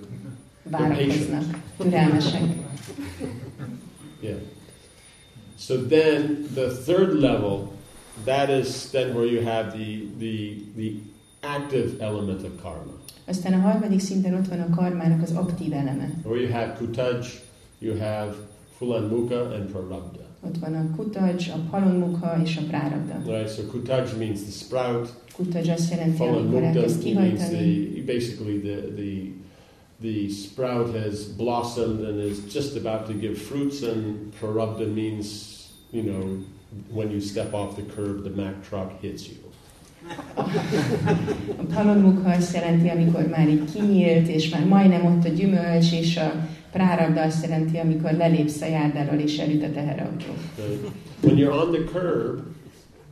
várakoznak, 0.63 1.43
türelmesek. 1.77 2.41
yeah. 4.21 4.37
So 5.57 5.75
then 5.87 6.47
the 6.53 6.67
third 6.85 7.13
level, 7.19 7.71
that 8.25 8.49
is 8.49 8.89
then 8.89 9.13
where 9.15 9.25
you 9.25 9.41
have 9.43 9.71
the 9.71 10.01
the 10.19 10.55
the 10.75 10.91
active 11.41 11.95
element 11.99 12.43
of 12.43 12.51
karma, 12.61 12.93
Aztán 13.25 13.53
a 13.53 13.57
harmadik 13.57 13.99
szinten 13.99 14.33
ott 14.33 14.47
van 14.47 14.59
a 14.59 14.75
karmának 14.75 15.21
az 15.21 15.31
aktív 15.31 15.73
eleme. 15.73 16.11
where 16.23 16.41
you 16.41 16.51
have 16.51 16.73
kutaj, 16.77 17.27
you 17.79 17.97
have 17.97 18.35
fulan 18.77 19.03
mukha 19.03 19.39
and 19.39 19.71
prarabdha. 19.71 20.23
Ott 20.45 20.57
van 20.59 20.73
a 20.73 20.95
kutaj, 20.95 21.49
a 21.49 21.57
palonmukha 21.69 22.41
és 22.43 22.57
a 22.57 22.61
prárabda. 22.67 23.21
Right. 23.25 23.49
So 23.49 23.61
kutaj 23.63 24.17
means 24.17 24.41
the 24.41 24.51
sprout. 24.51 25.13
Kutaj 25.35 25.69
azt 25.69 25.91
jelenti, 25.91 26.21
amikor 26.21 26.63
elkezd 26.63 27.03
means 27.03 27.39
kihajtani. 27.39 27.89
the 27.93 28.13
basically 28.13 28.59
the 28.59 28.77
the 28.95 29.31
the 30.01 30.29
sprout 30.29 30.95
has 30.95 31.25
blossomed 31.37 32.05
and 32.05 32.19
is 32.31 32.53
just 32.53 32.75
about 32.85 33.05
to 33.07 33.13
give 33.13 33.33
fruits, 33.33 33.81
and 33.81 34.15
prarabdha 34.39 34.85
means 34.85 35.27
you 35.91 36.03
know 36.03 36.37
when 36.91 37.11
you 37.11 37.19
step 37.19 37.53
off 37.53 37.75
the 37.75 37.83
curb, 37.95 38.23
the 38.23 38.41
Mack 38.41 38.69
truck 38.69 39.01
hits 39.01 39.27
you. 39.27 39.42
A 41.57 41.63
palonmukha 41.73 42.29
azt 42.31 42.53
jelenti, 42.55 42.89
amikor 42.89 43.27
már 43.27 43.49
így 43.49 43.71
kinyílt, 43.73 44.27
és 44.27 44.49
már 44.49 44.65
majdnem 44.65 45.05
ott 45.05 45.25
a 45.25 45.29
gyümölcs, 45.29 45.91
és 45.91 46.17
a 46.17 46.31
prárabda 46.71 47.21
azt 47.21 47.43
jelenti, 47.43 47.77
amikor 47.77 48.11
lelépsz 48.11 48.61
a 48.61 48.65
járdáról, 48.65 49.19
és 49.19 49.37
elüt 49.37 49.63
a 49.63 49.71
teherautó. 49.71 50.25
When 51.21 51.37
you're 51.37 51.61
on 51.65 51.71
the 51.71 51.83
curb, 51.91 52.39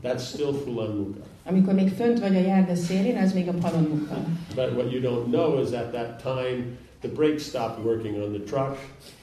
that's 0.03 0.23
still 0.23 0.53
fulan 0.65 0.95
mukha. 0.95 1.23
Amikor 1.45 1.73
még 1.73 1.89
fönt 1.89 2.19
vagy 2.19 2.35
a 2.35 2.39
járda 2.39 2.75
szélén, 2.75 3.17
az 3.17 3.33
még 3.33 3.47
a 3.47 3.53
palonmukha. 3.53 4.15
But 4.55 4.71
what 4.75 4.91
you 4.91 5.01
don't 5.01 5.25
know 5.25 5.61
is 5.61 5.71
at 5.71 5.91
that 5.91 6.21
time 6.21 6.63
the 7.01 7.09
brakes 7.15 7.43
stop 7.43 7.79
working 7.85 8.15
on 8.23 8.31
the 8.31 8.43
truck 8.43 8.77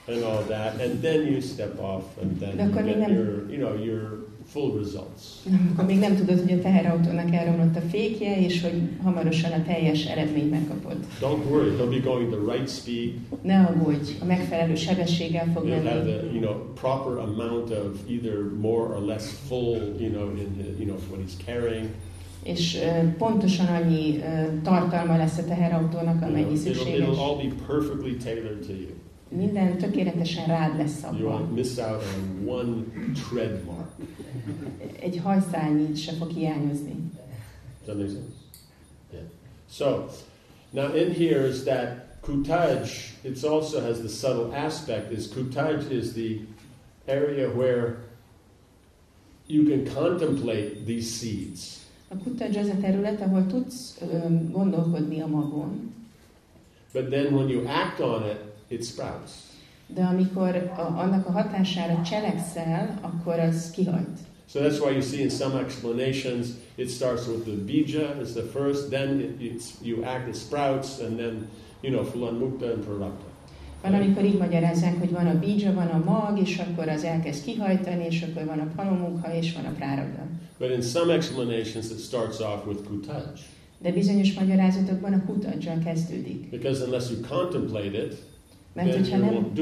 and 0.08 0.22
all 0.22 0.42
that, 0.48 0.80
and 0.80 1.00
then 1.00 1.26
you 1.26 1.40
step 1.40 1.80
off, 1.80 2.04
and 2.22 2.38
then 2.38 2.56
De 2.56 2.62
you 2.62 2.72
get 2.72 2.98
nem- 2.98 3.12
your 3.12 3.50
you 3.50 3.58
know 3.58 3.84
your 3.84 4.26
full 4.52 4.72
results. 4.78 5.22
Akkor 5.72 5.84
még 5.84 5.98
nem 5.98 6.16
tudod, 6.16 6.40
hogy 6.40 6.52
a 6.52 6.60
teherautónak 6.62 7.34
elromlott 7.34 7.76
a 7.76 7.80
fékje, 7.80 8.40
és 8.40 8.62
hogy 8.62 8.82
hamarosan 9.02 9.52
a 9.52 9.62
teljes 9.66 10.04
eredményt 10.04 10.50
megkapod. 10.50 10.96
Don't 11.20 11.50
worry, 11.50 11.70
he'll 11.70 12.00
be 12.02 12.10
going 12.10 12.28
the 12.30 12.52
right 12.52 12.68
speed. 12.68 13.10
Ne 13.42 13.58
aggódj, 13.60 14.10
a 14.20 14.24
megfelelő 14.24 14.74
sebességgel 14.74 15.46
fog 15.54 15.64
He'll 15.66 15.72
have 15.74 15.82
menni. 15.84 16.10
the 16.12 16.22
you 16.32 16.40
know 16.40 16.54
proper 16.74 17.18
amount 17.18 17.70
of 17.70 17.98
either 18.10 18.34
more 18.60 18.94
or 18.96 19.02
less 19.04 19.24
full 19.48 19.76
you 20.00 20.10
know 20.10 20.28
in 20.30 20.74
you 20.78 20.86
know 20.86 20.98
what 21.10 21.20
he's 21.26 21.44
carrying. 21.46 21.86
És 22.42 22.76
ö, 22.76 23.08
pontosan 23.18 23.66
annyi 23.66 24.16
ö, 24.16 24.22
tartalma 24.62 25.16
lesz 25.16 25.38
a 25.38 25.44
teherautónak, 25.44 26.16
You 26.20 26.28
amennyi 26.30 26.52
it'll, 26.52 26.56
szükséges. 26.62 26.98
it'll 26.98 27.18
all 27.20 27.36
be 27.36 27.54
perfectly 27.66 28.16
tailored 28.24 28.58
to 28.66 28.72
you. 28.72 28.90
Minden 29.30 29.78
tökéletesen 29.78 30.46
rád 30.46 30.76
lesz 30.78 31.00
You 31.18 31.26
abban. 31.28 31.40
won't 31.40 31.54
miss 31.54 31.76
out 31.78 32.02
on 32.16 32.48
one 32.48 32.74
tread 33.28 33.60
mark. 33.66 33.77
Egy 35.00 35.18
hajszálnyit 35.18 35.96
se 35.96 36.12
fog 36.12 36.30
hiányozni. 36.30 36.94
Does 36.94 37.96
that 37.96 37.96
make 37.96 38.08
sense? 38.08 38.36
Yeah. 39.12 39.24
So, 39.70 40.08
now 40.70 40.94
in 40.94 41.14
here 41.14 41.48
is 41.48 41.62
that 41.62 42.06
kutaj, 42.20 42.90
it 43.22 43.44
also 43.44 43.80
has 43.80 43.98
the 43.98 44.08
subtle 44.08 44.54
aspect, 44.54 45.12
is 45.12 45.28
kutaj 45.28 45.90
is 45.90 46.12
the 46.12 46.40
area 47.06 47.48
where 47.48 47.96
you 49.46 49.64
can 49.64 49.94
contemplate 49.94 50.84
these 50.86 51.10
seeds. 51.10 51.76
A 52.08 52.16
kutaj 52.16 52.56
az 52.56 52.68
a 52.68 52.76
terület, 52.80 53.20
ahol 53.20 53.46
tudsz 53.46 53.96
ö, 54.00 54.06
gondolkodni 54.50 55.20
a 55.20 55.26
magon, 55.26 55.96
But 56.92 57.10
then 57.10 57.34
when 57.34 57.48
you 57.48 57.66
act 57.66 58.00
on 58.00 58.24
it, 58.24 58.38
it 58.68 58.84
sprouts. 58.84 59.47
De 59.94 60.02
amikor 60.02 60.72
a, 60.76 60.80
annak 60.80 61.26
a 61.26 61.32
hatására 61.32 62.02
cselekszel, 62.02 62.98
akkor 63.00 63.38
az 63.38 63.70
kihajt. 63.70 64.18
So 64.52 64.60
that's 64.60 64.80
why 64.80 64.92
you 64.92 65.02
see 65.02 65.20
in 65.20 65.30
some 65.30 65.60
explanations, 65.60 66.46
it 66.76 66.90
starts 66.90 67.26
with 67.26 67.44
the 67.44 67.56
bija 67.66 68.20
is 68.22 68.32
the 68.32 68.42
first, 68.42 68.90
then 68.90 69.20
it, 69.20 69.40
it's, 69.40 69.74
you 69.82 70.04
act, 70.04 70.28
it 70.28 70.36
sprouts, 70.36 71.00
and 71.00 71.18
then, 71.18 71.48
you 71.82 71.92
know, 71.92 72.04
fulan 72.04 72.34
mukta 72.34 72.66
and 72.66 72.84
prarabdha. 72.84 73.26
Van, 73.82 73.94
amikor 73.94 74.24
így 74.24 74.38
magyarázzák, 74.38 74.98
hogy 74.98 75.10
van 75.10 75.26
a 75.26 75.38
bídzsa, 75.38 75.72
van 75.72 75.86
a 75.86 76.02
mag, 76.04 76.40
és 76.40 76.58
akkor 76.58 76.88
az 76.88 77.04
elkezd 77.04 77.44
kihajtani, 77.44 78.04
és 78.04 78.22
akkor 78.22 78.44
van 78.44 78.58
a 78.58 78.72
palomukha, 78.76 79.34
és 79.34 79.52
van 79.52 79.64
a 79.64 79.74
prárabda. 79.76 80.26
But 80.58 80.70
in 80.70 80.82
some 80.82 81.14
explanations, 81.14 81.90
it 81.90 82.00
starts 82.00 82.40
off 82.40 82.66
with 82.66 82.82
kutaj. 82.88 83.22
De 83.78 83.92
bizonyos 83.92 84.34
magyarázatokban 84.34 85.12
a 85.12 85.24
kutacsal 85.24 85.78
kezdődik. 85.84 86.50
Because 86.50 86.84
unless 86.84 87.10
you 87.10 87.20
contemplate 87.28 88.04
it, 88.04 88.14
Mert 88.84 88.96
hogyha 88.96 89.16
nem, 89.16 89.52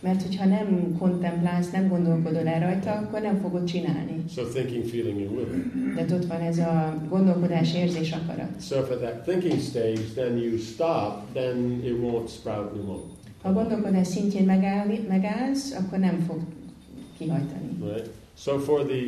mert 0.00 0.22
hogyha 0.22 0.44
nem 0.44 0.96
kontemplálsz, 0.98 1.70
nem 1.70 1.88
gondolkodol 1.88 2.46
el 2.46 2.60
rajta, 2.60 2.92
akkor 2.92 3.20
nem 3.20 3.40
fogod 3.40 3.64
csinálni. 3.64 4.24
So 4.34 4.42
thinking, 4.42 4.84
feeling, 4.84 5.20
and 5.20 5.30
willing. 5.30 5.94
De 5.94 6.14
ott 6.14 6.26
van 6.26 6.40
ez 6.40 6.58
a 6.58 7.02
gondolkodás, 7.08 7.74
érzés, 7.74 8.12
akarat. 8.12 8.62
So 8.62 8.76
if 8.78 8.90
at 8.90 8.98
that 8.98 9.22
thinking 9.22 9.60
stage, 9.60 10.00
then 10.14 10.36
you 10.38 10.56
stop, 10.58 11.32
then 11.32 11.82
it 11.84 11.94
won't 12.02 12.28
sprout, 12.28 12.76
it 12.76 12.82
won't. 12.86 13.04
Ha 13.42 13.48
a 13.48 13.52
gondolkodás 13.52 14.06
szintjén 14.06 14.44
megáll, 14.44 14.86
megállsz, 15.08 15.74
akkor 15.78 15.98
nem 15.98 16.24
fog 16.26 16.38
kihajtani. 17.18 17.68
Right? 17.80 18.10
So 18.38 18.58
for 18.58 18.84
the 18.84 19.02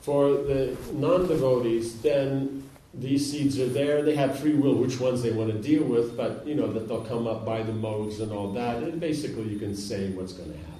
for 0.00 0.44
the 0.46 0.68
non-devotees, 0.98 1.86
then 2.00 2.48
these 2.94 3.30
seeds 3.30 3.58
are 3.58 3.68
there. 3.72 4.02
They 4.02 4.14
have 4.16 4.38
free 4.38 4.54
will, 4.54 4.74
which 4.74 5.00
ones 5.00 5.20
they 5.22 5.32
want 5.32 5.50
to 5.52 5.58
deal 5.58 5.82
with, 5.84 6.16
but 6.16 6.46
you 6.46 6.54
know 6.54 6.72
that 6.72 6.86
they'll 6.88 7.06
come 7.08 7.26
up 7.30 7.44
by 7.44 7.62
the 7.62 7.72
modes 7.72 8.20
and 8.20 8.30
all 8.32 8.52
that. 8.52 8.82
And 8.82 8.98
basically, 9.00 9.48
you 9.52 9.58
can 9.58 9.74
say 9.74 10.10
what's 10.16 10.32
going 10.32 10.50
to 10.50 10.56
happen. 10.58 10.76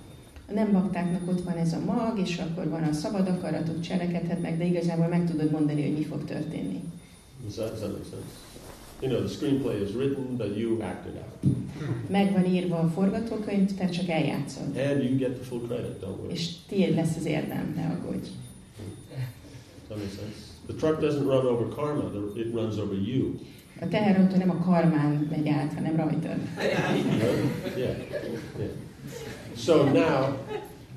A 0.51 0.53
nem 0.53 0.73
baktáknak 0.73 1.29
ott 1.29 1.41
van 1.43 1.57
ez 1.57 1.73
a 1.73 1.79
mag, 1.85 2.19
és 2.19 2.39
akkor 2.39 2.69
van 2.69 2.83
a 2.83 2.93
szabad 2.93 3.29
akaratok, 3.29 3.81
cselekedhetnek, 3.81 4.59
de 4.59 4.65
igazából 4.65 5.07
meg 5.07 5.31
tudod 5.31 5.51
mondani, 5.51 5.83
hogy 5.83 5.93
mi 5.99 6.05
fog 6.05 6.25
történni. 6.25 6.81
Does 7.45 7.55
that, 7.55 7.69
does 7.71 7.79
that 7.81 7.91
make 7.93 8.05
sense? 8.11 8.27
You 9.01 9.11
know, 9.11 9.21
the 9.27 9.35
screenplay 9.35 9.83
is 9.83 9.93
written, 9.95 10.37
but 10.37 10.57
you 10.57 10.81
act 10.83 11.07
it 11.07 11.15
out, 11.15 11.55
Meg 12.11 12.33
van 12.33 12.45
írva 12.45 12.79
a 12.79 12.89
forgatókönyv, 12.89 13.75
te 13.75 13.89
csak 13.89 14.09
eljátszod. 14.09 14.77
and 14.77 15.03
you 15.03 15.17
get 15.17 15.31
the 15.35 15.45
full 15.45 15.61
credit. 15.67 16.01
Don't 16.03 16.19
worry. 16.21 16.33
És 16.33 16.51
tiéd 16.69 16.95
lesz 16.95 17.17
az 17.17 17.25
érdem, 17.27 17.73
ne 17.77 17.83
aggódj. 17.87 18.29
Does 18.29 19.89
that 19.89 19.99
make 19.99 20.11
sense? 20.11 20.47
The 20.69 20.77
truck 20.77 21.01
doesn't 21.01 21.27
run 21.27 21.47
over 21.47 21.65
karma; 21.75 22.05
it 22.37 22.55
runs 22.55 22.79
over 22.79 22.95
you. 22.95 23.41
A 23.81 23.89
teherautó 23.89 24.37
nem 24.37 24.51
a 24.51 24.59
karmán 24.65 25.27
megy 25.31 25.49
át, 25.49 25.73
hanem 25.75 25.97
rajtad. 25.97 26.37
Yeah. 27.77 27.97
yeah. 28.59 28.71
So 29.57 29.85
now, 29.85 30.37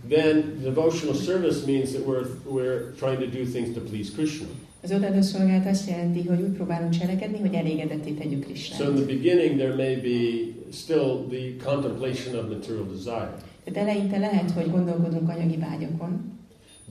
then 0.10 0.60
devotional 0.64 1.16
service 1.16 1.66
means 1.66 1.92
that 1.92 2.06
we're, 2.06 2.28
we're 2.46 2.92
trying 2.98 3.20
to 3.20 3.28
do 3.28 3.46
things 3.46 3.74
to 3.74 3.80
please 3.82 4.12
Krishna. 4.14 4.48
Az 4.84 4.92
odaadó 4.92 5.22
szolgálat 5.22 5.66
azt 5.66 5.90
jelenti, 5.90 6.28
hogy 6.28 6.42
úgy 6.42 6.52
próbálunk 6.52 6.92
cselekedni, 6.92 7.40
hogy 7.40 7.54
elégedetté 7.54 8.12
tegyük 8.12 8.44
So 8.44 8.50
in 8.50 8.54
Krisnát. 8.54 8.94
the 8.96 9.06
beginning, 9.06 9.58
there 9.58 9.76
may 9.76 9.96
be 9.96 10.52
still 10.72 11.26
the 11.30 11.56
contemplation 11.64 12.36
of 12.36 12.50
material 12.50 12.86
desire. 12.94 13.34
Tehát 13.64 13.90
eleinte 13.90 14.18
lehet, 14.18 14.52
hogy 14.52 14.72
gondolkodunk 14.72 15.30
anyagi 15.30 15.58
vágyakon, 15.58 16.40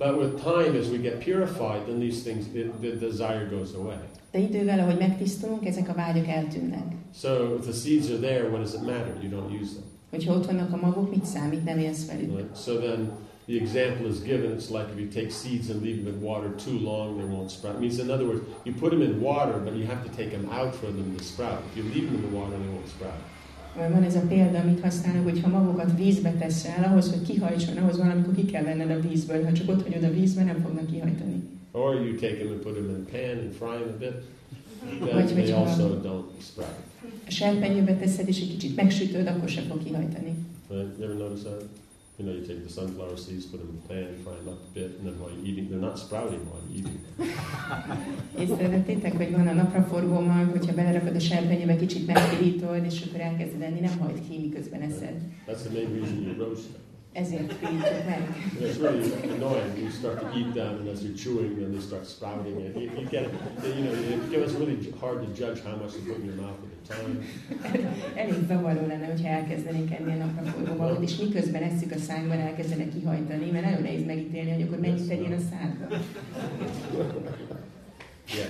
But 0.00 0.16
with 0.18 0.42
time, 0.42 0.72
as 0.76 0.88
we 0.88 0.98
get 0.98 1.20
purified, 1.20 1.86
then 1.86 2.00
these 2.00 2.22
things, 2.22 2.48
the, 2.54 2.62
the 2.80 2.96
desire 2.96 3.46
goes 3.56 3.74
away. 3.74 3.98
de 4.30 4.38
idővel, 4.38 4.78
ahogy 4.78 4.98
megtisztulunk, 4.98 5.66
ezek 5.66 5.88
a 5.88 5.92
vágyak 5.92 6.28
eltűnnek. 6.28 6.92
So 7.14 7.56
if 7.58 7.64
the 7.64 7.72
seeds 7.72 8.10
are 8.10 8.18
there, 8.18 8.48
what 8.48 8.62
does 8.62 8.74
it 8.74 8.80
matter? 8.80 9.14
You 9.22 9.30
don't 9.30 9.60
use 9.60 9.72
them. 9.72 9.84
Hogyha 10.10 10.34
ott 10.34 10.46
vannak 10.46 10.72
a 10.72 10.76
magok, 10.76 11.10
mit 11.10 11.24
számít, 11.24 11.64
nem 11.64 11.78
élsz 11.78 12.06
velük. 12.06 12.36
Right? 12.36 12.56
So 12.56 12.78
then 12.78 13.10
the 13.46 13.56
example 13.56 14.06
is 14.06 14.22
given. 14.22 14.50
It's 14.52 14.70
like 14.70 14.86
if 14.92 14.98
you 15.00 15.08
take 15.08 15.30
seeds 15.30 15.70
and 15.70 15.82
leave 15.82 16.04
them 16.04 16.14
in 16.14 16.22
water 16.22 16.50
too 16.64 16.78
long, 16.78 17.18
they 17.18 17.28
won't 17.36 17.50
sprout. 17.50 17.74
It 17.74 17.80
means, 17.80 17.98
in 17.98 18.10
other 18.10 18.26
words, 18.26 18.42
you 18.64 18.74
put 18.80 18.90
them 18.90 19.02
in 19.02 19.20
water, 19.20 19.58
but 19.64 19.72
you 19.74 19.86
have 19.86 20.02
to 20.08 20.10
take 20.16 20.30
them 20.30 20.48
out 20.50 20.74
for 20.74 20.86
them 20.86 21.16
to 21.16 21.24
sprout. 21.24 21.60
If 21.70 21.76
you 21.76 21.84
leave 21.94 22.06
them 22.06 22.14
in 22.14 22.22
the 22.30 22.36
water, 22.38 22.56
they 22.58 22.72
won't 22.74 22.88
sprout. 22.88 23.20
Van 23.76 24.02
ez 24.02 24.14
a 24.16 24.20
példa, 24.28 24.58
amit 24.58 24.80
használunk, 24.80 25.24
hogy 25.28 25.40
ha 25.42 25.48
magokat 25.48 25.96
vízbe 25.96 26.30
teszel, 26.32 26.84
ahhoz, 26.84 27.10
hogy 27.10 27.22
kihajtson, 27.22 27.76
ahhoz 27.76 27.98
valamikor 27.98 28.34
ki 28.34 28.44
kell 28.44 28.62
venned 28.62 28.90
a 28.90 29.08
vízből. 29.08 29.44
Ha 29.44 29.52
csak 29.52 29.68
ott 29.68 29.82
hagyod 29.82 30.02
a 30.04 30.10
vízbe, 30.12 30.44
nem 30.44 30.60
fognak 30.62 30.90
kihajtani. 30.90 31.42
Or 31.72 31.94
you 31.94 32.14
take 32.14 32.34
them 32.36 32.50
and 32.52 32.60
put 32.60 32.72
them 32.74 32.84
in 32.84 33.06
a 33.06 33.10
pan 33.10 33.38
and 33.44 33.52
fry 33.52 33.76
them 33.78 33.94
a 33.94 33.98
bit. 33.98 34.14
Then 35.00 35.14
Vagy 35.14 35.26
they 35.32 35.52
also 35.52 35.86
don't 35.88 36.42
sprout. 36.42 36.68
a 37.26 37.30
serpenyőbe 37.30 37.94
teszed, 37.94 38.28
és 38.28 38.40
egy 38.40 38.50
kicsit 38.50 38.76
megsütöd, 38.76 39.26
akkor 39.26 39.48
sem 39.48 39.64
fog 39.64 39.82
kihajtani. 39.84 40.34
Right? 40.70 40.88
You 40.98 41.04
ever 41.10 41.16
notice 41.16 41.42
that? 41.48 41.64
You 42.20 42.26
know, 42.26 42.34
you 42.34 42.44
take 42.44 42.62
the 42.62 42.70
sunflower 42.70 43.16
seeds, 43.16 43.46
put 43.46 43.60
them 43.60 43.70
in 43.70 43.76
a 43.82 43.88
pan, 43.88 44.22
fry 44.22 44.34
them 44.34 44.48
up 44.48 44.60
a 44.62 44.70
bit, 44.74 44.90
and 44.98 45.06
then 45.06 45.18
while 45.18 45.30
you're 45.30 45.46
eating, 45.46 45.70
they're 45.70 45.78
not 45.88 45.98
sprouting 45.98 46.44
while 46.50 46.60
you're 46.68 46.80
eating. 46.80 47.00
Észrevettétek, 48.42 49.16
hogy 49.16 49.30
van 49.30 49.48
a 49.48 49.52
napraforgó 49.52 50.20
mag, 50.20 50.50
hogyha 50.50 50.74
belerakod 50.74 51.14
a 51.16 51.20
serpenyőbe, 51.20 51.76
kicsit 51.76 52.06
megpirítod, 52.06 52.84
és 52.84 53.04
akkor 53.08 53.20
elkezded 53.20 53.62
enni, 53.62 53.80
nem 53.80 53.98
hajt 53.98 54.28
ki, 54.28 54.38
miközben 54.38 54.80
eszed. 54.80 55.14
That's 55.46 55.60
the 55.60 55.70
main 55.72 55.92
reason 55.92 56.22
you 56.22 56.34
roast 56.38 56.62
them. 56.62 56.89
Ezért 57.12 57.54
pirítjuk 57.54 58.04
meg. 58.06 58.20
And 58.58 58.66
it's 58.66 58.78
really 58.78 59.12
annoying. 59.34 59.78
You 59.78 59.90
start 59.90 60.20
to 60.20 60.38
eat 60.38 60.54
them, 60.54 60.78
and 60.80 60.88
as 60.88 61.02
you're 61.02 61.16
chewing 61.16 61.58
them, 61.58 61.72
they 61.72 61.80
start 61.80 62.06
sprouting. 62.06 62.56
And 62.66 62.74
you, 62.76 62.90
you 62.98 63.06
get, 63.08 63.24
you 63.64 63.82
know, 63.84 63.92
it 63.92 64.30
becomes 64.30 64.52
really 64.54 64.94
hard 65.00 65.18
to 65.24 65.28
judge 65.42 65.58
how 65.64 65.76
much 65.76 65.92
to 65.94 66.00
put 66.06 66.18
in 66.18 66.24
your 66.24 66.38
mouth 66.44 66.58
at 66.66 66.70
a 66.76 66.94
time. 66.94 67.12
Elég 68.22 68.46
zavaró 68.48 68.86
lenne, 68.86 69.06
hogyha 69.06 69.28
elkezdenénk 69.28 69.90
enni 69.90 70.12
a 70.12 70.24
napraforgó 70.24 70.74
magot, 70.74 71.02
és 71.02 71.16
miközben 71.16 71.62
eszük 71.62 71.92
a 71.92 71.98
szánkban, 71.98 72.38
elkezdenek 72.38 72.88
kihajtani, 72.88 73.50
mert 73.50 73.64
nagyon 73.64 73.82
nehéz 73.82 74.04
megítélni, 74.06 74.50
hogy 74.50 74.62
akkor 74.62 74.78
mennyit 74.78 75.08
tegyél 75.08 75.32
a 75.32 75.40
szádba. 75.50 75.86
Yeah. 78.36 78.46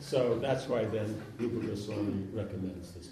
So 0.00 0.38
that's 0.38 0.68
why 0.68 0.84
then 0.84 1.20
Rupa 1.40 1.66
Goswami 1.66 2.28
recommends 2.32 2.92
this. 2.92 3.08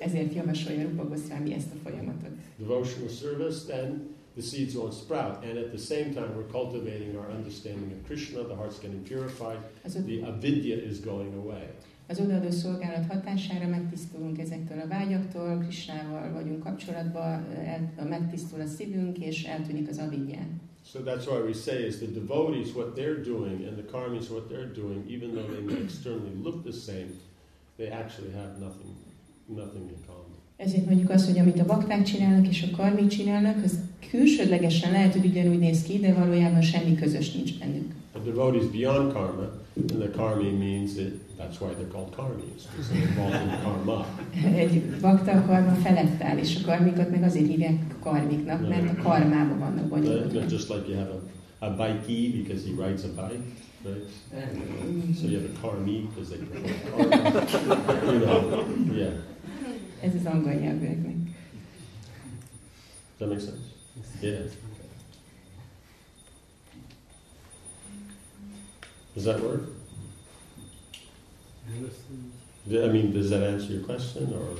Ezért 0.00 0.34
javasolja 0.34 0.82
Rupa 0.82 1.08
Goswami 1.08 1.52
ezt 1.52 1.72
a 1.74 1.88
folyamatot. 1.88 2.30
Devotional 2.58 3.08
service, 3.08 3.66
then 3.66 4.16
the 4.36 4.42
seeds 4.42 4.74
won't 4.74 4.92
sprout. 4.92 5.44
And 5.44 5.56
at 5.58 5.68
the 5.68 5.78
same 5.78 6.12
time, 6.12 6.30
we're 6.36 6.50
cultivating 6.50 7.16
our 7.16 7.30
understanding 7.36 7.92
of 7.92 8.06
Krishna, 8.06 8.42
the 8.42 8.54
heart's 8.54 8.80
getting 8.80 9.02
purified, 9.02 9.58
the 10.06 10.22
avidya 10.26 10.76
is 10.76 11.00
going 11.00 11.34
away. 11.34 11.66
az 12.08 12.20
odaadó 12.20 12.50
szolgálat 12.50 13.06
hatására 13.10 13.66
megtisztulunk 13.66 14.38
ezektől 14.38 14.80
a 14.80 14.86
vágyaktól, 14.86 15.58
Krisnával 15.58 16.32
vagyunk 16.32 16.62
kapcsolatban, 16.62 17.44
el, 17.54 18.06
megtisztul 18.08 18.60
a 18.60 18.66
szívünk, 18.66 19.18
és 19.18 19.44
eltűnik 19.44 19.88
az 19.88 19.98
avigyán. 19.98 20.60
So 20.84 21.00
that's 21.00 21.26
why 21.26 21.40
we 21.40 21.52
say 21.52 21.86
is 21.86 21.96
the 21.96 22.06
devotees, 22.06 22.74
what 22.74 22.96
they're 22.96 23.22
doing, 23.22 23.66
and 23.66 23.76
the 23.76 23.84
karmis, 23.90 24.30
what 24.30 24.48
they're 24.48 24.72
doing, 24.72 25.10
even 25.10 25.34
though 25.34 25.50
they 25.52 25.60
may 25.60 25.82
externally 25.82 26.34
look 26.42 26.62
the 26.62 26.72
same, 26.72 27.10
they 27.76 27.88
actually 27.88 28.32
have 28.32 28.58
nothing, 28.58 28.96
nothing 29.48 29.88
in 29.88 30.04
common. 30.06 30.36
Ezért 30.56 30.86
mondjuk 30.86 31.10
azt, 31.10 31.26
hogy 31.26 31.38
amit 31.38 31.60
a 31.60 31.64
bakták 31.64 32.02
csinálnak 32.02 32.48
és 32.48 32.68
a 32.72 32.76
karmik 32.76 33.06
csinálnak, 33.06 33.64
az 33.64 33.78
külsődlegesen 34.10 34.92
lehet, 34.92 35.12
hogy 35.12 35.26
ugyanúgy 35.26 35.58
néz 35.58 35.82
ki, 35.82 35.98
de 35.98 36.14
valójában 36.14 36.62
semmi 36.62 36.94
közös 36.94 37.32
nincs 37.32 37.58
bennük. 37.58 37.92
A 38.12 38.18
devotee 38.18 38.60
is 38.60 38.66
beyond 38.66 39.12
karma, 39.12 39.48
and 39.76 39.90
the 39.90 40.10
karmi 40.10 40.50
means 40.50 40.92
that 40.94 41.12
that's 41.38 41.60
why 41.60 41.70
they're 41.74 41.92
called 41.92 42.14
karmis, 42.16 42.62
because 42.70 42.88
they're 42.90 43.08
involved 43.08 43.42
in 43.42 43.62
karma. 43.62 44.06
Egy 44.62 44.82
bakta 45.00 45.32
a 45.32 45.44
karma 45.46 45.72
felett 45.72 46.22
áll, 46.22 46.38
és 46.38 46.56
a 46.62 46.66
karmikat 46.66 47.10
meg 47.10 47.22
azért 47.22 47.46
hívják 47.46 47.98
karmiknak, 48.02 48.68
mert 48.68 48.98
a 48.98 49.02
karmában 49.02 49.58
vannak 49.58 49.88
bonyolultak. 49.88 50.50
just 50.50 50.68
like 50.68 50.88
you 50.88 50.96
have 50.98 51.10
a, 51.10 51.66
a 51.66 51.74
bikey 51.76 52.42
because 52.42 52.64
he 52.66 52.86
rides 52.86 53.04
a 53.04 53.08
bike, 53.08 53.44
right? 53.84 54.10
So 55.20 55.26
you 55.26 55.40
have 55.40 55.50
a 55.54 55.60
karmi 55.60 56.08
because 56.08 56.28
they 56.30 56.38
karma. 56.90 57.40
you 58.12 58.18
know, 58.18 58.64
yeah. 58.94 59.12
Ez 60.00 60.14
az 60.14 60.26
angol 60.26 60.52
nyelvűeknek. 60.52 61.16
Does 63.18 63.18
that 63.18 63.28
make 63.28 63.40
sense? 63.40 63.58
Yeah. 64.20 64.44
Does 69.14 69.24
that 69.24 69.40
work? 69.40 69.68
I 72.70 72.88
mean, 72.92 73.12
does 73.12 73.28
that 73.30 73.42
answer 73.42 73.72
your 73.72 73.82
question, 73.84 74.32
or 74.32 74.56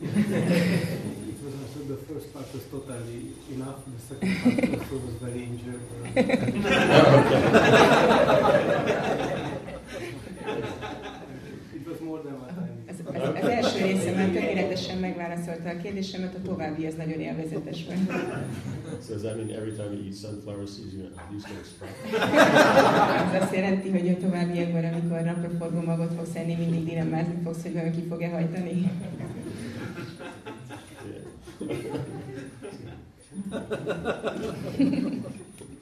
It 0.00 1.42
was 1.42 1.54
also 1.62 1.78
the 1.88 1.96
first 1.96 2.32
part 2.34 2.52
was 2.52 2.62
totally 2.70 3.32
enough. 3.54 3.78
The 3.86 3.98
second 4.08 4.36
part 4.42 4.80
also 4.80 4.96
was 5.06 5.14
very 5.22 5.42
injured. 5.44 5.80
Oh, 10.48 10.62
it 11.74 11.86
was 11.86 12.00
more 12.00 12.18
than 12.22 12.40
what 12.40 12.50
I 12.50 12.75
Az, 13.14 13.42
az, 13.42 13.48
első 13.48 13.84
része 13.84 14.12
már 14.14 14.28
tökéletesen 14.28 14.98
megválaszolta 14.98 15.68
a 15.68 15.76
kérdésemet, 15.82 16.34
a 16.34 16.42
további 16.42 16.86
az 16.86 16.94
nagyon 16.94 17.20
élvezetes 17.20 17.84
volt. 17.84 17.98
so 19.06 19.12
does 19.12 19.22
that 19.22 19.36
mean 19.36 19.50
every 19.50 19.72
time 19.72 19.92
you 19.92 20.04
eat 20.06 20.16
sunflower 20.16 20.66
seeds, 20.66 20.92
you're 20.94 21.10
these 21.30 21.46
going 21.48 21.64
to? 21.64 21.84
Ez 23.36 23.42
azt 23.42 23.54
jelenti, 23.54 23.90
hogy 23.90 24.08
a 24.08 24.16
továbbiakban, 24.16 24.84
amikor 24.84 25.20
napraforgó 25.20 25.80
magot 25.80 26.12
fogsz 26.16 26.34
enni, 26.34 26.54
mindig 26.54 26.84
dilemmázni 26.84 27.38
fogsz, 27.44 27.62
hogy 27.62 27.72
valaki 27.72 28.02
fog-e 28.08 28.28
hajtani. 28.28 28.90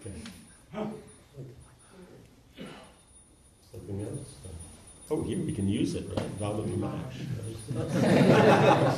Okay. 0.07 0.22
Something 3.70 4.01
else? 4.01 4.45
Oh, 5.11 5.23
here 5.23 5.39
we 5.39 5.53
can 5.53 5.69
use 5.69 5.95
it, 5.95 6.05
right? 6.17 6.31
Valmiki 6.39 6.77
mash. 6.77 7.17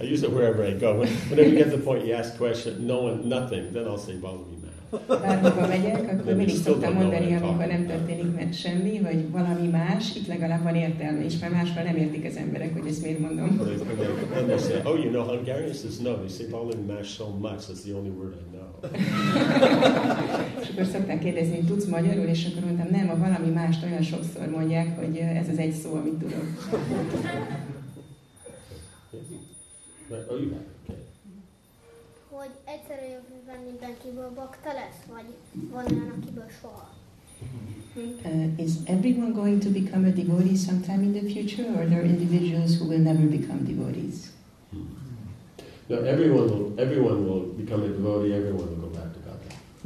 I 0.00 0.04
use 0.04 0.22
it 0.22 0.30
wherever 0.32 0.64
I 0.64 0.72
go. 0.72 1.00
Whenever 1.30 1.48
you 1.48 1.56
get 1.56 1.70
to 1.70 1.76
the 1.76 1.82
point 1.82 2.04
you 2.06 2.12
ask 2.14 2.36
question, 2.36 2.86
no 2.86 3.02
one, 3.02 3.28
nothing, 3.28 3.72
then 3.72 3.86
I'll 3.86 3.98
say 3.98 4.16
Valmiki 4.16 4.56
mash. 4.62 4.66
bárhova 5.08 5.66
megyek, 5.66 5.96
akkor 5.96 6.24
Then 6.24 6.36
mindig 6.36 6.54
you 6.54 6.62
szoktam 6.62 6.80
don't 6.80 6.98
know 6.98 7.08
what 7.10 7.20
mondani, 7.20 7.26
I'm 7.34 7.42
amikor 7.42 7.66
talking 7.66 7.72
nem 7.72 7.84
about. 7.84 8.06
történik 8.06 8.34
meg 8.34 8.52
semmi, 8.52 9.00
vagy 9.00 9.30
valami 9.30 9.66
más, 9.68 10.16
itt 10.16 10.26
legalább 10.26 10.62
van 10.62 10.74
értelme 10.74 11.24
is, 11.24 11.38
mert 11.38 11.52
máshol 11.52 11.82
nem 11.82 11.96
értik 11.96 12.24
az 12.24 12.36
emberek, 12.36 12.72
hogy 12.78 12.86
ezt 12.88 13.02
miért 13.02 13.18
mondom. 13.18 13.56
They- 13.58 13.76
they- 13.76 14.28
Then 14.32 14.46
they 14.46 14.58
say, 14.58 14.80
oh, 14.84 14.98
you 15.04 15.10
know 15.10 15.22
Hungarian? 15.24 15.72
Says, 15.74 15.96
no, 15.98 16.14
they 16.16 16.28
say 16.28 16.46
Balin 16.50 16.84
mash 16.86 17.08
so 17.16 17.26
much, 17.40 17.60
that's 17.66 17.82
the 17.84 17.94
only 17.94 18.10
word 18.10 18.34
I 18.34 18.44
know. 18.54 18.70
És 20.68 20.74
akkor 20.74 20.86
szokták 20.86 21.18
kérdezni, 21.18 21.54
hogy 21.54 21.66
tudsz 21.66 21.84
magyarul, 21.84 22.24
és 22.24 22.46
akkor 22.46 22.64
mondtam, 22.64 22.88
nem, 22.90 23.10
a 23.10 23.16
valami 23.16 23.50
mást 23.50 23.84
olyan 23.84 24.02
sokszor 24.02 24.46
mondják, 24.46 24.98
hogy 24.98 25.16
ez 25.16 25.48
az 25.48 25.58
egy 25.58 25.72
szó, 25.72 25.94
amit 25.94 26.12
tudok. 26.12 26.44
Hogy 32.28 32.50
egyszerre 32.64 33.02
jövőben 33.02 33.60
mindenkiből 33.70 34.30
bakta 34.34 34.72
lesz, 34.72 35.02
vagy 35.12 35.24
van 35.70 35.84
olyan, 35.90 36.14
akiből 36.22 36.46
soha? 36.60 36.96
Uh, 37.96 38.60
is 38.64 38.72
everyone 38.84 39.32
going 39.32 39.62
to 39.62 39.70
become 39.70 40.06
a 40.08 40.10
devotee 40.10 40.56
sometime 40.56 41.02
in 41.02 41.12
the 41.12 41.20
future, 41.20 41.68
or 41.68 41.84
there 41.86 42.00
are 42.00 42.06
individuals 42.06 42.78
who 42.78 42.88
will 42.88 43.02
never 43.02 43.26
become 43.26 43.64
devotees? 43.64 44.30
No, 45.88 45.96
everyone 45.96 46.46
will, 46.50 46.72
everyone 46.76 47.26
will 47.26 47.54
become 47.56 47.82
a 47.82 47.88
devotee, 47.88 48.34
everyone 48.34 48.66
will 48.68 48.76
go. 48.76 48.87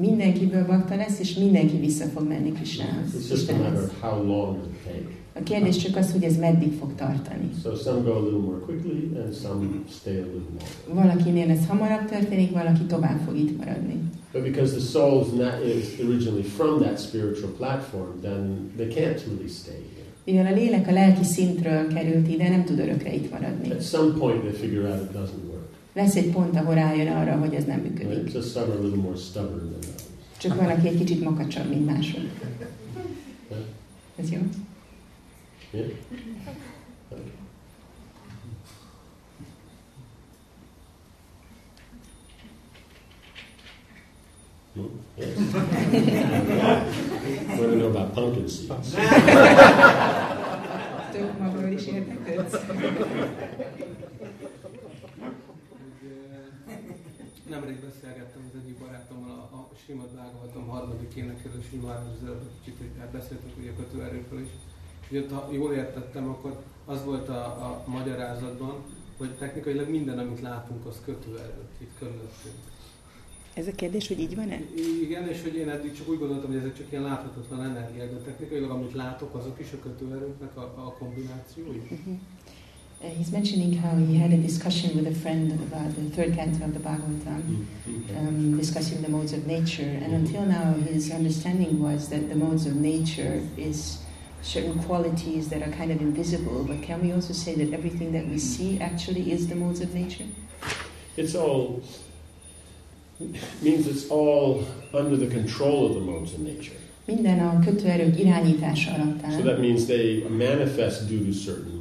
Mindenkiből 0.07 0.67
bakta 0.67 0.97
lesz, 0.97 1.19
és 1.21 1.35
mindenki 1.35 1.77
vissza 1.77 2.05
fog 2.05 2.29
menni 2.29 2.53
Istenhez. 2.63 3.29
take. 4.85 5.09
A 5.35 5.43
kérdés 5.43 5.77
csak 5.77 5.97
az, 5.97 6.13
hogy 6.13 6.23
ez 6.23 6.37
meddig 6.37 6.73
fog 6.73 6.95
tartani. 6.95 7.51
So 7.63 7.75
some 7.75 8.01
go 8.01 8.13
a 8.13 8.23
little 8.23 8.39
more 8.39 8.59
quickly 8.59 9.11
and 9.25 9.33
some 9.35 9.67
stay 10.01 10.17
a 10.17 10.27
little 10.35 10.53
longer. 10.87 11.05
Valakinél 11.05 11.51
ez 11.51 11.67
hamarabb 11.67 12.09
történik, 12.11 12.51
valaki 12.53 12.83
tovább 12.83 13.21
fog 13.27 13.37
itt 13.37 13.59
maradni. 13.59 14.01
But 14.33 14.43
because 14.43 14.71
the 14.73 14.85
soul 14.85 15.21
is 15.27 15.33
not- 15.39 15.65
is 15.77 16.05
originally 16.07 16.43
from 16.43 16.79
that 16.81 16.99
spiritual 17.01 17.51
platform, 17.57 18.21
then 18.21 18.71
they 18.77 18.87
can't 18.87 19.21
really 19.29 19.49
stay 19.49 19.81
here. 19.95 20.07
Mivel 20.25 20.47
a 20.53 20.55
lélek 20.55 20.89
a 20.89 20.93
lelki 20.93 21.25
szintről 21.25 21.87
került 21.87 22.29
ide, 22.29 22.49
nem 22.49 22.65
tud 22.65 22.79
örökre 22.79 23.15
itt 23.15 23.31
maradni. 23.31 23.71
At 23.71 23.83
some 23.83 24.13
point 24.19 24.41
they 24.41 24.53
figure 24.61 24.89
out 24.89 25.01
it 25.03 25.11
doesn't 25.11 25.43
work. 25.49 25.52
Lesz 25.93 26.15
egy 26.17 26.31
pont, 26.31 26.57
ahol 26.57 26.75
rájön 26.75 27.13
arra, 27.13 27.37
hogy 27.37 27.55
ez 27.55 27.65
nem 27.65 27.81
működik. 27.81 28.33
Csak 30.39 30.55
valaki 30.61 30.89
egy 30.89 30.97
kicsit 30.99 31.25
makacsabb, 31.25 31.69
mint 31.69 31.87
mások. 31.87 32.21
Ez 34.17 34.31
jó? 34.31 34.39
Yeah? 35.71 35.87
Okay. 37.11 37.25
Hmm? 44.75 44.89
Yes. 45.19 45.37
Want 47.59 47.71
to 47.73 47.77
know 47.77 47.89
about 47.89 48.15
pumpkin 48.15 48.49
seeds? 48.49 48.95
Több 51.13 51.39
magról 51.41 51.71
is 51.73 51.87
érdeklődsz? 51.87 52.53
Hogy, 52.53 52.61
eh, 57.42 57.42
Nemrég 57.53 57.81
beszélgettem 57.81 58.43
az 58.49 58.61
egyik 58.61 58.79
barátommal 58.79 59.31
a, 59.31 59.57
a 59.57 59.69
Simad 59.85 60.09
Bhagavatam 60.09 60.67
harmadik 60.67 61.15
énekelő 61.15 61.61
Simárhoz 61.71 62.13
az 62.21 62.27
előbb 62.27 62.51
kicsit, 62.59 62.79
hogy 62.79 62.91
hát 62.99 63.11
beszéltünk 63.11 63.53
ugye 63.59 63.71
a 63.71 63.77
kötőerőkről 63.77 64.41
is. 64.41 64.51
És 65.09 65.19
ott, 65.19 65.31
ha 65.31 65.49
jól 65.53 65.73
értettem, 65.73 66.29
akkor 66.29 66.63
az 66.85 67.05
volt 67.05 67.29
a, 67.29 67.45
a 67.45 67.85
magyarázatban, 67.87 68.75
hogy 69.17 69.31
technikailag 69.31 69.89
minden, 69.89 70.19
amit 70.19 70.41
látunk, 70.41 70.87
az 70.87 71.01
kötőerő 71.05 71.63
itt 71.79 71.99
körülöttünk. 71.99 72.55
Ez 73.55 73.67
a 73.67 73.73
kérdés, 73.73 74.09
hogy 74.09 74.21
így 74.21 74.37
van-e? 74.37 74.61
Igen, 75.03 75.29
és 75.29 75.43
hogy 75.43 75.55
én 75.55 75.69
eddig 75.69 75.93
csak 75.93 76.09
úgy 76.09 76.19
gondoltam, 76.19 76.51
hogy 76.51 76.59
ezek 76.59 76.77
csak 76.77 76.91
ilyen 76.91 77.03
láthatatlan 77.03 77.63
energiák, 77.63 78.11
de 78.13 78.19
technikailag 78.19 78.71
amit 78.71 78.93
látok, 78.93 79.35
azok 79.35 79.61
is 79.61 79.73
a 79.73 79.83
kötőerőknek 79.83 80.57
a, 80.57 80.61
a 80.61 80.95
kombinációi. 80.99 81.83
Mhm. 81.91 82.13
Uh, 83.03 83.09
he's 83.09 83.33
mentioning 83.33 83.73
how 83.73 83.97
he 83.97 84.15
had 84.17 84.33
a 84.33 84.37
discussion 84.37 84.95
with 84.97 85.09
a 85.09 85.15
friend 85.15 85.51
about 85.53 85.93
the 85.97 86.03
third 86.11 86.35
canto 86.35 86.65
of 86.65 86.73
the 86.73 86.79
Bhagavatam, 86.79 87.67
Okay. 87.89 88.17
um, 88.17 88.57
discussing 88.57 89.03
the 89.03 89.09
modes 89.09 89.33
of 89.33 89.45
nature. 89.47 89.99
And 90.03 90.15
until 90.15 90.47
now, 90.47 90.73
his 90.75 91.11
understanding 91.11 91.83
was 91.83 92.09
that 92.11 92.29
the 92.29 92.37
modes 92.37 92.65
of 92.67 92.77
nature 92.77 93.41
is 93.57 93.99
certain 94.43 94.79
qualities 94.85 95.49
that 95.49 95.63
are 95.63 95.71
kind 95.73 95.91
of 95.91 96.01
invisible. 96.01 96.63
But 96.65 96.83
can 96.83 97.03
we 97.03 97.13
also 97.13 97.33
say 97.33 97.55
that 97.57 97.73
everything 97.73 98.13
that 98.13 98.27
we 98.29 98.39
see 98.39 98.81
actually 98.81 99.33
is 99.33 99.49
the 99.49 99.57
modes 99.57 99.81
of 99.81 99.93
nature? 99.95 100.27
It's 101.17 101.35
all 101.35 101.83
means 103.61 103.87
it's 103.87 104.09
all 104.11 104.65
under 104.95 105.17
the 105.17 105.29
control 105.29 105.87
of 105.87 105.95
the 105.95 106.01
modes 106.01 106.35
of 106.35 106.41
nature. 106.41 106.77
Minden 107.07 107.39
a 107.39 107.59
kötőerők 107.65 108.19
irányítása 108.19 108.93
alatt 108.95 109.33
So 109.33 109.43
that 109.43 109.59
means 109.59 109.85
they 109.87 110.25
manifest 110.29 111.09
due 111.09 111.25
to 111.25 111.33
certain. 111.33 111.72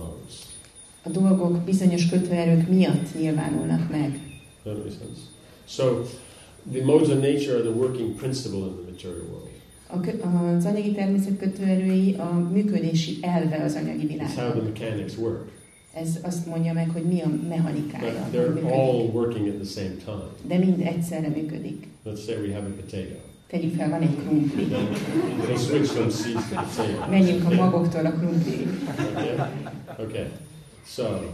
A 1.04 1.10
dolgok 1.10 1.58
bizonyos 1.58 2.10
kötőerők 2.10 2.70
miatt 2.70 3.20
nyilvánulnak 3.20 3.89
meg. 3.89 4.20
That 4.64 4.78
make 4.78 4.89
sense? 4.89 5.22
So 5.68 6.02
the 6.72 6.84
modes 6.86 7.10
of 7.10 7.16
nature 7.16 7.54
are 7.54 7.62
the 7.62 7.72
working 7.72 8.16
principle 8.16 8.60
in 8.60 8.74
the 8.76 8.91
material 8.91 9.26
world. 9.30 9.49
A 9.93 10.56
az 10.56 10.66
anyagi 10.66 10.91
természet 10.91 11.38
kötőerői 11.38 12.16
a 12.18 12.49
működési 12.52 13.18
elve 13.22 13.64
az 13.64 13.76
anyagi 13.76 14.08
It's 14.08 14.20
how 14.20 14.28
the 14.28 14.34
világban. 14.34 14.64
mechanics 14.64 15.16
work. 15.18 15.52
Ez 15.93 16.20
azt 16.22 16.45
mondja 16.45 16.74
meg, 16.74 16.89
hogy 16.89 17.04
mi 17.04 17.22
a 17.22 17.30
mechanikája. 17.49 18.28
But 18.32 18.41
they're 18.41 18.54
működik. 18.54 18.72
all 18.72 19.10
working 19.14 19.47
at 19.47 19.54
the 19.54 19.82
same 19.82 19.95
time. 20.06 20.30
De 20.47 20.58
mind 20.58 20.82
egyszerre 20.82 21.28
működik. 21.28 21.88
Let's 22.06 22.24
say 22.26 22.36
we 22.36 22.54
have 22.54 22.68
a 22.68 22.72
potato. 22.82 23.16
Tegyük 23.47 23.76
fel, 23.76 23.89
van 23.89 24.02
egy 24.02 24.16
krumpli. 24.16 24.64
Then 24.64 24.88
we'll 25.47 25.58
switch 25.68 25.91
from 25.91 26.10
seeds 26.10 26.49
to 26.49 26.56
potato. 26.56 27.10
Menjünk 27.10 27.45
a 27.45 27.54
magoktól 27.54 28.06
a 28.06 28.12
krumpliig. 28.12 28.68
Okay? 29.99 30.06
Okay. 30.06 30.26
So 30.86 31.34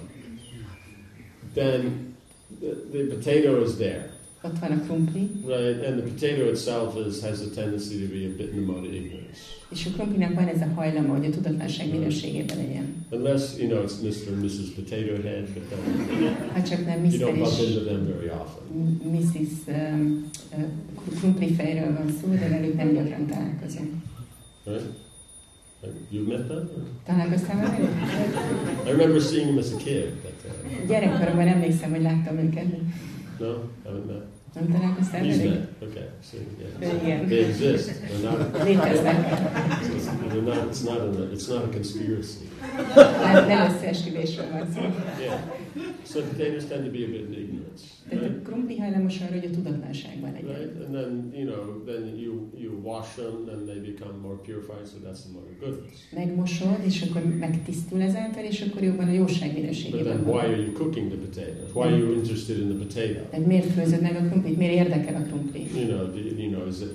then 1.53 2.15
the, 2.59 2.75
the 2.91 3.15
potato 3.15 3.61
is 3.63 3.77
there, 3.77 4.09
Ott 4.41 4.59
van 4.59 4.71
a 4.71 4.81
krumpli, 4.85 5.29
right? 5.45 5.85
And 5.85 6.01
the 6.01 6.09
potato 6.11 6.49
itself 6.49 6.95
is, 7.07 7.21
has 7.21 7.41
a 7.41 7.49
tendency 7.55 8.07
to 8.07 8.13
be 8.13 8.25
a 8.25 8.29
bit 8.37 8.49
in 8.53 8.65
the 8.65 8.71
mode 8.71 8.87
of 8.87 8.93
ignorance. 8.93 9.39
és 9.69 9.85
a 9.85 9.89
krumplinak 9.89 10.33
van 10.33 10.47
ez 10.47 10.61
a 10.61 10.67
hajlama, 10.75 11.15
hogy 11.17 11.25
a 11.25 11.29
tudatlanság 11.29 11.89
minőségében 11.91 12.57
legyen. 12.57 13.05
Unless, 13.09 13.57
you 13.59 13.67
know, 13.69 13.83
it's 13.83 13.99
Mr. 14.01 14.33
and 14.33 14.43
Mrs. 14.43 14.69
Potato 14.75 15.21
Head, 15.21 15.45
but 15.53 15.63
then 15.69 16.35
Ha 16.53 16.61
csak 16.63 16.85
nem 16.85 17.05
you 17.05 17.17
don't 17.17 17.37
bump 17.37 17.59
into 17.67 17.83
them 17.83 18.05
very 18.05 18.29
often. 18.29 18.63
Mrs. 19.11 19.51
Um, 19.67 20.29
uh, 20.57 20.63
krumpli 21.19 21.53
fejről 21.53 21.93
van 21.93 22.15
szó, 22.21 22.27
de 22.29 22.49
velük 22.49 22.75
nem 22.75 22.93
gyakran 22.93 23.27
találkozunk. 23.27 23.93
Right? 24.63 24.85
You've 26.09 26.27
met 26.27 26.47
them? 26.47 26.69
velük? 27.05 27.89
I 28.85 28.91
remember 28.91 29.19
seeing 29.21 29.45
them 29.47 29.57
as 29.57 29.71
a 29.73 29.77
kid, 29.77 30.11
but 30.21 30.33
uh, 30.45 30.87
Gyerekkoromban 30.87 31.47
emlékszem, 31.47 31.91
hogy 31.91 32.01
láttam 32.01 32.37
őket. 32.37 32.65
no, 33.39 33.47
haven't 33.85 34.05
met. 34.05 34.23
Nem 34.55 34.71
találkoztál 34.71 35.21
He's 35.23 35.37
velük? 35.37 35.53
met. 35.53 35.89
Okay, 35.89 36.07
so 36.31 36.37
yeah. 36.79 37.03
Igen. 37.03 37.27
They 37.27 37.43
exist. 37.43 37.91
They're 37.91 38.29
not. 38.29 38.63
Léteznek. 38.63 39.29
They're 40.29 40.41
not. 40.41 40.65
It's 40.69 40.83
not. 40.83 40.97
A, 40.99 41.31
it's 41.33 41.47
not 41.47 41.63
a 41.63 41.69
conspiracy. 41.69 42.46
Nem, 43.23 43.47
nem 43.47 43.75
összeesküvésről 43.75 44.45
van 44.51 44.67
szó. 44.73 44.81
Yeah. 45.21 45.39
So 46.11 46.19
potatoes 46.21 46.65
tend 46.65 46.83
to 46.85 46.91
be 46.91 47.01
a 47.05 47.09
bit 47.13 47.25
in 47.29 47.33
ignorance, 47.43 47.83
Tehát 48.09 48.23
right? 48.23 48.37
a 48.39 48.49
krumpli 48.49 48.77
hajlamos 48.79 49.19
arra, 49.21 49.33
hogy 49.39 49.45
a 49.51 49.55
tudatlanságban 49.55 50.31
legyen. 50.31 50.55
Right, 50.55 50.75
and 50.85 50.91
then 50.97 51.11
you 51.39 51.45
know, 51.51 51.63
then 51.91 52.03
you 52.23 52.33
you 52.63 52.71
wash 52.83 53.09
them, 53.21 53.35
and 53.53 53.59
they 53.69 53.79
become 53.91 54.15
more 54.27 54.37
purified. 54.47 54.85
So 54.91 54.97
that's 55.05 55.21
the 55.25 55.31
mode 55.35 55.49
of 55.53 55.55
goodness. 55.63 55.97
Megmosod, 56.21 56.79
és 56.85 57.01
akkor 57.01 57.21
megtisztul 57.39 58.01
ezáltal, 58.01 58.43
és 58.43 58.61
akkor 58.61 58.83
jobban 58.83 59.07
a 59.07 59.11
jóság 59.11 59.49
But 59.51 59.59
minőségében 59.59 60.03
then, 60.03 60.23
van. 60.23 60.33
why 60.35 60.45
are 60.53 60.61
you 60.61 60.71
cooking 60.71 61.07
the 61.11 61.19
potatoes? 61.27 61.69
Why 61.73 61.85
are 61.87 61.97
you 61.97 62.13
interested 62.19 62.57
in 62.63 62.67
the 62.73 62.77
potato? 62.85 63.19
Tehát 63.29 63.45
miért 63.45 63.71
főzöd 63.71 64.01
meg 64.01 64.15
a 64.15 64.23
krumplit? 64.29 64.57
Miért 64.57 64.73
érdekel 64.73 65.15
a 65.21 65.23
krumpli? 65.29 65.63
You 65.75 65.85
know, 65.91 66.03
do, 66.15 66.19
you 66.43 66.49
know, 66.51 66.67
is 66.67 66.79
it 66.85 66.93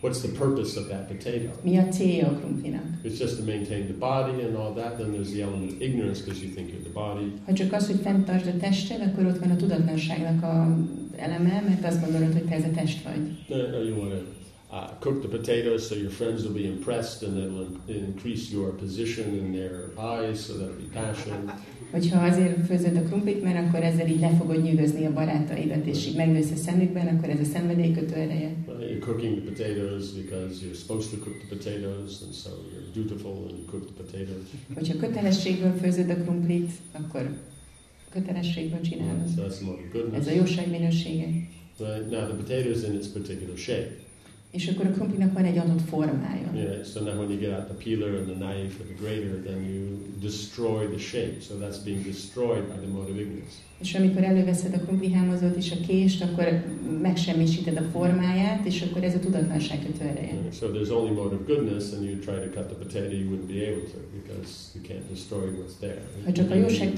what's 0.00 0.20
the 0.20 0.28
purpose 0.28 0.80
of 0.80 0.88
that 0.88 1.08
potato? 1.08 1.50
Mi 1.62 1.78
a 1.78 1.88
célja 1.92 2.26
a 2.26 2.34
krumplinak? 2.40 3.04
It's 3.04 3.18
just 3.18 3.36
to 3.38 3.44
maintain 3.44 3.86
the 3.86 3.98
body 3.98 4.42
and 4.42 4.56
all 4.56 4.74
that. 4.74 4.98
Then 4.98 5.12
there's 5.12 5.32
the 5.32 5.42
element 5.42 5.72
of 5.72 5.82
ignorance 5.82 6.20
because 6.20 6.42
you 6.42 6.50
think 6.54 6.70
you're 6.70 6.82
the 6.82 6.92
body. 6.92 7.32
Ha 7.46 7.52
csak 7.52 7.72
az, 7.72 7.86
hogy 7.86 8.00
fenntartsd 8.02 8.46
a 8.46 8.56
tested, 8.56 9.00
akkor 9.00 9.26
ott 9.26 9.38
van 9.38 9.50
a 9.50 9.56
tudatlanságnak 9.56 10.42
a 10.42 10.76
eleme, 11.16 11.62
mert 11.68 11.84
azt 11.84 12.00
gondolod, 12.00 12.32
hogy 12.32 12.44
te 12.44 12.54
ez 12.54 12.64
a 12.64 12.70
test 12.70 13.02
vagy. 13.02 13.46
No, 13.48 13.56
no, 13.56 13.82
you 13.82 13.96
want 13.96 14.10
to 14.12 14.38
uh, 14.70 14.90
cook 15.00 15.20
the 15.20 15.28
potatoes 15.28 15.86
so 15.86 15.94
your 15.94 16.10
friends 16.10 16.42
will 16.42 16.52
be 16.52 16.66
impressed 16.66 17.22
and 17.22 17.38
it'll 17.38 17.68
increase 17.86 18.52
your 18.52 18.72
position 18.72 19.34
in 19.34 19.52
their 19.52 19.90
eyes, 19.98 20.44
so 20.46 20.52
that'll 20.52 20.76
be 20.76 20.88
passion. 20.92 21.52
Hogyha 21.90 22.24
azért 22.24 22.66
főzöd 22.66 22.96
a 22.96 23.02
krumplit, 23.02 23.42
mert 23.42 23.66
akkor 23.66 23.82
ezzel 23.82 24.08
így 24.08 24.20
le 24.20 24.28
fogod 24.38 24.62
nyűgözni 24.62 25.04
a 25.06 25.12
barátaidat, 25.12 25.86
és 25.86 26.06
így 26.06 26.16
megnősz 26.16 26.50
a 26.50 26.56
szemükben, 26.56 27.06
akkor 27.06 27.28
ez 27.28 27.40
a 27.40 27.44
szenvedélykötő 27.44 28.14
ereje. 28.14 28.50
Uh, 28.66 28.74
You're 28.80 29.04
cooking 29.04 29.34
the 29.42 29.50
potatoes 29.52 30.04
because 30.12 30.54
you're 30.64 30.78
supposed 30.78 31.10
to 31.10 31.16
cook 31.24 31.36
the 31.38 31.56
potatoes, 31.56 32.12
and 32.22 32.32
so 32.34 32.50
you're 32.50 32.92
dutiful 33.02 33.30
and 33.32 33.50
you 33.58 33.64
cook 33.70 33.84
the 33.94 34.02
potatoes. 34.04 34.46
Hogyha 34.74 34.96
kötelességből 34.96 35.72
főzöd 35.82 36.10
a 36.10 36.14
krumplit, 36.16 36.70
akkor 36.92 37.36
kötelességből 38.10 38.80
csinálod. 38.80 39.28
So 39.36 39.42
that's 39.42 39.56
the 39.56 39.64
mode 39.66 39.80
of 39.82 39.94
Ez 39.94 40.00
goodness. 40.02 40.26
a 40.26 40.30
jóság 40.32 40.70
minősége. 40.70 41.26
Right? 41.78 42.10
Now 42.10 42.20
the 42.26 42.34
potatoes 42.36 42.82
in 42.88 42.94
its 42.94 43.06
particular 43.06 43.56
shape. 43.56 43.90
És 44.50 44.68
akkor 44.68 44.86
a 44.86 44.90
krumplinak 44.90 45.32
van 45.32 45.44
egy 45.44 45.58
adott 45.58 45.80
formája. 45.80 46.50
Yeah, 46.54 46.84
so 46.84 47.00
now 47.00 47.14
when 47.14 47.30
you 47.30 47.38
get 47.38 47.52
out 47.52 47.64
the 47.64 47.74
peeler 47.74 48.14
and 48.14 48.26
the 48.26 48.34
knife 48.34 48.80
or 48.80 48.86
the 48.86 48.94
grater, 49.00 49.42
then 49.42 49.64
you 49.74 49.98
destroy 50.20 50.86
the 50.86 50.98
shape. 50.98 51.40
So 51.40 51.54
that's 51.54 51.78
being 51.84 52.02
destroyed 52.02 52.64
by 52.66 52.78
the 52.80 52.86
mode 52.86 53.10
of 53.10 53.16
ignorance. 53.18 53.54
És 53.80 53.94
amikor 53.94 54.22
előveszed 54.22 54.74
a 54.74 54.78
krumplihámozót 54.78 55.56
és 55.56 55.70
a 55.70 55.86
kést, 55.86 56.22
akkor 56.22 56.62
megsemmisíted 57.02 57.76
a 57.76 57.82
formáját, 57.82 58.66
és 58.66 58.82
akkor 58.82 59.04
ez 59.04 59.14
a 59.14 59.18
tudatlanság 59.18 59.78
kötő 59.86 60.04
ereje. 60.04 60.32
Yeah, 60.32 60.52
So 60.52 60.66
there's 60.66 60.90
only 60.90 61.10
mode 61.10 61.34
of 61.34 61.46
goodness, 61.46 61.92
and 61.92 62.04
you 62.04 62.14
try 62.18 62.38
to 62.46 62.50
cut 62.56 62.66
the 62.66 62.76
potato, 62.82 63.14
you 63.20 63.28
wouldn't 63.30 63.50
be 63.56 63.60
able 63.70 63.84
to 63.92 63.98
because 64.18 64.50
you 64.74 64.82
can't 64.88 65.06
destroy 65.14 65.46
what's 65.58 65.76
there. 65.80 66.02
Ha 66.24 66.32
csak 66.32 66.50
a 66.50 66.54
jóság 66.54 66.92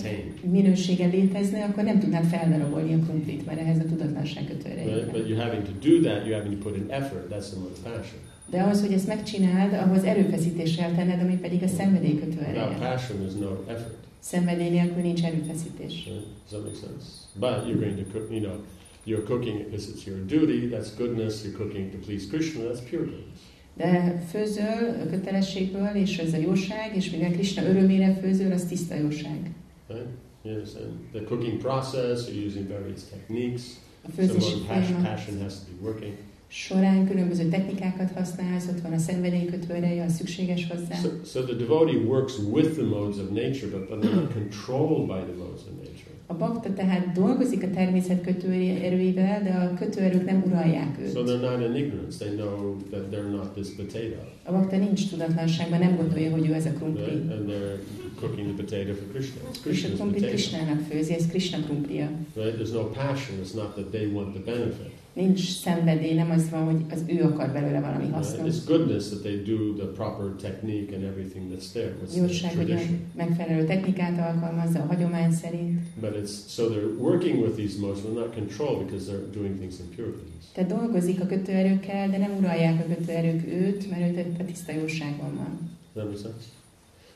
minősége 0.51 1.07
létezne, 1.07 1.65
akkor 1.65 1.85
nem 1.85 1.99
tudnád 1.99 2.25
feldarabolni 2.25 2.95
a 2.95 2.99
krumplit, 2.99 3.47
mert 3.47 3.61
ehhez 3.61 3.79
a 3.79 3.85
tudatlanság 3.89 4.45
kötő 4.45 4.69
ereje. 4.71 4.95
Right? 4.95 5.13
But 5.13 5.29
you're 5.29 5.43
having 5.45 5.63
to 5.71 5.73
do 5.89 5.95
that, 6.09 6.27
you're 6.27 6.39
having 6.41 6.59
to 6.59 6.69
put 6.69 6.77
in 6.77 6.87
effort. 6.89 7.25
That's 7.31 7.49
the 7.51 7.59
mode 7.59 7.73
of 7.73 7.81
passion. 7.83 8.21
De 8.51 8.61
ahhoz, 8.61 8.81
hogy 8.81 8.93
ezt 8.93 9.07
megcsináld, 9.07 9.73
ahhoz 9.73 10.05
erőfeszítés 10.05 10.77
kell 10.77 10.91
tenned, 10.91 11.21
ami 11.21 11.37
pedig 11.37 11.63
a 11.63 11.69
szenvedély 11.69 12.19
kötő 12.19 12.39
Without 12.47 12.79
passion, 12.79 13.19
there's 13.19 13.39
no 13.41 13.51
effort. 13.67 14.09
Szenvedély 14.21 14.69
nélkül 14.69 15.03
nincs 15.03 15.23
erőfeszítés. 15.23 16.05
Right? 16.05 16.27
Does 16.51 16.51
that 16.51 16.63
make 16.63 16.75
sense? 16.75 17.07
But 17.35 17.67
you're 17.67 17.81
going 17.81 17.97
to 17.97 18.13
cook, 18.13 18.31
you 18.31 18.41
know, 18.41 18.57
you're 19.05 19.25
cooking 19.25 19.65
because 19.65 19.89
it's 19.89 20.07
your 20.07 20.19
duty, 20.27 20.69
that's 20.69 20.97
goodness. 20.97 21.45
You're 21.45 21.57
cooking 21.57 21.91
to 21.93 21.99
please 21.99 22.29
Krishna, 22.29 22.63
that's 22.65 22.81
pure 22.91 23.05
goodness. 23.05 23.41
De 23.77 24.23
főzöl 24.31 25.09
kötelességből, 25.11 25.95
és 25.95 26.19
ez 26.19 26.33
a 26.33 26.37
jóság, 26.37 26.97
és 26.97 27.11
mivel 27.11 27.31
Krishna 27.31 27.63
örömére 27.63 28.15
főzöl, 28.15 28.53
az 28.53 28.65
tiszta 28.65 28.95
jóság. 28.95 29.51
Right? 29.89 30.07
You 30.43 30.55
understand? 30.55 30.93
The 31.13 31.25
cooking 31.25 31.59
process, 31.59 32.29
you're 32.29 32.47
using 32.47 32.69
various 32.69 33.01
techniques. 33.11 33.63
A 34.03 34.23
So 34.23 34.35
of 34.35 34.67
passion, 34.67 35.03
passion 35.03 35.43
has 35.43 35.65
to 35.65 35.71
be 35.73 35.89
working. 35.89 36.15
Során 36.51 37.09
különböző 37.09 37.49
technikákat 37.49 38.11
használsz, 38.11 38.69
ott 38.69 38.81
van 38.81 38.93
a 38.93 38.99
szenvedély 38.99 39.45
kötő 39.45 39.75
ereje, 39.75 40.05
az 40.05 40.15
szükséges 40.15 40.67
hozzá. 40.71 40.95
So, 40.95 41.09
so 41.25 41.43
the 41.43 41.55
devotee 41.55 41.97
works 41.97 42.39
with 42.53 42.71
the 42.71 42.85
modes 42.85 43.17
of 43.17 43.29
nature, 43.29 43.67
but, 43.67 43.89
they're 43.89 44.15
not 44.15 44.33
controlled 44.33 45.07
by 45.07 45.33
the 45.33 45.37
modes 45.39 45.61
of 45.61 45.73
nature. 45.77 46.09
A 46.27 46.35
bakta 46.35 46.73
tehát 46.73 47.13
dolgozik 47.13 47.63
a 47.63 47.71
természet 47.71 48.23
kötőerőivel, 48.23 49.43
de 49.43 49.51
a 49.51 49.75
kötőerők 49.75 50.25
nem 50.25 50.43
uralják 50.47 50.99
őt. 51.01 51.13
So 51.13 51.23
they're 51.23 51.41
not 51.41 51.61
in 51.69 51.85
ignorance. 51.85 52.25
They 52.25 52.37
know 52.37 52.77
that 52.91 53.05
they're 53.13 53.31
not 53.31 53.49
this 53.55 53.69
potato. 53.77 54.21
A 54.43 54.53
bakta 54.53 54.77
nincs 54.77 55.11
tudatlanságban, 55.11 55.79
nem 55.79 55.97
gondolja, 55.97 56.31
hogy 56.31 56.49
ő 56.49 56.53
ez 56.55 56.67
a 56.67 56.73
krumpli. 56.73 57.05
Right? 57.05 57.31
And 57.31 57.49
they're 57.49 57.79
cooking 58.21 58.47
the 58.55 58.65
potato 58.65 58.95
for 58.95 59.07
Krishna. 59.13 59.41
It's 59.51 59.59
a 59.59 59.69
Krishna's 59.69 59.99
potato. 59.99 60.27
Krishnának 60.27 60.81
főzi, 60.91 61.15
ez 61.15 61.27
Krishna 61.27 61.59
krumplia. 61.59 62.11
Right? 62.35 62.55
There's 62.55 62.73
no 62.73 62.85
passion. 62.85 63.39
It's 63.43 63.55
not 63.55 63.75
that 63.75 63.87
they 63.91 64.07
want 64.13 64.35
the 64.35 64.53
benefit. 64.53 65.00
Nincs 65.13 65.59
szenvedély, 65.59 66.15
nem 66.15 66.31
az 66.31 66.51
van, 66.51 66.65
hogy 66.65 66.85
az 66.91 67.03
ő 67.07 67.23
akar 67.23 67.53
belőle 67.53 67.81
valami 67.81 68.09
hasznot. 68.09 68.49
It's 68.49 68.67
goodness 68.67 69.09
that 69.09 69.21
they 69.21 69.43
do 69.43 69.75
the 69.77 69.87
proper 69.87 70.27
technique 70.41 70.97
and 70.97 71.05
everything 71.05 71.53
that's 71.53 71.73
there. 71.73 71.95
What's 72.03 72.11
the 72.11 72.21
Jóság, 72.21 72.57
hogy 72.57 72.99
megfelelő 73.17 73.65
technikát 73.65 74.35
alkalmazza 74.35 74.79
a 74.79 74.87
hagyomány 74.87 75.33
szerint. 75.33 75.81
But 76.01 76.15
it's 76.23 76.49
so 76.49 76.69
they're 76.69 76.99
working 76.99 77.43
with 77.43 77.55
these 77.57 77.79
but 77.81 78.15
not 78.15 78.35
control 78.35 78.85
because 78.85 79.11
they're 79.11 79.39
doing 79.39 79.57
things 79.57 79.75
goodness. 79.97 80.45
Tehát 80.55 80.71
dolgozik 80.71 81.21
a 81.21 81.27
kötőerőkkel, 81.27 82.11
de 82.11 82.19
nem 82.19 82.37
uralják 82.39 82.81
a 82.81 82.95
kötőerők 82.95 83.47
őt, 83.47 83.91
mert 83.91 84.17
ő 84.17 84.37
a 84.39 84.45
tiszta 84.45 84.73
jóságban 84.73 85.37
van. 85.37 85.71
That 85.95 86.05
make 86.05 86.19
sense? 86.19 86.47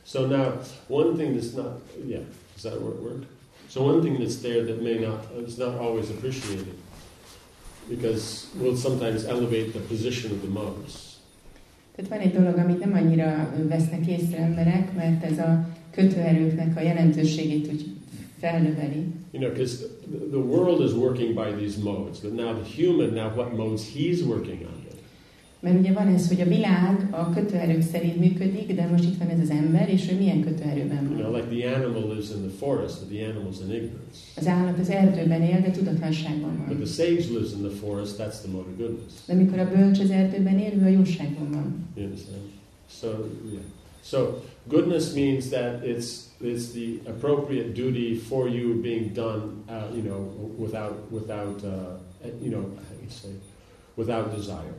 So 0.07 0.27
now, 0.27 0.61
one 0.89 1.17
thing 1.17 1.37
that's 1.37 1.55
not, 1.57 1.81
yeah, 2.07 2.23
does 2.55 2.63
that 2.63 2.81
work? 2.81 3.25
So 3.69 3.83
one 3.83 4.01
thing 4.03 4.19
that's 4.19 4.41
there 4.41 4.65
that 4.65 4.83
may 4.83 4.99
not, 4.99 5.25
is 5.47 5.57
not 5.57 5.79
always 5.79 6.11
appreciated, 6.11 6.75
because 7.89 8.47
we'll 8.61 8.77
sometimes 8.77 9.25
elevate 9.25 9.73
the 9.73 9.81
position 9.81 10.33
of 10.33 10.41
the 10.41 10.51
modes. 10.51 11.13
Tehát 11.97 12.11
van 12.11 12.21
egy 12.21 12.33
dolog, 12.33 12.59
amit 12.59 12.79
nem 12.79 12.93
annyira 12.93 13.55
vesznek 13.69 14.07
észre 14.07 14.37
emberek, 14.37 14.95
mert 14.95 15.25
ez 15.25 15.39
a 15.39 15.69
kötőerőknek 15.91 16.77
a 16.77 16.81
jelentőségét 16.81 17.73
úgy 17.73 17.85
felnöveli. 18.41 19.07
You 19.31 19.43
know, 19.43 19.53
because 19.53 19.87
the 20.31 20.39
world 20.39 20.81
is 20.85 20.93
working 20.93 21.35
by 21.35 21.65
these 21.65 21.79
modes, 21.83 22.21
but 22.21 22.33
now 22.33 22.53
the 22.55 22.83
human, 22.83 23.15
now 23.15 23.31
what 23.37 23.57
modes 23.57 23.83
he's 23.95 24.23
working 24.23 24.61
under. 24.61 24.84
Mert 25.65 25.79
ugye 25.79 25.93
van 25.93 26.07
ez, 26.15 26.29
hogy 26.29 26.41
a 26.41 26.45
világ 26.45 27.09
a 27.11 27.31
kötőerők 27.31 27.83
szerint 27.83 28.17
működik, 28.19 28.75
de 28.75 28.87
most 28.87 29.05
itt 29.05 29.19
van 29.19 29.29
ez 29.29 29.41
az 29.41 29.51
ember, 29.51 29.89
és 29.89 30.11
ő 30.13 30.17
milyen 30.17 30.41
kötőerőben 30.43 31.05
You 31.05 31.15
know, 31.17 31.31
van. 31.31 31.41
like 31.41 31.57
the 31.57 31.75
animal 31.77 32.03
lives 32.09 32.31
in 32.31 32.41
the 32.49 32.57
forest, 32.59 32.99
but 33.01 33.09
the 33.09 33.27
animal's 33.31 33.61
in 33.65 33.71
ignorance. 33.75 34.19
Az 34.37 34.47
állat 34.47 34.79
az 34.79 34.89
erdőben 34.91 35.43
él, 35.43 35.61
de 35.61 35.71
tudatlanságban 35.71 36.57
But 36.57 36.67
van. 36.67 36.77
the 36.77 36.87
sage 37.05 37.25
lives 37.39 37.53
in 37.53 37.63
the 37.69 37.75
forest, 37.83 38.19
that's 38.19 38.39
the 38.43 38.51
mode 38.53 38.69
of 38.71 38.77
goodness. 38.79 39.13
De 39.27 39.33
amikor 39.33 39.59
a 39.59 39.69
bölcs 39.77 39.99
az 40.01 40.11
erdőben 40.11 40.59
él, 40.59 40.73
ő 40.79 40.85
a 40.85 40.89
jóságban 40.89 41.51
van. 41.51 41.87
You 41.97 42.05
understand? 42.07 42.43
So 43.01 43.07
yeah. 43.53 43.63
So 44.03 44.19
goodness 44.69 45.15
means 45.15 45.49
that 45.49 45.83
it's 45.85 46.09
it's 46.43 46.65
the 46.73 47.11
appropriate 47.11 47.73
duty 47.73 48.15
for 48.29 48.49
you 48.49 48.81
being 48.81 49.13
done, 49.13 49.43
uh, 49.69 49.97
you 49.97 50.03
know, 50.03 50.21
without 50.59 50.95
without 51.11 51.63
uh, 51.63 51.71
you 52.43 52.51
know, 52.51 52.63
how 52.63 52.95
do 52.99 53.03
you 53.03 53.11
say, 53.23 53.31
without 53.95 54.37
desire. 54.37 54.75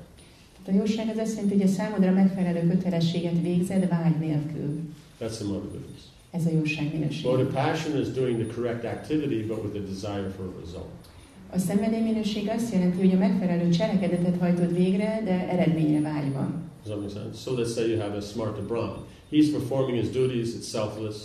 A 0.68 0.72
jóság 0.72 1.10
az 1.10 1.18
azt 1.18 1.36
jelenti, 1.36 1.58
hogy 1.58 1.64
a 1.64 1.68
számodra 1.68 2.12
megfelelő 2.12 2.68
kötelességet 2.68 3.42
végzed 3.42 3.88
vágy 3.88 4.20
nélkül. 4.20 4.80
That's 5.20 5.36
the 5.36 5.46
goodness. 5.46 6.02
Ez 6.32 6.46
a 6.46 6.50
jóság 6.52 6.94
minőség. 6.94 7.26
Mode 7.26 7.44
of 7.44 7.54
passion 7.54 8.02
is 8.02 8.08
doing 8.08 8.46
the 8.46 8.54
correct 8.56 8.84
activity, 8.84 9.46
but 9.48 9.64
with 9.64 9.76
a 9.76 9.88
desire 9.88 10.30
for 10.38 10.46
a 10.46 10.60
result. 10.60 10.90
A 11.50 11.58
szenvedély 11.58 12.02
minőség 12.02 12.50
azt 12.50 12.74
jelenti, 12.74 12.98
hogy 12.98 13.12
a 13.14 13.18
megfelelő 13.18 13.70
cselekedetet 13.70 14.40
hajtod 14.40 14.76
végre, 14.76 15.22
de 15.26 15.50
eredményre 15.50 16.02
vágyva. 16.02 16.52
So 17.36 17.56
let's 17.56 17.74
say 17.74 17.90
you 17.90 18.00
have 18.00 18.18
a 18.18 18.22
smarta 18.22 18.66
Brahman. 18.66 19.06
He's 19.32 19.52
performing 19.52 20.00
his 20.00 20.10
duties. 20.10 20.50
It's 20.56 20.70
selfless. 20.70 21.16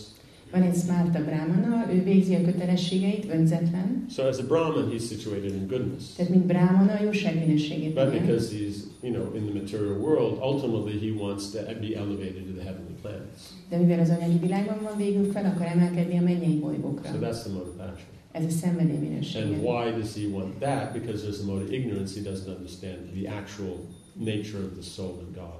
Van 0.50 0.62
egy 0.62 0.74
Smarta 0.74 1.24
Brahmana, 1.24 1.92
ő 1.92 2.02
végzi 2.02 2.34
a 2.34 2.44
kötelességeit, 2.44 3.26
önzetlen. 3.32 4.06
So 4.10 4.22
as 4.22 4.38
a 4.38 4.46
Brahman, 4.46 4.90
he's 4.90 5.06
situated 5.06 5.54
in 5.54 5.66
goodness. 5.66 6.04
Tehát, 6.16 6.30
mint 6.32 6.46
Brahmana, 6.46 6.92
a 6.92 7.02
jóság 7.02 7.38
minőségét 7.38 7.94
But 7.94 8.10
because 8.10 8.54
he's, 8.54 8.74
you 9.02 9.12
know, 9.12 9.34
in 9.34 9.44
the 9.44 9.60
material 9.60 9.96
world, 9.98 10.38
ultimately 10.42 10.98
he 10.98 11.22
wants 11.24 11.50
to 11.50 11.58
be 11.80 11.96
elevated 11.96 12.44
to 12.46 12.52
the 12.52 12.64
heavenly 12.64 12.94
planets. 13.02 13.40
De 13.68 13.76
mivel 13.76 14.00
az 14.00 14.10
anyagi 14.10 14.38
világban 14.38 14.78
van, 14.82 14.96
végül 14.96 15.32
fel 15.32 15.44
akar 15.44 15.66
emelkedni 15.66 16.18
a 16.18 16.22
mennyei 16.22 16.58
bolygókra. 16.58 17.10
So 17.10 17.18
that's 17.18 17.42
the 17.42 17.52
mode 17.52 17.68
of 17.68 17.76
passion. 17.76 18.08
Ez 18.32 18.44
a 18.44 18.50
szenvedély 18.50 18.96
And 18.96 19.08
minősége. 19.08 19.56
why 19.56 19.90
does 20.00 20.14
he 20.14 20.26
want 20.32 20.54
that? 20.58 20.92
Because 20.92 21.22
there's 21.24 21.40
a 21.42 21.44
mode 21.44 21.62
of 21.64 21.70
ignorance. 21.72 22.20
He 22.20 22.30
doesn't 22.30 22.56
understand 22.56 22.98
the 23.14 23.28
actual 23.28 23.74
nature 24.14 24.62
of 24.68 24.72
the 24.72 24.82
soul 24.82 25.14
and 25.24 25.34
God. 25.34 25.58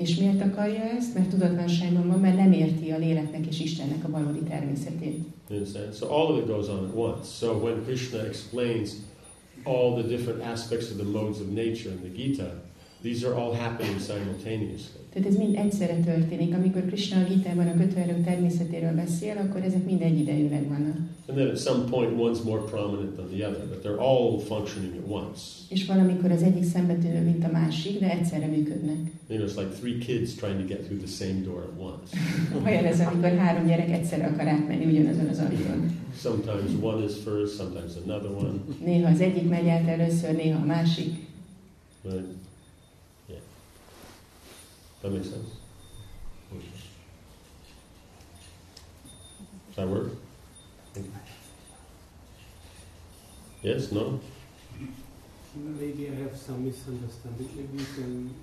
És 0.00 0.16
miért 0.16 0.40
akarja 0.40 0.82
ezt? 0.82 1.14
Mert 1.14 1.28
tudatlanságban 1.28 2.06
van, 2.06 2.20
mert 2.20 2.36
nem 2.36 2.52
érti 2.52 2.90
a 2.90 2.98
léleknek 2.98 3.46
és 3.46 3.60
Istennek 3.60 4.04
a 4.04 4.10
valódi 4.10 4.42
természetét. 4.48 5.18
So 5.98 6.06
all 6.06 6.32
of 6.32 6.38
it 6.38 6.46
goes 6.46 6.68
on 6.68 6.78
at 6.78 6.94
once. 6.94 7.28
So 7.38 7.52
when 7.52 7.84
Krishna 7.84 8.26
explains 8.26 8.92
all 9.64 10.02
the 10.02 10.08
different 10.08 10.42
aspects 10.42 10.90
of 10.90 10.96
the 10.96 11.04
modes 11.18 11.40
of 11.40 11.46
nature 11.46 11.90
in 11.90 12.00
the 12.00 12.22
Gita, 12.22 12.62
these 13.02 13.26
are 13.26 13.34
all 13.34 13.54
happening 13.54 14.00
simultaneously. 14.00 14.99
Tehát 15.12 15.28
ez 15.28 15.36
mind 15.36 15.56
egyszerre 15.56 15.94
történik. 15.94 16.54
Amikor 16.54 16.86
Krishna 16.86 17.20
a 17.20 17.28
Gitában 17.28 17.66
a 17.66 17.76
kötőerők 17.76 18.24
természetéről 18.24 18.92
beszél, 18.92 19.36
akkor 19.36 19.62
ezek 19.62 19.84
mind 19.84 20.02
egyidejűleg 20.02 20.68
vannak. 20.68 20.96
And 21.26 21.38
then 21.38 21.48
at 21.48 21.58
some 21.58 21.84
point, 21.90 22.10
one's 22.18 22.42
more 22.44 22.62
prominent 22.70 23.14
than 23.16 23.28
the 23.28 23.48
other, 23.48 23.66
but 23.68 23.84
they're 23.84 24.00
all 24.10 24.38
functioning 24.38 24.94
at 25.00 25.08
once. 25.08 25.40
És 25.68 25.86
valamikor 25.86 26.30
az 26.30 26.42
egyik 26.42 26.64
szembetűnő, 26.64 27.24
mint 27.24 27.44
a 27.44 27.50
másik, 27.52 28.00
de 28.00 28.10
egyszerre 28.10 28.46
működnek. 28.46 28.96
You 29.28 29.38
know, 29.38 29.48
it's 29.48 29.56
like 29.56 29.70
three 29.80 29.98
kids 29.98 30.34
trying 30.34 30.60
to 30.60 30.66
get 30.66 30.80
through 30.84 31.02
the 31.02 31.24
same 31.24 31.40
door 31.44 31.60
at 31.68 31.74
once. 31.90 32.10
Olyan 32.66 32.84
ez, 32.84 33.00
amikor 33.00 33.36
három 33.36 33.66
gyerek 33.66 33.90
egyszerre 33.90 34.26
akar 34.26 34.48
átmenni 34.48 34.84
ugyanazon 34.84 35.28
az 35.28 35.38
ajtón. 35.38 35.98
Sometimes 36.20 36.70
one 36.82 37.04
is 37.04 37.12
first, 37.24 37.56
sometimes 37.56 37.92
another 38.04 38.30
one. 38.30 38.58
Néha 38.84 39.10
az 39.10 39.20
egyik 39.20 39.48
megy 39.48 39.68
át 39.68 39.88
először, 39.88 40.36
néha 40.36 40.60
a 40.62 40.64
másik. 40.64 41.28
Right? 42.02 42.39
Yeah. 45.02 45.08
That 45.10 45.16
makes 45.16 45.30
sense? 45.30 45.48
Does 49.68 49.76
that 49.76 49.88
work? 49.88 50.10
Yes? 53.62 53.92
No? 53.92 54.20
Maybe 55.54 56.08
I 56.08 56.14
have 56.22 56.36
some 56.36 56.64
misunderstanding. 56.64 57.48
Maybe 57.56 57.78
you 57.82 57.86
can 57.94 58.34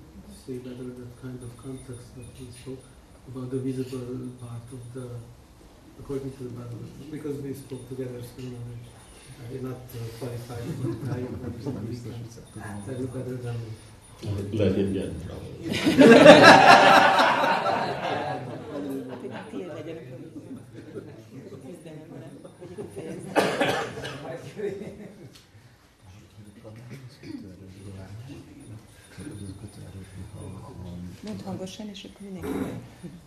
say 0.46 0.58
better 0.58 0.84
that 0.84 1.22
kind 1.22 1.38
of 1.42 1.56
context 1.56 2.14
that 2.16 2.26
we 2.40 2.50
spoke 2.52 2.84
about 3.28 3.50
the 3.50 3.58
visible 3.58 4.28
part 4.40 4.62
of 4.72 4.94
the, 4.94 5.08
according 6.00 6.32
to 6.32 6.44
the 6.44 6.50
Bible, 6.50 6.78
because 7.10 7.38
we 7.40 7.54
spoke 7.54 7.88
together, 7.88 8.20
so 8.22 8.42
you 8.42 8.50
know, 8.50 8.58
I 9.44 9.52
did 9.52 9.62
not 9.62 9.72
uh, 9.76 10.18
qualify 10.18 10.56
for 10.56 11.10
I 11.12 11.14
can 11.14 12.82
tell 12.84 13.00
you 13.00 13.06
better 13.06 13.36
than 13.36 13.54
me. 13.54 13.70
Let 14.22 14.74
him 14.74 14.92
get 14.92 15.04
in 15.04 15.20
trouble. 15.20 15.48
Mondd 31.22 31.42
hangosan, 31.44 31.88
és 31.88 32.04
akkor 32.04 32.20
mindenki 32.20 32.48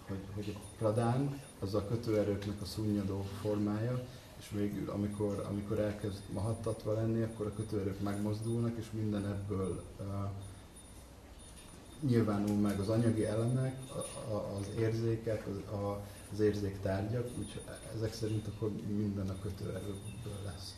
hogy, 0.07 0.17
hogy 0.35 0.55
a 0.55 0.59
pradán 0.77 1.41
az 1.59 1.73
a 1.73 1.87
kötőerőknek 1.87 2.61
a 2.61 2.65
szunnyadó 2.65 3.25
formája, 3.41 4.07
és 4.39 4.45
végül, 4.51 4.89
amikor, 4.89 5.45
amikor 5.49 5.79
elkezd 5.79 6.21
mahattatva 6.33 6.93
lenni, 6.93 7.21
akkor 7.21 7.45
a 7.45 7.53
kötőerők 7.53 8.01
megmozdulnak, 8.01 8.77
és 8.77 8.85
minden 8.91 9.25
ebből 9.25 9.83
uh, 9.99 10.05
nyilvánul 12.07 12.55
meg 12.55 12.79
az 12.79 12.89
anyagi 12.89 13.25
elemek, 13.25 13.75
a, 13.87 14.33
a, 14.33 14.57
az 14.59 14.65
érzékek, 14.79 15.47
az, 15.47 15.73
a, 15.79 16.01
az 16.33 16.39
érzéktárgyak, 16.39 17.29
úgyhogy 17.39 17.61
ezek 17.95 18.13
szerint 18.13 18.47
akkor 18.47 18.71
minden 18.97 19.29
a 19.29 19.35
kötőerőkből 19.41 20.39
lesz. 20.45 20.75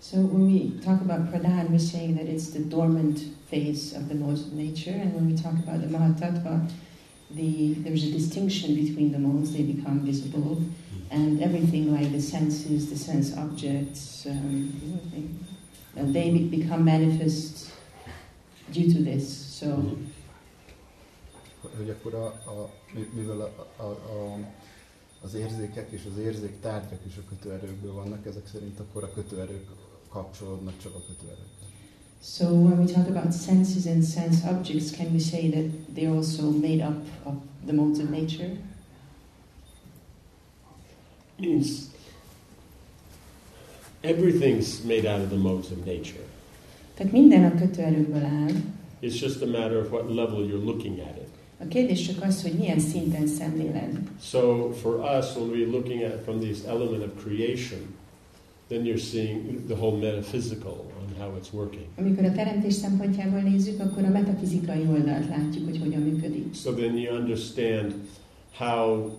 So 0.00 0.16
when 0.16 0.46
we 0.50 0.80
talk 0.84 1.00
about 1.00 1.30
pradhan, 1.30 1.66
we're 1.70 1.90
saying 1.90 2.16
that 2.16 2.26
it's 2.26 2.50
the 2.50 2.62
dormant 2.68 3.20
phase 3.50 3.96
of 3.96 4.08
the 4.08 4.18
modes 4.18 4.40
of 4.40 4.52
nature, 4.52 5.00
and 5.00 5.14
when 5.14 5.26
we 5.26 5.34
talk 5.34 5.54
about 5.64 5.80
the 5.80 5.88
mahatattva, 5.96 6.68
the, 7.36 7.74
there's 7.84 8.04
a 8.04 8.10
distinction 8.10 8.74
between 8.74 9.12
the 9.12 9.18
modes, 9.18 9.52
they 9.52 9.62
become 9.62 10.00
visible, 10.00 10.58
and 11.10 11.40
everything 11.40 11.92
like 11.94 12.10
the 12.10 12.20
senses, 12.20 12.88
the 12.90 12.96
sense 12.96 13.36
objects, 13.36 14.26
um, 14.26 14.72
they, 15.12 16.00
uh, 16.00 16.04
they 16.12 16.30
become 16.30 16.84
manifest 16.84 17.70
due 18.72 18.92
to 18.92 19.02
this. 19.02 19.28
So 19.28 19.96
Hogy 21.76 21.90
akkor 21.90 22.14
a, 22.14 22.26
a, 22.26 22.70
mivel 23.14 23.40
a, 23.40 23.82
a, 23.82 23.86
a, 23.86 24.38
az 25.22 25.34
érzékek 25.34 25.90
és 25.90 26.02
az 26.12 26.18
érzéktárgyak 26.18 27.00
is 27.06 27.16
a 27.16 27.28
kötőerőkből 27.28 27.92
vannak, 27.92 28.26
ezek 28.26 28.46
szerint 28.52 28.80
akkor 28.80 29.04
a 29.04 29.12
kötőerők 29.12 29.66
kapcsolódnak 30.08 30.74
csak 30.82 30.94
a 30.94 31.02
kötőerőkkel. 31.06 31.68
So 32.22 32.44
when 32.44 32.78
we 32.78 32.92
talk 32.92 33.08
about 33.08 33.32
senses 33.32 33.86
and 33.86 34.04
sense 34.04 34.50
objects, 34.50 34.90
can 34.90 35.06
we 35.12 35.18
say 35.18 35.50
that 35.50 35.64
they're 35.94 36.14
also 36.16 36.50
made 36.50 36.86
up 36.86 37.06
of 37.24 37.34
the 37.66 37.72
modes 37.72 37.98
of 37.98 38.10
nature? 38.10 38.56
means 41.42 41.90
everything's 44.04 44.84
made 44.84 45.06
out 45.06 45.20
of 45.20 45.30
the 45.30 45.36
modes 45.36 45.70
of 45.70 45.84
nature. 45.86 46.24
Tehát 46.94 47.12
minden 47.12 47.44
a 47.44 47.54
kötőerőkből 47.54 48.24
áll. 48.24 48.50
It's 49.00 49.20
just 49.20 49.42
a 49.42 49.46
matter 49.46 49.76
of 49.76 49.90
what 49.90 50.14
level 50.14 50.46
you're 50.46 50.64
looking 50.64 50.98
at 50.98 51.16
it. 51.16 51.21
A 51.64 51.68
kérdés 51.68 52.06
csak 52.06 52.24
az, 52.24 52.42
hogy 52.42 52.52
milyen 52.52 52.78
szinten 52.78 53.26
szemléled. 53.26 53.98
So 54.20 54.70
for 54.70 54.94
us, 55.18 55.36
when 55.36 55.50
we're 55.50 55.70
looking 55.70 56.02
at 56.02 56.14
it 56.14 56.22
from 56.24 56.40
this 56.40 56.58
element 56.66 57.04
of 57.04 57.24
creation, 57.24 57.80
then 58.68 58.84
you're 58.84 59.04
seeing 59.10 59.66
the 59.66 59.76
whole 59.76 59.96
metaphysical 59.98 60.84
on 61.00 61.14
how 61.18 61.36
it's 61.36 61.52
working. 61.52 61.86
Amikor 61.96 62.24
a 62.24 62.32
teremtés 62.32 62.74
szempontjából 62.74 63.40
nézzük, 63.40 63.80
akkor 63.80 64.04
a 64.04 64.08
metafizikai 64.08 64.86
oldalt 64.88 65.28
látjuk, 65.28 65.64
hogy 65.64 65.78
hogyan 65.78 66.00
működik. 66.00 66.54
So 66.54 66.72
then 66.72 66.96
you 66.96 67.16
understand 67.16 67.94
how, 68.58 69.10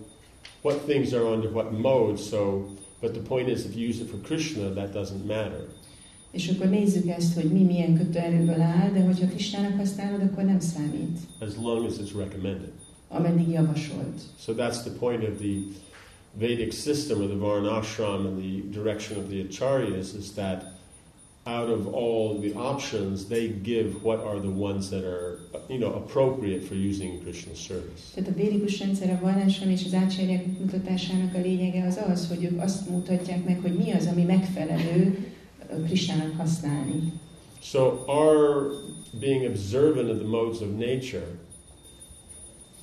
what 0.62 0.78
things 0.86 1.12
are 1.12 1.24
under 1.24 1.50
what 1.52 1.70
mode. 1.78 2.16
So, 2.16 2.66
but 3.00 3.12
the 3.12 3.22
point 3.22 3.48
is, 3.48 3.64
if 3.64 3.76
you 3.76 3.88
use 3.88 4.02
it 4.02 4.08
for 4.10 4.20
Krishna, 4.20 4.72
that 4.74 4.92
doesn't 4.92 5.26
matter. 5.26 5.66
És 6.34 6.48
akkor 6.48 6.66
nézzük 6.68 7.08
ezt, 7.08 7.34
hogy 7.34 7.52
mi 7.52 7.62
milyen 7.62 7.96
kötőerőből 7.96 8.60
áll, 8.60 8.90
de 8.92 9.00
hogyha 9.00 9.26
Krisnának 9.26 9.76
használod, 9.76 10.20
akkor 10.22 10.44
nem 10.44 10.60
számít, 10.60 11.18
as 11.40 11.52
long 11.62 11.86
as 11.86 11.94
it's 11.94 12.18
recommended. 12.18 12.72
ameddig 13.08 13.48
javasolt. 13.48 14.20
So 14.38 14.52
that's 14.54 14.82
the 14.82 14.90
point 14.98 15.22
of 15.22 15.38
the 15.38 15.56
Vedic 16.38 16.74
system 16.74 17.22
of 17.22 17.28
the 17.28 17.38
Varnashram 17.38 18.26
and 18.26 18.36
the 18.38 18.80
direction 18.80 19.18
of 19.18 19.28
the 19.28 19.40
Acharyas 19.44 20.14
is 20.18 20.32
that 20.32 20.74
out 21.46 21.68
of 21.68 21.86
all 21.94 22.40
the 22.40 22.54
options, 22.54 23.26
they 23.26 23.48
give 23.48 24.02
what 24.02 24.18
are 24.24 24.40
the 24.40 24.50
ones 24.50 24.88
that 24.90 25.04
are, 25.04 25.38
you 25.68 25.78
know, 25.78 25.92
appropriate 25.94 26.64
for 26.64 26.74
using 26.74 27.08
in 27.14 27.20
Krishna's 27.20 27.58
service. 27.58 28.02
Tehát 28.14 28.30
a 28.30 28.34
védikus 28.34 28.78
rendszer 28.80 29.10
a 29.10 29.18
valláson 29.22 29.68
és 29.70 29.84
az 29.84 29.94
átsérjek 29.94 30.46
mutatásának 30.58 31.34
a 31.34 31.40
lényege 31.40 31.86
az 31.86 32.00
az, 32.08 32.28
hogy 32.28 32.44
ők 32.44 32.62
azt 32.62 32.90
mutatják 32.90 33.44
meg, 33.44 33.60
hogy 33.60 33.72
mi 33.72 33.90
az, 33.90 34.06
ami 34.06 34.22
megfelelő 34.22 35.18
ö, 35.78 36.36
használni. 36.36 37.12
So 37.62 38.04
our 38.06 38.70
being 39.20 39.44
observant 39.46 40.10
of 40.10 40.18
the 40.18 40.26
modes 40.26 40.60
of 40.60 40.68
nature, 40.68 41.26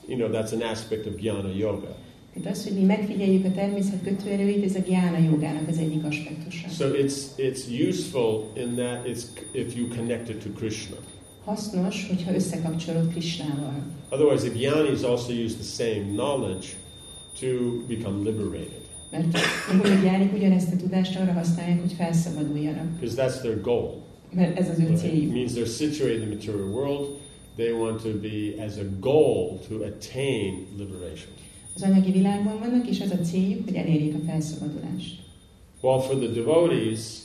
you 0.07 0.17
know, 0.17 0.29
that's 0.29 0.53
an 0.53 0.61
aspect 0.61 1.05
of 1.05 1.13
jnana 1.19 1.53
yoga. 1.55 1.95
Tehát 2.33 2.51
az, 2.51 2.63
hogy 2.63 2.73
mi 2.73 2.83
megfigyeljük 2.83 3.45
a 3.45 3.51
természet 3.51 4.03
kötőerőit, 4.03 4.63
ez 4.63 4.75
a 4.75 4.79
gyána 4.79 5.17
jogának 5.17 5.67
az 5.67 5.77
egyik 5.77 6.03
aspektusa. 6.03 6.67
So 6.69 6.85
it's 6.93 7.15
it's 7.37 7.87
useful 7.89 8.51
in 8.55 8.75
that 8.75 9.05
it's 9.05 9.23
if 9.51 9.75
you 9.75 9.87
connect 9.87 10.29
it 10.29 10.43
to 10.43 10.49
Krishna. 10.49 10.95
Hasznos, 11.45 12.07
hogyha 12.07 12.33
összekapcsolod 12.33 13.11
Krisnával. 13.11 13.73
Otherwise, 14.09 14.49
the 14.49 14.59
jnanis 14.59 15.01
also 15.01 15.31
use 15.31 15.55
the 15.55 15.85
same 15.85 16.05
knowledge 16.13 16.67
to 17.39 17.47
become 17.87 18.23
liberated, 18.23 18.80
Mert 19.12 19.36
a 19.84 20.01
gyánik 20.03 20.34
ugyanezt 20.34 20.74
a 20.74 20.76
tudást 20.76 21.20
arra 21.20 21.32
használják, 21.32 21.80
hogy 21.82 21.93
felszabaduljanak. 21.93 22.99
because 22.99 23.16
that's 23.22 23.39
their 23.41 23.62
goal. 23.62 24.03
Mert 24.34 24.57
ez 24.59 24.70
az 24.70 24.80
ő 24.80 24.89
It 24.91 24.97
céljuk. 24.97 25.34
means 25.34 25.51
they're 25.53 25.76
situated 25.78 26.22
in 26.22 26.28
the 26.28 26.36
material 26.36 26.70
world. 26.70 27.07
They 27.55 27.72
want 27.72 28.01
to 28.01 28.09
be 28.20 28.64
as 28.66 28.78
a 28.78 28.86
goal 28.99 29.59
to 29.68 29.76
attain 29.84 30.68
liberation. 30.78 31.30
Az 31.76 31.82
anyagi 31.82 32.12
világban 32.12 32.59
vannak, 32.59 32.88
és 32.88 33.01
az 33.01 33.12
a 33.12 33.18
céljuk, 33.24 33.64
hogy 33.66 33.76
elérjék 33.76 34.14
a 34.14 34.20
felszabadulást. 34.26 35.20
While 35.82 35.99
for 36.01 36.16
the 36.18 36.28
devotees, 36.28 37.20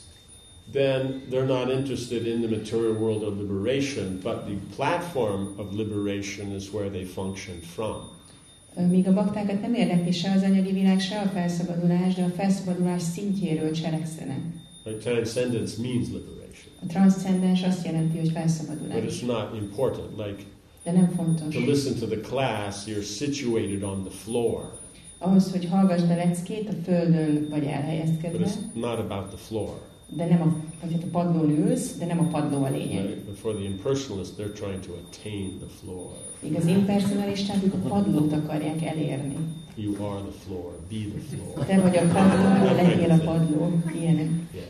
then 0.72 1.22
they're 1.30 1.46
not 1.46 1.70
interested 1.78 2.26
in 2.26 2.40
the 2.40 2.48
material 2.56 2.96
world 2.96 3.22
of 3.22 3.38
liberation, 3.40 4.18
but 4.22 4.36
the 4.46 4.56
platform 4.76 5.46
of 5.56 5.72
liberation 5.74 6.54
is 6.54 6.72
where 6.72 6.88
they 6.90 7.04
function 7.04 7.56
from. 7.60 7.96
Míg 8.84 9.08
a 9.08 9.12
baktákat 9.12 9.60
nem 9.60 9.74
érdekli 9.74 10.12
se 10.12 10.32
az 10.36 10.42
anyagi 10.42 10.72
világ, 10.72 11.00
se 11.00 11.18
a 11.20 11.26
felszabadulás, 11.28 12.14
de 12.14 12.22
a 12.24 12.28
felszabadulás 12.28 13.02
szintjéről 13.02 13.70
cselekszenek. 13.70 14.38
Like 14.84 14.98
transcendence 14.98 15.80
means 15.82 16.06
liberation, 16.06 16.72
A 16.82 16.86
transzcendens 16.86 17.62
azt 17.62 17.84
jelenti, 17.84 18.16
hogy 18.16 18.26
but 18.26 18.36
felszabadulás. 18.36 19.02
it's 19.04 19.26
not 19.26 19.62
important. 19.62 20.08
Like 20.16 20.42
De 20.84 20.92
nem 20.92 21.08
fontos. 21.16 21.54
to 21.54 21.60
listen 21.60 21.94
to 21.98 22.06
the 22.06 22.20
class, 22.20 22.86
you're 22.86 23.04
situated 23.16 23.82
on 23.82 24.02
the 24.02 24.12
floor, 24.24 24.78
Ahhoz, 25.18 25.50
hogy 25.50 25.64
hallgassd 25.64 26.10
a 26.10 26.16
leckét, 26.16 26.68
a 26.68 26.72
földön 26.84 27.46
vagy 27.50 27.60
but 27.60 27.68
elhelyezkedve, 27.68 28.46
it's 28.46 28.74
not 28.74 28.98
about 28.98 29.28
the 29.28 29.36
floor. 29.36 29.80
De 30.08 30.26
nem 30.26 30.42
a, 30.42 30.56
vagy 30.80 30.92
hát 30.92 31.02
a 31.02 31.06
padlón 31.10 31.50
ülsz, 31.50 31.96
de 31.96 32.06
nem 32.06 32.18
a 32.18 32.28
padló 32.28 32.64
a 32.64 32.70
lényeg. 32.70 33.06
Right? 33.06 33.38
For 33.38 33.54
the 33.54 33.64
impersonalist, 33.64 34.36
they're 34.36 34.52
trying 34.52 34.80
to 34.80 34.92
attain 34.92 35.58
the 35.58 35.68
floor. 35.80 36.12
Míg 36.40 36.56
az 36.56 36.66
impersonalisták, 36.66 37.64
ők 37.64 37.74
a 37.74 37.88
padlót 37.88 38.32
akarják 38.32 38.82
elérni. 38.82 39.36
You 39.74 39.94
are 40.06 40.20
the 40.20 40.32
floor. 40.44 40.72
Be 40.88 40.96
the 40.96 41.36
floor. 41.36 41.66
Te 41.66 41.80
vagy 41.80 41.96
a 41.96 42.06
padló, 42.12 42.74
legyél 42.74 43.10
a 43.10 43.18
padló. 43.18 43.82
Ilyenek. 43.94 44.30
Yeah. 44.54 44.66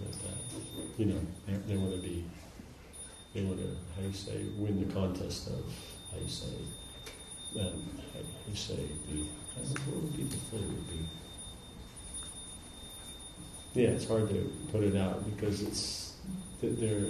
Uh, 0.00 0.06
you 0.96 1.06
know, 1.10 1.20
they 1.66 1.76
want 1.76 1.92
to 1.92 2.00
be. 2.00 2.24
They 3.32 3.44
want 3.44 3.58
to. 3.58 3.66
How 3.94 4.02
you 4.02 4.12
say? 4.12 4.36
Win 4.58 4.86
the 4.86 4.94
contest 4.94 5.48
of. 5.48 5.64
How 6.10 6.18
you 6.18 6.28
say? 6.28 6.56
Um, 7.56 7.82
how 8.12 8.20
you 8.48 8.54
say? 8.54 8.76
Be. 9.08 9.28
What 9.54 10.02
would 10.02 10.16
be 10.16 10.22
the 10.22 10.36
thing? 10.50 10.66
Would 10.66 10.88
be. 10.88 11.21
Yeah, 13.74 13.90
it's 13.94 14.06
hard 14.06 14.28
to 14.28 14.36
put 14.70 14.82
it 14.82 14.94
out 14.96 15.24
because 15.34 15.62
it's 15.62 16.12
that 16.60 16.78
they're. 16.80 17.06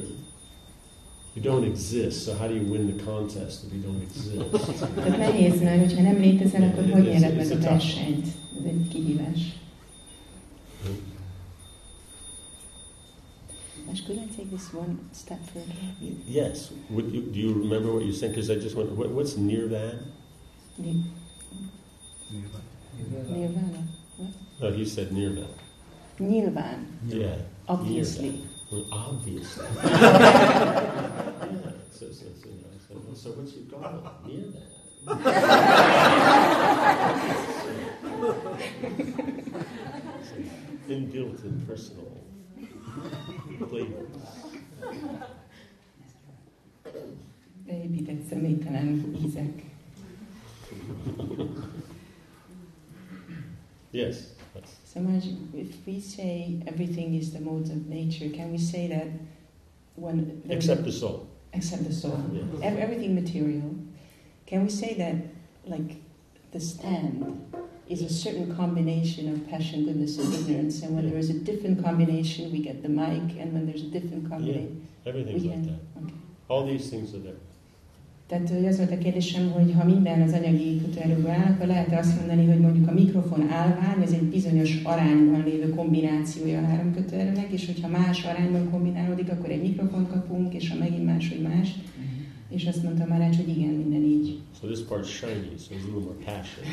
You 1.35 1.43
don't 1.43 1.65
exist, 1.65 2.25
so 2.25 2.35
how 2.35 2.47
do 2.47 2.55
you 2.55 2.67
win 2.73 2.87
the 2.97 3.05
contest 3.05 3.65
if 3.65 3.73
you 3.73 3.81
don't 3.81 4.03
exist? 4.03 4.95
Tehát 4.95 5.19
nehéz, 5.19 5.61
mert 5.61 5.81
hogyha 5.81 6.03
nem 6.03 6.21
létezel, 6.21 6.63
akkor 6.63 6.91
hogy 6.91 7.05
It's- 7.07 7.15
éled 7.15 7.33
it's 7.33 7.37
meg 7.37 7.51
a 7.51 7.55
a 7.55 7.59
tough 7.59 7.69
versenyt? 7.71 8.27
Ez 8.59 8.65
egy 8.65 8.89
kihívás. 8.89 9.41
Ash, 13.91 14.05
could 14.07 14.19
I 14.19 14.27
take 14.37 14.49
this 14.49 14.73
one 14.73 14.99
step 15.15 15.39
further? 15.53 15.75
Yes. 16.29 16.71
Would 16.91 17.13
you, 17.13 17.23
do 17.23 17.39
you 17.39 17.53
remember 17.53 17.93
what 17.93 18.05
you 18.05 18.13
said? 18.13 18.31
Because 18.31 18.51
I 18.51 18.55
just 18.61 18.75
went. 18.77 18.91
What, 18.97 19.11
what's 19.11 19.35
Nirvan? 19.37 19.99
Ni- 20.77 21.03
Nyilván. 22.33 22.63
Nirvana? 23.31 23.87
No, 24.61 24.71
he 24.73 24.85
said 24.85 25.11
Nirvan. 25.13 25.49
Nyilván. 26.29 26.87
Yeah. 27.09 27.37
Obviously. 27.67 28.33
Well, 28.71 28.85
obviously. 28.91 29.67
yeah. 29.85 31.73
So, 31.93 32.11
so, 32.11 32.27
so, 32.35 32.49
you 32.49 32.57
know, 32.59 32.67
I 32.75 32.79
said, 32.83 32.97
well, 33.07 33.15
so 33.15 33.31
what's 33.31 33.55
your 33.55 33.67
goal? 33.71 34.03
Nirvan. 34.27 34.67
Inbuilt 40.89 41.43
and 41.45 41.67
personal 41.67 42.19
flavor. 43.69 44.07
Beépített 47.67 48.23
személytelen 48.29 49.15
ízek. 49.25 49.63
Yes. 53.91 54.17
So 54.93 55.01
if 55.55 55.87
we 55.87 56.01
say 56.01 56.63
everything 56.67 57.15
is 57.15 57.33
the 57.33 57.41
modes 57.41 57.71
of 57.71 57.87
nature, 57.87 58.29
can 58.29 58.53
we 58.53 58.59
say 58.59 58.89
that 58.89 59.09
when... 59.95 60.43
except 60.51 60.85
the 60.85 60.93
soul. 60.93 61.29
Except 61.55 61.85
the 61.85 61.95
soul. 61.95 62.23
Yeah. 62.31 62.43
Ev- 62.67 62.79
Everything 62.79 63.15
material. 63.15 63.75
Can 64.47 64.65
we 64.65 64.69
say 64.69 64.93
that, 64.95 65.17
like, 65.65 65.97
the 66.53 66.61
stand 66.61 67.55
is 67.89 68.03
a 68.03 68.09
certain 68.09 68.55
combination 68.55 69.33
of 69.33 69.49
passion, 69.49 69.87
goodness, 69.87 70.19
and 70.19 70.35
ignorance, 70.35 70.83
and 70.83 70.95
when 70.95 71.09
there 71.09 71.19
is 71.19 71.31
a 71.31 71.39
different 71.39 71.83
combination, 71.83 72.53
we 72.53 72.59
get 72.59 72.83
the 72.83 72.89
mic, 72.89 73.39
and 73.39 73.55
when 73.55 73.65
there's 73.67 73.83
a 73.83 73.91
different 73.91 74.29
combination, 74.29 74.87
Everything's 75.07 75.43
we 75.43 75.49
like 75.49 75.65
that. 75.65 75.81
Okay. 76.03 76.15
All 76.49 76.67
these 76.67 76.91
things 76.91 77.15
are 77.15 77.19
there. 77.19 77.41
Tehát 78.33 78.49
hogy 78.49 78.67
az 78.67 78.77
volt 78.77 78.91
a 78.91 78.99
kérdésem, 78.99 79.51
hogy 79.51 79.75
ha 79.79 79.85
minden 79.85 80.23
az 80.23 80.33
anyagi 80.33 80.81
kötőerőből 80.81 81.31
áll, 81.31 81.53
akkor 81.53 81.67
lehet 81.67 81.99
azt 81.99 82.17
mondani, 82.17 82.47
hogy 82.47 82.61
mondjuk 82.61 82.89
a 82.89 82.93
mikrofon 82.93 83.51
állvány, 83.51 84.03
ez 84.03 84.13
egy 84.13 84.23
bizonyos 84.23 84.83
arányban 84.83 85.43
lévő 85.45 85.71
kombinációja 85.71 86.59
a 86.59 86.67
három 86.67 86.95
kötőerőnek, 86.95 87.51
és 87.51 87.67
hogyha 87.67 87.89
más 87.89 88.25
arányban 88.25 88.71
kombinálódik, 88.71 89.31
akkor 89.31 89.51
egy 89.51 89.63
mikrofon 89.63 90.07
kapunk, 90.07 90.55
és 90.55 90.71
ha 90.71 90.77
megint 90.79 91.05
más, 91.05 91.29
hogy 91.29 91.41
más. 91.41 91.69
És 92.49 92.67
azt 92.67 92.83
mondta 92.83 93.07
Márács, 93.09 93.37
hogy 93.37 93.49
igen, 93.49 93.75
minden 93.75 94.03
így. 94.03 94.39
So 94.61 94.67
this 94.67 94.79
part's 94.91 95.09
shiny, 95.09 95.49
so 95.59 95.75
there's 95.75 95.85
a 95.85 95.95
little 95.95 96.03
more 96.09 96.21
passion. 96.25 96.65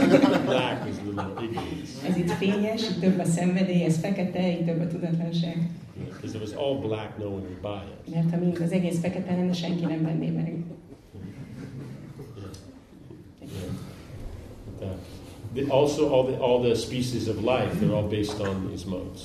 Black 0.52 0.88
is 0.90 0.96
a 0.96 1.04
little 1.04 1.22
more 1.22 1.44
ignorance. 1.44 2.08
Ez 2.08 2.16
itt 2.16 2.30
fényes, 2.30 2.82
itt 2.90 3.00
több 3.00 3.18
a 3.18 3.24
szenvedély, 3.24 3.84
ez 3.84 3.98
fekete, 3.98 4.50
itt 4.50 4.66
több 4.66 4.80
a 4.80 4.86
tudatlanság. 4.86 5.70
Because 5.96 6.24
if 6.24 6.34
it 6.34 6.40
was 6.40 6.52
all 6.52 6.74
black, 6.88 7.18
no 7.18 7.26
one 7.26 7.42
would 7.42 7.62
buy 7.62 7.82
it. 8.04 8.14
Mert 8.14 8.30
ha 8.30 8.36
mind 8.36 8.58
az 8.62 8.72
egész 8.72 9.00
fekete 9.00 9.34
lenne, 9.34 9.52
senki 9.52 9.84
nem 9.84 10.02
venné 10.02 10.30
meg. 10.30 10.64
Uh, 14.80 14.86
the, 15.54 15.70
also, 15.70 16.08
all 16.08 16.24
the, 16.24 16.38
all 16.38 16.62
the 16.62 16.74
species 16.74 17.28
of 17.28 17.36
life, 17.42 17.80
they're 17.80 17.94
all 17.94 18.08
based 18.08 18.40
on 18.40 18.68
these 18.68 18.88
modes. 18.88 19.20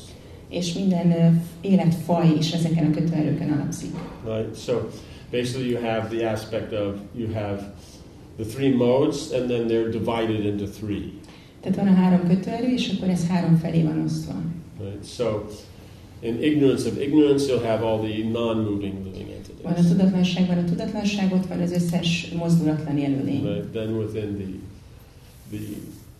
És 0.50 0.74
minden 0.74 1.44
életfaj 1.62 2.28
is 2.38 2.52
ezeken 2.52 2.86
a 2.86 2.92
kötőerőken 2.92 3.52
alapszik. 3.52 3.92
Right? 4.26 4.58
So 4.58 4.74
basically, 5.32 5.70
you 5.70 5.82
have 5.82 6.18
the 6.18 6.30
aspect 6.30 6.72
of 6.72 6.96
you 7.16 7.34
have 7.34 7.74
the 8.38 8.46
three 8.46 8.76
modes, 8.76 9.32
and 9.32 9.50
then 9.50 9.68
they're 9.68 9.90
divided 9.90 10.46
into 10.46 10.66
three. 10.66 11.12
Tehát 11.62 11.78
van 11.78 11.88
a 11.88 11.94
három 11.94 12.28
kötőerő, 12.28 12.74
és 12.74 12.94
akkor 12.96 13.10
ez 13.10 13.28
három 13.28 13.58
felé 13.58 13.82
van 13.82 14.02
osztva. 14.06 14.34
Right? 14.80 15.06
So 15.06 15.46
in 16.22 16.44
ignorance 16.44 16.88
of 16.90 16.98
ignorance, 16.98 17.46
you'll 17.46 17.66
have 17.66 17.84
all 17.84 18.00
the 18.00 18.24
non-moving 18.24 19.06
living 19.06 19.30
Van 19.64 19.72
a 19.72 19.76
entities. 19.76 19.98
tudatlanságban 19.98 20.58
a 20.58 20.64
tudatlanság, 20.64 21.34
ott 21.34 21.46
van 21.48 21.62
az 21.62 21.72
összes 21.72 22.32
mozdulatlan 22.38 22.98
élőlény. 22.98 23.44
Right? 23.44 23.72
Then 23.72 23.98
within 23.98 24.38
the 24.38 24.60
the, 25.52 25.76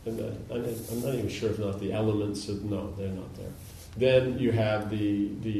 and 0.06 0.20
I'm 0.52 0.64
I'm 0.92 1.02
not 1.04 1.14
even 1.14 1.30
sure 1.30 1.50
if 1.52 1.60
not 1.60 1.80
the 1.80 1.92
elements 1.94 2.48
of 2.48 2.64
no, 2.64 2.94
they're 2.98 3.16
not 3.16 3.36
there. 3.36 3.52
Then 3.98 4.40
you 4.40 4.52
have 4.52 4.90
the 4.90 5.30
the 5.44 5.60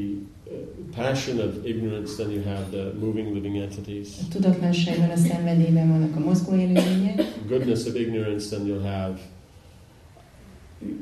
uh, 0.50 0.56
passion 0.96 1.40
of 1.40 1.66
ignorance. 1.66 2.16
Then 2.16 2.30
you 2.30 2.42
have 2.42 2.70
the 2.70 2.92
moving 2.98 3.34
living 3.34 3.58
entities. 3.58 4.18
A 4.20 4.28
tudatlanságban, 4.32 5.10
a 5.10 5.16
szenvedélyben 5.16 5.88
vannak 5.88 6.16
a 6.16 6.20
mozgó 6.20 6.54
élőlények, 6.54 7.22
Goodness 7.48 7.86
of 7.86 7.94
ignorance. 7.94 8.56
Then 8.56 8.66
you'll 8.66 8.82
have 8.82 9.20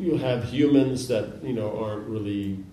you'll 0.01 0.21
have 0.21 0.45
humans 0.51 1.07
that 1.07 1.25
you 1.43 1.55
know 1.55 1.71
aren't 1.85 2.09
really 2.09 2.65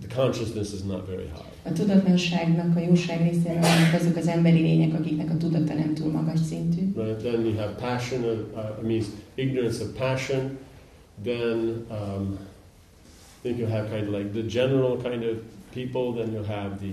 the 0.00 0.08
consciousness 0.08 0.72
is 0.72 0.84
not 0.84 1.06
very 1.06 1.28
high. 1.28 1.54
a 1.66 1.72
tudatlanságnak 1.72 2.76
a 2.76 2.80
jóság 2.80 3.22
részében 3.22 3.60
vannak 3.60 3.94
azok 4.00 4.16
az 4.16 4.26
emberi 4.26 4.60
lények, 4.60 4.94
akiknek 4.94 5.30
a 5.30 5.36
tudata 5.36 5.74
nem 5.74 5.94
túl 5.94 6.12
magas 6.12 6.40
szintű. 6.40 6.92
Right? 6.96 7.16
Then 7.16 7.44
you 7.44 7.56
have 7.56 7.72
passion 7.72 8.24
of, 8.24 8.38
uh, 8.54 8.82
means 8.82 9.06
ignorance 9.34 9.82
of 9.82 9.88
passion. 9.98 10.58
Then 11.22 11.86
um, 11.90 12.38
I 13.38 13.42
think 13.42 13.58
you'll 13.58 13.70
have 13.70 13.88
kind 13.90 14.06
of 14.08 14.14
like 14.14 14.32
the 14.32 14.42
general 14.42 14.96
kind 15.02 15.22
of 15.24 15.36
people. 15.72 16.12
Then 16.12 16.32
you'll 16.32 16.56
have 16.56 16.80
the 16.80 16.92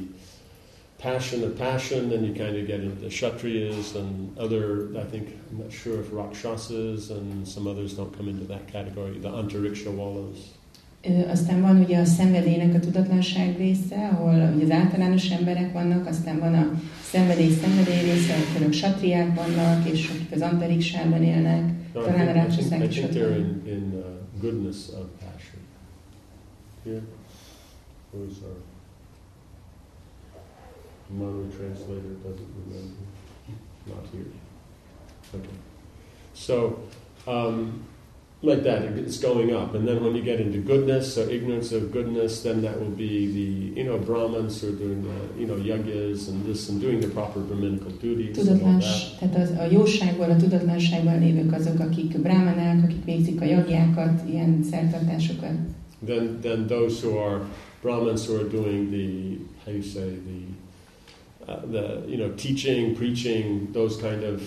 passion 0.97 1.43
of 1.43 1.57
passion. 1.57 2.09
Then 2.09 2.23
you 2.23 2.33
kind 2.33 2.55
of 2.55 2.65
get 2.67 2.79
into 2.79 3.01
the 3.01 3.09
kshatriyas 3.09 3.95
and 3.95 4.37
other. 4.37 4.89
I 4.97 5.03
think 5.03 5.27
I'm 5.49 5.59
not 5.63 5.71
sure 5.71 5.99
if 5.99 6.11
rakshasas 6.11 7.09
and 7.09 7.47
some 7.47 7.67
others 7.67 7.93
don't 7.93 8.15
come 8.17 8.29
into 8.29 8.45
that 8.45 8.67
category. 8.67 9.19
The 9.19 9.29
antariksha 9.29 9.91
wallas. 9.93 10.53
Aztán 11.27 11.61
van 11.61 11.79
ugye 11.79 11.99
a 11.99 12.05
szenvedélynek 12.05 12.75
a 12.75 12.79
tudatlanság 12.79 13.57
része, 13.57 14.07
ahol 14.11 14.53
ugye 14.55 14.63
az 14.63 14.71
általános 14.71 15.29
emberek 15.29 15.73
vannak, 15.73 16.07
aztán 16.07 16.39
van 16.39 16.53
a 16.53 16.71
szenvedély 17.03 17.49
szenvedély 17.49 18.01
része, 18.01 18.33
akkor 18.33 18.67
a 18.67 18.71
satriák 18.71 19.35
vannak, 19.35 19.89
és 19.89 20.09
akik 20.09 20.31
az 20.31 20.41
antariksában 20.41 21.23
élnek. 21.23 21.63
No, 21.93 22.01
Talán 22.01 22.37
a 22.37 22.45
I 22.45 22.87
is 22.87 22.97
ott 22.97 23.15
in, 23.15 23.61
in 23.65 23.91
uh, 23.93 24.05
goodness 24.41 24.87
of 24.87 25.05
passion. 25.19 25.61
Here, 26.83 27.01
who's 28.11 28.41
our 28.43 28.57
Manu 31.17 31.49
translator 31.49 32.15
doesn't 32.23 32.47
remember. 32.65 33.03
Not 33.85 34.05
here. 34.11 34.31
Okay. 35.33 35.57
So, 36.33 36.79
um, 37.27 37.83
like 38.43 38.63
that, 38.63 38.81
it's 38.97 39.19
going 39.19 39.53
up, 39.53 39.75
and 39.75 39.87
then 39.87 40.03
when 40.03 40.15
you 40.15 40.23
get 40.23 40.39
into 40.39 40.57
goodness, 40.57 41.13
so 41.13 41.21
ignorance 41.21 41.71
of 41.71 41.91
goodness, 41.91 42.41
then 42.41 42.61
that 42.63 42.79
will 42.79 42.89
be 42.89 43.27
the 43.27 43.79
you 43.79 43.83
know 43.83 43.99
Brahmins 43.99 44.61
who 44.61 44.69
are 44.69 44.77
doing 44.77 45.03
the 45.03 45.39
you 45.39 45.45
know 45.45 45.55
yagyas 45.55 46.27
and 46.27 46.43
this 46.45 46.69
and 46.69 46.81
doing 46.81 46.99
the 46.99 47.07
proper 47.09 47.39
brahminical 47.39 47.91
duties 47.91 48.37
Tudatlans, 48.37 48.85
that. 49.19 49.31
tehát 49.31 49.49
az, 49.49 49.57
a 49.57 49.71
jóságból, 49.71 50.29
a 50.29 50.35
tudatlanságban 50.35 51.19
lévők 51.19 51.53
azok, 51.53 51.79
akik 51.79 52.21
brámanák, 52.21 52.83
akik 52.83 53.05
végzik 53.05 53.41
a 53.41 53.45
jagjákat, 53.45 54.29
ilyen 54.29 54.63
szertartásokat. 54.63 55.55
Then, 56.05 56.39
then 56.41 56.67
those 56.67 57.07
who 57.07 57.17
are 57.17 57.41
Brahmins 57.81 58.27
who 58.27 58.35
are 58.35 58.47
doing 58.47 58.89
the 58.91 59.37
how 59.65 59.71
you 59.71 59.83
say 59.83 60.17
the 60.25 61.51
uh, 61.51 61.61
the 61.71 62.03
you 62.07 62.17
know 62.17 62.29
teaching, 62.35 62.95
preaching, 62.95 63.71
those 63.71 63.97
kind 63.97 64.23
of 64.23 64.41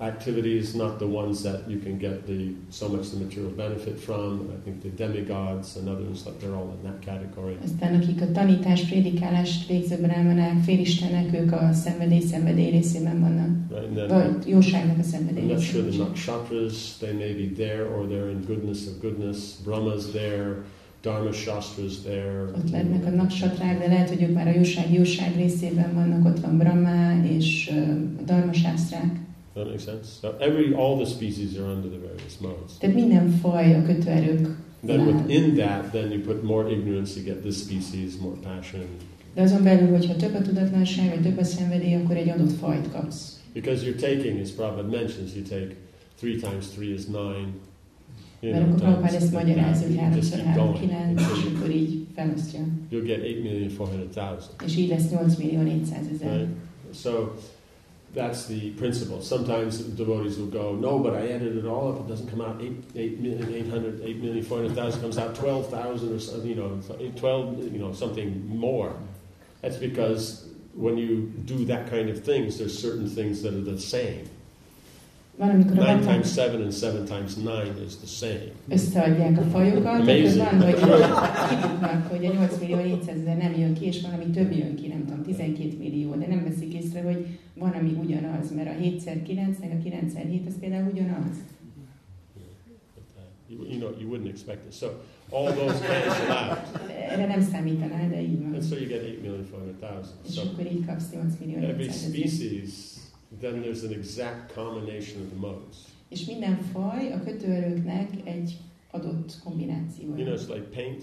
activities, 0.00 0.74
not 0.74 0.98
the 0.98 1.06
ones 1.06 1.42
that 1.42 1.70
you 1.70 1.78
can 1.78 1.98
get 1.98 2.26
the 2.26 2.54
so 2.70 2.88
much 2.88 3.10
the 3.10 3.16
material 3.16 3.50
benefit 3.50 3.98
from. 3.98 4.50
I 4.52 4.58
think 4.64 4.82
the 4.82 4.88
demigods 4.88 5.76
and 5.76 5.88
others, 5.88 6.26
like 6.26 6.40
they're 6.40 6.54
all 6.54 6.70
in 6.76 6.82
that 6.82 7.00
category. 7.00 7.56
Aztán 7.64 7.94
akik 7.94 8.20
a 8.20 8.30
tanítás, 8.32 8.82
prédikálást 8.82 9.68
végző 9.68 9.96
brámanák, 9.96 10.62
félistenek, 10.62 11.40
ők 11.40 11.52
a 11.52 11.72
szenvedély 11.72 12.20
szenvedély 12.20 12.70
részében 12.70 13.20
vannak. 13.20 13.48
Right? 13.70 13.94
Then 13.94 14.08
Vagy 14.08 14.48
jóságnak 14.48 14.98
a 14.98 15.02
szenvedély 15.02 15.44
I'm 15.44 15.52
not 15.52 15.60
sure 15.60 15.88
the 15.88 15.98
nakshatras, 15.98 16.96
they 16.98 17.12
may 17.12 17.32
be 17.32 17.64
there 17.64 17.86
or 17.86 18.06
they're 18.06 18.30
in 18.30 18.44
goodness 18.46 18.86
of 18.86 19.00
goodness. 19.00 19.38
Brahma's 19.64 20.10
there, 20.12 20.64
Dharma 21.02 21.32
Shastra's 21.32 22.02
there. 22.02 22.42
Ott 22.56 22.70
lennek 22.70 23.06
a 23.06 23.10
naksatrák, 23.10 23.78
de 23.78 23.86
lehet, 23.86 24.08
hogy 24.08 24.22
ők 24.22 24.34
már 24.34 24.46
a 24.46 24.54
jóság 24.54 24.92
jóság 24.92 25.36
részében 25.36 25.94
vannak, 25.94 26.24
ott 26.24 26.40
van 26.40 26.58
Brahma 26.58 27.26
és 27.26 27.70
uh, 27.72 28.24
Dharmasásztrák. 29.54 29.62
That 29.62 29.66
makes 29.66 29.84
sense. 29.84 30.08
So 30.20 30.28
every 30.38 30.74
all 30.74 30.96
the 30.96 31.06
species 31.06 31.56
are 31.58 31.68
under 31.74 31.90
the 31.90 31.98
various 31.98 32.38
modes. 32.40 32.76
Tehát 32.78 32.94
minden 32.94 33.28
faj 33.28 33.74
a 33.74 33.82
kötőerők. 33.82 34.48
Then 34.86 35.06
within 35.06 35.54
that, 35.54 35.90
then 35.90 36.10
you 36.10 36.20
put 36.20 36.42
more 36.42 36.70
ignorance, 36.70 37.16
you 37.16 37.24
get 37.24 37.42
this 37.42 37.56
species, 37.56 38.16
more 38.20 38.36
passion. 38.42 38.82
De 39.34 39.42
azon 39.42 39.62
belül, 39.62 39.88
hogyha 39.88 40.16
több 40.16 40.34
a 40.34 40.42
tudatlanság, 40.42 41.08
vagy 41.08 41.22
több 41.22 41.38
a 41.38 41.44
szenvedély, 41.44 41.94
akkor 41.94 42.16
egy 42.16 42.28
adott 42.28 42.52
fajt 42.52 42.90
kapsz. 42.90 43.40
Because 43.52 43.86
you're 43.86 44.00
taking, 44.00 44.40
as 44.40 44.50
Prabhupada 44.50 44.88
mentions, 44.88 45.34
you 45.34 45.44
take 45.44 45.76
three 46.16 46.36
times 46.36 46.66
three 46.74 46.92
is 46.92 47.04
nine. 47.04 47.48
You 48.40 48.52
Mert 48.52 48.64
akkor 48.66 48.78
Prabhupád 48.80 49.08
times 49.08 49.22
ezt 49.22 49.32
magyarázza, 49.32 49.86
hogy 49.86 49.94
You 49.94 50.14
just 50.14 50.34
3 50.34 50.44
keep 50.44 50.56
3 50.56 50.64
going. 50.64 50.78
9, 50.78 51.20
until 51.20 51.36
és 51.36 51.54
akkor 51.54 51.70
így 51.70 52.06
felosztja. 52.14 52.60
You'll 52.90 53.06
get 53.06 53.22
eight 53.22 53.42
million 53.42 53.68
four 53.68 53.88
hundred 53.88 54.08
thousand. 54.08 54.54
És 54.64 54.76
így 54.76 54.88
lesz 54.88 55.10
8 55.10 55.36
millió 55.36 55.60
400 55.60 55.98
ezer. 56.14 56.36
Right? 56.36 56.48
So 57.02 57.10
that's 58.14 58.46
the 58.46 58.70
principle. 58.72 59.20
Sometimes 59.22 59.78
devotees 59.78 60.38
will 60.38 60.46
go, 60.46 60.74
no, 60.76 60.98
but 60.98 61.14
I 61.14 61.28
added 61.28 61.56
it 61.56 61.66
all 61.66 61.92
up. 61.92 62.00
It 62.00 62.08
doesn't 62.08 62.28
come 62.28 62.40
out 62.40 62.60
eight, 62.62 62.76
eight 62.94 63.20
million, 63.20 63.52
eight 63.54 63.68
hundred, 63.68 64.00
eight 64.04 64.22
million, 64.22 64.42
four 64.44 64.58
hundred 64.58 64.74
thousand. 64.74 65.00
Comes 65.00 65.18
out 65.18 65.34
twelve 65.34 65.68
thousand 65.68 66.12
or 66.14 66.20
something. 66.20 66.48
You 66.48 66.56
know, 66.56 66.80
so 66.86 66.96
eight- 67.00 67.16
twelve. 67.16 67.58
You 67.72 67.78
know, 67.78 67.92
something 67.92 68.46
more. 68.46 68.92
That's 69.62 69.76
because 69.78 70.44
when 70.74 70.96
you 70.98 71.32
do 71.44 71.64
that 71.66 71.90
kind 71.90 72.08
of 72.10 72.22
things, 72.22 72.56
there's 72.58 72.76
certain 72.78 73.08
things 73.08 73.42
that 73.42 73.54
are 73.54 73.62
the 73.72 73.78
same. 73.78 74.24
Van, 75.38 75.58
Nine 75.58 75.64
baták 75.76 76.04
times 76.04 76.30
seven 76.32 76.62
and 76.62 76.72
seven 76.72 77.06
times 77.06 77.36
nine 77.36 77.74
is 77.86 77.96
the 77.96 78.06
same. 78.06 78.50
összeadják 78.68 79.38
a 79.38 79.42
fajokat, 79.42 80.00
Amazing. 80.00 80.36
van, 80.36 80.60
hogy 80.62 80.74
kidugnak, 81.48 82.06
hogy 82.10 82.24
a 82.26 82.32
8 82.32 82.58
millió 82.60 82.76
400 82.76 83.16
ezer 83.20 83.36
nem 83.36 83.54
jön 83.58 83.74
ki, 83.74 83.86
és 83.86 84.00
valami 84.00 84.24
több 84.30 84.52
jön 84.52 84.74
ki, 84.76 84.86
nem 84.86 85.04
tudom, 85.06 85.22
12 85.22 85.76
millió, 85.78 85.83
van, 87.54 87.70
ami 87.70 87.92
ugyanaz, 87.92 88.54
mert 88.54 88.68
a 88.68 88.82
7x9, 88.82 89.58
meg 89.60 89.70
a 89.70 89.88
9x7, 89.88 90.46
az 90.46 90.58
például 90.60 90.90
ugyanaz. 90.90 91.36
You, 93.48 93.64
you 93.66 93.78
know, 93.78 93.90
you 94.00 94.08
wouldn't 94.08 94.28
expect 94.28 94.64
it. 94.66 94.72
So 94.72 94.86
all 95.30 95.52
those 95.52 95.78
cancel 95.78 96.30
out, 96.30 96.90
Erre 96.90 97.26
nem 97.26 97.42
számítanál, 97.42 98.08
de 98.08 98.20
így 98.22 98.42
van. 98.42 98.54
and 98.54 98.62
so 98.64 98.76
you 98.76 98.86
get 98.88 99.02
eight 99.02 99.20
million 99.22 99.44
four 99.44 99.58
hundred 99.60 99.76
thousand. 99.78 100.16
És 100.26 100.32
So 100.34 100.40
akkor 100.42 100.66
így 100.72 100.86
kapsz 100.86 101.10
8 101.12 101.38
millió 101.40 101.56
every 101.56 101.84
400 101.84 101.96
ezer. 101.96 102.14
species, 102.14 102.70
then 103.40 103.62
there's 103.62 103.84
an 103.84 103.92
exact 103.92 104.52
combination 104.52 105.22
of 105.22 105.28
the 105.28 105.38
modes. 105.40 105.76
És 106.08 106.24
minden 106.24 106.58
faj 106.72 107.12
a 107.12 107.20
kötőerőknek 107.24 108.08
egy 108.24 108.56
adott 108.90 109.32
You 109.32 109.42
kombinációja. 109.44 110.24
know, 110.24 110.34
it's 110.36 110.48
like 110.54 110.66
paint. 110.74 111.02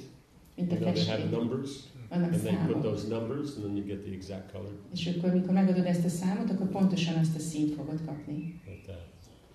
Mint 0.56 0.72
a 0.72 0.76
You 0.76 0.84
know, 0.84 0.94
they 0.94 1.06
have 1.06 1.30
numbers. 1.38 1.70
Vannak 2.12 2.32
And 2.34 2.42
they 2.42 2.56
put 2.56 2.60
számok. 2.68 2.82
those 2.84 3.04
numbers, 3.16 3.48
and 3.56 3.64
then 3.64 3.76
you 3.78 3.86
get 3.86 4.00
the 4.08 4.14
exact 4.20 4.52
color 4.52 4.72
És 4.94 5.04
akkor, 5.16 5.30
mikor 5.34 5.54
megadod 5.54 5.86
ezt 5.86 6.06
a 6.06 6.10
számot, 6.10 6.50
akkor 6.52 6.68
pontosan 6.78 7.16
azt 7.24 7.36
a 7.36 7.40
színt 7.40 7.74
fogod 7.76 8.00
kapni. 8.06 8.62
like 8.68 8.82
that. 8.92 9.04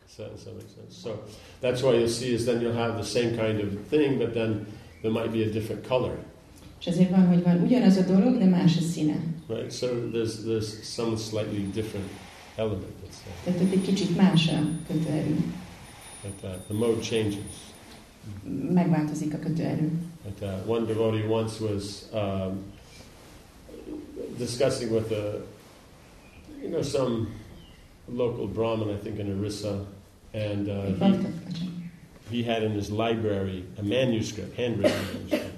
Does 0.07 0.15
that, 0.16 0.31
does 0.35 0.43
that 0.43 0.55
make 0.55 0.70
sense? 0.78 0.95
So 1.05 1.11
that's 1.65 1.81
why 1.85 1.93
you'll 1.99 2.16
see 2.20 2.33
is 2.33 2.43
then 2.45 2.61
you'll 2.61 2.81
have 2.85 2.95
the 3.03 3.09
same 3.20 3.31
kind 3.43 3.59
of 3.65 3.69
thing, 3.89 4.19
but 4.19 4.31
then 4.33 4.51
there 5.03 5.12
might 5.19 5.31
be 5.37 5.41
a 5.49 5.51
different 5.59 5.87
color, 5.87 6.16
És 6.81 6.87
ezért 6.87 7.11
van, 7.11 7.27
hogy 7.27 7.43
van 7.43 7.61
ugyanaz 7.62 7.97
a 7.97 8.03
dolog, 8.03 8.39
de 8.39 8.45
más 8.45 8.77
a 8.77 8.81
színe. 8.81 9.16
right? 9.49 9.73
So 9.73 9.87
there's 9.87 10.35
there's 10.47 10.83
some 10.83 11.16
slightly 11.16 11.61
different 11.73 12.09
element. 12.57 12.85
Tehát 13.45 13.61
ott 13.61 13.73
egy 13.73 13.83
kicsit 13.83 14.16
más 14.16 14.49
a 14.49 14.59
kötőerő. 14.87 15.37
like 16.24 16.37
that. 16.41 16.59
The 16.65 16.74
mode 16.74 17.01
changes. 17.01 17.35
Megváltozik 18.73 19.35
a 19.35 19.39
kötőerő. 19.39 19.91
Like 20.27 20.40
that. 20.40 20.66
One 20.66 20.86
devotee 20.86 21.24
once 21.24 21.61
was 21.61 22.09
um, 22.12 22.65
discussing 24.39 24.93
with 24.93 25.12
a, 25.12 25.40
you 26.61 26.69
know, 26.69 26.82
some 26.82 27.28
local 28.09 28.48
Brahmin, 28.48 28.90
I 28.90 28.97
think 28.97 29.20
in 29.20 29.39
Orissa, 29.39 29.86
and 30.35 30.69
uh, 30.69 31.09
he, 31.55 31.70
he 32.28 32.43
had 32.43 32.65
in 32.65 32.73
his 32.73 32.90
library 32.90 33.65
a 33.78 33.82
manuscript, 33.82 34.57
handwritten 34.57 35.01
manuscript. 35.15 35.55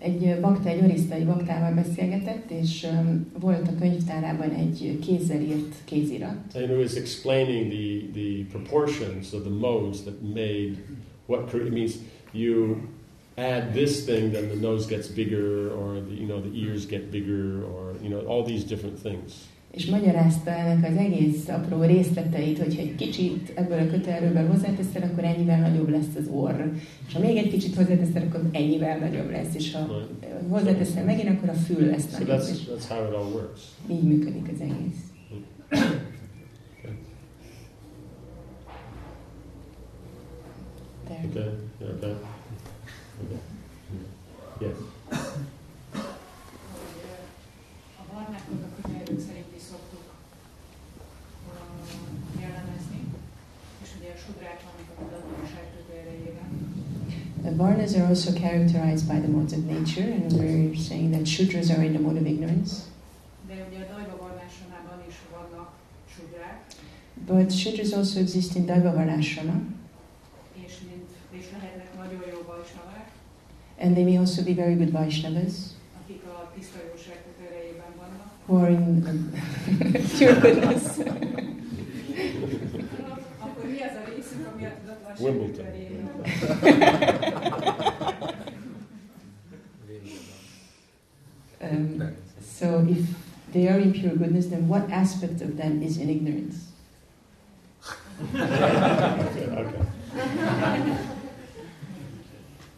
Egy 0.00 0.26
ö, 0.26 0.40
bakta, 0.40 0.68
egy 0.68 0.82
orisztai 0.82 1.24
baktával 1.24 1.72
beszélgetett, 1.72 2.50
és 2.50 2.86
um, 2.90 3.26
volt 3.40 3.68
a 3.68 3.74
könyvtárában 3.78 4.50
egy 4.50 4.98
kézzel 5.06 5.40
írt 5.40 5.74
kézirat. 5.84 6.36
And 6.54 6.68
he 6.68 6.76
was 6.76 6.94
explaining 6.94 7.72
the, 7.72 8.20
the 8.20 8.44
proportions 8.50 9.32
of 9.32 9.40
the 9.42 9.50
modes 9.50 10.02
that 10.02 10.22
made 10.22 10.76
what 11.26 11.54
it 11.54 11.72
means 11.72 11.92
you 12.32 12.76
add 13.38 13.72
this 13.72 14.04
thing, 14.04 14.32
then 14.32 14.48
the 14.48 14.60
nose 14.60 14.86
gets 14.88 15.08
bigger, 15.08 15.70
or 15.72 16.02
the, 16.08 16.14
you 16.20 16.26
know 16.26 16.40
the 16.40 16.52
ears 16.58 16.86
get 16.86 17.10
bigger, 17.10 17.62
or 17.62 17.94
you 18.02 18.08
know 18.10 18.26
all 18.26 18.42
these 18.44 18.64
different 18.66 18.98
things. 19.02 19.32
És 19.70 19.86
magyarázta 19.86 20.50
ennek 20.50 20.90
az 20.90 20.96
egész 20.96 21.48
apró 21.48 21.82
részleteit, 21.82 22.58
hogyha 22.58 22.80
egy 22.80 22.94
kicsit 22.94 23.52
ebből 23.54 23.78
a 23.78 23.86
kötőerőből 23.90 24.46
hozzáteszel, 24.46 25.02
akkor 25.02 25.24
ennyivel 25.24 25.60
nagyobb 25.70 25.88
lesz 25.88 26.14
az 26.18 26.28
orr. 26.32 26.60
És 27.06 27.12
ha 27.14 27.20
még 27.20 27.36
egy 27.36 27.50
kicsit 27.50 27.74
hozzáteszel, 27.74 28.22
akkor 28.22 28.40
ennyivel 28.52 28.98
nagyobb 28.98 29.30
lesz. 29.30 29.54
És 29.54 29.72
ha 29.72 29.78
Right. 29.86 30.48
hozzáteszel 30.48 31.04
megint, 31.04 31.28
akkor 31.28 31.48
a 31.48 31.52
fül 31.52 31.86
lesz 31.86 32.10
So 32.12 32.18
nagyobb. 32.18 32.38
that's 32.40 32.48
that's 32.48 32.88
how 32.88 33.06
it 33.08 33.14
all 33.14 33.30
works. 33.32 33.60
így 33.90 34.02
működik 34.02 34.48
az 34.54 34.60
egész. 34.60 35.02
There. 41.06 41.24
Okay. 41.30 41.50
Yeah, 41.80 41.94
Okay. 41.96 42.14
Okay. 43.24 43.40
Yes. 44.60 44.76
A 48.00 48.02
barnáknak 48.12 48.62
a 48.62 48.82
könyvelők 48.82 49.20
szerint 49.28 49.52
is 49.56 49.62
szoktuk 49.70 50.06
jellemezni, 52.40 53.00
és 53.82 53.88
ugye 54.00 54.10
a 54.16 54.18
sudrák 54.24 54.60
vannak 54.66 54.88
a 54.92 54.96
tudatlanság 55.02 55.64
kötőerejében. 55.76 56.50
The 57.42 57.54
Varnas 57.56 57.94
are 57.94 58.06
also 58.06 58.32
characterized 58.32 59.06
by 59.06 59.18
the 59.24 59.30
modes 59.36 59.52
of 59.52 59.64
nature, 59.64 60.12
and 60.12 60.32
we're 60.32 60.74
saying 60.88 61.10
that 61.14 61.26
Shudras 61.26 61.70
are 61.70 61.84
in 61.84 61.92
the 61.92 62.02
mode 62.02 62.20
of 62.20 62.26
ignorance. 62.26 62.72
De 63.46 63.54
ugye 63.68 63.78
a 63.84 63.86
Dajva 63.92 64.16
varnásánában 64.24 64.98
is 65.08 65.16
vannak 65.32 65.70
sudrák, 66.14 66.66
But 67.26 67.52
Shudras 67.52 67.92
also 67.92 68.20
exist 68.20 68.56
in 68.56 68.66
Daiva 68.66 68.92
Varnashrama, 68.92 69.60
és, 70.64 70.72
mint, 70.88 71.10
és 71.30 71.46
lehetnek 71.52 71.96
nagyon 71.96 72.22
jó 72.32 72.42
vajsavák, 72.46 73.08
and 73.78 73.96
they 73.96 74.04
may 74.04 74.18
also 74.18 74.42
be 74.42 74.52
very 74.54 74.74
good 74.74 74.90
Vaishnavas 74.92 75.76
akik 76.04 76.22
a 76.24 76.50
tiszta 76.54 76.78
jóság 76.90 77.16
kötőerejében 77.24 77.92
vannak. 77.96 78.26
who 78.46 78.56
are 78.56 78.70
in 78.70 79.02
pure 80.18 80.38
goodness. 80.40 80.82
Akkor 83.38 83.64
mi 83.70 83.80
az 83.80 83.94
a 83.94 84.02
részük, 84.14 84.46
ami 84.54 84.64
a 84.64 84.70
tudatlanság 84.80 85.20
Wimbledon. 85.20 85.66
Um, 91.60 92.02
so 92.58 92.84
if 92.88 93.06
they 93.52 93.68
are 93.68 93.78
in 93.80 93.92
pure 93.92 94.14
goodness, 94.14 94.46
then 94.46 94.68
what 94.68 94.88
aspect 94.90 95.40
of 95.42 95.56
them 95.56 95.82
is 95.82 95.96
in 95.96 96.08
ignorance? 96.08 96.56
okay. 98.34 99.48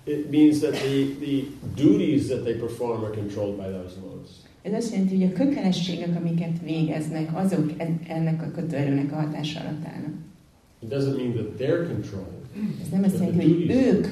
It 0.05 0.31
means 0.31 0.61
that 0.61 0.73
the, 0.73 1.05
the 1.21 1.43
duties 1.77 2.27
that 2.29 2.43
they 2.45 2.55
perform 2.55 3.05
are 3.05 3.15
controlled 3.15 3.57
by 3.57 3.69
those 3.79 3.95
modes. 4.01 4.31
Ez 4.63 4.73
azt 4.73 4.93
jelenti, 4.93 5.15
hogy 5.17 5.33
a 5.33 5.33
kötelességek, 5.33 6.17
amiket 6.17 6.61
végeznek, 6.65 7.29
azok 7.37 7.71
en- 7.77 8.01
ennek 8.09 8.43
a 8.43 8.51
kötőerőnek 8.51 9.13
a 9.13 9.15
hatása 9.15 9.61
alatt 9.61 9.85
állnak. 9.85 10.13
It 10.83 10.89
doesn't 10.89 11.17
mean 11.17 11.33
that 11.33 11.49
they're 11.59 11.87
controlling. 11.87 12.41
Ez 12.83 12.89
nem 12.93 13.03
azt 13.03 13.15
jelenti, 13.19 13.39
hogy 13.53 13.71
ők 13.71 14.07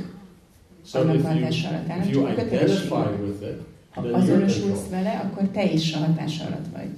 So 0.86 0.98
annak 0.98 1.14
a 1.14 1.18
you, 1.18 1.22
hatása 1.40 1.68
alatt 1.68 1.88
állnak, 1.88 2.10
csak 2.10 2.24
a 2.26 2.30
identify 2.32 2.50
kötelességek. 2.50 3.20
with 3.20 3.42
it, 3.42 3.58
Ha 3.90 4.00
azonosulsz 4.00 4.60
controlled. 4.62 4.90
vele, 4.90 5.30
akkor 5.32 5.48
te 5.48 5.72
is 5.72 5.92
a 5.94 5.98
hatása 5.98 6.44
alatt 6.46 6.66
vagy. 6.72 6.88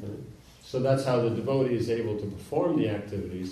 So 0.65 0.79
that's 0.79 1.05
how 1.05 1.19
the 1.27 1.35
devotee 1.35 1.75
is 1.75 1.89
able 1.89 2.15
to 2.15 2.27
perform 2.27 2.77
the 2.81 2.91
activities, 2.91 3.49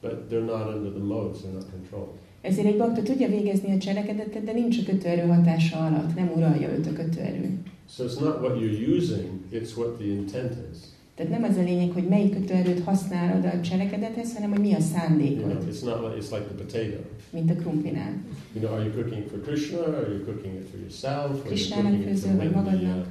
but 0.00 0.12
they're 0.30 0.44
not 0.46 0.74
under 0.74 0.90
the 0.92 1.02
modes, 1.04 1.38
they're 1.40 1.52
not 1.54 1.66
controlled. 1.70 2.12
Ezért 2.44 2.66
egy 2.66 2.76
bakta 2.76 3.02
tudja 3.02 3.28
végezni 3.28 3.72
a 3.74 3.78
cselekedetet, 3.78 4.44
de 4.44 4.52
nincs 4.52 4.78
a 4.78 4.82
kötőerő 4.90 5.28
hatása 5.28 5.76
alatt, 5.78 6.14
nem 6.14 6.32
uralja 6.36 6.68
őt 6.68 6.86
a 6.86 6.92
kötőerő. 6.92 7.58
So 7.88 8.04
it's 8.04 8.20
not 8.20 8.40
what 8.40 8.58
you're 8.60 8.96
using, 8.96 9.28
it's 9.52 9.76
what 9.76 9.96
the 9.98 10.06
intent 10.06 10.52
is. 10.72 10.78
Tehát 11.14 11.32
nem 11.32 11.42
az 11.50 11.56
a 11.56 11.62
lényeg, 11.62 11.90
hogy 11.90 12.08
melyik 12.08 12.32
kötőerőt 12.34 12.84
használod 12.84 13.44
a 13.44 13.60
cselekedethez, 13.60 14.34
hanem 14.34 14.50
hogy 14.50 14.60
mi 14.60 14.72
a 14.72 14.78
You 14.78 14.88
know, 14.88 14.98
szándékod, 14.98 15.64
it's 15.72 15.84
not 15.84 16.00
like 16.04 16.16
it's 16.20 16.30
like 16.30 16.44
the 16.44 16.64
potato. 16.64 16.98
mint 17.30 17.50
a 17.50 17.54
krumplinál. 17.54 18.12
You 18.52 18.64
know, 18.64 18.74
are 18.76 18.84
you 18.84 18.92
cooking 18.92 19.24
for 19.30 19.38
Krishna, 19.40 19.78
or 19.78 19.94
are 19.94 20.12
you 20.12 20.24
cooking 20.24 20.54
it 20.54 20.68
for 20.70 20.78
yourself, 20.80 21.30
or 21.44 21.52
are 21.52 21.56
you 21.56 21.68
cooking 21.70 22.08
it 22.08 22.24
uh, 22.24 22.62
magadnak. 22.62 23.06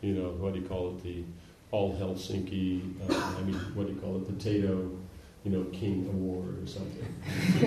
you 0.00 0.14
know, 0.14 0.30
what 0.40 0.52
do 0.52 0.58
you 0.60 0.66
call 0.68 0.84
it, 0.92 1.02
the 1.02 1.16
All 1.70 1.96
Helsinki, 2.00 2.80
uh, 3.08 3.38
I 3.38 3.42
mean, 3.46 3.58
what 3.74 3.86
do 3.86 3.92
you 3.94 4.00
call 4.02 4.16
it, 4.16 4.24
potato, 4.32 4.72
you 5.42 5.50
know, 5.52 5.64
king 5.70 6.06
award 6.12 6.62
or 6.62 6.66
something. 6.66 7.08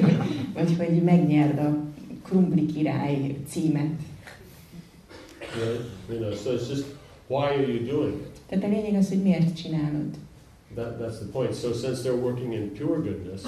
Vagy 0.54 0.76
hogy 0.78 1.04
megnyerd 1.04 1.60
a 1.60 1.78
krumpli 2.24 2.66
király 2.66 3.38
címet. 3.48 4.02
Right? 5.56 5.82
You 6.10 6.20
know, 6.20 6.36
so 6.36 6.54
it's 6.54 6.68
just 6.68 6.86
why 7.28 7.46
are 7.56 7.72
you 7.72 7.86
doing 7.86 8.14
it? 8.14 8.40
Tehát 8.48 8.64
a 8.64 8.68
lényeg 8.68 8.94
az, 8.94 9.10
hogy 9.10 9.22
miért 9.22 9.56
csinálod. 9.56 10.18
That, 10.76 11.00
that's 11.00 11.18
the 11.18 11.28
point. 11.32 11.54
So 11.54 11.74
since 11.74 12.02
they're 12.02 12.22
working 12.22 12.54
in 12.54 12.72
pure 12.72 13.00
goodness, 13.02 13.44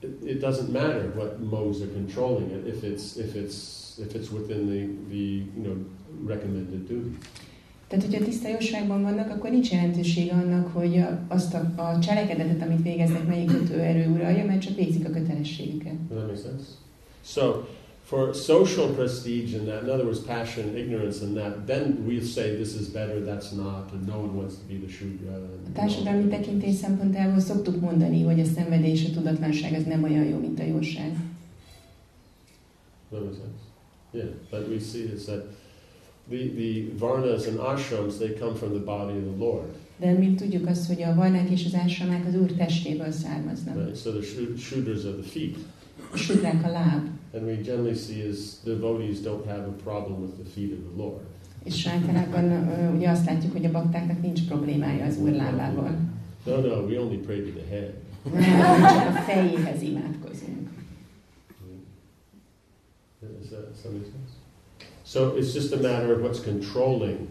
it, 0.00 0.22
it 0.24 0.40
doesn't 0.40 0.72
matter 0.72 1.12
what 1.14 1.40
modes 1.40 1.80
are 1.82 1.92
controlling 1.92 2.50
it 2.50 2.66
if 2.66 2.82
it's 2.82 3.16
if 3.16 3.34
it's 3.34 3.98
if 3.98 4.14
it's 4.14 4.30
within 4.30 4.66
the, 4.66 4.86
the 5.10 5.44
you 5.56 5.62
know 5.62 5.76
recommended 6.24 6.88
duties. 6.88 7.16
Tehát, 7.90 8.04
hogyha 8.04 8.24
tiszta 8.24 8.48
jóságban 8.48 9.02
vannak, 9.02 9.30
akkor 9.30 9.50
nincs 9.50 9.70
jelentősége 9.70 10.32
annak, 10.32 10.66
hogy 10.72 10.98
a- 10.98 11.20
azt 11.28 11.54
a, 11.54 11.72
a 11.76 11.98
cselekedetet, 11.98 12.62
amit 12.62 12.82
végeznek, 12.82 13.26
melyik 13.26 13.46
kötőerő 13.50 14.08
uralja, 14.10 14.44
mert 14.44 14.60
csak 14.60 14.76
végzik 14.76 15.06
a 15.08 15.10
kötelességüket. 15.10 15.94
That 16.08 16.26
make 16.26 16.40
sense? 16.40 16.64
So, 17.24 17.52
for 18.02 18.34
social 18.34 18.88
prestige 18.94 19.58
and 19.58 19.66
that, 19.66 19.82
in 19.82 19.88
other 19.88 20.04
words, 20.04 20.18
passion, 20.20 20.76
ignorance, 20.76 21.24
and 21.24 21.34
that, 21.36 21.66
then 21.66 22.04
we'll 22.06 22.24
say 22.24 22.54
this 22.54 22.74
is 22.80 22.86
better, 22.86 23.16
that's 23.24 23.52
not, 23.56 23.90
and 23.92 24.06
no 24.06 24.16
one 24.18 24.32
wants 24.36 24.54
to 24.54 24.64
be 24.68 24.74
the 24.86 24.88
Shudra. 24.92 25.32
A 25.32 25.36
And 25.66 25.74
társadalmi 25.74 26.28
tekintés 26.28 26.74
szempontjából 26.74 27.40
szoktuk 27.40 27.80
mondani, 27.80 28.22
hogy 28.22 28.40
a 28.40 28.44
szenvedés, 28.44 29.02
és 29.02 29.08
a 29.08 29.12
tudatlanság 29.12 29.72
az 29.74 29.84
nem 29.84 30.02
olyan 30.02 30.24
jó, 30.24 30.38
mint 30.38 30.60
a 30.60 30.64
jóság. 30.64 31.10
That 33.10 33.22
makes 33.22 33.36
sense. 33.36 33.62
Yeah, 34.12 34.28
but 34.50 34.68
we 34.68 34.78
see 34.78 35.12
is 35.16 35.24
that 35.24 35.44
the, 36.30 36.48
the 36.48 36.90
varnas 36.98 37.46
and 37.48 37.58
ashrams, 37.58 38.18
they 38.18 38.32
come 38.32 38.54
from 38.54 38.70
the 38.70 38.84
body 38.84 39.18
of 39.18 39.24
the 39.24 39.44
Lord. 39.44 39.66
De 39.96 40.12
mi 40.12 40.34
tudjuk 40.34 40.66
azt, 40.66 40.86
hogy 40.86 41.02
a 41.02 41.14
vajnák 41.14 41.50
és 41.50 41.64
az 41.66 41.74
ásramák 41.74 42.26
az 42.26 42.34
Úr 42.34 42.52
testéből 42.52 43.10
származnak. 43.10 43.74
Right? 43.76 43.96
So 43.96 44.10
the 44.10 44.22
Shudras 44.56 45.04
are 45.04 45.14
the 45.14 45.30
feet. 45.30 45.56
Sudrák 46.14 46.64
a 46.64 46.70
láb. 46.70 47.08
And 47.34 47.42
we 47.44 47.54
generally 47.54 47.94
see 47.94 48.28
is 48.28 48.38
devotees 48.64 49.20
don't 49.20 49.44
have 49.46 49.66
a 49.66 49.74
problem 49.82 50.20
with 50.20 50.34
the 50.34 50.50
feet 50.54 50.72
of 50.72 50.78
the 50.78 51.02
Lord. 51.02 51.20
És 51.64 51.86
általában 51.86 52.68
ugye 52.96 53.10
azt 53.10 53.26
látjuk, 53.26 53.52
hogy 53.52 53.64
a 53.64 53.70
baktáknak 53.70 54.22
nincs 54.22 54.44
problémája 54.46 55.04
az 55.04 55.16
Úr 55.18 55.30
lábával. 55.30 55.98
No, 56.44 56.60
no, 56.60 56.86
we 56.86 57.00
only 57.00 57.16
pray 57.16 57.40
to 57.42 57.50
the 57.58 57.66
head. 57.68 57.92
Nem, 58.32 58.80
csak 58.80 59.16
a 59.16 59.20
fejéhez 59.20 59.82
imádkozunk. 59.82 60.68
Is 63.42 63.48
that, 63.48 63.76
sense? 63.82 64.19
So 65.10 65.34
it's 65.36 65.52
just 65.52 65.72
a 65.72 65.76
matter 65.76 66.12
of 66.12 66.22
what's 66.22 66.38
controlling 66.38 67.26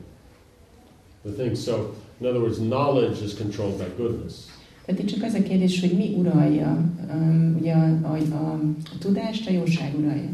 the 1.23 1.31
thing. 1.31 1.55
So, 1.55 1.95
in 2.19 2.27
other 2.27 2.41
words, 2.41 2.59
knowledge 2.59 3.21
is 3.21 3.33
controlled 3.33 3.77
by 3.79 3.87
goodness. 3.97 4.47
Tehát 4.85 5.01
itt 5.01 5.07
csak 5.07 5.23
az 5.23 5.33
a 5.33 5.43
kérdés, 5.43 5.79
hogy 5.79 5.91
mi 5.91 6.13
uralja, 6.17 6.91
um, 7.11 7.55
ugye 7.59 7.73
a, 7.73 7.99
a, 8.01 8.17
a, 8.33 8.53
a 8.93 8.97
tudást, 8.99 9.47
a 9.47 9.51
jóság 9.51 9.97
uralja. 9.97 10.29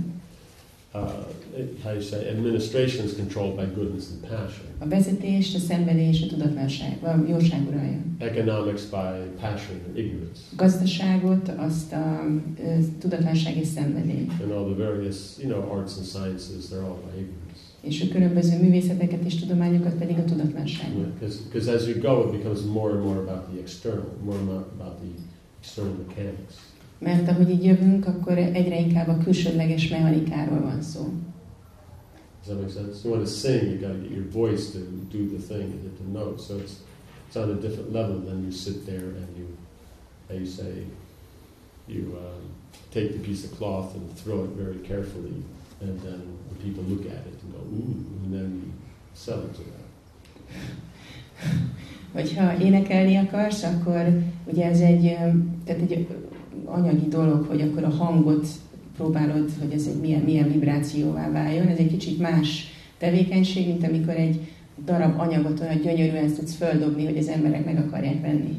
uh, 0.94 1.02
how 1.84 1.92
you 1.92 2.02
say, 2.02 2.30
administration 2.30 3.06
is 3.06 3.14
controlled 3.16 3.56
by 3.56 3.66
goodness 3.76 4.12
and 4.12 4.22
passion. 4.22 4.66
A 4.78 4.88
vezetés, 4.88 5.56
a 5.56 5.60
szenvedés, 5.60 6.20
és 6.20 6.22
a 6.22 6.28
tudatlanság, 6.28 7.04
a 7.04 7.26
jóság 7.30 7.68
uralja. 7.68 7.98
Economics 8.18 8.82
by 8.90 9.08
passion 9.42 9.78
and 9.88 9.98
ignorance. 9.98 10.42
Gazdaságot, 10.56 11.52
azt 11.58 11.94
a 11.94 12.24
tudatlanság 13.00 13.58
és 13.58 13.68
szenvedély. 13.68 14.28
And 14.42 14.52
all 14.52 14.66
the 14.74 14.84
various, 14.84 15.18
you 15.42 15.50
know, 15.52 15.78
arts 15.78 15.98
and 15.98 16.06
sciences, 16.06 16.66
they're 16.70 16.86
all 16.90 17.00
by 17.06 17.20
ignorance. 17.20 17.62
És 17.82 18.02
a 18.02 18.08
különböző 18.14 18.62
művészeteket 18.62 19.26
és 19.26 19.36
tudományokat 19.36 19.94
pedig 19.94 20.18
a 20.18 20.24
tudatlanság. 20.24 20.90
Because 21.52 21.74
as 21.74 21.88
you 21.88 22.00
go, 22.00 22.28
it 22.28 22.32
becomes 22.32 22.60
more 22.62 22.92
and 22.94 23.04
more 23.04 23.20
about 23.20 23.44
the 23.50 23.60
external, 23.60 24.08
more 24.24 24.38
and 24.38 24.48
more 24.48 24.66
about 24.80 24.96
the 24.98 25.10
external 25.60 25.94
mechanics. 26.08 26.54
Mert 27.00 27.30
ahogy 27.30 27.50
így 27.50 27.64
jövünk, 27.64 28.08
akkor 28.08 28.38
egyre 28.38 28.80
inkább 28.80 29.08
a 29.08 29.18
külsődleges 29.18 29.88
mechanikáról 29.88 30.62
van 30.62 30.82
szó. 30.82 31.14
Does 32.46 32.56
that 32.56 32.64
make 32.64 32.72
sense? 32.72 33.04
You 33.04 33.12
want 33.12 33.26
to 33.26 33.32
sing, 33.32 33.72
you've 33.72 33.82
got 33.82 33.94
to 33.94 33.98
get 33.98 34.12
your 34.12 34.26
voice 34.26 34.70
to 34.72 34.78
do 34.78 35.28
the 35.28 35.40
thing 35.40 35.64
and 35.64 35.82
hit 35.82 35.98
the 35.98 36.20
note. 36.20 36.40
So 36.40 36.58
it's 36.58 36.82
it's 37.28 37.38
on 37.38 37.50
a 37.50 37.56
different 37.56 37.92
level 37.92 38.20
than 38.20 38.46
you 38.46 38.52
sit 38.52 38.86
there 38.86 39.00
and 39.00 39.36
you, 39.36 39.58
how 40.30 40.36
you 40.36 40.46
say, 40.46 40.86
you 41.88 42.18
um, 42.20 42.52
take 42.92 43.14
the 43.14 43.20
piece 43.20 43.44
of 43.46 43.58
cloth 43.58 43.96
and 43.96 44.16
throw 44.18 44.44
it 44.44 44.52
very 44.52 44.78
carefully, 44.88 45.44
and 45.82 46.00
then 46.02 46.38
the 46.50 46.56
people 46.64 46.84
look 46.84 47.06
at 47.08 47.26
it 47.26 47.42
and 47.42 47.52
go 47.52 47.60
ooh, 47.60 48.24
and 48.24 48.34
then 48.34 48.62
you 48.64 48.74
sell 49.16 49.42
it 49.42 49.54
to 49.56 49.62
them. 49.64 49.84
Hogyha 52.14 52.60
énekelni 52.60 53.16
akarsz, 53.16 53.64
akkor 53.64 54.22
ugye 54.46 54.66
ez 54.66 54.80
egy, 54.80 55.06
ö, 55.06 55.30
tehát 55.66 55.92
egy 55.92 56.08
anyagi 56.66 57.08
dolog, 57.08 57.46
hogy 57.48 57.62
akkor 57.62 57.84
a 57.84 57.90
hangot 57.90 58.48
próbálod, 58.96 59.50
hogy 59.60 59.72
ez 59.72 59.88
egy 59.88 60.00
milyen, 60.00 60.22
milyen 60.22 60.52
vibrációvá 60.52 61.32
váljon. 61.32 61.68
Ez 61.68 61.78
egy 61.78 61.88
kicsit 61.88 62.20
más 62.20 62.68
tevékenység, 62.98 63.68
mint 63.68 63.84
amikor 63.84 64.14
egy 64.14 64.40
darab 64.86 65.20
anyagot 65.20 65.60
olyan 65.60 65.82
gyönyörűen 65.82 66.34
tudsz 66.34 66.56
földobni, 66.56 67.06
hogy 67.06 67.18
az 67.18 67.28
emberek 67.28 67.66
meg 67.66 67.78
akarják 67.78 68.22
venni. 68.22 68.56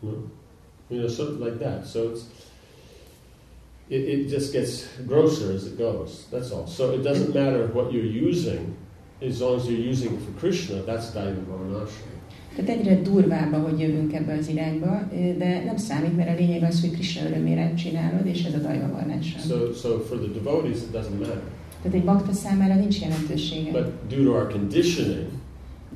No? 0.00 0.10
You 0.88 1.00
know, 1.00 1.08
something 1.08 1.42
like 1.44 1.56
that. 1.56 1.90
So 1.90 2.10
it's 2.10 2.20
it, 3.88 4.08
it 4.08 4.30
just 4.30 4.52
gets 4.52 4.86
grosser 5.06 5.52
as 5.52 5.66
it 5.66 5.78
goes. 5.78 6.26
That's 6.30 6.50
all. 6.50 6.66
So 6.66 6.92
it 6.92 7.02
doesn't 7.02 7.34
matter 7.34 7.66
what 7.66 7.92
you're 7.92 8.28
using, 8.28 8.76
as 9.20 9.40
long 9.40 9.56
as 9.56 9.68
you're 9.68 9.88
using 9.90 10.14
it 10.14 10.22
for 10.22 10.32
Krishna. 10.38 10.82
That's 10.82 11.10
Daiva 11.10 11.42
Varnashram. 11.46 12.11
Tehát 12.56 12.70
egyre 12.70 13.00
durvább, 13.00 13.54
hogy 13.54 13.80
jövünk 13.80 14.14
ebbe 14.14 14.32
az 14.32 14.48
irányba, 14.48 15.08
de 15.38 15.62
nem 15.64 15.76
számít, 15.76 16.16
mert 16.16 16.28
a 16.28 16.40
lényeg 16.40 16.62
az, 16.62 16.80
hogy 16.80 16.90
Krishna 16.90 17.28
örömére 17.28 17.74
csinálod, 17.74 18.26
és 18.26 18.44
ez 18.44 18.54
a 18.54 18.58
dajva 18.58 18.88
varnása. 18.92 19.38
So, 19.38 19.72
so 19.72 19.98
for 19.98 20.18
the 20.18 20.40
devotees, 20.42 20.76
it 20.76 20.90
doesn't 20.92 21.18
matter. 21.18 21.42
Tehát 21.82 21.96
egy 21.96 22.04
bakta 22.04 22.32
számára 22.32 22.74
nincs 22.74 23.00
jelentősége. 23.00 23.70
But 23.70 23.86
due 24.08 24.24
to 24.24 24.30
our 24.30 24.48
conditioning, 24.52 25.28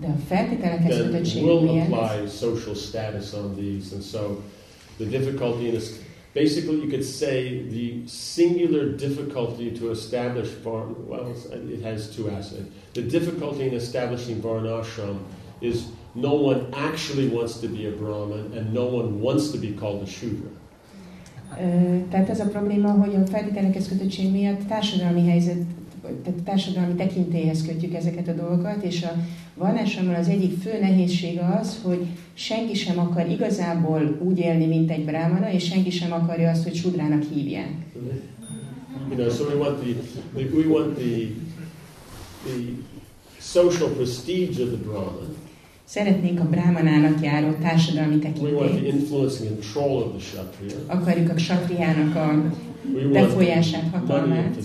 De 0.01 0.07
a 0.07 0.17
feltételekhez 0.27 0.97
kötöttségünk 0.97 1.51
we'll 1.51 1.81
apply 1.81 2.29
social 2.29 2.75
status 2.75 3.33
on 3.33 3.55
these. 3.55 3.95
And 3.95 4.05
so 4.05 4.43
the 4.97 5.19
difficulty 5.19 5.65
in 5.65 5.71
this, 5.71 5.91
basically, 6.35 6.77
you 6.77 6.89
could 6.89 7.05
say 7.05 7.65
the 7.71 8.07
singular 8.07 8.95
difficulty 8.97 9.71
to 9.79 9.91
establish 9.91 10.49
Varn, 10.63 10.95
well, 11.09 11.35
it 11.73 11.83
has 11.85 12.15
two 12.17 12.29
aspects. 12.29 12.71
The 12.93 13.03
difficulty 13.03 13.63
in 13.69 13.75
establishing 13.75 14.43
Varnashram 14.43 15.19
is 15.61 15.85
no 16.21 16.33
one 16.35 16.61
actually 16.73 17.29
wants 17.29 17.61
to 17.61 17.69
be 17.69 17.87
a 17.87 17.91
Brahmin 17.91 18.59
and 18.59 18.73
no 18.73 18.85
one 18.85 19.21
wants 19.21 19.51
to 19.51 19.59
be 19.59 19.75
called 19.75 20.03
a 20.03 20.07
Shudra. 20.07 20.51
Tehát 22.11 22.29
ez 22.29 22.41
a 22.41 22.49
probléma, 22.49 22.91
hogy 22.91 23.15
a 23.15 23.27
feltételekhez 23.27 23.89
kötöttség 23.89 24.31
miatt 24.31 24.67
társadalmi 24.69 25.29
helyzet, 25.29 25.57
tehát 26.23 26.41
társadalmi 26.45 26.95
tekintélyhez 26.95 27.67
kötjük 27.67 27.95
ezeket 27.95 28.29
a 28.29 28.33
dolgokat, 28.33 28.83
és 28.83 29.03
a 29.03 29.13
vallásommal 29.55 30.15
az 30.15 30.29
egyik 30.29 30.59
fő 30.61 30.79
nehézség 30.81 31.39
az, 31.61 31.81
hogy 31.83 32.07
senki 32.35 32.75
sem 32.75 32.99
akar 32.99 33.31
igazából 33.31 34.19
úgy 34.23 34.39
élni, 34.39 34.67
mint 34.67 34.91
egy 34.91 35.05
brámana, 35.05 35.53
és 35.53 35.65
senki 35.65 35.91
sem 35.91 36.13
akarja 36.13 36.51
azt, 36.51 36.63
hogy 36.63 36.75
sudrának 36.75 37.23
hívják. 37.35 37.71
You 39.09 39.17
know, 39.17 39.31
so 39.31 39.45
we 39.45 39.55
want 39.55 39.79
the, 39.79 39.95
we 40.55 40.67
want 40.67 40.97
the 40.97 41.29
the 42.47 42.75
social 43.41 43.89
prestige 43.89 44.63
of 44.63 44.71
the 44.71 44.77
Brahmin. 44.77 45.46
Szeretnénk 45.87 46.41
a 46.41 46.49
brámanának 46.49 47.23
járó 47.23 47.51
társadalmi 47.53 48.19
Kshatriya. 50.19 50.77
Akarjuk 50.87 51.31
a 51.31 51.39
satriának 51.39 52.17
a 52.17 52.53
befolyását, 53.13 53.91
hatalmát. 53.93 54.57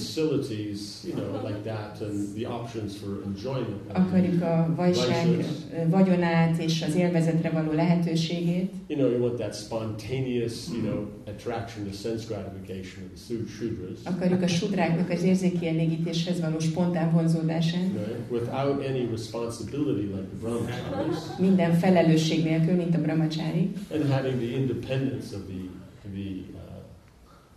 Akarjuk 3.94 4.42
a 4.42 4.74
vajság 4.76 5.46
vagyonát 5.90 6.58
és 6.58 6.84
az 6.88 6.96
élvezetre 6.96 7.50
való 7.50 7.72
lehetőségét. 7.72 8.72
You 8.88 9.00
know, 9.00 9.12
you 9.12 9.22
want 9.22 9.36
that 9.36 9.56
spontaneous, 9.56 10.54
you 10.74 10.82
know, 10.82 11.06
attraction 11.28 11.86
to 11.86 11.94
sense 11.94 12.26
gratification 12.28 13.04
of 13.06 13.20
the 13.28 13.36
Shudras, 13.58 14.00
Akarjuk 14.04 14.42
a 14.42 14.48
sudráknak 14.48 15.10
az 15.10 15.24
érzékielégítéshez 15.24 16.40
való 16.40 16.60
spontán 16.60 17.12
vonzódását. 17.12 17.88
Without 18.30 18.86
any 18.88 19.10
responsibility 19.10 20.06
like 20.06 20.28
the 20.32 20.38
brahmacharis, 20.42 21.16
Minden 21.40 21.74
felelősség 21.74 22.44
nélkül, 22.44 22.76
mint 22.76 22.96
a 22.96 23.02
brahmacsári. 23.02 23.72
and 23.94 24.12
having 24.12 24.38
the 24.42 24.58
independence 24.58 25.36
of 25.36 25.42
the 25.48 25.80
the 26.14 26.44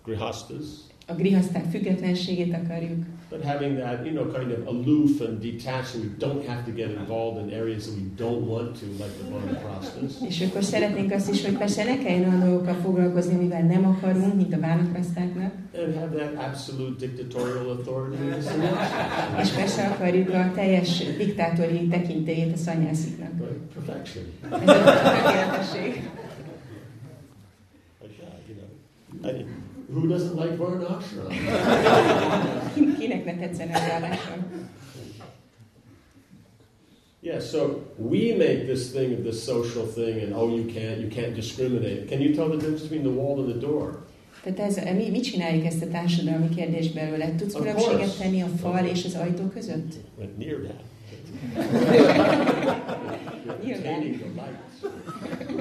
grihastas, 0.04 0.64
A 1.06 1.14
grihaszták 1.14 1.64
függetlenségét 1.70 2.54
akarjuk. 2.54 3.04
but 3.30 3.42
having 3.44 3.76
that, 3.78 4.06
you 4.06 4.12
know, 4.14 4.26
kind 4.38 4.50
of 4.52 4.66
aloof 4.66 5.20
and 5.20 5.40
detached, 5.40 5.94
and 5.94 6.04
we 6.04 6.10
don't 6.26 6.46
have 6.46 6.62
to 6.64 6.72
get 6.72 6.90
involved 6.90 7.36
in 7.42 7.52
areas 7.60 7.84
that 7.86 7.94
we 7.96 8.06
don't 8.16 8.46
want 8.46 8.78
to, 8.78 8.86
like 8.86 9.12
the 9.20 9.30
vanaprasthas. 9.30 10.12
És 10.28 10.40
akkor 10.40 10.62
szeretnénk 10.64 11.12
azt 11.12 11.30
is, 11.30 11.44
hogy 11.44 11.56
persze 11.56 11.84
ne 11.84 11.98
kelljen 11.98 12.24
olyan 12.28 12.40
dolgokkal 12.40 12.74
foglalkozni, 12.74 13.34
amivel 13.34 13.62
nem 13.62 13.84
akarunk, 13.86 14.34
mint 14.34 14.54
a 14.54 14.60
vánakrasztáknak. 14.60 15.52
And 15.84 15.94
have 15.94 16.16
that 16.16 16.46
absolute 16.52 17.06
dictatorial 17.06 17.68
authority. 17.68 18.20
És 19.40 19.48
persze 19.50 19.86
akarjuk 19.86 20.28
a 20.28 20.50
teljes 20.54 21.02
diktátori 21.16 21.86
tekintélyét 21.88 22.52
a 22.52 22.56
szanyásziknak. 22.56 23.30
Right? 23.38 23.84
Perfection. 23.84 24.24
Ez 24.50 24.68
a 24.68 24.82
tökéletesség. 25.16 26.10
Like 28.00 28.14
that, 28.20 28.40
you 28.48 28.56
know. 28.56 29.40
I, 29.40 29.44
who 29.94 30.08
doesn't 30.08 30.36
like 30.36 30.58
Varnashram? 30.58 31.28
Ki- 32.74 32.94
Kinek 32.98 33.24
ne 33.24 33.36
tetszene 33.38 33.74
a 33.74 34.18
yeah, 37.20 37.40
so 37.40 37.80
we 37.96 38.34
make 38.36 38.66
this 38.66 38.90
thing 38.92 39.12
of 39.14 39.22
this 39.24 39.42
social 39.42 39.86
thing, 39.86 40.20
and 40.22 40.34
oh, 40.34 40.48
you 40.54 40.64
can't, 40.64 41.00
you 41.00 41.08
can't 41.08 41.34
discriminate. 41.34 42.06
Can 42.08 42.20
you 42.20 42.34
tell 42.34 42.48
the 42.50 42.56
difference 42.56 42.82
between 42.82 43.02
the 43.02 43.10
wall 43.10 43.40
and 43.40 43.48
the 43.48 43.58
door? 43.66 44.02
Tehát 44.42 44.58
ez, 44.58 44.76
mi, 44.96 45.10
mit 45.10 45.22
chináljuk 45.22 45.64
ezt 45.64 45.82
a 45.82 45.88
társadalmi 45.88 46.48
kérdést 46.48 46.94
belőle? 46.94 47.34
Tudsz 47.34 47.54
Of 47.54 47.60
különbséget 47.60 47.98
course. 47.98 48.22
tenni 48.22 48.42
a 48.42 48.46
fal 48.46 48.84
és 48.84 49.04
az 49.04 49.14
ajtó 49.14 49.44
között? 49.44 49.92
Like 50.18 50.32
near 50.38 50.60
that. 50.60 50.82
Near 53.64 53.78
that. 53.78 54.02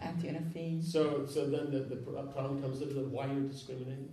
Átjön 0.00 0.34
a 0.34 0.50
fény. 0.52 0.82
So, 0.82 1.26
so 1.34 1.40
then 1.40 1.66
the, 1.70 1.78
the 1.78 1.96
problem 2.34 2.60
comes 2.60 2.80
in 2.80 2.96
why 3.10 3.26
you're 3.26 3.48
discriminating. 3.50 4.08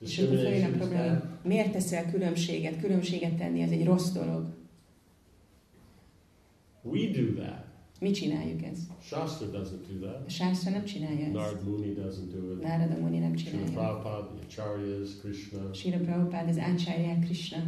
És 0.00 0.18
akkor 0.18 0.36
a 0.36 0.76
probléma. 0.76 1.02
bad. 1.02 1.28
Miért 1.42 1.72
teszel 1.72 2.10
különbséget? 2.10 2.80
Különbséget 2.80 3.36
tenni, 3.36 3.62
az 3.62 3.70
egy 3.70 3.84
rossz 3.84 4.12
dolog. 4.12 4.46
We 6.82 7.10
do 7.10 7.42
that. 7.42 7.64
Mi 8.00 8.10
csináljuk 8.10 8.62
ezt? 8.62 8.80
Shastra 9.02 9.46
doesn't 9.46 9.92
do 9.92 10.06
that. 10.06 10.26
A 10.26 10.30
Sászra 10.30 10.70
nem 10.70 10.84
csinálja 10.84 11.24
ezt. 11.24 11.32
Nard 11.32 11.68
Muni 11.68 11.94
doesn't 11.94 12.32
do 12.32 12.52
it. 12.52 12.62
Nárada 12.62 13.00
Muni 13.00 13.18
nem 13.18 13.36
Srila 13.36 13.64
csinálja. 13.64 13.72
Prabhupada, 13.72 14.30
the 14.34 14.62
Acharyas, 14.62 15.08
Krishna. 15.20 15.72
Sira 15.72 15.98
Prabhupád, 15.98 16.48
az 16.48 16.58
Ácsárják 16.58 17.24
Krishna. 17.24 17.58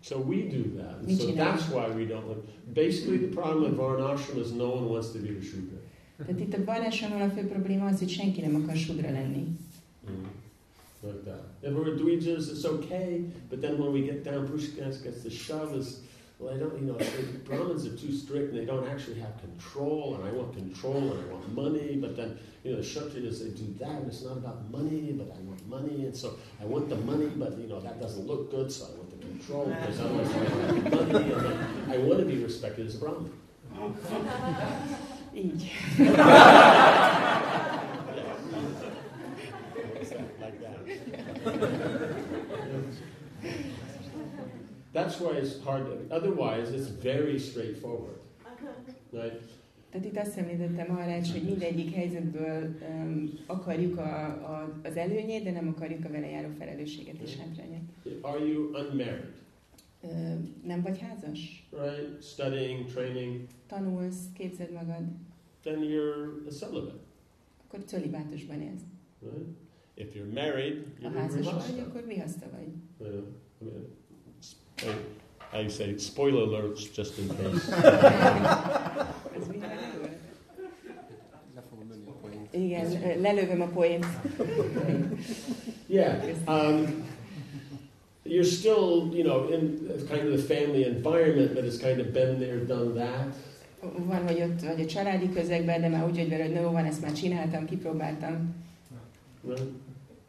So 0.00 0.18
we 0.18 0.36
do 0.36 0.62
that. 0.76 0.94
And 1.06 1.20
so 1.20 1.32
that's 1.32 1.68
why 1.70 1.86
we 1.94 2.04
don't. 2.06 2.42
Basically, 2.74 3.18
the 3.18 3.40
problem 3.40 3.62
with 3.62 3.76
Varnashram 3.76 4.38
is 4.38 4.50
no 4.50 4.68
one 4.74 4.88
wants 4.88 5.12
to 5.12 5.18
be 5.18 5.28
a 5.28 5.42
Shudra. 5.42 5.78
Tehát 6.26 6.40
itt 6.40 6.54
a 6.54 6.64
vallásommal 6.64 7.20
a 7.20 7.30
fő 7.30 7.46
probléma 7.46 7.86
az, 7.86 7.98
hogy 7.98 8.08
senki 8.08 8.40
nem 8.40 8.62
akar 8.62 8.76
sudra 8.76 9.10
lenni. 9.10 9.46
Mm. 10.10 10.26
Like 11.04 11.24
that. 11.24 11.44
If 11.62 11.72
we're 11.74 11.96
Dvijas, 11.96 12.48
it's 12.48 12.64
okay, 12.64 13.24
but 13.50 13.60
then 13.60 13.78
when 13.78 13.92
we 13.92 14.02
get 14.02 14.22
down, 14.22 14.46
Pushkas 14.46 15.02
gets 15.02 15.22
the 15.22 15.30
shove 15.30 15.74
is, 15.76 15.98
well, 16.38 16.54
I 16.54 16.58
don't, 16.58 16.74
you 16.80 16.86
know, 16.86 16.96
the 16.96 17.38
Brahmins 17.44 17.84
are 17.86 17.96
too 17.96 18.12
strict 18.12 18.52
and 18.52 18.58
they 18.60 18.64
don't 18.64 18.88
actually 18.88 19.18
have 19.18 19.36
control, 19.40 20.14
and 20.14 20.24
I 20.28 20.30
want 20.30 20.54
control 20.56 21.02
and 21.12 21.18
I 21.24 21.32
want 21.32 21.54
money, 21.54 21.96
but 21.96 22.16
then, 22.16 22.38
you 22.62 22.70
know, 22.70 22.76
the 22.76 22.86
Kshatriyas, 22.86 23.40
they 23.42 23.50
do 23.50 23.74
that, 23.80 23.98
and 24.00 24.06
it's 24.06 24.22
not 24.22 24.36
about 24.36 24.70
money, 24.70 25.12
but 25.12 25.28
I 25.36 25.40
want 25.40 25.68
money, 25.68 26.04
and 26.04 26.14
so 26.14 26.34
I 26.60 26.66
want 26.66 26.88
the 26.88 26.96
money, 26.96 27.30
but, 27.36 27.58
you 27.58 27.66
know, 27.66 27.80
that 27.80 28.00
doesn't 28.00 28.26
look 28.26 28.52
good, 28.52 28.70
so 28.70 28.86
I 28.86 28.96
want 28.98 29.10
the 29.10 29.26
control, 29.26 29.64
because 29.66 29.98
otherwise 29.98 30.30
I 30.30 30.44
don't 30.44 30.84
the 30.84 30.90
money, 31.02 31.32
and 31.32 31.46
then 31.46 31.90
I 31.90 31.98
want 31.98 32.20
to 32.20 32.26
be 32.26 32.36
respected 32.42 32.86
as 32.86 32.94
a 32.94 32.98
Brahmin. 32.98 33.32
Így. 35.34 35.70
That's 44.92 45.18
why 45.20 45.38
it's 45.38 45.58
hard. 45.64 45.86
Otherwise, 46.10 46.70
it's 46.70 46.88
very 47.02 47.38
straightforward, 47.38 48.20
right? 49.10 49.40
Tehát 49.90 50.06
itt 50.06 50.16
azt 50.16 50.38
említettem 50.38 50.86
Maharaj, 50.88 51.20
hogy 51.32 51.42
mindegyik 51.42 51.94
helyzetből 51.94 52.76
um, 52.88 53.30
akarjuk 53.46 53.98
a, 53.98 54.24
a, 54.26 54.80
az 54.84 54.96
előnyét, 54.96 55.44
de 55.44 55.50
nem 55.50 55.68
akarjuk 55.76 56.04
a 56.04 56.08
vele 56.08 56.30
járó 56.30 56.48
felelősséget 56.58 57.14
és 57.24 57.36
hátrányát. 57.36 57.82
Are 58.20 58.44
you 58.44 58.62
unmarried, 58.64 59.32
nem 60.64 60.82
vagy 60.82 60.98
házas? 60.98 61.68
right? 61.70 62.22
Studying, 62.22 62.86
training, 62.86 63.46
Tanulsz, 63.66 64.16
képzed 64.34 64.72
magad, 64.72 65.02
then 65.62 65.78
you're 65.82 66.46
a 66.48 66.50
celibate, 66.50 66.98
akkor 67.66 67.84
cölibátusban 67.84 68.60
élsz. 68.60 68.82
right? 69.20 69.46
If 69.94 70.14
you're 70.14 70.32
married, 70.34 70.84
Ha 71.02 71.08
you're 71.08 71.16
a 71.16 71.20
házas 71.20 71.44
vagy, 71.52 71.78
akkor 71.78 72.06
vihaszta 72.06 72.46
vagy. 72.50 72.68
Yeah, 73.00 73.22
I 73.60 74.84
mean, 74.84 75.66
I, 75.66 75.68
say 75.68 75.98
spoiler 75.98 76.42
alerts 76.42 76.96
just 76.96 77.18
in 77.18 77.28
case. 77.28 77.72
Igen, 82.50 83.20
lelövöm 83.20 83.60
a 83.60 83.66
poént. 83.66 84.06
Yeah, 85.86 86.24
um, 86.46 87.04
you're 88.24 88.44
still, 88.44 89.10
you 89.14 89.22
know, 89.24 89.48
in 89.52 89.88
kind 90.08 90.28
of 90.28 90.36
the 90.36 90.54
family 90.54 90.84
environment, 90.84 91.54
but 91.54 91.64
it's 91.64 91.78
kind 91.78 92.00
of 92.00 92.06
been 92.12 92.38
there, 92.38 92.64
done 92.66 92.94
that. 92.94 93.34
Van, 93.96 94.26
hogy 94.26 94.42
ott 94.42 94.60
vagy 94.60 94.80
a 94.80 94.86
családi 94.86 95.28
közegben, 95.32 95.80
de 95.80 95.88
már 95.88 96.06
úgy, 96.06 96.18
hogy 96.18 96.28
veled, 96.28 96.52
no, 96.52 96.70
van, 96.70 96.84
ezt 96.84 97.00
már 97.02 97.12
csináltam, 97.12 97.64
kipróbáltam. 97.66 98.54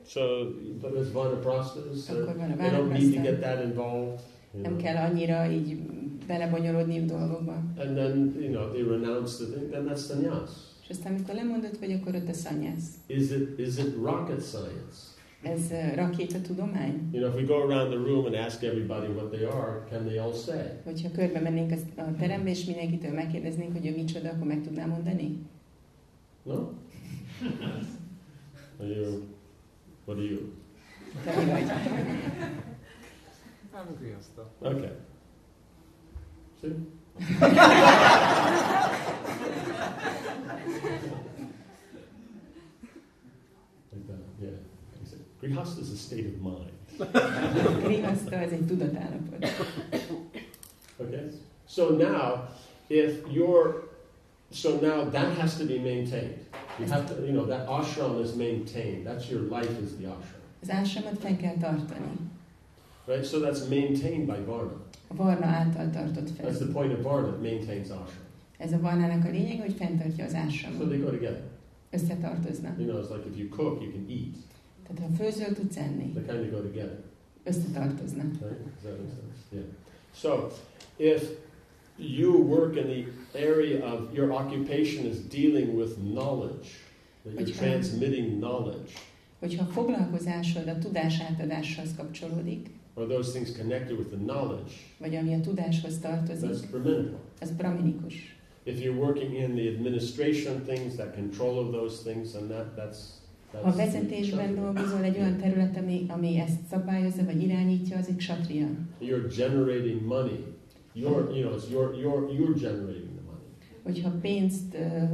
So, 0.07 0.21
but 0.81 0.95
as 0.95 1.11
vanaprasthas, 1.11 2.09
Akkor 2.09 2.35
van 2.37 2.51
a 2.51 2.55
they 2.55 2.69
don't 2.69 2.91
need 2.91 3.13
to 3.13 3.21
get 3.21 3.39
that 3.41 3.63
involved. 3.63 4.19
you 4.53 4.61
Nem 4.61 4.71
know. 4.71 4.83
kell 4.83 4.95
annyira 4.95 5.51
így 5.51 5.77
belebonyolódni 6.27 7.05
dolgokba. 7.05 7.51
And 7.77 7.95
then, 7.95 8.35
you 8.39 8.51
know, 8.51 8.71
they 8.71 8.81
renounce 8.83 9.37
the 9.37 9.45
thing, 9.53 9.69
then 9.71 9.85
that's 9.85 10.05
sannyas. 10.07 10.49
És 10.83 10.89
aztán, 10.89 11.13
amikor 11.13 11.35
lemondott 11.35 11.77
vagy, 11.79 11.91
akkor 11.91 12.15
ott 12.15 12.29
a 12.29 12.33
szanyász. 12.33 12.85
Is 13.07 13.29
it, 13.31 13.59
is 13.59 13.77
it 13.77 13.95
rocket 14.03 14.41
science? 14.41 14.97
Ez 15.43 15.61
uh, 15.71 15.95
rakétatudomány? 15.95 17.09
You 17.11 17.21
know, 17.21 17.29
if 17.29 17.35
we 17.35 17.43
go 17.55 17.69
around 17.69 17.89
the 17.91 17.97
room 17.97 18.25
and 18.25 18.35
ask 18.35 18.63
everybody 18.63 19.07
what 19.07 19.31
they 19.31 19.45
are, 19.45 19.83
can 19.89 20.05
they 20.05 20.17
all 20.17 20.33
say? 20.33 20.63
Hogyha 20.83 21.11
körbe 21.11 21.39
mennénk 21.39 21.71
a- 21.95 22.15
terembe, 22.19 22.49
és 22.49 22.65
mindenkitől 22.65 23.11
megkérdeznénk, 23.13 23.71
hogy 23.71 23.85
ő 23.87 23.95
micsoda, 23.95 24.29
akkor 24.29 24.47
meg 24.47 24.61
tudná 24.61 24.85
mondani? 24.85 25.39
No? 26.43 26.53
Are 28.79 28.87
you, 28.89 29.21
what 30.05 30.17
are 30.17 30.25
you? 30.27 30.39
Te 31.23 31.39
mi 31.39 31.45
vagy? 31.51 31.63
Nem 33.73 33.85
grihaszta. 33.99 34.51
Okay. 34.61 34.89
See? 36.61 36.71
Grihasta 45.43 45.81
is 45.81 45.91
a 45.91 45.97
state 45.97 46.25
of 46.25 46.41
mind. 46.41 46.71
Grihaszta, 47.83 48.35
ez 48.35 48.51
egy 48.51 48.65
tudatállapot. 48.65 49.45
Okay? 50.97 51.29
So 51.67 51.89
now, 51.89 52.47
if 52.87 53.23
you're, 53.31 53.83
so 54.51 54.79
now 54.79 55.09
that 55.09 55.37
has 55.37 55.57
to 55.57 55.65
be 55.65 55.79
maintained. 55.79 56.37
You 56.79 56.87
have 56.87 57.05
to, 57.07 57.25
you 57.25 57.33
know, 57.33 57.45
that 57.45 57.67
ashram 57.67 58.21
is 58.21 58.35
maintained. 58.35 59.05
That's 59.05 59.29
your 59.29 59.41
life 59.41 59.81
is 59.83 59.95
the 59.97 60.07
ashram. 60.07 60.41
Az 60.61 60.69
ásamot 60.69 61.19
fenn 61.19 61.37
kell 61.37 61.57
tartani. 61.59 62.17
Right? 63.05 63.25
So 63.25 63.39
that's 63.39 63.67
maintained 63.67 64.25
by 64.25 64.45
Varna. 64.45 64.81
A 65.07 65.15
varna 65.15 65.45
által 65.45 65.89
tartott 65.89 66.29
That's 66.37 66.57
the 66.57 66.71
point 66.71 66.93
of 66.93 67.01
Varna, 67.01 67.27
it 67.27 67.41
maintains 67.41 67.89
ashram. 67.89 68.23
Ez 68.57 68.73
a 68.73 68.79
varnának 68.79 69.25
a 69.25 69.29
lényeg, 69.29 69.59
hogy 69.59 69.73
fenntartja 69.73 70.25
az 70.25 70.33
ashramot. 70.33 70.79
So 70.79 70.87
they 70.87 70.97
go 70.97 71.09
together. 71.09 71.41
Összetartoznak. 71.89 72.79
You 72.79 72.87
know, 72.87 73.01
it's 73.03 73.15
like 73.15 73.27
if 73.29 73.37
you 73.37 73.49
cook, 73.49 73.81
you 73.81 73.91
can 73.91 74.05
eat. 74.09 74.35
Tehát 74.87 75.11
ha 75.11 75.23
főzöl, 75.23 75.53
tudsz 75.53 75.77
enni. 75.77 76.11
They 76.11 76.23
kind 76.23 76.45
of 76.45 76.51
go 76.51 76.61
together. 76.67 76.97
Összetartoznak. 77.43 78.25
Right? 78.25 78.41
Does 78.41 78.83
that 78.83 78.97
make 78.99 79.09
sense? 79.09 79.37
Yeah. 79.51 79.63
So, 80.13 80.51
if 80.97 81.29
you 81.97 82.31
work 82.37 82.75
in 82.75 82.83
the 82.87 83.05
area 83.39 83.85
of 83.93 84.13
your 84.13 84.31
occupation 84.31 85.05
is 85.05 85.17
dealing 85.29 85.75
with 85.77 85.95
knowledge, 85.97 86.67
that 87.23 87.47
you're 87.47 87.57
transmitting 87.57 88.39
knowledge, 88.39 88.91
Hogyha 89.39 89.65
foglalkozásod 89.65 90.67
a 90.67 90.77
tudás 90.77 91.19
átadáshoz 91.19 91.89
kapcsolódik, 91.97 92.69
or 92.93 93.07
those 93.07 93.31
things 93.31 93.57
connected 93.57 93.97
with 93.97 94.09
the 94.09 94.17
knowledge, 94.17 94.71
vagy 94.97 95.15
ami 95.15 95.33
a 95.33 95.39
tudáshoz 95.39 95.99
tartozik, 95.99 96.49
that's 96.49 96.69
Brahminical. 96.71 97.19
az 97.41 97.51
braminikus. 97.51 98.13
If 98.63 98.79
you're 98.79 98.99
working 98.99 99.33
in 99.35 99.55
the 99.55 99.67
administration 99.67 100.61
things, 100.65 100.95
that 100.95 101.13
control 101.15 101.57
of 101.57 101.71
those 101.71 102.11
things, 102.11 102.35
and 102.35 102.49
that 102.49 102.75
that's 102.75 102.99
that's 103.53 103.63
Ha 103.63 103.75
vezetésben 103.75 104.55
dolgozol 104.55 105.03
egy 105.03 105.17
olyan 105.17 105.37
terület, 105.37 105.77
ami, 105.77 106.05
ami 106.07 106.37
ezt 106.39 106.59
szabályozza, 106.69 107.23
vagy 107.25 107.41
irányítja, 107.43 107.97
az 107.97 108.07
egy 108.07 108.19
satria. 108.19 108.67
You're 109.01 109.33
generating 109.37 110.01
money. 110.05 110.43
You're 110.95 111.35
you 111.35 111.41
know 111.41 111.57
it's 111.57 111.69
your 111.71 111.95
you're 111.95 112.31
you're 112.37 112.59
generating 112.59 113.09
the 113.15 113.23
money. 113.25 113.45
Hogyha 113.83 114.11
pénzt 114.21 114.73
uh, 114.73 115.09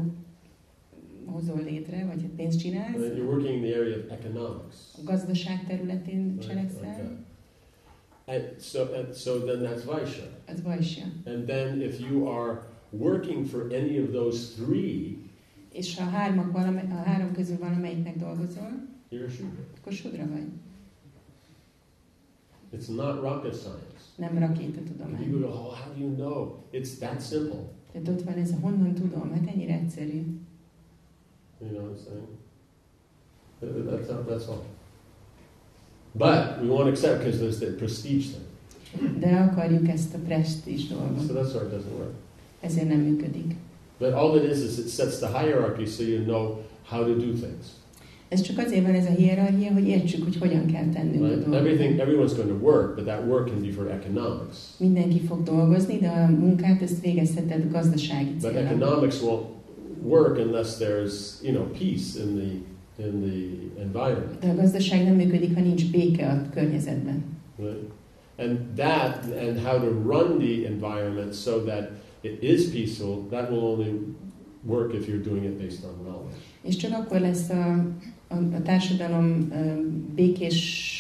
hozol 1.26 1.62
létre, 1.64 2.06
vagy 2.06 2.26
pénzt 2.36 2.54
And 2.54 2.62
csinálsz, 2.74 2.96
you're 2.96 3.26
working 3.28 3.64
in 3.64 3.70
the 3.72 3.80
area 3.80 3.98
of 3.98 4.04
economics. 4.12 4.76
a 4.98 5.04
gazdaság 5.04 5.66
területén 5.68 6.26
Right, 6.28 6.48
cselekszel, 6.48 6.80
that. 6.82 7.28
And 8.28 8.60
so, 8.60 8.80
and 8.94 9.16
so 9.16 9.40
then 9.40 9.60
that's 9.62 9.84
Vaishya. 9.86 10.24
az 10.48 10.62
vajsja. 10.62 11.04
And 11.26 11.46
then 11.48 11.82
if 11.82 12.00
you 12.00 12.28
are 12.28 12.62
working 12.92 13.46
for 13.46 13.62
any 13.74 13.98
of 14.00 14.12
those 14.12 14.54
three, 14.56 15.18
És 15.72 15.98
ha 15.98 16.04
hármak 16.04 16.52
valame, 16.52 16.82
a 16.92 17.10
három 17.10 17.32
közül 17.34 17.58
valamelyiknek 17.58 18.18
dolgozol, 18.18 18.72
you're 19.12 19.30
Shudra. 19.30 19.60
akkor 19.78 19.94
sudra 19.94 20.28
vagy. 20.28 20.48
It's 22.74 22.96
not 22.96 23.22
rocket 23.22 23.54
science. 23.56 24.04
Nem 24.16 24.38
rakétatudomány. 24.40 25.32
go, 25.32 25.48
oh, 25.48 25.54
how 25.74 25.94
do 25.94 26.00
you 26.04 26.16
know? 26.16 26.56
It's 26.72 26.90
that 27.00 27.28
simple. 27.28 27.60
Tehát 27.92 28.08
ott 28.08 28.22
van 28.22 28.34
ez 28.34 28.54
honnan 28.62 28.94
tudom, 28.94 29.32
hát 29.34 29.48
ennyire 29.54 29.74
egyszerű. 29.74 30.24
You 31.62 31.70
know 31.72 31.84
what 31.84 31.98
I'm 32.00 32.04
saying? 32.04 32.28
That- 33.60 33.86
That's, 33.90 34.10
all- 34.10 34.26
that's 34.26 34.48
all. 34.48 34.64
But 36.12 36.62
we 36.62 36.68
won't 36.68 36.88
accept 36.88 37.18
because 37.24 37.40
there's 37.40 37.58
the 37.60 37.72
prestige 37.72 38.28
thing. 38.30 39.20
De 39.20 39.36
akarjuk 39.40 39.88
ezt 39.88 40.14
a 40.14 40.18
prestige 40.18 40.94
dolgot. 40.94 41.28
So 41.28 41.34
that's 41.34 41.54
why 41.54 41.66
it 41.66 41.72
doesn't 41.74 41.98
work. 41.98 42.14
Ezért 42.60 42.88
nem 42.88 43.00
működik. 43.00 43.56
But 44.00 44.14
all 44.14 44.38
it 44.38 44.52
is 44.52 44.62
is 44.62 44.78
it 44.78 44.90
sets 44.90 45.20
the 45.20 45.28
hierarchy 45.28 45.86
so 45.86 46.04
you 46.04 46.24
know 46.24 46.58
how 46.84 47.04
to 47.04 47.14
do 47.14 47.32
things. 47.32 47.78
Ez 48.30 48.42
csak 48.42 48.58
azért 48.58 48.86
van 48.86 48.94
ez 48.94 49.06
a 49.06 49.12
hierarchia, 49.12 49.72
hogy 49.74 49.88
értsük, 49.88 50.24
hogy 50.24 50.38
hogyan 50.38 50.66
kell 50.66 50.90
tennünk 50.94 51.24
a 51.24 51.28
dolgokat. 51.28 51.54
Everything, 51.54 52.00
everyone's 52.00 52.36
going 52.36 52.50
to 52.50 52.66
work, 52.66 52.96
but 52.96 53.06
that 53.06 53.28
work 53.28 53.48
can 53.48 53.62
be 53.62 53.72
for 53.72 53.92
economics. 53.92 54.58
Mindenki 54.78 55.20
fog 55.20 55.44
dolgozni, 55.44 55.98
de 55.98 56.08
a 56.08 56.30
munkát 56.30 56.82
ezt 56.82 57.02
végezheted 57.02 57.72
gazdasági 57.72 58.32
But 58.42 58.56
economics 58.56 59.22
won't 59.22 59.46
work 60.04 60.38
unless 60.38 60.78
there's, 60.78 61.44
you 61.44 61.54
know, 61.54 61.66
peace 61.66 62.20
in 62.24 62.36
the 62.36 62.52
in 63.06 63.22
the 63.22 63.82
environment. 63.82 64.40
De 64.40 64.50
a 64.50 64.56
gazdaság 64.56 65.04
nem 65.04 65.16
működik, 65.16 65.56
ha 65.56 65.62
nincs 65.62 65.92
béke 65.92 66.28
a 66.28 66.50
környezetben. 66.54 67.24
Right? 67.58 67.92
And 68.38 68.58
that 68.76 69.26
and 69.48 69.60
how 69.60 69.80
to 69.80 69.90
run 69.90 70.38
the 70.38 70.66
environment 70.68 71.34
so 71.34 71.64
that 71.64 71.90
it 72.22 72.44
is 72.44 72.70
peaceful, 72.70 73.28
that 73.30 73.50
will 73.50 73.64
only 73.64 73.94
work 74.64 74.94
if 74.94 75.08
you're 75.08 75.24
doing 75.24 75.44
it 75.44 75.58
based 75.58 75.84
on 75.84 76.04
knowledge. 76.04 76.36
És 76.62 76.76
csak 76.76 76.92
akkor 76.94 77.20
lesz 77.20 77.50
a, 77.50 77.74
a, 78.28 78.36
a 78.36 78.62
társadalom 78.64 79.54
békés 80.16 80.98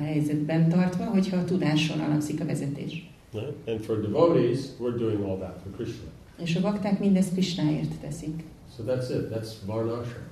helyzetben 0.00 0.68
tartva, 0.68 1.04
hogyha 1.04 1.36
a 1.36 1.44
tudáson 1.44 2.00
alapszik 2.00 2.40
a 2.40 2.44
vezetés. 2.44 3.10
Right? 3.32 3.68
And 3.68 3.80
for 3.80 4.00
devotees, 4.00 4.58
we're 4.80 4.98
doing 4.98 5.22
all 5.24 5.36
that 5.36 5.60
for 5.62 5.72
Krishna. 5.72 6.10
És 6.42 6.56
a 6.56 6.60
bakták 6.60 6.98
mindezt 6.98 7.32
Krisnáért 7.32 7.94
teszik. 8.00 8.42
So 8.76 8.84
that's 8.84 9.10
it. 9.10 9.30
That's 9.30 9.48
Varnashram. 9.66 10.30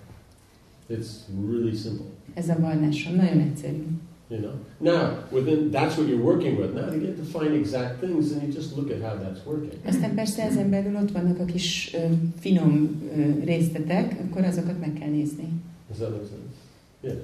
It's 0.89 1.09
really 1.51 1.77
simple. 1.77 2.07
Ez 2.35 2.49
a 2.49 2.61
varnásom 2.61 3.15
nagyon 3.15 3.41
egyszerű. 3.41 3.87
You 4.31 4.39
know. 4.41 4.53
Now, 4.79 5.25
within 5.31 5.71
that's 5.71 5.97
what 5.97 6.07
you're 6.09 6.23
working 6.25 6.57
with. 6.61 6.73
Now 6.75 6.93
you 6.93 7.01
get 7.01 7.17
to 7.17 7.39
find 7.39 7.53
exact 7.55 7.99
things, 8.01 8.33
and 8.33 8.43
you 8.43 8.53
just 8.53 8.77
look 8.77 8.91
at 8.91 9.01
how 9.03 9.17
that's 9.19 9.45
working. 9.47 9.73
Aztán 9.87 10.15
persze 10.15 10.43
ezen 10.43 10.71
belül 10.71 10.97
ott 10.97 11.11
vannak 11.11 11.39
a 11.39 11.45
kis 11.45 11.95
ö, 11.95 11.99
finom 12.41 13.03
ö, 13.17 13.45
részletek, 13.45 14.17
akkor 14.29 14.45
azokat 14.45 14.81
meg 14.81 14.93
kell 14.93 15.09
nézni. 15.09 15.49
Does 15.89 15.99
that 15.99 16.11
make 16.11 16.25
sense? 16.29 16.55
Yeah. 17.01 17.17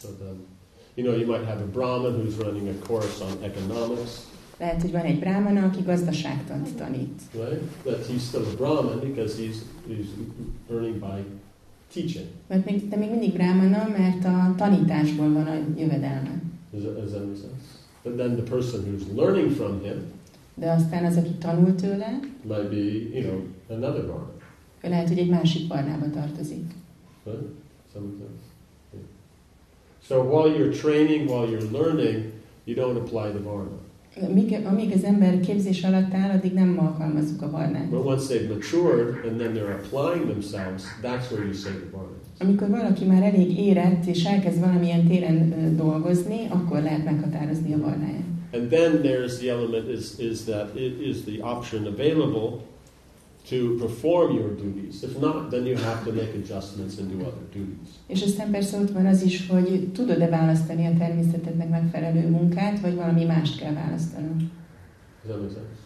So 0.00 0.08
then, 0.18 0.36
you 0.94 1.06
know, 1.06 1.18
you 1.20 1.26
might 1.26 1.44
have 1.48 1.60
a 1.62 1.66
Brahmin 1.72 2.12
who's 2.20 2.36
running 2.44 2.68
a 2.68 2.86
course 2.86 3.24
on 3.24 3.42
economics, 3.42 4.10
Lehet, 4.58 4.80
hogy 4.82 4.90
van 4.92 5.02
egy 5.04 5.18
brámana, 5.18 5.62
aki 5.66 5.82
gazdaságtant 5.82 6.74
tanít. 6.76 7.20
right? 7.32 7.60
That 7.82 8.06
he's 8.06 8.20
still 8.28 8.44
a 8.52 8.54
Brahmin 8.56 9.00
because 9.12 9.36
he's 9.42 9.56
he's 9.88 10.06
earning 10.70 10.98
by 10.98 11.22
teaching. 11.94 12.26
Mert 12.46 12.64
még, 12.70 12.88
de 12.88 12.96
még 12.96 13.10
mindig 13.10 13.32
brámana, 13.32 13.88
mert 13.98 14.24
a 14.24 14.54
tanításból 14.56 15.32
van 15.32 15.46
a 15.46 15.54
jövedelme. 15.80 16.42
Does 16.74 16.82
that, 16.82 17.00
does 17.00 17.12
that 17.12 17.24
make 17.26 17.36
sense? 17.36 17.64
And 18.04 18.18
then 18.18 18.36
the 18.36 18.50
person 18.50 18.84
who's 18.84 19.06
learning 19.16 19.50
from 19.54 19.80
him 19.80 20.12
De 20.54 20.70
aztán 20.70 21.04
az, 21.04 21.16
aki 21.16 21.30
tanul 21.38 21.74
tőle, 21.74 22.20
might 22.42 22.68
be, 22.70 22.76
you 23.18 23.22
know, 23.22 23.40
another 23.68 24.06
varna. 24.06 24.32
ő 24.82 24.88
lehet, 24.88 25.08
hogy 25.08 25.18
egy 25.18 25.28
másik 25.28 25.68
varnába 25.68 26.10
tartozik. 26.10 26.64
Right? 27.24 27.40
Yeah. 27.94 29.02
So 30.02 30.22
while 30.22 30.56
you're 30.56 30.80
training, 30.80 31.28
while 31.28 31.48
you're 31.48 31.70
learning, 31.70 32.32
you 32.64 32.76
don't 32.76 32.96
apply 32.96 33.30
the 33.30 33.42
varna. 33.42 33.78
Míg, 34.34 34.66
amíg 34.66 34.92
az 34.92 35.04
ember 35.04 35.40
képzés 35.40 35.84
alatt 35.84 36.14
áll, 36.14 36.30
addig 36.30 36.52
nem 36.52 36.78
alkalmazzuk 36.78 37.42
a 37.42 37.50
varnát. 37.50 37.90
But 37.90 38.04
once 38.04 38.26
they've 38.26 38.54
matured 38.54 39.24
and 39.24 39.38
then 39.38 39.52
they're 39.52 39.74
applying 39.74 40.30
themselves, 40.30 40.84
that's 41.02 41.30
where 41.30 41.44
you 41.44 41.52
say 41.52 41.72
the 41.72 41.90
varna. 41.90 42.13
Amikor 42.38 42.68
valaki 42.68 43.04
már 43.04 43.22
elég 43.22 43.58
érett, 43.58 44.04
és 44.06 44.24
elkezd 44.24 44.60
valamilyen 44.60 45.06
téren 45.06 45.76
dolgozni, 45.76 46.46
akkor 46.48 46.82
lehet 46.82 47.04
meghatározni 47.04 47.72
a 47.72 47.78
varnáját. 47.78 48.22
And 48.52 48.68
then 48.68 49.00
there's 49.02 49.38
the 49.38 49.50
element 49.50 49.88
is, 49.88 50.18
is 50.18 50.44
that 50.44 50.76
it 50.76 51.00
is 51.00 51.16
the 51.22 51.42
option 51.42 51.86
available 51.86 52.60
to 53.48 53.76
perform 53.78 54.36
your 54.36 54.54
duties. 54.56 55.02
If 55.02 55.18
not, 55.20 55.50
then 55.50 55.66
you 55.66 55.76
have 55.76 56.04
to 56.04 56.12
make 56.12 56.34
adjustments 56.34 56.98
and 56.98 57.10
do 57.10 57.26
other 57.26 57.44
duties. 57.52 57.88
És 58.06 58.22
aztán 58.22 58.50
persze 58.50 58.78
ott 58.78 58.90
van 58.90 59.06
az 59.06 59.22
is, 59.22 59.46
hogy 59.48 59.88
tudod-e 59.92 60.28
választani 60.28 60.86
a 60.86 60.92
természetednek 60.98 61.68
megfelelő 61.68 62.28
munkát, 62.28 62.80
vagy 62.80 62.94
valami 62.94 63.24
mást 63.24 63.60
kell 63.60 63.72
választanod. 63.72 64.36
Does 64.36 64.48
that 65.26 65.40
make 65.40 65.52
sense? 65.52 65.83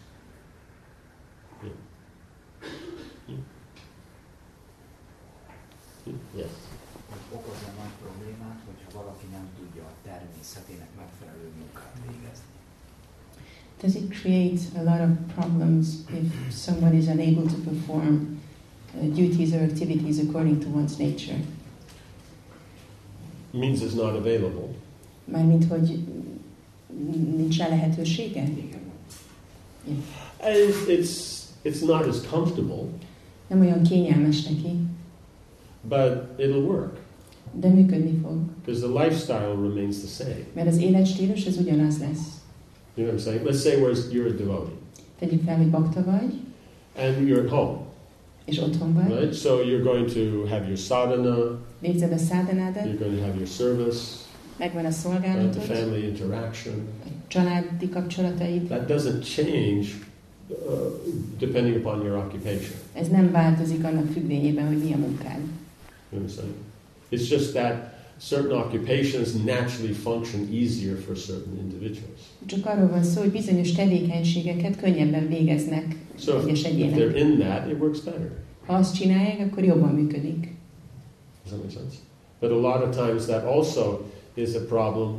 Does 13.81 13.95
it 13.95 14.11
create 14.21 14.59
a 14.77 14.83
lot 14.83 15.01
of 15.01 15.09
problems 15.35 16.03
if 16.09 16.53
someone 16.53 16.93
is 16.97 17.07
unable 17.07 17.43
to 17.47 17.55
perform 17.69 18.37
uh, 18.97 19.05
duties 19.15 19.53
or 19.53 19.59
activities 19.59 20.19
according 20.19 20.59
to 20.59 20.67
one's 20.69 20.97
nature? 20.99 21.37
Means 23.53 23.81
it's 23.81 23.95
not 23.95 24.15
available. 24.15 24.69
Mármint, 25.31 25.65
hogy 25.65 25.99
nincs 27.37 27.57
rá 27.57 27.67
lehetősége? 27.67 28.41
Igen. 28.43 28.81
And 30.41 30.55
It's, 30.87 31.43
it's 31.63 31.81
not 31.85 32.05
as 32.07 32.21
comfortable, 32.29 32.83
Nem 33.47 33.59
olyan 33.59 33.81
kényelmes 33.83 34.43
neki, 34.43 34.75
but 35.81 36.27
it'll 36.37 36.63
work 36.65 36.97
de 37.53 37.67
működni 37.69 38.19
fog. 38.21 38.37
because 38.65 38.81
the 38.87 39.03
lifestyle 39.03 39.55
remains 39.55 39.97
the 39.97 40.23
same. 40.23 40.45
Mert 40.53 40.67
az 40.67 40.77
életstílus 40.77 41.45
az 41.45 41.57
ugyanaz 41.57 41.99
lesz. 41.99 42.38
You 42.95 43.05
know 43.05 43.13
what 43.13 43.13
I'm 43.13 43.19
saying? 43.19 43.43
Let's 43.45 43.61
say 43.61 43.81
where's, 43.81 44.11
you're 44.11 44.27
a 44.27 44.35
devotee 44.37 44.71
Tegyük 45.19 45.43
fel, 45.45 45.57
hogy 45.57 45.69
bakta 45.69 46.03
vagy, 46.03 46.33
and 46.97 47.27
you're 47.27 47.41
at 47.43 47.49
home, 47.49 47.77
és 48.45 48.57
otthon 48.57 48.93
vagy, 48.93 49.19
right? 49.19 49.33
So 49.33 49.61
you're 49.61 49.83
going 49.83 50.11
to 50.13 50.45
have 50.45 50.65
your 50.65 50.77
sadhana, 50.77 51.59
végzed 51.79 52.11
a 52.11 52.17
szádanádat, 52.17 52.85
you're 52.85 52.97
going 52.99 53.17
to 53.17 53.23
have 53.23 53.35
your 53.35 53.47
service, 53.47 53.99
megvan 54.57 54.85
a 54.85 54.87
right? 54.87 54.95
the 54.95 55.09
szolgálatod, 55.09 55.61
family 55.61 56.03
interaction. 56.07 56.73
a 57.05 57.07
családi 57.27 57.89
kapcsolataid, 57.89 58.67
That 58.67 58.87
doesn't 58.87 59.23
change 59.23 59.87
uh, 60.47 60.55
depending 61.37 61.75
upon 61.75 62.03
your 62.05 62.17
occupation. 62.17 62.73
ez 62.93 63.07
nem 63.07 63.31
változik 63.31 63.83
annak 63.83 64.11
függvényében, 64.11 64.67
hogy 64.67 64.77
mi 64.77 64.93
a 64.93 64.97
munkád. 64.97 65.39
You 66.11 66.21
know 66.21 66.21
what 66.21 66.29
I'm 66.29 66.35
saying? 66.35 66.55
It's 67.11 67.29
just 67.29 67.53
that 67.53 67.93
certain 68.19 68.51
occupations 68.51 69.33
naturally 69.45 69.93
function 69.93 70.47
easier 70.53 70.97
for 70.97 71.15
certain 71.15 71.57
individuals. 71.61 72.19
Csak 72.45 72.65
arról 72.65 72.87
van 72.87 73.03
szó, 73.03 73.21
hogy 73.21 73.31
bizonyos 73.31 73.71
tevékenységeket 73.71 74.77
könnyebben 74.77 75.27
végeznek 75.27 75.95
So 76.19 76.37
if, 76.37 76.43
egyes 76.45 76.59
if 76.59 76.65
egyének. 76.65 76.97
they're 76.97 77.15
in 77.17 77.37
that, 77.39 77.71
it 77.71 77.79
works 77.79 77.99
better. 77.99 78.31
Ha 78.65 78.73
azt 78.73 78.95
csinálják, 78.95 79.39
akkor 79.51 79.63
jobban 79.63 79.89
működik. 79.93 80.39
Does 81.43 81.51
that 81.51 81.57
make 81.63 81.71
sense? 81.73 81.95
But 82.39 82.51
a 82.51 82.55
lot 82.59 82.83
of 82.87 82.95
times 83.05 83.25
that 83.25 83.45
also 83.45 83.99
is 84.33 84.55
a 84.55 84.65
problem, 84.65 85.09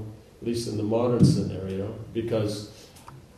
at 0.41 0.47
least 0.47 0.67
in 0.69 0.75
the 0.75 0.83
modern 0.87 1.25
scenario, 1.25 1.87
because 2.13 2.55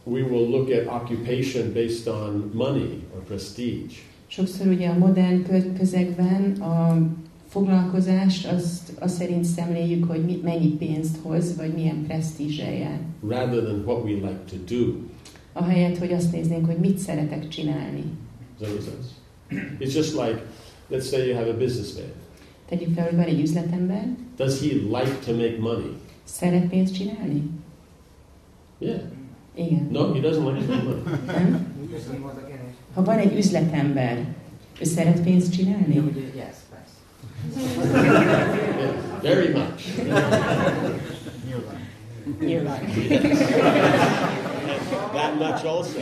we 0.05 0.23
will 0.23 0.49
look 0.51 0.71
at 0.71 0.87
occupation 0.87 1.73
based 1.73 2.07
on 2.09 2.51
money 2.55 3.03
or 3.15 3.21
prestige. 3.27 3.95
Sokszor 4.27 4.67
ugye 4.67 4.89
a 4.89 4.99
modern 4.99 5.43
kö- 5.43 5.79
közegben 5.79 6.53
a 6.61 6.99
foglalkozást 7.49 8.47
azt, 8.47 8.92
azt 9.03 9.15
szerint 9.17 9.45
szemléljük, 9.45 10.05
hogy 10.05 10.25
mit, 10.25 10.43
mennyi 10.43 10.69
pénzt 10.69 11.17
hoz, 11.23 11.57
vagy 11.57 11.75
milyen 11.75 12.03
presztízsel 12.07 12.73
jár. 12.73 13.01
rather 13.29 13.63
than 13.63 13.83
what 13.87 14.05
we 14.05 14.11
like 14.11 14.41
to 14.51 14.57
do. 14.77 14.93
Ahelyett, 15.53 15.99
hogy 15.99 16.13
azt 16.13 16.33
néznénk, 16.33 16.67
hogy 16.67 16.77
mit 16.77 16.99
szeretek 16.99 17.49
csinálni. 17.49 18.03
Does 18.59 18.69
that 18.71 18.81
make 18.81 18.91
sense? 18.91 19.09
It's 19.81 19.95
just 19.95 20.15
like, 20.15 20.43
let's 20.91 21.09
say 21.09 21.29
you 21.29 21.37
have 21.37 21.49
a 21.51 21.57
businessman. 21.57 22.07
Tegyük 22.69 22.95
fel, 22.95 23.05
hogy 23.07 23.17
van 23.17 23.25
egy 23.27 23.41
üzletember, 23.41 24.17
Does 24.37 24.61
he 24.61 24.67
like 24.75 25.19
to 25.27 25.33
make 25.33 25.57
money? 25.61 25.91
szeret 26.25 26.69
pénzt 26.69 26.95
csinálni? 26.95 27.43
Yeah. 28.79 29.01
Igen. 29.55 29.89
No, 29.91 30.13
he 30.13 30.21
doesn't 30.21 30.45
like 30.55 30.67
to 30.67 30.73
make 30.73 30.83
money. 30.83 31.03
Nem? 31.27 31.67
Ha 32.95 33.03
van 33.05 33.19
egy 33.19 33.37
üzletember, 33.37 34.27
ő 34.81 34.85
szeret 34.85 35.23
pénzt 35.23 35.53
csinálni? 35.53 35.95
yes, 36.37 36.57
very 39.23 39.49
much. 39.55 39.87
Nyilván. 41.45 41.81
Nyilván. 42.41 42.81
that 45.13 45.39
much 45.39 45.65
also. 45.65 46.01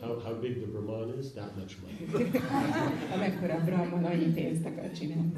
how, 0.00 0.18
how 0.24 0.32
big 0.32 0.60
the 0.60 0.66
Brahman 0.66 1.18
is, 1.18 1.32
that 1.32 1.56
much 1.56 1.76
money. 1.82 2.30
Ha 2.48 3.58
Brahman, 3.66 4.04
annyi 4.04 4.32
pénzt 4.34 4.66
akar 4.66 4.90
csinálni. 4.92 5.32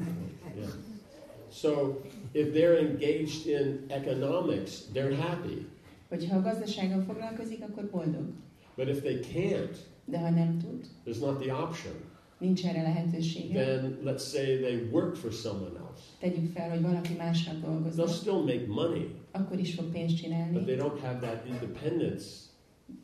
Yeah. 0.57 0.69
So 1.51 2.01
if 2.33 2.53
they're 2.53 2.77
engaged 2.77 3.47
in 3.47 3.85
economics, 3.89 4.85
they're 4.93 5.15
happy. 5.15 5.65
Hogyha 6.09 6.37
a 6.37 6.41
gazdasággal 6.41 7.03
foglalkozik, 7.07 7.63
akkor 7.63 7.83
boldog. 7.83 8.27
But 8.75 8.87
if 8.87 9.01
they 9.01 9.19
can't, 9.19 9.77
De 10.05 10.19
ha 10.19 10.29
nem 10.29 10.57
tud, 10.59 10.85
there's 11.05 11.19
not 11.19 11.41
the 11.41 11.53
option. 11.53 11.93
nincs 12.37 12.65
erre 12.65 12.81
lehetősége, 12.81 13.65
Then 13.65 13.97
let's 14.03 14.23
say 14.31 14.57
they 14.57 14.89
work 14.91 15.15
for 15.15 15.31
someone 15.33 15.79
else. 15.79 16.01
tegyük 16.19 16.51
fel, 16.51 16.69
hogy 16.69 16.81
valaki 16.81 17.13
másnak 17.13 17.55
They'll 17.55 17.65
dolgoznak, 17.65 18.07
still 18.09 18.39
make 18.43 18.65
money, 18.67 19.07
akkor 19.31 19.59
is 19.59 19.73
fog 19.73 19.85
pénzt 19.91 20.13
but 20.15 20.23
csinálni, 20.23 20.63
they 20.63 20.75
don't 20.75 20.99
have 21.01 21.19
that 21.19 21.45
independence 21.47 22.25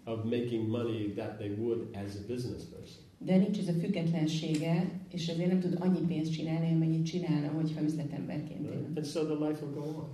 of 0.05 0.23
making 0.23 0.67
money 0.67 1.13
that 1.13 1.37
they 1.37 1.49
would 1.49 1.87
as 2.05 2.15
a 2.15 2.19
business 2.33 2.63
person. 2.63 3.03
de 3.17 3.37
nincs 3.37 3.57
ez 3.59 3.67
a 3.67 3.73
függetlensége, 3.73 4.99
és 5.11 5.27
ezért 5.27 5.49
nem 5.49 5.59
tud 5.59 5.75
annyi 5.79 5.99
pénzt 6.07 6.31
csinálni, 6.31 6.73
amennyit 6.73 7.05
csinálna, 7.05 7.47
hogyha 7.47 7.81
üzletemberként 7.81 8.59
Right? 8.59 8.73
élne. 8.73 8.87
And 8.95 9.05
so 9.05 9.25
the 9.25 9.47
life 9.47 9.65
will 9.65 9.73
go 9.73 9.81
on. 9.81 10.07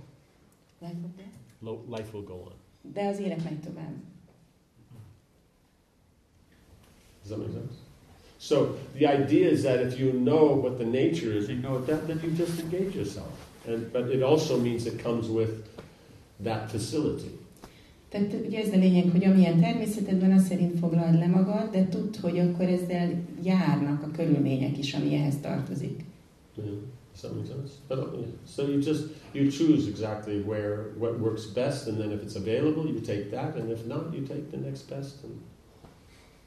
Látod 0.80 1.10
be? 1.16 1.22
Lo- 1.60 1.84
Life 1.96 2.08
will 2.16 2.26
go 2.26 2.34
on. 2.34 2.52
De 2.92 3.06
az 3.06 3.18
élet 3.20 3.44
megy 3.44 3.60
tovább. 3.60 3.94
Does 7.28 7.36
that 7.36 7.46
make 7.46 7.52
sense? 7.52 7.74
So 8.38 8.76
the 8.94 9.06
idea 9.06 9.50
is 9.50 9.62
that 9.62 9.80
if 9.80 9.98
you 9.98 10.12
know 10.12 10.54
what 10.54 10.78
the 10.78 10.84
nature 10.84 11.32
is, 11.32 11.48
you 11.48 11.56
know 11.56 11.80
that, 11.84 12.06
then 12.06 12.20
you 12.22 12.30
just 12.30 12.58
engage 12.60 12.94
yourself. 12.94 13.32
And, 13.66 13.92
but 13.92 14.04
it 14.10 14.22
also 14.22 14.58
means 14.58 14.86
it 14.86 14.98
comes 15.02 15.28
with 15.28 15.66
that 16.40 16.70
facility. 16.70 17.32
Tehát 18.08 18.34
ugye 18.46 18.58
ez 18.58 18.72
a 18.72 18.76
lényeg, 18.76 19.10
hogy 19.10 19.24
amilyen 19.24 19.60
természeted 19.60 20.20
van, 20.20 20.32
az 20.32 20.46
szerint 20.46 20.78
foglald 20.78 21.18
le 21.18 21.26
magad, 21.26 21.70
de 21.70 21.84
tudd, 21.84 22.20
hogy 22.20 22.38
akkor 22.38 22.66
ezzel 22.68 23.22
járnak 23.42 24.02
a 24.02 24.10
körülmények 24.10 24.78
is, 24.78 24.94
ami 24.94 25.14
ehhez 25.14 25.34
tartozik. 25.40 26.04
Yeah. 26.54 26.68
That 27.20 27.34
make 27.34 27.46
sense? 27.46 27.72
But, 27.88 27.98
yeah. 27.98 28.26
So 28.46 28.62
you 28.62 28.80
just 28.80 29.04
you 29.32 29.50
choose 29.50 29.88
exactly 29.88 30.40
where 30.40 30.92
what 30.98 31.18
works 31.18 31.46
best, 31.46 31.88
and 31.88 31.98
then 31.98 32.12
if 32.12 32.22
it's 32.22 32.36
available, 32.36 32.86
you 32.86 33.00
take 33.00 33.30
that, 33.30 33.56
and 33.56 33.70
if 33.70 33.84
not, 33.86 34.14
you 34.14 34.24
take 34.26 34.50
the 34.50 34.56
next 34.56 34.88
best. 34.88 35.24
And 35.24 35.40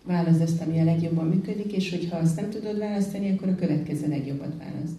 Válaszd 0.04 0.42
azt, 0.42 0.62
ami 0.62 0.80
a 0.80 0.84
legjobban 0.84 1.28
működik, 1.28 1.72
és 1.74 1.90
hogyha 1.90 2.18
azt 2.18 2.36
nem 2.36 2.50
tudod 2.50 2.78
választani, 2.78 3.32
akkor 3.32 3.48
a 3.48 3.56
következő 3.56 4.08
legjobbat 4.08 4.54
választ. 4.58 4.96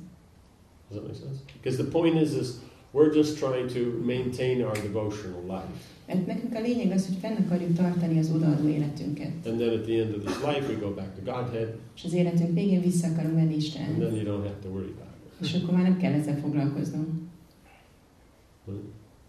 does 0.90 1.00
that 1.00 1.02
make 1.02 1.18
sense? 1.18 1.40
Because 1.62 1.82
the 1.82 1.90
point 1.90 2.14
is, 2.20 2.30
is 2.40 2.48
we're 2.94 3.14
just 3.14 3.36
trying 3.38 3.68
to 3.72 4.04
maintain 4.04 4.62
our 4.62 4.78
devotional 4.82 5.42
life, 5.42 5.72
Mert 6.06 6.26
nekünk 6.26 6.54
a 6.54 6.60
lényeg 6.60 6.90
az, 6.90 7.06
hogy 7.06 7.16
fenn 7.16 7.36
akarjuk 7.36 7.72
tartani 7.76 8.18
az 8.18 8.30
odaadó 8.34 8.68
életünket. 8.68 9.30
and 9.46 9.56
then 9.58 9.68
at 9.78 9.82
the 9.82 9.94
end 10.02 10.14
of 10.14 10.24
this 10.24 10.36
life, 10.46 10.72
we 10.72 10.78
go 10.80 10.94
back 10.94 11.14
to 11.14 11.32
Godhead, 11.32 11.74
És 11.96 12.04
az 12.04 12.12
életünk 12.12 12.54
végén 12.54 12.80
vissza 12.82 13.06
akarunk 13.08 13.34
menni 13.34 13.52
and 13.52 13.56
Istenhez. 13.62 13.96
then 13.96 14.14
you 14.14 14.24
don't 14.24 14.42
have 14.46 14.58
to 14.62 14.68
worry 14.68 14.92
about 14.96 15.14
it. 15.40 15.46
És 15.46 15.54
akkor 15.54 15.74
már 15.74 15.82
nem 15.82 15.96
kell 15.98 16.12
ezzel 16.12 16.36
foglalkoznom. 16.38 17.30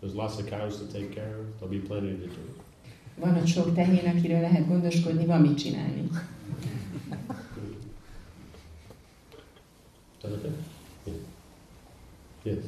There's 0.02 0.14
lots 0.16 0.38
of 0.38 0.50
cows 0.50 0.78
to 0.78 0.86
take 0.86 1.10
care 1.16 1.36
of. 1.40 1.46
There'll 1.60 1.80
be 1.82 1.88
plenty 1.88 2.16
to 2.22 2.26
do. 2.26 2.63
Van 3.16 3.36
ott 3.38 3.48
sok 3.48 3.74
tehén, 3.74 4.18
akiről 4.18 4.40
lehet 4.40 4.68
gondoskodni, 4.68 5.26
van 5.26 5.42
mit 5.42 5.58
csinálni. 5.58 6.10
Okay? 10.24 10.52
Yeah. 11.06 11.16
Yes. 12.44 12.64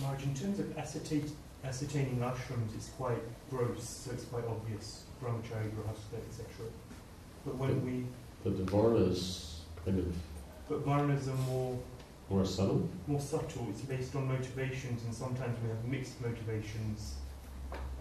Ma 0.00 0.06
Maharaj, 0.06 0.22
in 0.24 0.34
terms 0.34 0.58
of 0.58 0.76
ascertain, 0.76 1.22
ascertaining 1.64 2.22
ashrams, 2.22 2.72
it's 2.74 2.90
quite 2.96 3.22
gross, 3.50 3.82
so 4.04 4.10
it's 4.12 4.24
quite 4.30 4.46
obvious, 4.46 5.04
brahmachari, 5.20 5.70
grahastha, 5.74 6.18
etc. 6.28 6.44
But 7.44 7.56
when 7.58 7.84
we, 7.84 8.04
But 8.44 8.56
the 8.56 8.64
varnas 8.70 9.62
kind 9.84 9.98
of 9.98 10.06
but 10.68 10.84
varnas 10.86 11.26
are 11.28 11.40
more 11.50 11.76
more 12.30 12.44
subtle. 12.46 12.88
more 13.06 13.20
subtle. 13.20 13.66
It's 13.70 13.80
based 13.82 14.14
on 14.14 14.28
motivations, 14.28 15.02
and 15.04 15.14
sometimes 15.14 15.56
we 15.62 15.68
have 15.68 15.84
mixed 15.84 16.20
motivations. 16.20 17.14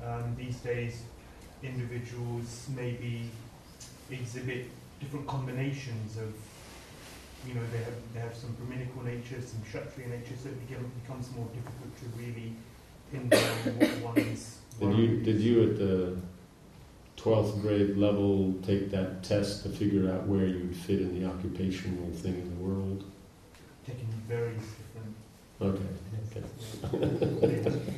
Um, 0.06 0.35
these 0.38 0.57
days, 0.57 1.02
individuals 1.64 2.68
maybe 2.76 3.30
exhibit 4.12 4.68
different 5.00 5.28
combinations 5.28 6.18
of, 6.18 6.34
you 7.48 7.54
know, 7.54 7.62
they 7.72 7.80
have 7.80 7.94
they 8.14 8.20
have 8.20 8.36
some 8.36 8.52
Brahminical 8.54 9.04
nature, 9.04 9.42
some 9.42 9.62
Kshatriya 9.64 10.10
nature, 10.10 10.36
so 10.42 10.50
it 10.50 10.68
become, 10.68 10.92
becomes 11.04 11.30
more 11.36 11.48
difficult 11.54 11.98
to 11.98 12.06
really 12.18 12.54
pin 13.12 13.30
down 13.30 14.02
what 14.04 14.16
one's. 14.16 14.58
Did 14.80 14.96
you 14.96 15.18
did 15.22 15.42
you 15.42 15.64
at 15.64 15.78
the 15.80 16.18
twelfth 17.16 17.60
grade 17.62 17.98
level 17.98 18.54
take 18.62 18.92
that 18.92 19.24
test 19.24 19.64
to 19.64 19.70
figure 19.70 20.12
out 20.12 20.28
where 20.28 20.46
you 20.46 20.60
would 20.68 20.76
fit 20.76 21.02
in 21.02 21.20
the 21.20 21.28
occupational 21.28 22.12
thing 22.12 22.36
in 22.36 22.50
the 22.56 22.64
world? 22.64 23.04
taking 23.88 24.08
very 24.28 24.54
different. 24.54 25.16
Okay. 25.62 25.88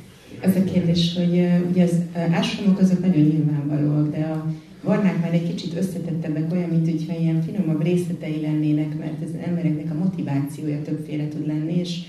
Az 0.43 0.56
a 0.56 0.64
kérdés, 0.64 1.15
hogy 1.15 1.47
ugye 1.69 1.84
az 1.84 2.01
ásramok 2.31 2.80
azok 2.80 2.99
nagyon 2.99 3.26
nyilvánvalóak, 3.26 4.11
de 4.11 4.23
a 4.23 4.53
varnák 4.84 5.22
már 5.22 5.34
egy 5.34 5.47
kicsit 5.47 5.77
összetettebbek, 5.77 6.51
olyan, 6.51 6.69
mint 6.69 6.89
hogyha 6.89 7.19
ilyen 7.19 7.41
finomabb 7.41 7.84
részletei 7.84 8.41
lennének, 8.41 8.97
mert 8.97 9.23
az 9.23 9.35
embereknek 9.45 9.91
a 9.91 9.97
motivációja 9.97 10.81
többféle 10.81 11.27
tud 11.27 11.47
lenni, 11.47 11.77
és 11.80 11.99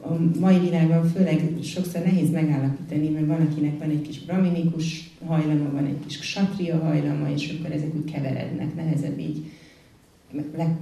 a 0.00 0.38
mai 0.40 0.58
világban 0.58 1.04
főleg 1.04 1.40
sokszor 1.62 2.02
nehéz 2.02 2.30
megállapítani, 2.30 3.08
mert 3.08 3.26
van, 3.26 3.40
akinek 3.40 3.78
van 3.78 3.90
egy 3.90 4.02
kis 4.02 4.24
braminikus 4.24 5.10
hajlama, 5.26 5.70
van 5.70 5.86
egy 5.86 5.98
kis 6.06 6.18
ksatria 6.18 6.78
hajlama, 6.78 7.30
és 7.30 7.54
akkor 7.58 7.72
ezek 7.72 7.94
úgy 7.94 8.12
keverednek, 8.12 8.74
nehezebb 8.74 9.18
így 9.18 9.50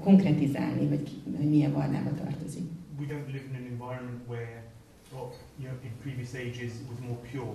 konkretizálni, 0.01 0.87
hogy, 0.89 1.03
ki, 1.03 1.13
hogy 1.37 1.49
milyen 1.49 1.73
varnába 1.73 2.11
tartozik. 2.15 2.63
We 2.99 3.07
don't 3.07 3.27
live 3.33 3.45
in 3.51 3.57
an 3.61 3.67
environment 3.73 4.21
where, 4.29 4.64
well, 5.15 5.33
you 5.59 5.69
know, 5.69 5.77
in 5.83 5.93
previous 6.03 6.35
ages 6.35 6.73
it 6.81 6.87
was 6.91 6.99
more 7.01 7.19
pure. 7.31 7.55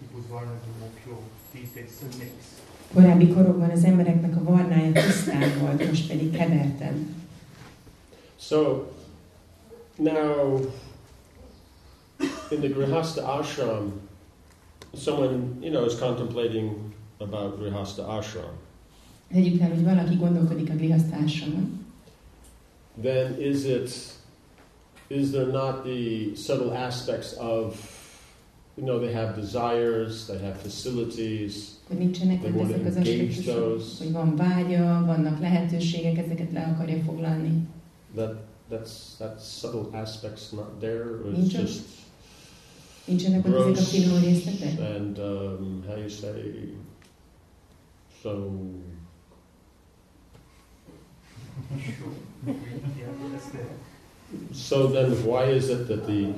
People's 0.00 0.26
varnas 0.26 0.60
were 0.66 0.78
more 0.80 0.94
pure. 1.04 1.22
These 1.54 1.70
days, 1.74 1.90
so 2.00 2.06
mixed. 2.18 2.64
Korábbi 2.94 3.28
korokban 3.28 3.70
az 3.70 3.84
embereknek 3.84 4.36
a 4.36 4.42
varnája 4.42 4.92
tisztán 4.92 5.58
volt, 5.58 5.86
most 5.86 6.08
pedig 6.08 6.36
keverten. 6.36 7.14
So 8.36 8.84
now 9.96 10.60
in 12.50 12.60
the 12.60 12.68
Grihastha 12.68 13.38
ashram, 13.38 13.92
someone 14.94 15.58
you 15.60 15.70
know 15.70 15.84
is 15.84 15.98
contemplating 15.98 16.72
about 17.18 17.58
Grihastha 17.58 18.16
ashram. 18.16 18.52
Tegyük 19.32 19.58
fel, 19.58 19.68
hogy 19.68 19.84
valaki 19.84 20.14
gondolkodik 20.14 20.70
a 20.70 20.74
grihasztásomon, 20.74 21.86
Then 23.02 23.40
is 23.40 23.64
it 23.64 24.15
is 25.08 25.30
there 25.30 25.46
not 25.46 25.84
the 25.84 26.34
subtle 26.34 26.72
aspects 26.76 27.32
of 27.38 27.76
you 28.76 28.84
know 28.84 28.98
they 28.98 29.12
have 29.12 29.34
desires, 29.40 30.26
they 30.26 30.38
have 30.38 30.56
facilities, 30.60 31.70
hogy 31.88 31.98
nincsenek 31.98 32.40
They 32.40 32.50
want 32.52 32.68
to 32.68 32.74
ezek 32.74 32.86
az 32.86 32.96
engage 32.96 33.42
those. 33.52 34.04
hogy 34.04 34.12
van 34.12 34.36
vágya, 34.36 35.04
vannak 35.06 35.40
lehetőségek, 35.40 36.18
ezeket 36.18 36.52
le 36.52 36.62
akarja 36.74 37.02
foglalni. 37.02 37.66
that 38.14 38.34
that's 38.70 39.16
that 39.18 39.40
subtle 39.40 39.98
aspects 40.00 40.50
not 40.52 40.78
there, 40.80 41.02
or 41.04 41.32
it's 41.32 41.36
Nincs 41.36 41.52
just 41.52 41.80
Nincsenek 43.04 43.46
ott 43.46 43.54
ezek 43.54 43.60
a 43.66 43.72
Gross. 43.72 43.88
finom 43.90 44.20
részletek? 44.20 44.78
and 44.96 45.18
um, 45.18 45.82
how 45.86 45.96
you 45.96 46.08
say 46.08 46.74
so 48.22 48.30
Sure. 51.84 52.54
yeah, 52.98 53.30
that's 53.32 53.50
there. 53.52 53.68
So 54.52 54.86
then 54.88 55.24
why 55.24 55.44
is 55.44 55.70
it 55.70 55.88
that 55.88 56.06
the 56.06 56.32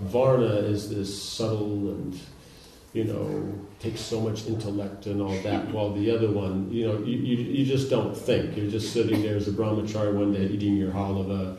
varna 0.00 0.44
is 0.44 0.90
this 0.90 1.22
subtle 1.22 1.90
and 1.90 2.18
you 2.92 3.04
know 3.04 3.52
takes 3.78 4.00
so 4.00 4.20
much 4.20 4.46
intellect 4.46 5.06
and 5.06 5.22
all 5.22 5.36
that 5.42 5.68
while 5.70 5.92
the 5.92 6.10
other 6.10 6.30
one 6.30 6.70
you 6.70 6.86
know 6.86 6.98
you, 6.98 7.18
you, 7.18 7.36
you 7.36 7.64
just 7.64 7.88
don't 7.88 8.16
think. 8.16 8.56
You're 8.56 8.70
just 8.70 8.92
sitting 8.92 9.22
there 9.22 9.36
as 9.36 9.48
a 9.48 9.52
brahmachari 9.52 10.12
one 10.12 10.32
day 10.32 10.46
eating 10.46 10.76
your 10.76 10.92
halava 10.92 11.56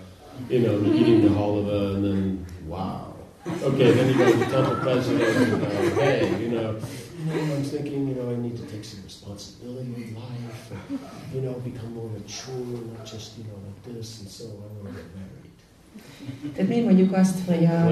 you 0.50 0.60
know 0.60 0.76
eating 0.94 1.22
the 1.22 1.30
halava 1.30 1.96
and 1.96 2.06
then 2.06 2.46
wow. 2.68 3.16
Okay 3.48 3.92
then 3.92 4.10
you 4.10 4.18
go 4.18 4.32
to 4.32 4.38
the 4.38 4.46
temple 4.46 4.76
president 4.76 5.24
and 5.24 5.62
go 5.62 5.70
hey 5.96 6.42
you 6.42 6.50
know. 6.50 6.80
You 7.26 7.26
know, 7.26 7.56
I'm 7.56 7.64
thinking, 7.64 8.10
you 8.10 8.16
know, 8.16 8.32
I 8.32 8.36
need 8.36 8.58
to 8.58 8.66
take 8.66 8.84
some 8.84 9.02
responsibility 9.02 10.10
in 10.10 10.16
life, 10.16 10.72
and, 10.72 11.00
you 11.34 11.42
know, 11.42 11.54
become 11.54 11.94
more 11.94 12.10
mature, 12.10 12.54
not 12.98 13.06
just, 13.06 13.38
you 13.38 13.46
know, 13.46 13.56
like 13.66 13.82
this, 13.84 14.20
and 14.20 14.30
so 14.30 14.46
I 14.46 14.84
want 14.84 14.98
to 14.98 15.02
get 15.02 15.16
married. 15.16 15.33
Tehát 16.56 16.70
miért 16.70 16.86
mondjuk 16.86 17.16
azt, 17.16 17.40
hogy 17.46 17.66
a, 17.66 17.86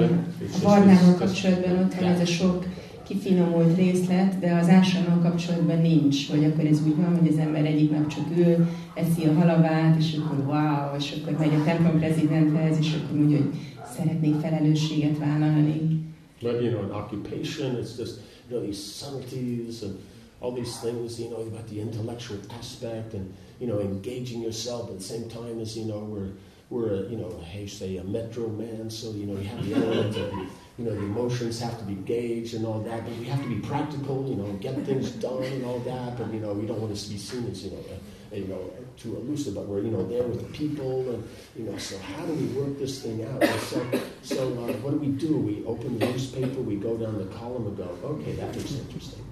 a 0.68 0.80
this- 0.80 1.18
kapcsolatban 1.18 1.78
ott 1.78 1.94
van 1.94 2.08
ez 2.08 2.20
a 2.20 2.26
sok 2.26 2.64
kifinomult 3.06 3.76
részlet, 3.76 4.38
de 4.38 4.54
az 4.54 4.68
ásrammal 4.68 5.18
kapcsolatban 5.30 5.80
nincs, 5.80 6.30
hogy 6.30 6.44
akkor 6.44 6.64
ez 6.64 6.82
úgy 6.86 6.96
van, 6.96 7.18
hogy 7.18 7.28
az 7.28 7.38
ember 7.38 7.64
egyik 7.64 7.90
nap 7.90 8.06
csak 8.06 8.24
ül, 8.36 8.68
eszi 8.94 9.24
a 9.24 9.32
halavát, 9.32 9.96
és 9.98 10.16
akkor 10.16 10.38
wow, 10.46 10.96
és 10.98 11.14
akkor 11.20 11.38
megy 11.38 11.54
a 11.54 11.64
templom 11.64 11.98
prezidenthez, 11.98 12.78
és 12.78 12.94
akkor 12.94 13.18
mondja, 13.18 13.36
hogy 13.36 13.50
szeretnék 13.96 14.34
felelősséget 14.40 15.18
vállalni. 15.18 16.00
But, 16.40 16.60
you 16.60 16.70
know, 16.70 16.82
an 16.82 16.90
occupation, 16.90 17.76
it's 17.76 17.96
just, 17.98 18.14
you 18.48 18.58
know, 18.58 18.60
these 18.64 18.80
subtleties 18.80 19.82
and 19.82 19.94
all 20.40 20.52
these 20.52 20.80
things, 20.80 21.18
you 21.18 21.28
know, 21.28 21.40
about 21.40 21.66
the 21.70 21.80
intellectual 21.80 22.38
aspect 22.58 23.14
and, 23.14 23.24
you 23.60 23.68
know, 23.68 23.80
engaging 23.80 24.42
yourself 24.42 24.90
at 24.90 24.96
the 24.98 25.04
same 25.04 25.26
time 25.28 25.60
as, 25.60 25.76
you 25.76 25.84
know, 25.84 26.02
we're, 26.12 26.32
we're, 26.72 26.94
a, 26.94 27.08
you 27.08 27.18
know, 27.18 27.30
hey, 27.44 27.66
say 27.66 27.98
a 27.98 28.04
metro 28.04 28.48
man, 28.48 28.88
so, 28.88 29.10
you 29.12 29.26
know, 29.26 29.38
you 29.38 29.46
have 29.46 29.68
the 29.68 29.74
element 29.74 30.16
of, 30.16 30.32
you 30.78 30.84
know, 30.86 30.94
the 30.94 31.02
emotions 31.02 31.60
have 31.60 31.78
to 31.78 31.84
be 31.84 31.94
gauged 31.94 32.54
and 32.54 32.64
all 32.64 32.80
that, 32.80 33.04
but 33.04 33.14
we 33.18 33.26
have 33.26 33.42
to 33.42 33.48
be 33.48 33.60
practical, 33.60 34.26
you 34.26 34.36
know, 34.36 34.50
get 34.54 34.74
things 34.86 35.10
done 35.12 35.42
and 35.42 35.66
all 35.66 35.80
that, 35.80 36.16
but, 36.16 36.32
you 36.32 36.40
know, 36.40 36.54
we 36.54 36.64
don't 36.66 36.80
want 36.80 36.90
us 36.90 37.04
to 37.04 37.10
be 37.10 37.18
seen 37.18 37.46
as, 37.50 37.62
you 37.62 37.72
know, 37.72 37.84
a, 38.32 38.38
you 38.38 38.46
know, 38.46 38.70
too 38.96 39.14
elusive, 39.16 39.54
but 39.54 39.66
we're, 39.66 39.82
you 39.82 39.90
know, 39.90 40.06
there 40.06 40.22
with 40.22 40.40
the 40.40 40.52
people 40.58 41.10
and, 41.10 41.28
you 41.54 41.64
know, 41.64 41.76
so 41.76 41.98
how 41.98 42.24
do 42.24 42.32
we 42.32 42.46
work 42.58 42.78
this 42.78 43.02
thing 43.02 43.22
out? 43.26 43.42
And 43.42 43.60
so, 43.60 44.00
so 44.22 44.48
uh, 44.52 44.72
what 44.80 44.92
do 44.92 44.96
we 44.96 45.08
do? 45.08 45.36
We 45.36 45.62
open 45.66 45.98
the 45.98 46.06
newspaper, 46.06 46.62
we 46.62 46.76
go 46.76 46.96
down 46.96 47.18
the 47.18 47.26
column 47.36 47.66
and 47.66 47.76
go, 47.76 47.98
okay, 48.02 48.32
that 48.32 48.56
looks 48.56 48.72
interesting. 48.72 49.22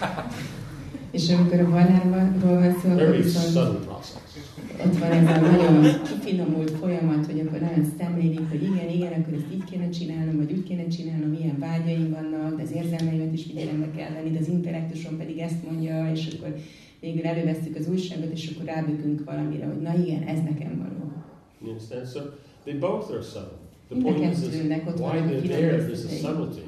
És 1.16 1.30
amikor 1.30 1.60
a 1.60 1.68
varnáról 1.70 2.60
van 2.60 2.76
szó, 2.82 2.90
akkor 2.90 3.16
viszont 3.16 3.56
ott 4.84 4.98
van 4.98 5.10
ez 5.10 5.36
a 5.36 5.40
nagyon 5.40 6.02
kifinomult 6.02 6.70
folyamat, 6.70 7.26
hogy 7.26 7.40
akkor 7.40 7.58
nagyon 7.58 7.84
szemlélik, 7.98 8.48
hogy 8.50 8.62
igen, 8.62 8.88
igen, 8.88 9.12
akkor 9.12 9.34
ezt 9.34 9.52
így 9.52 9.64
kéne 9.64 9.88
csinálnom, 9.88 10.36
vagy 10.36 10.52
úgy 10.52 10.62
kéne 10.62 10.86
csinálnom, 10.86 11.28
milyen 11.28 11.58
vágyaim 11.58 12.10
vannak, 12.10 12.56
de 12.56 12.62
az 12.62 12.72
érzelmeimet 12.72 13.32
is 13.32 13.42
figyelembe 13.42 13.90
kell 13.96 14.10
venni, 14.10 14.30
de 14.30 14.38
az 14.38 14.48
intellektusom 14.48 15.16
pedig 15.16 15.38
ezt 15.38 15.62
mondja, 15.70 16.10
és 16.14 16.28
akkor 16.34 16.54
végül 17.00 17.26
elővesztük 17.26 17.76
az 17.76 17.88
újságot, 17.88 18.32
és 18.32 18.50
akkor 18.54 18.66
rábökünk 18.66 19.24
valamire, 19.24 19.66
hogy 19.66 19.80
na 19.80 19.94
igen, 20.04 20.22
ez 20.22 20.38
nekem 20.42 20.78
való. 20.78 21.12
You 21.60 21.70
understand? 21.70 22.06
So 22.06 22.20
they 22.64 22.74
both 22.78 23.10
are 23.10 23.22
subtle. 23.22 23.64
The 23.88 24.00
point 24.02 24.32
is, 24.32 24.38
is 24.38 24.54
why 24.98 25.18
they're 25.26 25.48
there, 25.48 25.76
there's 25.78 26.04
a 26.04 26.08
subtlety. 26.08 26.66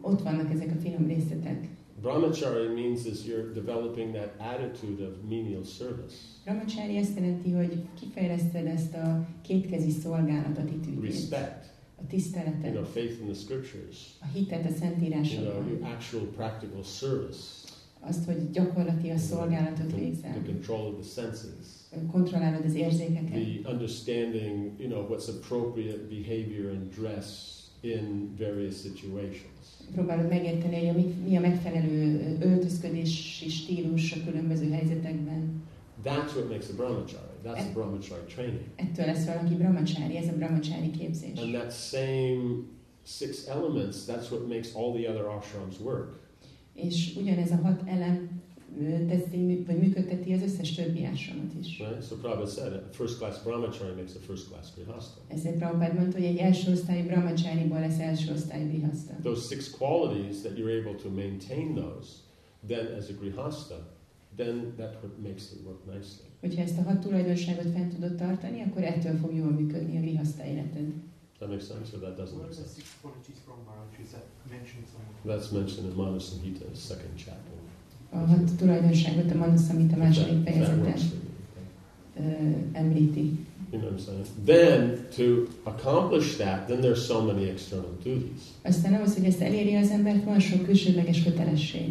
Ott 0.00 0.22
vannak 0.22 0.52
ezek 0.52 0.70
a 0.76 0.80
finom 0.80 1.06
részletek. 1.06 1.68
Brahmachari 2.04 2.68
means 2.68 3.06
is 3.06 3.26
you're 3.26 3.48
developing 3.54 4.12
that 4.12 4.34
attitude 4.38 5.00
of 5.00 5.24
menial 5.24 5.64
service, 5.64 6.14
Ramacsári 6.44 6.98
azt 6.98 7.14
jelenti, 7.14 7.50
hogy 7.50 7.78
kifejleszted 8.00 8.66
ezt 8.66 8.94
a 8.94 9.26
kétkezi 9.42 9.90
szolgálat 9.90 10.58
attitűdjét, 10.58 11.10
respect, 11.10 11.64
a 11.96 12.00
you 12.00 12.06
tiszteletet, 12.08 12.72
know, 12.72 12.84
faith 12.84 13.20
in 13.20 13.26
the 13.26 13.34
scriptures, 13.34 13.96
a 14.20 14.26
hitet 14.26 14.64
a 14.64 14.68
you 14.68 14.68
know, 14.68 14.78
szentírásokban, 14.78 15.68
your 15.68 15.92
actual 15.94 16.24
practical 16.36 16.82
service, 16.82 17.38
azt, 18.00 18.24
hogy 18.24 18.50
gyakorlati 18.50 19.08
a 19.08 19.12
you 19.12 19.18
szolgálatot 19.18 19.86
the, 19.86 19.96
the 19.96 20.04
végzel, 20.04 20.42
control 20.44 20.86
of 20.86 20.94
the 21.00 21.22
senses, 21.22 21.66
kontrollálod 22.10 22.64
az 22.64 22.74
érzékeket, 22.74 23.42
the 23.42 23.70
understanding, 23.70 24.80
you 24.80 24.88
know, 24.88 25.06
what's 25.08 25.28
appropriate 25.28 25.98
behavior 26.08 26.70
and 26.70 26.94
dress 27.00 27.26
in 27.80 28.34
various 28.38 28.76
situations. 28.80 29.73
Próbálod 29.92 30.28
megérteni, 30.28 30.78
hogy 30.78 30.88
a 30.88 30.92
mi, 30.92 31.14
mi 31.28 31.36
a 31.36 31.40
megfelelő 31.40 32.36
öltözködési 32.40 33.48
stílus 33.48 34.12
a 34.12 34.16
különböző 34.24 34.70
helyzetekben. 34.70 35.62
That's 36.04 36.34
what 36.34 36.48
makes 36.48 36.68
a 36.68 36.74
brahmachari. 36.76 37.32
That's 37.44 37.62
the 37.62 37.72
brahmachari 37.72 38.24
training. 38.34 38.64
Ettől 38.76 39.06
lesz 39.06 39.24
valaki 39.24 39.54
brahmacsári, 39.54 40.16
ez 40.16 40.28
a 40.28 40.32
brahmacsári 40.32 40.90
képzés. 40.90 41.38
And 41.38 41.52
that 41.52 41.72
same 41.72 42.64
six 43.06 43.46
elements, 43.46 43.96
that's 44.06 44.30
what 44.30 44.48
makes 44.48 44.74
all 44.74 44.92
the 44.92 45.10
other 45.10 45.24
ashrams 45.24 45.80
work. 45.80 46.22
És 46.74 47.16
ugyanez 47.16 47.50
a 47.50 47.56
hat 47.56 47.82
elem 47.86 48.42
teszi, 49.08 49.62
vagy 49.66 49.78
működteti 49.78 50.32
az 50.32 50.42
összes 50.42 50.74
többi 50.74 51.04
ásramot 51.04 51.52
is. 51.60 51.78
Right? 51.78 52.06
So 52.06 52.16
Prabhupada 52.16 52.50
said 52.50 52.72
a 52.72 52.82
first 52.90 53.18
class 53.18 53.42
brahmachari 53.42 53.94
makes 53.94 54.14
a 54.14 54.18
first 54.18 54.48
class 54.48 54.74
grihasta. 54.74 55.20
Ezért 55.28 55.56
Prabhupád 55.56 55.94
mondta, 55.94 56.16
hogy 56.16 56.26
egy 56.26 56.36
első 56.36 56.72
osztályú 56.72 57.04
brahmacsáriból 57.06 57.80
lesz 57.80 57.98
első 57.98 58.32
osztályú 58.32 58.68
grihasta. 58.68 59.12
Those 59.22 59.54
six 59.54 59.70
qualities 59.70 60.40
that 60.40 60.52
you're 60.58 60.78
able 60.80 60.94
to 61.02 61.08
maintain 61.10 61.74
those, 61.74 62.08
then 62.66 62.86
as 62.98 63.08
a 63.08 63.12
grihasta, 63.20 63.96
then 64.36 64.74
that's 64.78 64.96
what 65.02 65.18
makes 65.22 65.52
it 65.52 65.60
work 65.64 65.84
nicely. 65.94 66.26
Hogyha 66.40 66.62
ezt 66.62 66.78
a 66.78 66.82
hat 66.82 67.00
tulajdonságot 67.00 67.72
fent 67.72 67.94
tudod 67.94 68.14
tartani, 68.14 68.62
akkor 68.62 68.82
ettől 68.84 69.16
fog 69.16 69.34
jól 69.34 69.50
működni 69.50 69.96
a 69.96 70.00
grihasta 70.00 70.44
életed. 70.44 70.86
Does 71.38 71.38
that 71.38 71.48
make 71.48 71.64
sense 71.64 71.96
or 71.96 72.00
that 72.00 72.16
doesn't 72.18 72.38
What 72.38 72.48
make 72.48 72.60
sense? 72.62 72.74
six 72.80 72.86
qualities 73.00 73.38
from 73.44 73.58
Maharaj? 73.66 73.98
Is 74.04 74.10
that 74.14 74.26
mentioned 74.56 74.86
somewhere? 74.92 75.18
That's 75.30 75.50
mentioned 75.60 75.86
in 75.90 76.54
the 76.54 76.74
second 76.74 77.14
chapter. 77.24 77.53
A 78.14 78.26
hat 78.26 78.50
tulajdonságot 78.58 79.30
a 79.32 79.36
Manu 79.36 79.56
Samhita 79.56 79.96
második 79.96 80.32
That- 80.32 80.44
that 80.44 80.54
fejezeten 80.54 80.78
works 80.84 81.02
for 81.02 81.16
you, 81.16 82.26
okay? 82.26 82.46
ö, 82.72 82.78
említi. 82.78 83.38
You 83.72 83.80
know 83.82 83.90
what 83.92 84.00
I'm 84.00 84.04
saying? 84.04 84.26
Then, 84.44 85.06
to 85.16 85.24
accomplish 85.70 86.36
that, 86.36 86.66
then 86.66 86.80
there's 86.80 87.04
so 87.04 87.24
many 87.24 87.44
external 87.48 87.90
duties. 88.04 88.40
Aztán 88.62 88.94
ahhoz, 88.94 89.14
hogy 89.14 89.24
ezt 89.24 89.40
elérje 89.40 89.78
az 89.78 89.90
embert, 89.90 90.24
van 90.24 90.40
sok 90.40 90.62
külsőleges 90.64 91.22
kötelesség. 91.22 91.88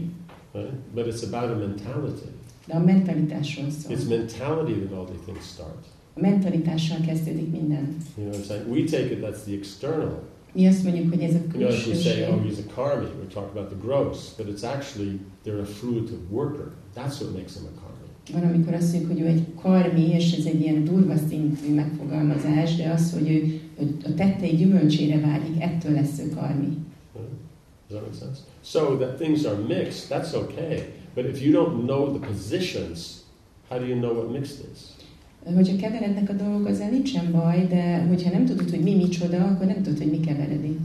Right? 0.53 0.71
But 0.93 1.05
it's 1.07 1.23
about 1.33 1.55
a 1.55 1.57
mentality. 1.67 2.27
De 2.67 2.73
a 2.75 2.79
mentalitásról 2.79 3.69
szól. 3.69 3.95
It's 3.97 4.07
mentality 4.09 4.79
that 4.79 4.91
all 4.99 5.05
the 5.05 5.15
things 5.25 5.45
start. 5.53 5.85
A 6.15 6.19
mentalitással 6.19 6.97
kezdődik 7.05 7.51
minden. 7.51 7.97
You 8.17 8.27
know 8.27 8.27
what 8.27 8.41
I'm 8.41 8.47
saying? 8.47 8.67
We 8.71 8.83
take 8.83 9.11
it 9.13 9.19
that's 9.23 9.43
the 9.45 9.53
external. 9.53 10.21
Mi 10.53 10.67
azt 10.67 10.83
mondjuk, 10.83 11.09
hogy 11.09 11.21
ez 11.21 11.33
You 11.33 11.41
know, 11.51 11.69
if 11.69 11.87
we 11.87 11.95
say, 11.95 12.21
oh, 12.23 12.41
he's 12.43 12.59
a 12.59 12.73
karmi, 12.73 13.05
we 13.05 13.27
talk 13.33 13.49
about 13.55 13.67
the 13.69 13.77
gross, 13.81 14.33
but 14.37 14.47
it's 14.47 14.63
actually 14.63 15.19
they're 15.43 15.61
a 15.61 15.65
fruitive 15.65 16.21
worker. 16.29 16.71
That's 16.95 17.19
what 17.21 17.33
makes 17.33 17.53
him 17.55 17.65
a 17.65 17.79
karmi. 17.81 18.07
Van, 18.31 18.43
amikor 18.43 18.73
azt 18.73 18.93
mondjuk, 18.93 19.11
hogy 19.11 19.21
ő 19.21 19.25
egy 19.25 19.45
karmi, 19.61 20.09
és 20.09 20.31
ez 20.31 20.45
egy 20.45 20.61
ilyen 20.61 20.83
durva 20.83 21.15
szintű 21.29 21.73
megfogalmazás, 21.73 22.75
de 22.75 22.89
az, 22.89 23.13
hogy 23.13 23.29
ő 23.29 23.61
hogy 23.77 23.95
a 24.03 24.13
tettei 24.13 24.55
gyümölcsére 24.55 25.19
vágyik, 25.19 25.61
ettől 25.61 25.91
lesz 25.91 26.19
ő 26.19 26.29
karmi. 26.29 26.77
Hmm? 27.13 27.39
Does 27.89 28.01
that 28.01 28.01
make 28.01 28.17
sense? 28.19 28.39
So 28.63 28.97
that 28.97 29.15
things 29.17 29.43
are 29.43 29.57
mixed, 29.67 30.09
that's 30.09 30.33
okay. 30.33 30.83
But 31.15 31.25
if 31.25 31.41
you 31.41 31.51
don't 31.51 31.85
know 31.85 32.17
the 32.17 32.27
positions, 32.27 33.23
how 33.69 33.79
do 33.79 33.85
you 33.85 33.99
know 33.99 34.13
what 34.13 34.31
mixed 34.31 34.65
is? 34.73 34.79
Hogyha 35.55 35.75
keverednek 35.75 36.29
a 36.29 36.33
dolgok, 36.33 36.67
azzal 36.67 36.87
nincsen 36.89 37.31
baj, 37.31 37.67
de 37.69 38.01
hogyha 38.07 38.31
nem 38.31 38.45
tudod, 38.45 38.69
hogy 38.69 38.79
mi 38.79 38.95
micsoda, 38.95 39.37
akkor 39.43 39.65
nem 39.65 39.81
tudod, 39.81 39.97
hogy 39.97 40.09
mi 40.11 40.19
keveredik. 40.19 40.77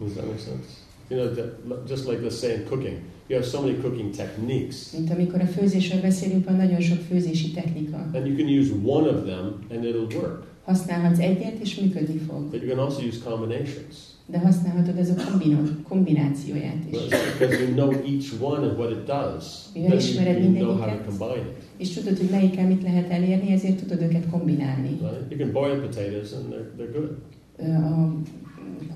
Does 0.00 0.12
that 0.12 0.26
make 0.26 0.38
sense? 0.38 0.68
You 1.10 1.20
know, 1.20 1.34
that, 1.34 1.88
just 1.88 2.06
like 2.08 2.30
say 2.30 2.54
in 2.54 2.64
cooking, 2.68 2.96
you 3.28 3.38
have 3.38 3.50
so 3.50 3.60
many 3.60 3.76
cooking 3.80 4.10
techniques, 4.14 4.76
Mint 4.92 5.10
amikor 5.10 5.40
a 5.40 5.46
főzésről 5.46 6.00
beszélünk, 6.00 6.44
van 6.44 6.56
nagyon 6.56 6.80
sok 6.80 6.98
főzési 6.98 7.50
technika. 7.50 7.96
and 8.14 8.26
you 8.26 8.36
can 8.36 8.46
use 8.60 8.72
one 8.84 9.08
of 9.08 9.24
them 9.24 9.54
and 9.70 9.84
it'll 9.84 10.14
work. 10.14 10.46
Használhatsz 10.64 11.18
egyet, 11.18 11.58
és 11.62 11.80
működni 11.80 12.18
fog. 12.18 12.50
But 12.50 12.60
you 12.62 12.70
can 12.70 12.78
also 12.78 13.00
use 13.06 13.18
combinations. 13.24 13.94
De 14.30 14.38
használhatod 14.38 14.98
ez 14.98 15.10
a 15.10 15.14
kombino, 15.30 15.58
kombinációját 15.82 16.84
is. 16.90 17.08
Because 17.38 17.62
you 17.62 17.72
know 17.72 17.90
each 17.90 18.40
one 18.40 18.68
and 18.68 18.78
what 18.78 18.90
it 18.90 19.04
does. 19.04 19.68
Mivel 19.74 19.96
ismered 19.96 20.42
mindegyiket. 20.42 21.00
it. 21.36 21.64
És 21.76 21.92
tudod, 21.92 22.18
hogy 22.18 22.28
melyikkel 22.30 22.66
mit 22.66 22.82
lehet 22.82 23.10
elérni, 23.10 23.52
ezért 23.52 23.76
tudod 23.76 24.02
őket 24.02 24.30
kombinálni. 24.30 24.88
Right? 24.88 25.30
You 25.30 25.38
can 25.38 25.52
boil 25.52 25.80
potatoes 25.80 26.32
and 26.32 26.52
they're, 26.52 26.76
they're 26.76 26.92
good. 26.92 27.16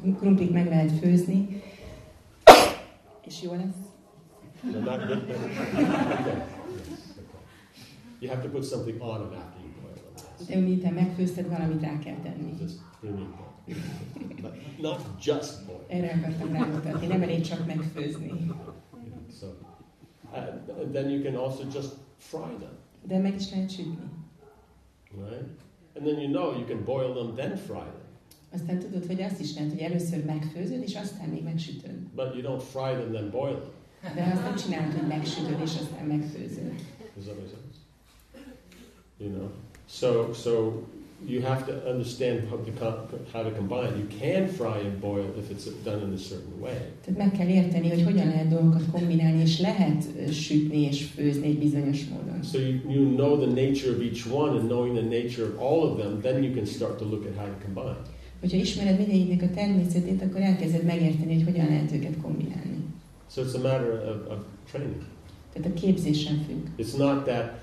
A 0.05 0.17
krumplit 0.19 0.51
meg 0.51 0.69
lehet 0.69 0.93
főzni, 0.93 1.63
és 3.27 3.43
jó 3.43 3.53
lesz. 3.53 3.91
You 8.21 8.31
have 8.31 8.43
to 8.43 8.49
put 8.49 8.65
something 8.65 9.01
on 9.01 9.19
them 9.19 9.33
after 9.33 9.61
you 9.63 9.73
boil 9.83 9.95
them. 9.95 10.47
De 10.49 10.67
miután 10.67 10.93
megfőzted, 10.93 11.49
valamit 11.49 11.83
rá 11.83 11.99
kell 11.99 12.17
tenni. 12.23 12.55
Just. 12.61 12.79
But 14.41 14.53
not 14.89 15.01
just 15.25 15.67
boil. 15.67 15.85
Erre 15.89 16.15
akartam 16.19 16.53
rámutatni, 16.53 17.07
nem 17.07 17.23
elég 17.23 17.41
csak 17.41 17.67
megfőzni. 17.67 18.51
So, 19.41 19.47
uh, 20.33 20.91
then 20.93 21.11
you 21.11 21.23
can 21.23 21.35
also 21.35 21.63
just 21.73 21.95
fry 22.17 22.57
them, 22.59 22.73
De 23.07 23.19
meg 23.19 23.35
is 23.35 23.51
lehet 23.51 23.71
sütni. 23.71 23.97
right? 25.17 25.49
And 25.97 26.07
then 26.07 26.19
you 26.21 26.31
know 26.31 26.53
you 26.59 26.65
can 26.67 26.85
boil 26.85 27.13
them, 27.15 27.35
then 27.35 27.57
fry 27.57 27.73
them. 27.75 28.01
Aztán 28.53 28.79
tudod, 28.79 29.07
hogy 29.07 29.23
azt 29.23 29.41
is 29.41 29.55
lehet, 29.55 29.71
hogy 29.71 29.81
először 29.81 30.25
megfőzöd, 30.25 30.83
és 30.83 30.97
aztán 30.97 31.29
még 31.29 31.43
megsütöd. 31.43 31.95
But 32.15 32.35
you 32.35 32.43
don't 32.43 32.63
fry 32.63 32.93
them, 33.01 33.11
then 33.13 33.31
boil 33.31 33.59
them. 33.61 34.15
De 34.15 34.23
azt 34.33 34.43
nem 34.43 34.57
csinálod, 34.57 34.93
hogy 34.99 35.07
megsütöd, 35.09 35.61
és 35.61 35.77
aztán 35.81 36.07
megfőzöd. 36.07 36.73
Does 37.15 37.25
that 37.25 37.37
make 37.37 37.49
sense? 37.49 37.79
You 39.19 39.31
know, 39.31 39.49
so 39.89 40.33
so 40.33 40.83
you 41.27 41.43
have 41.43 41.65
to 41.67 41.73
understand 41.91 42.49
how 42.49 42.57
to, 42.57 42.73
how 43.33 43.43
to 43.43 43.51
combine. 43.51 43.97
You 43.97 44.07
can 44.21 44.49
fry 44.49 44.79
and 44.79 45.01
boil 45.01 45.27
if 45.39 45.51
it's 45.51 45.65
done 45.85 46.03
in 46.03 46.13
a 46.13 46.19
certain 46.19 46.61
way. 46.61 46.77
Tehát 47.05 47.19
meg 47.19 47.33
kell 47.33 47.49
érteni, 47.49 47.89
hogy 47.89 48.03
hogyan 48.03 48.27
lehet 48.27 48.49
dolgokat 48.49 48.83
kombinálni, 48.93 49.41
és 49.41 49.61
lehet 49.61 50.05
sütni 50.33 50.81
és 50.81 51.05
főzni 51.15 51.47
egy 51.47 51.59
bizonyos 51.59 52.05
módon. 52.05 52.43
So 52.43 52.59
you, 52.59 52.79
you 52.89 53.15
know 53.15 53.37
the 53.37 53.65
nature 53.67 53.91
of 53.91 54.01
each 54.01 54.33
one, 54.33 54.59
and 54.59 54.69
knowing 54.69 54.97
the 54.97 55.21
nature 55.21 55.45
of 55.45 55.61
all 55.61 55.91
of 55.91 55.99
them, 55.99 56.21
then 56.21 56.43
you 56.43 56.55
can 56.55 56.65
start 56.65 56.99
to 56.99 57.05
look 57.05 57.27
at 57.27 57.37
how 57.37 57.47
to 57.47 57.65
combine. 57.65 57.97
Hogyha 58.41 58.57
ismered 58.57 58.99
mindegyiknek 58.99 59.43
a 59.43 59.55
természetét, 59.55 60.23
akkor 60.23 60.41
elkezded 60.41 60.85
megérteni, 60.85 61.35
hogy 61.35 61.45
hogyan 61.45 61.67
lehet 61.67 61.93
őket 61.93 62.17
kombinálni. 62.23 62.77
So 63.31 63.43
it's 63.43 63.55
a 63.55 63.61
matter 63.63 63.93
of, 63.93 64.33
of 64.33 64.39
training. 64.71 65.03
Tehát 65.53 65.69
a 65.69 65.81
képzésen 65.81 66.45
függ. 66.49 66.87
It's 66.87 66.97
not 66.97 67.25
that 67.25 67.61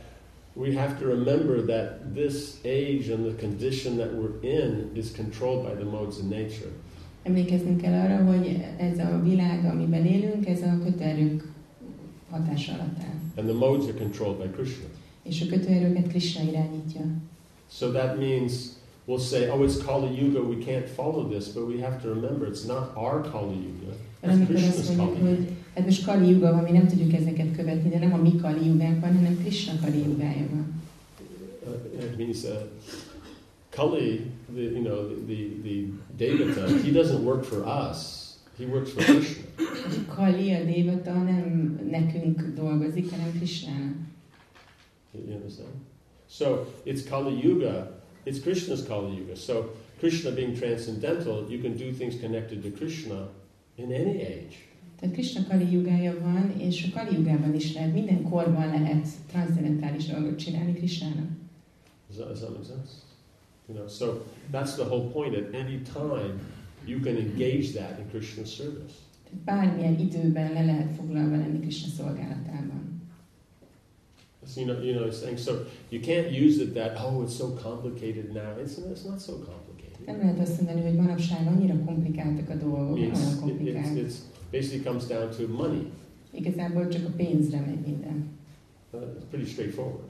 we 0.56 0.76
have 0.76 1.00
to 1.00 1.06
remember 1.06 1.62
that 1.62 2.14
this 2.16 2.58
age 2.64 3.10
and 3.10 3.26
the 3.26 3.34
condition 3.40 3.98
that 3.98 4.14
we're 4.14 4.40
in 4.42 4.92
is 4.96 5.12
controlled 5.12 5.64
by 5.64 5.76
the 5.76 5.86
modes 5.86 6.18
of 6.20 6.26
nature. 6.26 6.72
Emlékeznünk 7.24 7.82
kell 7.82 7.94
arra, 7.94 8.26
hogy 8.26 8.66
ez 8.78 8.98
a 9.00 9.22
világ, 9.24 9.66
amiben 9.66 10.06
élünk, 10.06 10.48
ez 10.48 10.62
a 10.62 10.80
kötőerők 10.84 11.52
hatása 12.30 12.74
alatt 12.74 12.98
áll. 13.00 13.20
And 13.36 13.48
the 13.48 13.58
modes 13.58 13.86
are 13.88 13.98
controlled 13.98 14.38
by 14.38 14.50
Krishna. 14.56 14.86
És 15.24 15.42
a 15.42 15.46
kötőerőket 15.46 16.08
Krishna 16.08 16.44
irányítja. 16.50 17.02
So 17.72 17.92
that 17.92 18.18
means 18.18 18.54
we'll 19.08 19.20
say, 19.20 19.50
oh, 19.50 19.64
it's 19.64 19.78
Kali 19.86 20.22
Yuga, 20.22 20.42
we 20.42 20.56
can't 20.56 20.88
follow 20.88 21.30
this, 21.30 21.48
but 21.48 21.68
we 21.68 21.82
have 21.82 22.02
to 22.02 22.08
remember 22.14 22.48
it's 22.48 22.66
not 22.66 22.92
our 22.96 23.22
Kali 23.32 23.56
Yuga, 23.56 23.94
it's 24.24 24.46
Krishna's 24.46 24.96
Kali 24.96 25.18
Yuga. 25.18 25.52
Hát 25.80 25.88
most 25.88 26.06
Kali 26.06 26.30
Yuga 26.32 26.52
van, 26.52 26.64
mi 26.64 26.72
nem 26.72 26.88
tudjuk 26.88 27.14
ezeket 27.14 27.56
követni, 27.56 27.90
de 27.90 28.00
nem 28.00 28.14
a 28.14 28.18
mi 28.18 28.36
Kali 28.36 28.66
Yugánk 28.66 29.02
van, 29.02 29.16
hanem 29.16 29.40
Krishna 29.40 29.74
Kali 29.82 29.98
Yugája 29.98 30.48
van. 30.50 30.82
Uh, 31.68 32.04
it 32.04 32.18
means 32.18 32.44
uh, 32.44 32.52
Kali, 33.70 34.32
the, 34.54 34.62
you 34.62 34.82
know, 34.82 35.08
the, 35.08 35.16
the, 35.28 35.38
the 35.64 35.86
Devata, 36.18 36.82
he 36.82 36.92
doesn't 36.92 37.24
work 37.24 37.44
for 37.44 37.66
us, 37.66 38.34
he 38.58 38.66
works 38.66 38.92
for 38.92 39.04
Krishna. 39.04 39.44
Kali, 40.16 40.54
a 40.54 40.64
Devata 40.66 41.24
nem 41.24 41.80
nekünk 41.90 42.42
dolgozik, 42.56 43.10
hanem 43.10 43.32
Krishnának. 43.38 43.96
You 45.12 45.36
understand? 45.36 45.74
So 46.28 46.66
it's 46.84 47.04
Kali 47.10 47.42
Yuga, 47.44 47.88
it's 48.24 48.40
Krishna's 48.40 48.84
Kali 48.88 49.16
Yuga. 49.16 49.36
So 49.36 49.70
Krishna 50.00 50.32
being 50.32 50.56
transcendental, 50.58 51.46
you 51.50 51.62
can 51.62 51.76
do 51.78 51.92
things 51.92 52.16
connected 52.20 52.62
to 52.64 52.70
Krishna 52.70 53.28
in 53.76 53.92
any 53.92 54.22
age. 54.22 54.69
Tehát 55.00 55.16
Krishna 55.16 55.48
Kali 55.48 55.72
Yugája 55.72 56.20
van, 56.22 56.54
és 56.58 56.88
a 56.92 57.00
Kali 57.00 57.16
Yugában 57.16 57.54
is 57.56 57.74
lehet, 57.74 57.94
minden 57.94 58.22
korban 58.22 58.68
lehet 58.68 59.08
transzendentális 59.28 60.06
dolgot 60.06 60.38
csinálni 60.38 60.74
Krishnának. 60.74 61.30
Does 62.08 62.18
that, 62.18 62.28
does 62.28 62.40
that 62.40 62.50
make 62.50 62.66
sense? 62.66 62.92
You 63.68 63.78
know, 63.78 63.88
so 63.88 64.26
that's 64.52 64.74
the 64.76 64.84
whole 64.84 65.10
point. 65.12 65.36
At 65.36 65.54
any 65.54 65.82
time, 65.94 66.40
you 66.86 67.00
can 67.00 67.16
engage 67.16 67.72
that 67.72 68.00
in 68.00 68.06
Krishna's 68.10 68.50
service. 68.56 68.94
Tehát 69.24 69.44
bármilyen 69.46 70.00
időben 70.00 70.54
le 70.54 70.66
lehet 70.66 70.96
foglalva 70.96 71.36
lenni 71.36 71.60
Krishna 71.60 71.88
szolgálatában. 71.98 73.02
So, 74.48 74.62
you 74.62 74.74
know, 74.74 74.84
you 74.84 74.94
know, 74.96 75.08
it's 75.08 75.20
saying 75.20 75.38
so. 75.38 75.52
You 75.90 76.02
can't 76.02 76.32
use 76.32 76.62
it 76.64 76.74
that 76.74 76.98
oh, 76.98 77.24
it's 77.24 77.36
so 77.36 77.48
complicated 77.64 78.34
now. 78.34 78.58
It's 78.64 78.78
it's 78.78 79.06
not 79.06 79.20
so 79.20 79.34
complicated. 79.34 80.06
Nem 80.06 80.18
lehet 80.20 80.40
azt 80.40 80.62
mondani, 80.62 80.82
hogy 80.82 80.96
manapság 80.96 81.48
annyira 81.48 81.84
komplikáltak 81.86 82.50
a 82.50 82.56
dolgok, 82.56 82.98
It's, 82.98 83.02
olyan 83.02 83.12
it, 83.12 83.18
it's, 83.18 83.40
komplikált. 83.40 83.98
it's 83.98 84.16
basically 84.52 84.84
comes 84.84 85.08
down 85.08 85.30
to 85.30 85.48
money. 85.48 85.92
Igazából 86.32 86.88
csak 86.88 87.08
a 87.08 87.12
pénzre 87.16 87.60
megy 87.60 87.86
minden. 87.86 88.30
Uh, 88.92 89.02
it's 89.02 89.26
pretty 89.30 89.50
straightforward. 89.50 90.04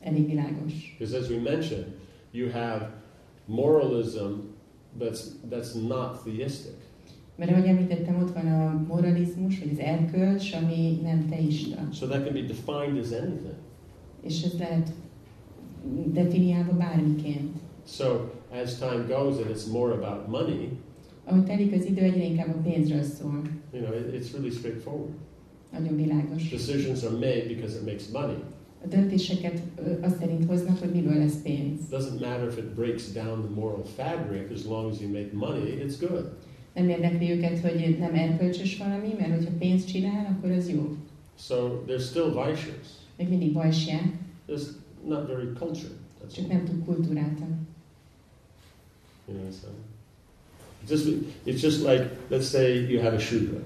Elég 0.00 0.26
világos. 0.26 0.96
Because 0.98 1.18
as 1.18 1.28
we 1.28 1.40
mentioned, 1.40 1.86
you 2.30 2.50
have 2.50 2.90
moralism 3.44 4.54
that's 4.98 5.20
that's 5.50 5.74
not 5.88 6.22
theistic. 6.24 6.74
Mert 7.36 7.50
ahogy 7.50 7.66
említettem, 7.66 8.22
ott 8.22 8.32
van 8.32 8.46
a 8.46 8.84
moralizmus, 8.88 9.58
vagy 9.58 9.68
az 9.72 9.78
erkölcs, 9.78 10.52
ami 10.52 10.98
nem 11.02 11.28
teista. 11.28 11.88
So 11.92 12.06
that 12.06 12.24
can 12.24 12.32
be 12.32 12.40
defined 12.40 12.98
as 12.98 13.10
anything. 13.10 13.54
És 14.22 14.42
ez 14.42 14.58
lehet 14.58 14.92
definiálva 16.12 16.72
bármiként. 16.72 17.58
So 17.86 18.04
as 18.62 18.78
time 18.78 19.04
goes 19.08 19.36
and 19.36 19.50
it's 19.50 19.70
more 19.72 19.92
about 19.92 20.28
money, 20.28 20.68
Ahogy 21.28 21.44
telik 21.44 21.72
az 21.72 21.84
idő, 21.84 22.02
egyre 22.02 22.24
inkább 22.24 22.48
a 22.48 22.60
pénzről 22.62 23.02
szól. 23.02 23.42
you 23.72 23.82
know, 23.84 23.98
it, 23.98 24.22
it's 24.22 24.32
really 24.32 24.50
straightforward. 24.50 25.12
Nagyon 25.72 25.96
világos. 25.96 26.48
Decisions 26.48 27.02
are 27.02 27.12
made 27.14 27.44
because 27.48 27.76
it 27.76 27.84
makes 27.84 28.08
money. 28.12 28.36
A 28.84 28.86
döntéseket 28.88 29.60
azt 30.00 30.18
szerint 30.18 30.44
hoznak, 30.46 30.78
hogy 30.78 30.90
miből 30.90 31.18
lesz 31.18 31.42
pénz. 31.42 31.80
Doesn't 31.90 32.20
matter 32.20 32.46
if 32.50 32.56
it 32.58 32.74
breaks 32.74 33.12
down 33.12 33.40
the 33.42 33.54
moral 33.54 33.84
fabric, 33.84 34.50
as 34.52 34.64
long 34.64 34.92
as 34.92 35.00
you 35.00 35.10
make 35.10 35.28
money, 35.32 35.84
it's 35.86 35.94
good. 36.08 36.32
Nem 36.74 36.88
érdekli 36.88 37.30
őket, 37.30 37.58
hogy 37.58 37.96
nem 37.98 38.14
erkölcsös 38.14 38.76
valami, 38.76 39.08
mert 39.18 39.34
hogyha 39.34 39.50
pénzt 39.58 39.88
csinál, 39.88 40.36
akkor 40.36 40.50
az 40.50 40.70
jó. 40.70 40.96
So 41.38 41.54
there's 41.86 42.04
still 42.04 42.28
vicious. 42.30 42.86
Még 43.16 43.28
mindig 43.28 43.52
bajsják, 43.52 44.04
Just 44.48 44.70
not 45.06 45.26
very 45.26 45.46
cultured. 45.58 45.96
That's 46.22 46.34
csak 46.34 46.44
all. 46.50 46.56
nem 46.56 46.64
túl 46.64 46.84
kultúráltak. 46.84 47.48
You 49.28 49.38
know 49.38 49.50
saying? 49.60 49.78
Just 50.88 51.06
it's 51.44 51.60
just 51.62 51.80
like 51.82 52.04
let's 52.28 52.46
say 52.48 52.86
you 52.90 53.00
have 53.00 53.14
a 53.14 53.18
shudra. 53.18 53.58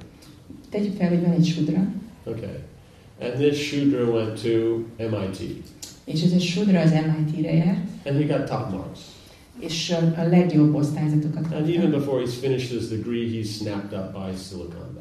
Tegyük 0.71 0.97
fel, 0.97 1.09
hogy 1.09 1.21
van 1.21 1.31
egy 1.33 1.47
sudra, 1.47 1.89
Okay. 2.25 2.57
And 3.21 3.33
this 3.35 3.59
shudra 3.69 4.05
went 4.05 4.43
to 4.43 4.77
MIT. 4.97 5.41
és 6.05 6.23
ez 6.23 6.33
a 6.33 6.39
sudra 6.39 6.81
az 6.81 6.91
MIT-re 6.91 7.55
járt, 7.55 7.89
And 8.05 8.17
he 8.25 8.37
got 8.39 8.49
top 8.49 8.71
marks. 8.71 8.99
és 9.59 9.91
a, 10.17 10.23
legjobb 10.29 10.75
osztályzatokat 10.75 11.53
And 11.53 11.69
even 11.69 11.91
before 11.91 12.23
he's 12.23 12.35
finished 12.41 12.71
his 12.79 12.89
degree, 12.89 13.29
he's 13.41 13.49
snapped 13.57 13.93
up 14.01 14.13
by 14.13 14.37
Silicon 14.37 14.95
Valley. 14.95 15.00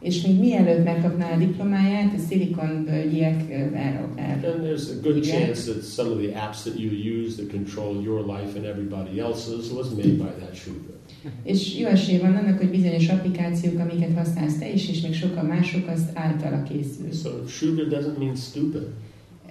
És 0.00 0.22
még 0.22 0.38
mielőtt 0.38 0.84
megkapná 0.84 1.32
a 1.34 1.38
diplomáját, 1.38 2.14
a 2.14 2.18
Silicon 2.28 2.84
völgyiek 2.84 3.42
ö, 3.50 3.52
el, 3.52 4.12
el, 4.16 4.54
And 4.54 4.64
there's 4.64 4.90
a 4.90 5.00
good 5.02 5.24
chance 5.24 5.72
that 5.72 5.82
some 5.82 6.10
of 6.10 6.18
the 6.18 6.44
apps 6.44 6.62
that 6.62 6.78
you 6.78 6.90
use 6.90 7.36
that 7.36 7.50
control 7.50 8.02
your 8.02 8.20
life 8.20 8.56
and 8.56 8.64
everybody 8.64 9.20
else's 9.20 9.72
was 9.74 9.88
made 9.88 10.16
by 10.16 10.30
that 10.38 10.54
shudra. 10.54 10.94
És 11.42 11.78
jó 11.78 11.86
esély 11.86 12.18
van 12.18 12.36
annak, 12.36 12.58
hogy 12.58 12.70
bizonyos 12.70 13.08
applikációk, 13.08 13.78
amiket 13.78 14.16
használsz 14.16 14.58
te 14.58 14.72
is, 14.72 14.88
és 14.88 15.00
még 15.00 15.14
sokan 15.14 15.44
mások, 15.44 15.88
az 15.88 16.02
általa 16.14 16.62
készül. 16.62 17.12
So 17.12 17.46
shudra 17.46 17.84
doesn't 17.84 18.18
mean 18.18 18.36
stupid. 18.36 18.86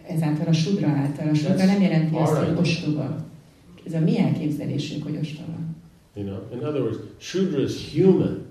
Ezáltal 0.07 0.47
a 0.47 0.53
sudra 0.53 0.87
által. 0.87 1.29
A 1.29 1.33
sudra 1.33 1.65
nem 1.65 1.81
jelenti 1.81 2.15
azt, 2.15 2.33
hogy 2.33 2.57
ostoba. 2.57 3.25
Ez 3.85 3.93
a 3.93 3.99
mi 3.99 4.19
elképzelésünk, 4.19 5.03
hogy 5.03 5.17
ostoba. 5.21 5.57
You 6.15 6.25
know, 6.25 6.37
in 6.53 6.67
other 6.67 6.81
words, 6.81 6.97
shudra 7.17 7.61
is 7.61 7.93
human. 7.93 8.44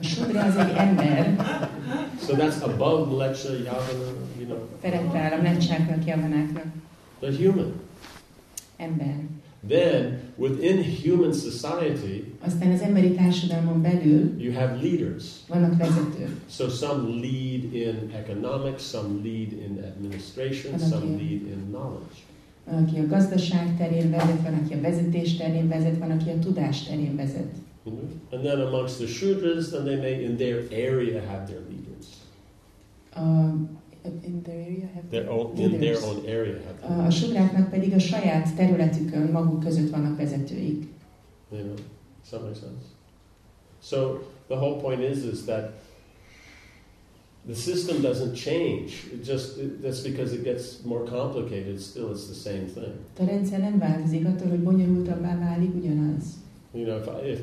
A 0.00 0.02
sudra 0.02 0.42
az 0.44 0.56
egy 0.56 0.72
ember, 0.76 1.36
So 2.26 2.34
that's 2.36 2.62
above 2.62 3.24
lecha, 3.26 3.52
yavana, 3.52 4.10
you 4.38 4.46
know. 4.46 4.58
felette 4.80 5.18
áll 5.18 5.32
a 5.38 5.40
mlecsáknak, 5.40 6.04
javanáknak. 6.06 6.64
They're 7.20 7.36
human. 7.44 7.72
Ember. 8.76 9.14
Then, 9.68 10.18
within 10.36 10.84
human 11.02 11.32
society, 11.32 12.24
Aztán 12.40 12.70
az 12.72 12.80
emberi 12.80 13.10
társadalmon 13.12 13.82
belül 13.82 14.34
you 14.42 14.52
have 14.54 14.78
leaders. 14.82 15.24
vannak 15.48 15.76
vezetők. 15.76 16.40
So 16.50 16.68
some 16.68 17.08
lead 17.08 17.74
in 17.74 18.10
economics, 18.14 18.80
some 18.82 19.08
lead 19.22 19.52
in 19.52 19.84
administration, 19.94 20.78
some 20.78 21.06
lead 21.06 21.30
in 21.30 21.64
knowledge. 21.70 22.14
Van, 22.64 22.82
aki 22.84 22.98
a 22.98 23.06
gazdaság 23.06 23.76
terén 23.76 24.10
vezet, 24.10 24.40
van, 24.42 24.54
aki 24.64 24.74
a 24.74 24.80
vezetés 24.80 25.36
terén 25.36 25.68
vezet, 25.68 25.98
van, 25.98 26.10
aki 26.10 26.30
a 26.30 26.38
tudás 26.38 26.82
terén 26.82 27.16
vezet. 27.16 27.52
And 27.86 28.42
then 28.44 28.60
amongst 28.60 28.98
the 28.98 29.06
Shudras, 29.06 29.70
then 29.70 29.84
they 29.84 29.96
may 29.96 30.24
in 30.24 30.36
their 30.36 30.62
area 30.70 31.20
have 31.20 31.46
their 31.46 31.60
leaders. 31.68 32.06
A, 33.16 33.20
in 34.22 34.42
their 34.42 34.54
area 34.60 34.88
have 34.94 35.10
Their 35.10 35.30
own, 35.30 35.54
leaders. 35.54 35.72
in 35.74 35.80
their 35.80 35.98
own 36.04 36.24
area 36.26 36.58
have 36.66 36.80
their 36.80 36.90
uh, 36.90 36.94
A, 36.94 36.98
a 36.98 37.02
leaders. 37.02 37.14
sudráknak 37.20 37.70
pedig 37.70 37.92
a 37.94 37.98
saját 37.98 38.54
területükön 38.56 39.30
maguk 39.30 39.60
között 39.60 39.90
vannak 39.90 40.16
vezetőik. 40.16 40.86
You 41.52 41.62
know, 41.62 41.74
does 41.74 42.30
that 42.30 42.42
make 42.42 42.54
sense? 42.54 42.84
So 43.82 44.18
the 44.48 44.56
whole 44.56 44.80
point 44.80 45.00
is, 45.00 45.24
is 45.24 45.44
that 45.44 45.72
the 47.46 47.54
system 47.54 48.00
doesn't 48.02 48.34
change. 48.34 48.92
It 49.12 49.24
just 49.26 49.58
it, 49.58 49.82
that's 49.82 50.00
because 50.02 50.32
it 50.34 50.42
gets 50.42 50.82
more 50.84 51.04
complicated. 51.04 51.80
Still, 51.80 52.10
it's 52.10 52.26
the 52.26 52.50
same 52.50 52.64
thing. 52.74 52.94
A 53.18 53.24
rendszer 53.24 53.58
nem 53.60 53.78
változik 53.78 54.26
attól, 54.26 54.48
hogy 54.48 54.60
bonyolultabbá 54.62 55.38
válik, 55.38 55.74
ugyanaz. 55.74 56.24
You 56.74 56.86
know, 56.86 56.96
if 56.96 57.08
I, 57.08 57.18
if 57.20 57.40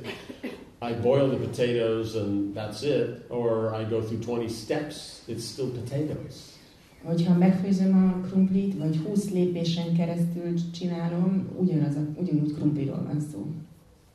I 0.82 0.94
boil 0.94 1.30
the 1.30 1.38
potatoes 1.38 2.16
and 2.16 2.54
that's 2.54 2.84
it, 2.84 3.26
or 3.30 3.74
I 3.74 3.84
go 3.86 4.02
through 4.02 4.20
20 4.20 4.54
steps, 4.54 5.24
it's 5.28 5.46
still 5.46 5.70
potatoes. 5.70 6.60
Hogyha 7.04 7.38
megfőzöm 7.38 7.94
a 7.96 8.28
krumplit, 8.28 8.78
vagy 8.78 8.98
20 8.98 9.32
lépésen 9.32 9.96
keresztül 9.96 10.54
csinálom, 10.72 11.48
ugyanaz 11.58 11.96
a, 11.96 12.02
ugyanúgy 12.16 12.54
krumpliról 12.54 13.04
van 13.08 13.20
szó. 13.32 13.46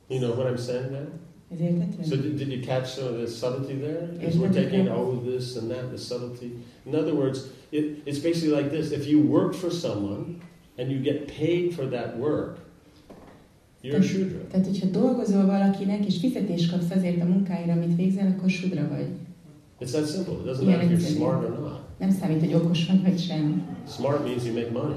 You 0.08 0.20
know 0.20 0.36
what 0.36 0.52
I'm 0.52 0.66
saying 0.66 1.08
értető? 1.50 2.02
So 2.08 2.16
did, 2.16 2.36
did 2.36 2.48
you 2.48 2.60
catch 2.60 2.86
some 2.86 3.08
of 3.08 3.16
the 3.16 3.26
subtlety 3.26 3.80
there? 3.80 4.08
Because 4.18 4.38
we're 4.38 4.52
taking 4.52 4.88
oh 4.88 5.22
this 5.24 5.56
and 5.56 5.70
that, 5.70 5.90
the 5.90 5.98
subtlety. 5.98 6.50
In 6.84 6.94
other 6.94 7.14
words, 7.14 7.48
it, 7.70 8.02
it's 8.04 8.18
basically 8.18 8.54
like 8.54 8.70
this: 8.70 8.90
if 8.90 9.06
you 9.06 9.20
work 9.20 9.54
for 9.54 9.70
someone 9.70 10.40
and 10.78 10.90
you 10.90 11.00
get 11.00 11.28
paid 11.28 11.74
for 11.74 11.86
that 11.86 12.16
work, 12.16 12.58
Tehát, 14.50 14.66
hogyha 14.66 14.86
dolgozol 14.86 15.46
valakinek, 15.46 16.06
és 16.06 16.18
fizetést 16.18 16.70
kapsz 16.70 16.90
azért 16.90 17.22
a 17.22 17.24
munkáira, 17.24 17.72
amit 17.72 17.96
végzel, 17.96 18.34
akkor 18.36 18.50
sudra 18.50 18.88
vagy. 18.88 19.08
It's 19.80 19.90
that 19.90 20.10
simple. 20.10 20.32
It 20.32 20.46
doesn't 20.46 20.64
matter 20.64 20.90
if 20.90 21.00
you're 21.00 21.14
smart 21.14 21.48
or 21.48 21.60
not. 21.60 21.80
Nem 21.98 22.10
számít, 22.10 22.40
hogy 22.40 22.54
okos 22.54 22.86
vagy, 22.86 23.02
vagy 23.02 23.18
sem. 23.18 23.62
Smart 23.88 24.24
means 24.24 24.44
you 24.44 24.54
make 24.54 24.70
money. 24.72 24.96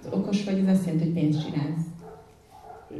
Az 0.00 0.08
okos 0.10 0.44
vagy, 0.44 0.60
az 0.60 0.66
azt 0.66 0.84
jelenti, 0.86 1.04
hogy 1.04 1.14
pénzt 1.14 1.44
csinálsz. 1.44 1.84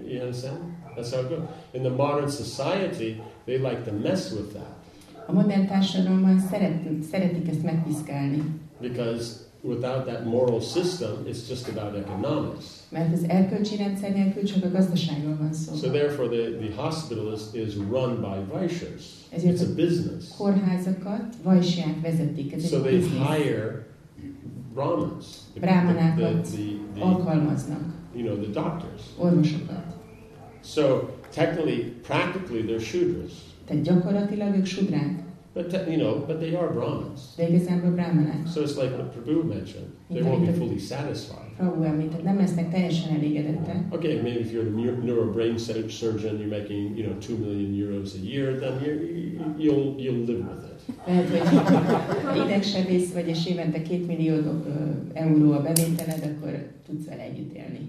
You 0.08 0.20
understand? 0.20 0.58
That's 0.96 1.10
how 1.10 1.22
it 1.22 1.28
goes. 1.28 1.40
In 1.72 1.80
the 1.82 1.90
modern 1.90 2.28
society, 2.28 3.20
they 3.44 3.56
like 3.56 3.82
to 3.84 3.92
mess 4.02 4.30
with 4.30 4.52
that 4.52 4.80
A 5.26 5.32
modern 5.32 5.66
társadalomban 5.66 6.38
szeret, 6.50 6.82
szeretik 7.10 7.48
ezt 7.48 7.62
megpiszkálni, 7.62 8.42
because 8.80 9.41
without 9.62 10.04
that 10.06 10.24
moral 10.26 10.60
system, 10.60 11.10
it's 11.26 11.48
just 11.48 11.68
about 11.68 11.94
economics. 11.96 12.64
mert 12.88 13.12
az 13.12 13.24
erkölcsi 13.28 13.76
rendszer 13.76 14.12
nélkül 14.12 14.42
csak 14.42 14.64
a 14.64 14.70
gazdaságról 14.70 15.36
van 15.38 15.52
szó. 15.52 15.74
So 15.74 15.90
therefore, 15.90 16.28
the, 16.28 16.66
the 16.66 16.82
hospital 16.82 17.32
is, 17.32 17.40
is 17.68 17.74
run 17.74 18.20
by 18.20 18.52
vaishyas. 18.52 19.02
It's 19.36 19.60
a 19.62 19.74
business. 19.74 20.24
kórházakat 20.36 21.34
vajsják 21.42 22.00
vezetik, 22.02 22.52
ez 22.52 22.68
So 22.68 22.76
egy 22.76 22.82
they 22.82 22.96
biznisz. 22.96 23.18
hire 23.26 23.86
brahmins, 24.74 25.26
the, 25.26 25.60
the, 25.60 25.60
Brahmanákat 25.60 26.42
the, 26.42 26.62
the, 26.94 27.04
Alkalmaznak 27.04 27.80
you 28.14 28.24
know, 28.26 28.36
the 28.44 28.50
doctors. 28.60 29.02
orvosokat. 29.18 29.96
So 30.64 31.08
technically, 31.34 31.78
practically, 32.02 32.62
they're 32.62 32.80
shudras, 32.84 33.32
Tehát 33.66 33.82
gyakorlatilag 33.82 34.54
ők 34.56 34.64
sudrák, 34.64 35.21
but 35.54 35.68
te, 35.70 35.90
you 35.92 35.96
know, 36.00 36.24
but 36.26 36.38
they 36.38 36.54
are 36.54 36.72
brahmins. 36.72 37.20
de 37.36 37.48
igazából 37.48 37.90
brahmanák. 37.90 38.46
So 38.46 38.60
it's 38.60 38.76
like 38.76 38.92
what 38.96 39.12
Prabhu 39.12 39.42
mentioned; 39.42 39.86
they 40.12 40.22
won't 40.22 40.46
be 40.46 40.52
fully 40.52 40.78
satisfied. 40.78 41.50
Prabhu 41.56 41.82
említett, 41.82 42.22
nem 42.22 42.36
lesznek 42.36 42.70
teljesen 42.70 43.14
elégedettek. 43.14 43.76
Okay, 43.90 44.14
maybe 44.22 44.38
if 44.38 44.52
you're 44.52 44.68
a 44.68 44.74
neu- 44.80 45.04
neurobrain 45.04 45.56
sur- 45.58 45.90
surgeon, 45.90 46.38
you're 46.38 46.58
making 46.58 46.96
you 46.98 47.06
know 47.06 47.18
two 47.18 47.36
million 47.36 47.72
euros 47.74 48.14
a 48.14 48.24
year, 48.24 48.58
then 48.58 48.72
you- 48.84 49.54
you'll 49.58 49.94
you'll 50.02 50.24
live 50.26 50.44
with 50.50 50.64
it. 50.64 50.96
Lehet, 51.06 51.28
hogy 51.28 52.36
idegsebész 52.44 53.12
vagy, 53.12 53.28
és 53.28 53.46
évente 53.46 53.82
két 53.82 54.06
millió 54.06 54.34
euró 55.12 55.52
a 55.52 55.60
bevételed, 55.62 56.22
akkor 56.36 56.66
tudsz 56.86 57.06
vele 57.06 57.22
együtt 57.22 57.52
élni. 57.54 57.80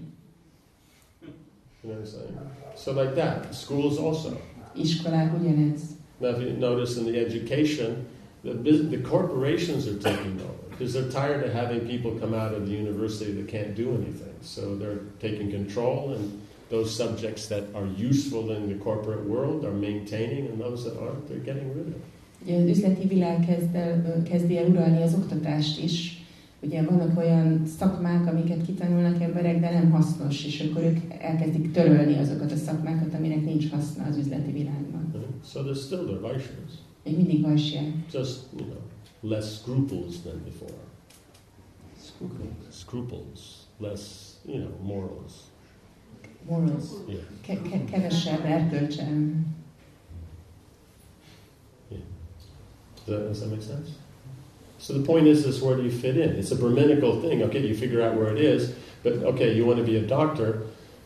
You 1.82 1.92
know 1.92 2.02
what 2.02 2.08
I'm 2.08 2.10
saying? 2.10 2.38
So 2.76 2.92
like 3.02 3.12
that, 3.20 3.52
schools 3.54 3.96
also. 3.98 4.28
Iskolák 4.76 5.40
ugyanez. 5.40 5.80
Now, 6.20 6.28
if 6.28 6.40
you 6.40 6.50
notice 6.50 6.96
in 6.96 7.04
the 7.06 7.18
education, 7.18 8.06
the, 8.44 8.52
the 8.52 8.98
corporations 8.98 9.86
are 9.86 9.98
taking 9.98 10.40
over 10.40 10.64
because 10.70 10.92
they're 10.92 11.10
tired 11.10 11.44
of 11.44 11.52
having 11.52 11.86
people 11.86 12.10
come 12.18 12.34
out 12.34 12.52
of 12.52 12.66
the 12.66 12.72
university 12.72 13.32
that 13.32 13.48
can't 13.48 13.74
do 13.74 13.90
anything. 13.90 14.34
So 14.42 14.76
they're 14.76 15.00
taking 15.20 15.50
control, 15.50 16.14
and 16.14 16.24
those 16.68 16.94
subjects 16.94 17.46
that 17.48 17.64
are 17.74 17.86
useful 17.96 18.50
in 18.50 18.68
the 18.68 18.78
corporate 18.84 19.24
world 19.24 19.64
are 19.64 19.72
maintaining, 19.88 20.46
and 20.48 20.60
those 20.60 20.84
that 20.84 20.98
aren't, 20.98 21.28
they're 21.28 21.46
getting 21.50 21.68
rid 21.74 21.88
of. 21.88 22.00
Ugye 22.42 22.56
az 22.56 22.68
üzleti 22.68 23.06
világ 23.06 23.46
kezd 23.46 23.74
el, 23.74 24.22
kezdi 24.22 24.56
el 24.56 24.68
uralni 24.68 25.02
az 25.02 25.14
oktatást 25.14 25.82
is. 25.82 26.22
Ugye 26.60 26.82
vannak 26.82 27.18
olyan 27.18 27.62
szakmák, 27.78 28.26
amiket 28.26 28.66
kitanulnak 28.66 29.22
emberek, 29.22 29.60
de 29.60 29.70
nem 29.70 29.90
hasznos, 29.90 30.46
és 30.46 30.60
akkor 30.60 30.82
ők 30.82 30.98
elkezdik 31.20 31.72
törölni 31.72 32.18
azokat 32.18 32.52
a 32.52 32.56
szakmákat, 32.56 33.14
aminek 33.14 33.44
nincs 33.44 33.70
haszna 33.70 34.04
az 34.10 34.16
üzleti 34.16 34.52
világban. 34.52 34.93
So 35.44 35.62
there's 35.62 35.84
still 35.84 36.06
the 36.06 36.18
Vaishyas, 36.28 36.74
Még 37.04 37.16
mindig 37.16 37.42
vajsják. 37.42 37.92
just 38.10 38.38
you 38.58 38.66
know, 38.66 38.80
less 39.20 39.58
scruples 39.60 40.20
than 40.22 40.42
before. 40.44 40.78
Scruples, 42.00 42.48
Scruples. 42.70 43.40
less 43.78 44.34
you 44.44 44.58
know, 44.58 44.70
morals. 44.82 45.32
Morals. 46.48 46.84
Yeah. 47.08 47.20
Ke- 47.42 47.62
ke- 47.62 47.90
kevesebb 47.90 48.44
erkölcsem. 48.44 49.46
Does 53.06 53.16
that, 53.18 53.28
does 53.28 53.40
that 53.40 53.50
make 53.50 53.62
sense? 53.62 53.90
So 54.78 54.94
the 54.94 55.04
point 55.04 55.26
is 55.26 55.44
this 55.44 55.60
where 55.62 55.76
do 55.76 55.82
you 55.82 55.90
fit 55.90 56.16
in? 56.16 56.30
It's 56.36 56.52
a 56.52 56.56
Brahminical 56.56 57.20
thing. 57.20 57.42
Okay, 57.42 57.60
you 57.66 57.74
figure 57.74 58.00
out 58.02 58.16
where 58.16 58.32
it 58.34 58.40
is, 58.40 58.74
but 59.02 59.12
okay, 59.12 59.54
you 59.54 59.66
want 59.66 59.78
to 59.78 59.84
be 59.84 59.96
a 59.96 60.06
doctor, 60.06 60.62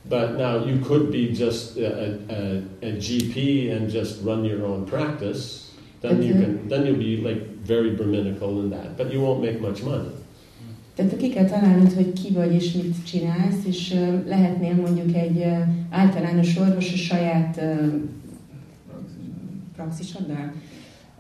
but 0.09 0.37
now 0.37 0.65
you 0.67 0.79
could 0.81 1.11
be 1.11 1.33
just 1.33 1.77
a, 1.77 2.19
a, 2.29 2.63
a 2.83 2.91
GP 2.97 3.37
and 3.77 3.91
just 3.91 4.23
run 4.25 4.45
your 4.45 4.65
own 4.65 4.85
practice. 4.85 5.67
then 6.01 6.23
you 6.23 6.33
can 6.35 6.69
then 6.69 6.87
you'll 6.87 6.97
be 6.97 7.17
like 7.29 7.41
very 7.67 7.91
Brahminical 7.91 8.61
in 8.63 8.71
that, 8.71 8.97
but 8.97 9.13
you 9.13 9.21
won't 9.21 9.41
make 9.43 9.61
much 9.61 9.83
money. 9.83 10.11
Tehát 10.95 11.17
ki 11.17 11.29
kell 11.29 11.45
találnod, 11.45 11.93
hogy 11.93 12.13
ki 12.13 12.33
vagy 12.33 12.53
és 12.55 12.73
mit 12.73 12.95
csinálsz, 13.07 13.65
és 13.67 13.93
ö, 13.95 14.29
lehetnél 14.29 14.75
mondjuk 14.75 15.15
egy 15.17 15.37
ö, 15.39 15.53
általános 15.91 16.57
orvos 16.57 16.93
a 16.93 16.97
saját 16.97 17.57
ö, 17.57 17.87
praxisoddal, 19.77 20.53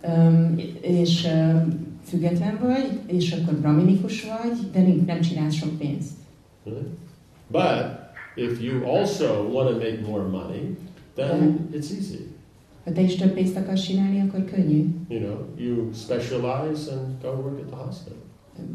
Öm, 0.02 0.60
és 0.80 1.24
ö, 1.24 1.56
független 2.05 2.59
vagy, 2.62 2.98
és 3.06 3.32
akkor 3.32 3.55
braminikus 3.55 4.22
vagy, 4.24 4.70
de 4.72 4.80
nem- 4.82 5.02
nem 5.06 5.20
csinálsz 5.20 5.55
sok 5.55 5.78
pénzt. 5.78 6.10
But 7.50 7.98
if 8.39 8.60
you 8.62 8.85
also 8.85 9.48
want 9.52 9.69
to 9.69 9.77
make 9.77 10.01
more 10.06 10.23
money, 10.28 10.77
then 11.15 11.69
it's 11.73 11.90
easy. 11.90 12.27
Ha 12.85 12.93
te 12.93 13.01
is 13.01 13.15
több 13.16 13.32
pénzt 13.35 13.56
akarsz 13.56 13.82
csinálni, 13.82 14.20
akkor 14.20 14.44
könnyű. 14.44 14.85
You 15.09 15.20
know, 15.20 15.39
you 15.56 15.93
specialize 15.93 16.93
and 16.93 17.23
go 17.23 17.28
work 17.28 17.60
at 17.60 17.66
the 17.66 17.77
hospital. 17.77 18.16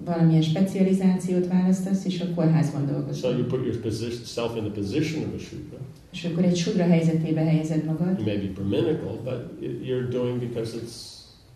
Valamilyen 0.06 0.41
specializációt 0.41 1.48
választasz, 1.48 2.06
és 2.06 2.22
a 2.22 2.26
kórházban 2.35 2.85
So 2.88 2.91
dolgozol. 2.94 3.31
you 3.31 3.45
put 3.45 3.65
yourself 3.65 4.56
in 4.57 4.64
the 4.64 4.72
position 4.72 5.23
of 5.23 5.34
a 5.35 5.40
shudra. 5.40 5.77
És 6.11 6.26
akkor 6.26 6.44
egy 6.44 6.56
sudra 6.56 6.84
helyzetébe 6.84 7.41
helyezed 7.41 7.85
magad. 7.85 8.18
You 8.19 8.26
may 8.26 8.38
be 8.38 8.52
Brahminical, 8.53 9.19
but 9.23 9.61
you're 9.61 10.10
doing 10.10 10.40
because 10.40 10.77
it's 10.77 11.12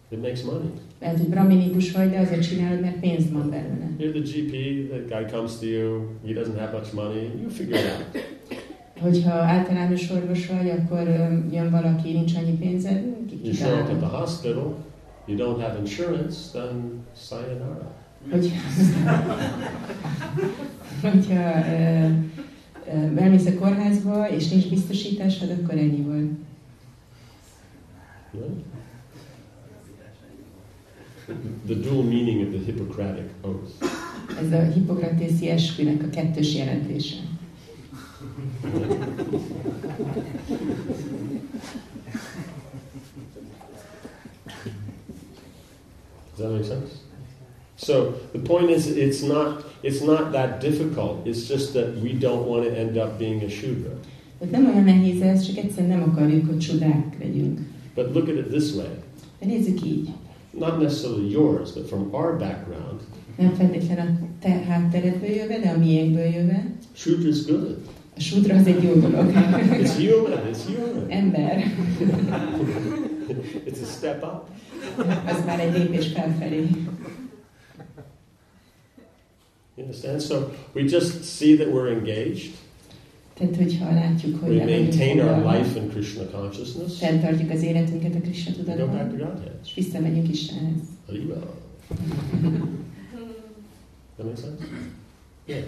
it 0.09 0.21
makes 0.21 0.41
money. 0.43 0.69
Lehet, 0.99 1.17
hogy 1.17 1.27
braminikus 1.29 1.91
vagy, 1.91 2.09
de 2.09 2.19
azért 2.19 2.41
csinálod, 2.47 2.81
mert 2.81 2.99
pénzt 2.99 3.29
van 3.31 3.49
belőle. 3.49 3.89
You're 3.99 4.11
the 4.11 4.19
GP. 4.39 4.53
That 4.89 5.07
guy 5.07 5.31
comes 5.37 5.57
to 5.59 5.65
you. 5.65 6.01
He 6.25 6.33
doesn't 6.33 6.57
have 6.59 6.77
much 6.77 6.93
money. 6.93 7.21
You 7.41 7.49
figure 7.49 7.79
it 7.79 7.85
out. 7.85 8.23
Hogyha 8.99 9.31
általános 9.31 10.09
orvos 10.09 10.47
vagy, 10.47 10.69
akkor 10.69 11.07
jön 11.51 11.69
valaki, 11.71 12.11
nincs 12.11 12.35
annyi 12.35 12.57
pénzed, 12.57 13.03
ki- 13.29 13.39
You 13.43 13.53
show 13.53 13.73
up 13.79 13.89
at 13.89 13.97
the 13.97 14.07
hospital. 14.17 14.75
You 15.25 15.37
don't 15.37 15.59
have 15.61 15.79
insurance. 15.79 16.37
Then 16.51 17.03
sayonara. 17.15 17.91
Hogy, 18.31 18.51
hogyha 21.01 21.43
ö, 21.71 22.07
ö, 22.93 23.17
elmész 23.21 23.45
a 23.45 23.53
kórházba, 23.59 24.29
és 24.29 24.49
nincs 24.49 24.69
biztosításod, 24.69 25.49
akkor 25.49 25.77
ennyi 25.77 26.01
volt. 26.01 26.29
Right? 28.31 28.65
The 31.65 31.75
dual 31.75 32.03
meaning 32.03 32.41
of 32.41 32.53
the 32.53 32.59
Hippocratic 32.65 33.29
oath. 33.41 33.71
Ez 34.41 34.51
a 34.51 34.71
hipokratészi 34.71 35.49
eskünek 35.49 36.03
a 36.03 36.09
kettős 36.09 36.55
jelentése. 36.55 37.15
Does 46.37 46.45
that 46.45 46.51
make 46.51 46.63
sense? 46.63 46.93
So 47.75 48.13
the 48.31 48.39
point 48.39 48.69
is, 48.69 48.85
it's 48.85 49.21
not 49.27 49.65
it's 49.81 50.05
not 50.05 50.31
that 50.31 50.61
difficult. 50.61 51.25
It's 51.25 51.47
just 51.49 51.73
that 51.73 52.01
we 52.01 52.09
don't 52.13 52.47
want 52.47 52.63
to 52.63 52.71
end 52.71 52.97
up 52.97 53.17
being 53.17 53.43
a 53.43 53.49
shudra. 53.49 53.99
Tehát 54.39 54.53
nem 54.53 54.65
olyan 54.65 54.83
nehéz 54.83 55.21
ez, 55.21 55.45
csak 55.45 55.57
egyszerűen 55.57 55.99
nem 55.99 56.09
akarjuk, 56.09 56.47
hogy 56.47 56.57
csodák 56.57 57.17
legyünk. 57.19 57.59
But 57.95 58.13
look 58.13 58.27
at 58.27 58.35
it 58.35 58.47
this 58.47 58.73
way: 58.73 58.89
De 59.39 59.45
nézzük 59.45 59.85
így. 59.85 60.09
Not 60.59 60.81
necessarily 60.81 61.29
yours, 61.31 61.71
but 61.71 61.87
from 61.87 62.09
our 62.13 62.37
background, 62.37 63.01
Nem 63.37 63.53
feltétlenül 63.53 64.03
a 64.03 64.17
te 64.39 64.49
hátteredből 64.49 65.29
jöve, 65.29 65.59
de 65.59 65.69
a 65.69 65.77
miénkből 65.77 66.25
jöve. 66.25 66.71
shudra 66.95 67.27
is 67.29 67.45
good. 67.45 67.77
A 68.15 68.19
sudra 68.19 68.55
az 68.55 68.67
egy 68.67 68.83
jó 68.83 68.93
dolog. 68.93 69.31
It's 69.31 69.95
human. 69.95 70.39
It's 70.51 70.65
human. 70.65 71.05
Ember. 71.09 71.63
It's 73.65 73.81
a 73.81 73.85
step 73.97 74.23
up. 74.23 74.49
Az 75.27 75.45
már 75.45 75.59
egy 75.59 75.73
lépés 75.77 76.07
felfelé. 76.07 76.67
You 79.75 79.85
understand? 79.85 80.21
So 80.21 80.49
we 80.73 80.81
just 80.83 81.23
see 81.23 81.55
that 81.57 81.67
we're 81.67 81.91
engaged. 81.91 82.51
Tehát, 83.37 83.55
hogyha 83.55 83.93
látjuk, 83.93 84.41
hogy 84.43 84.55
We 84.55 84.65
maintain 84.65 85.19
our 85.19 85.53
life 85.53 85.79
in 85.79 85.89
Krishna 85.89 86.23
consciousness. 86.29 86.97
fenntartjuk 86.97 87.51
az 87.51 87.63
életünket 87.63 88.15
a 88.15 88.19
Krishna 88.19 88.53
tudatban, 88.53 89.11
és 89.65 89.73
visszamegyünk 89.73 90.29
Istenhez. 90.29 90.79
That 94.17 94.25
makes 94.25 94.41
sense? 94.41 94.63
Yeah. 95.45 95.63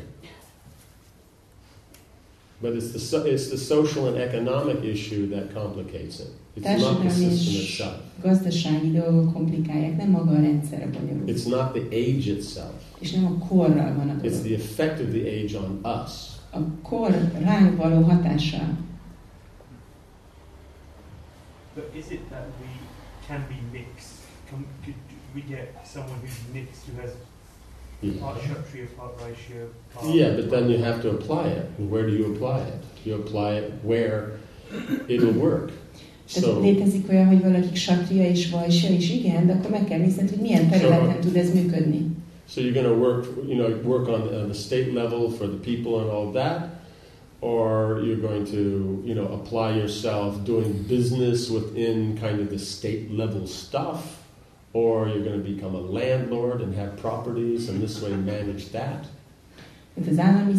But 2.61 2.75
it's 2.75 2.91
the, 2.91 2.99
so, 2.99 3.23
it's 3.25 3.47
the 3.47 3.57
social 3.57 4.07
and 4.07 4.17
economic 4.17 4.83
issue 4.83 5.27
that 5.27 5.53
complicates 5.53 6.19
it. 6.19 6.27
It's 6.57 6.81
not 6.81 6.99
the 7.01 7.09
system 7.09 7.53
itself. 7.61 7.95
gazdasági 8.21 8.91
dolgok 8.91 9.33
komplikálják, 9.33 9.97
nem 9.97 10.09
maga 10.09 10.31
a 10.31 10.39
rendszer 10.41 10.81
a 10.81 10.89
bonyolult. 10.99 11.29
It's 11.29 11.47
not 11.47 11.71
the 11.73 11.81
age 11.91 12.31
itself. 12.31 12.71
És 12.99 13.11
nem 13.11 13.25
a 13.25 13.47
korral 13.47 13.93
van 13.95 14.09
a 14.09 14.13
It's 14.13 14.21
dolog. 14.21 14.41
the 14.45 14.53
effect 14.53 14.99
of 14.99 15.07
the 15.09 15.21
age 15.21 15.57
on 15.57 15.79
us. 16.03 16.11
A 16.51 16.81
kor 16.81 17.11
ránk 17.43 17.77
való 17.77 18.03
hatása. 18.03 18.77
But 21.75 21.95
is 21.95 22.11
it 22.11 22.29
that 22.29 22.47
we 22.61 22.69
can 23.27 23.45
be 23.47 23.77
mixed? 23.77 24.13
Can, 24.49 24.65
could 24.83 24.95
we 25.33 25.41
get 25.41 25.87
someone 25.93 26.19
who's 26.21 26.53
mixed 26.53 26.83
who 26.87 27.01
has 27.01 27.11
Yeah. 28.01 28.13
part 28.19 28.39
Kshatriya, 28.39 28.87
part 28.97 29.19
Vaishya, 29.19 29.67
part... 29.93 30.15
Yeah, 30.15 30.35
but 30.35 30.49
then 30.49 30.69
you 30.69 30.77
have 30.83 31.01
to 31.01 31.09
apply 31.09 31.47
it. 31.47 31.65
And 31.77 31.91
Where 31.91 32.05
do 32.09 32.13
you 32.15 32.33
apply 32.33 32.59
it? 32.59 32.83
You 33.03 33.15
apply 33.15 33.55
it 33.55 33.73
where 33.83 34.39
it'll 35.07 35.33
work. 35.33 35.71
Tehát 36.33 36.49
So, 36.49 36.59
létezik 36.61 37.09
olyan, 37.09 37.25
hogy 37.27 37.41
valaki 37.41 37.75
satria 37.75 38.23
és 38.23 38.49
vajsa 38.49 38.89
is, 38.89 39.09
igen, 39.09 39.45
de 39.47 39.53
akkor 39.53 39.69
meg 39.69 39.83
kell 39.85 39.99
nézned, 39.99 40.29
hogy 40.29 40.39
milyen 40.39 40.69
területen 40.69 41.19
tud 41.19 41.35
ez 41.35 41.53
működni. 41.53 42.05
So 42.49 42.61
you're 42.61 42.73
going 42.73 42.87
to 42.87 42.95
work, 42.95 43.25
you 43.45 43.55
know, 43.55 43.69
work 43.83 44.07
on, 44.09 44.21
on 44.33 44.49
the 44.49 44.55
state 44.55 44.95
level 44.95 45.29
for 45.29 45.45
the 45.45 45.57
people 45.57 46.01
and 46.01 46.09
all 46.09 46.31
that, 46.31 46.81
or 47.41 48.01
you're 48.03 48.23
going 48.29 48.43
to, 48.47 49.03
you 49.05 49.13
know, 49.13 49.27
apply 49.27 49.75
yourself 49.75 50.43
doing 50.43 50.73
business 50.87 51.49
within 51.51 52.17
kind 52.17 52.39
of 52.39 52.49
the 52.49 52.57
state 52.57 53.11
level 53.11 53.45
stuff, 53.45 54.23
or 54.73 55.07
you're 55.07 55.23
going 55.23 55.43
to 55.43 55.47
become 55.47 55.75
a 55.75 55.79
landlord 55.79 56.61
and 56.61 56.73
have 56.73 56.97
properties 56.97 57.69
and 57.69 57.81
this 57.83 58.01
way 58.01 58.09
manage 58.13 58.71
that. 58.71 59.05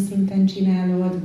Szinten 0.07 0.45
vagy 0.97 1.21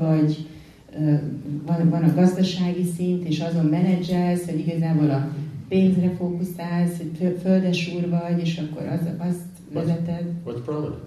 van, 1.67 1.91
van 1.91 2.03
a 2.03 2.15
gazdasági 2.15 2.85
szint, 2.97 3.29
és 3.29 3.41
azon 3.41 3.65
menedzselsz, 3.65 4.45
hogy 4.45 4.59
igazából 4.59 5.11
a 5.11 5.29
pénzre 5.69 6.15
fókuszálsz, 6.19 6.97
hogy 6.97 7.11
fö- 7.19 7.41
földes 7.41 7.95
úr 7.95 8.09
vagy, 8.09 8.41
és 8.41 8.59
akkor 8.59 8.87
az, 8.87 9.29
azt 9.29 9.56
vezeted. 9.73 10.35
What's 10.45 10.61
prominent? 10.61 11.03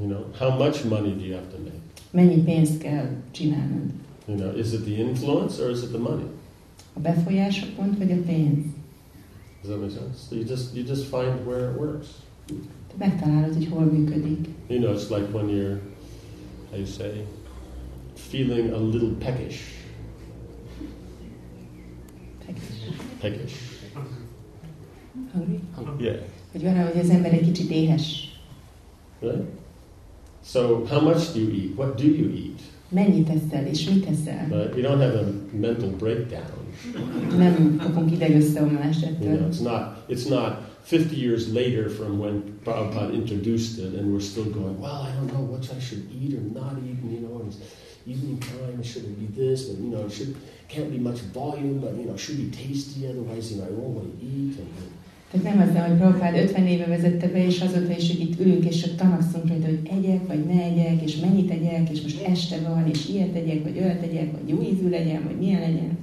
You 0.00 0.06
know, 0.06 0.26
how 0.38 0.50
much 0.50 0.84
money 0.84 1.12
do 1.14 1.24
you 1.24 1.34
have 1.34 1.50
to 1.50 1.58
make? 1.58 1.80
Mennyi 2.12 2.42
pénzt 2.44 2.78
kell 2.78 3.08
csinálnod? 3.30 3.90
You 4.28 4.36
know, 4.36 4.50
is 4.58 4.72
it 4.72 4.84
the 4.84 4.94
influence 4.94 5.60
or 5.60 5.70
is 5.70 5.82
it 5.82 5.90
the 5.90 5.98
money? 5.98 6.28
A 6.96 7.00
befolyás 7.00 7.62
a 7.62 7.66
pont, 7.76 7.98
vagy 7.98 8.10
a 8.10 8.16
pénz? 8.26 8.64
Does 9.62 9.70
that 9.70 9.80
make 9.80 9.90
sense? 9.90 10.18
So 10.28 10.34
you 10.34 10.44
just 10.44 10.74
you 10.74 10.84
just 10.84 11.04
find 11.04 11.46
where 11.46 11.70
it 11.70 11.78
works. 11.78 12.06
Te 12.88 12.94
megtalálod, 12.98 13.54
hogy 13.54 13.68
hol 13.68 13.84
működik. 13.84 14.48
You 14.68 14.80
know, 14.80 14.92
it's 14.92 15.10
like 15.10 15.26
when 15.32 15.48
you're, 15.48 15.80
how 16.70 16.78
you 16.78 16.86
say, 16.86 17.24
feeling 18.14 18.72
a 18.72 18.78
little 18.78 19.10
peckish. 19.18 19.60
peckish. 22.46 23.20
Peckish. 23.20 23.75
Hungry? 25.32 25.60
Yeah. 25.98 26.16
Hogy 26.52 26.62
van, 26.62 26.90
hogy 26.90 27.00
az 27.00 27.10
ember 27.10 27.32
egy 27.32 27.44
kicsit 27.44 27.70
éhes. 27.70 28.38
Right. 29.20 29.44
So 30.44 30.84
how 30.88 31.00
much 31.00 31.32
do 31.32 31.40
you 31.40 31.50
eat? 31.50 31.76
What 31.76 31.96
do 31.96 32.06
you 32.06 32.30
eat? 32.30 32.60
Mennyit 32.88 33.28
eszel, 33.28 33.66
és 33.66 33.88
mit 33.88 34.06
eszel? 34.06 34.46
Right. 34.50 34.76
You 34.76 34.82
don't 34.82 35.00
have 35.00 35.14
a 35.14 35.56
mental 35.56 35.90
breakdown. 35.90 36.66
Nem 37.36 37.76
kapunk 37.76 38.12
idegösszeomlást 38.12 39.06
You 39.20 39.36
know, 39.36 39.48
it's 39.48 39.60
not. 39.60 39.96
It's 40.08 40.28
not. 40.28 40.74
50 40.86 41.16
years 41.16 41.52
later 41.52 41.88
from 41.88 42.20
when 42.20 42.60
Prabhupada 42.64 43.12
introduced 43.12 43.80
it, 43.80 43.94
and 43.94 44.12
we're 44.12 44.20
still 44.20 44.44
going, 44.44 44.80
well, 44.80 45.02
I 45.02 45.10
don't 45.16 45.32
know 45.32 45.40
what 45.40 45.68
I 45.76 45.80
should 45.80 46.08
eat 46.12 46.34
or 46.34 46.40
not 46.40 46.74
eat, 46.78 47.02
and, 47.02 47.12
you 47.12 47.20
know, 47.26 47.40
and 47.40 47.52
it's 47.52 47.58
evening 48.06 48.38
time, 48.38 48.84
should 48.84 49.02
it 49.02 49.18
be 49.18 49.26
this, 49.26 49.64
but, 49.64 49.82
you 49.82 49.90
know, 49.90 50.06
it 50.06 50.12
should, 50.12 50.36
can't 50.68 50.92
be 50.92 50.98
much 50.98 51.18
volume, 51.34 51.80
but, 51.80 51.94
you 51.96 52.04
know, 52.04 52.16
should 52.16 52.36
be 52.36 52.50
tasty, 52.56 53.08
otherwise, 53.08 53.50
you 53.50 53.58
know, 53.58 53.66
I 53.66 53.70
won't 53.70 53.94
want 53.96 54.20
to 54.20 54.24
eat. 54.24 54.58
And, 54.58 54.68
Tehát 55.30 55.56
nem 55.56 55.68
azzal, 55.68 55.88
hogy 55.88 55.96
Prabhupád 55.96 56.36
50 56.36 56.66
éve 56.66 56.86
vezette 56.86 57.28
be, 57.28 57.46
és 57.46 57.60
azóta 57.60 57.92
is, 57.98 58.10
hogy 58.10 58.20
itt 58.20 58.40
ülünk, 58.40 58.64
és 58.64 58.80
csak 58.80 58.94
tanakszunk 58.94 59.48
rajta, 59.48 59.66
hogy 59.66 59.80
egyek, 59.98 60.26
vagy 60.26 60.44
ne 60.44 60.62
egyek, 60.62 61.02
és 61.02 61.16
mennyit 61.16 61.50
egyek, 61.50 61.90
és 61.90 62.02
most 62.02 62.22
este 62.22 62.56
van, 62.68 62.88
és 62.92 63.08
ilyet 63.08 63.34
egyek, 63.34 63.62
vagy 63.62 63.78
olyat 63.78 64.02
egyek, 64.02 64.30
vagy 64.32 64.48
jó 64.48 64.62
ízű 64.62 64.88
legyen, 64.88 65.24
vagy 65.24 65.38
milyen 65.38 65.60
legyen. 65.60 65.98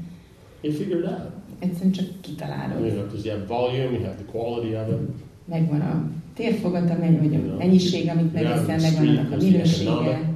you 0.63 0.73
figure 0.73 0.99
it 0.99 1.05
out. 1.05 1.31
Egyszerűen 1.59 1.91
csak 1.91 2.05
You 2.05 2.13
kitalálod. 2.21 2.77
know, 2.77 3.05
because 3.05 3.27
you 3.27 3.37
have 3.37 3.45
volume, 3.47 3.91
you 3.97 4.03
have 4.03 4.15
the 4.15 4.31
quality 4.31 4.75
of 4.75 4.87
it. 4.87 5.09
Megvan 5.45 5.81
a 5.81 6.09
térfogata, 6.35 6.97
meg 6.99 7.19
vagy 7.19 7.35
a 7.35 7.55
mennyiség, 7.57 8.09
amit 8.09 8.31
the 8.31 8.81
megvan 8.81 9.07
annak 9.07 9.31
a 9.31 9.35
minősége, 9.35 10.33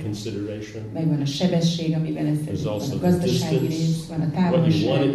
megvan 0.94 1.22
a 1.22 1.26
sebesség, 1.26 1.94
ezt 2.26 2.42
There's 2.42 2.64
van 2.64 2.98
a 2.98 3.00
gazdasági 3.02 3.68
rész, 3.68 4.08
van 4.08 4.22
a 4.22 4.32
you 4.32 4.32
távolság, 4.32 5.14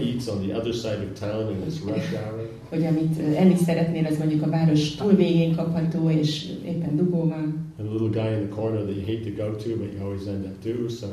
the 2.72 2.86
hogy 2.86 2.96
amit 2.96 3.36
enni 3.36 3.56
szeretnél, 3.56 4.06
az 4.06 4.18
mondjuk 4.18 4.42
a 4.42 4.50
város 4.50 4.94
túlvégén 4.94 5.54
kapható, 5.56 6.10
és 6.10 6.48
éppen 6.64 6.96
dugó 6.96 7.28
van. 7.28 7.74
And 7.78 7.88
a 7.88 7.92
little 7.92 8.22
guy 8.22 8.32
in 8.32 8.48
the 8.48 8.54
corner 8.54 8.82
that 8.82 8.96
you 8.96 9.04
hate 9.06 9.30
to 9.30 9.44
go 9.44 9.56
to, 9.56 9.76
but 9.76 9.92
you 9.92 10.02
always 10.04 10.26
end 10.26 10.44
up 10.44 10.62
to. 10.62 10.88
So 10.88 11.06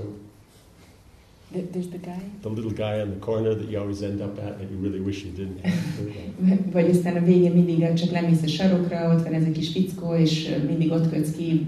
There's 1.51 1.89
the 1.89 1.97
guy. 1.97 2.21
the 2.41 2.49
little 2.49 2.71
guy 2.71 3.01
in 3.01 3.09
the 3.09 3.19
corner 3.19 3.55
that 3.55 3.71
you 3.71 3.79
always 3.79 4.03
end 4.03 4.21
up 4.21 4.37
at, 4.37 4.59
that 4.59 4.69
you 4.69 4.77
really 4.77 4.99
wish 4.99 5.23
you 5.23 5.31
didn't 5.31 5.59
have 5.65 5.97
to. 5.97 6.03
Vagy 6.77 6.89
aztán 6.89 7.15
a 7.15 7.25
végén 7.25 7.51
mindig 7.51 7.93
csak 7.93 8.11
lemész 8.11 8.43
a 8.43 8.47
sarokra, 8.47 9.13
ott 9.13 9.23
van 9.23 9.33
ez 9.33 9.43
a 9.43 9.51
kis 9.51 9.71
fickó, 9.71 10.15
és 10.15 10.55
mindig 10.67 10.91
ott 10.91 11.09
kötsz 11.09 11.31
ki, 11.31 11.67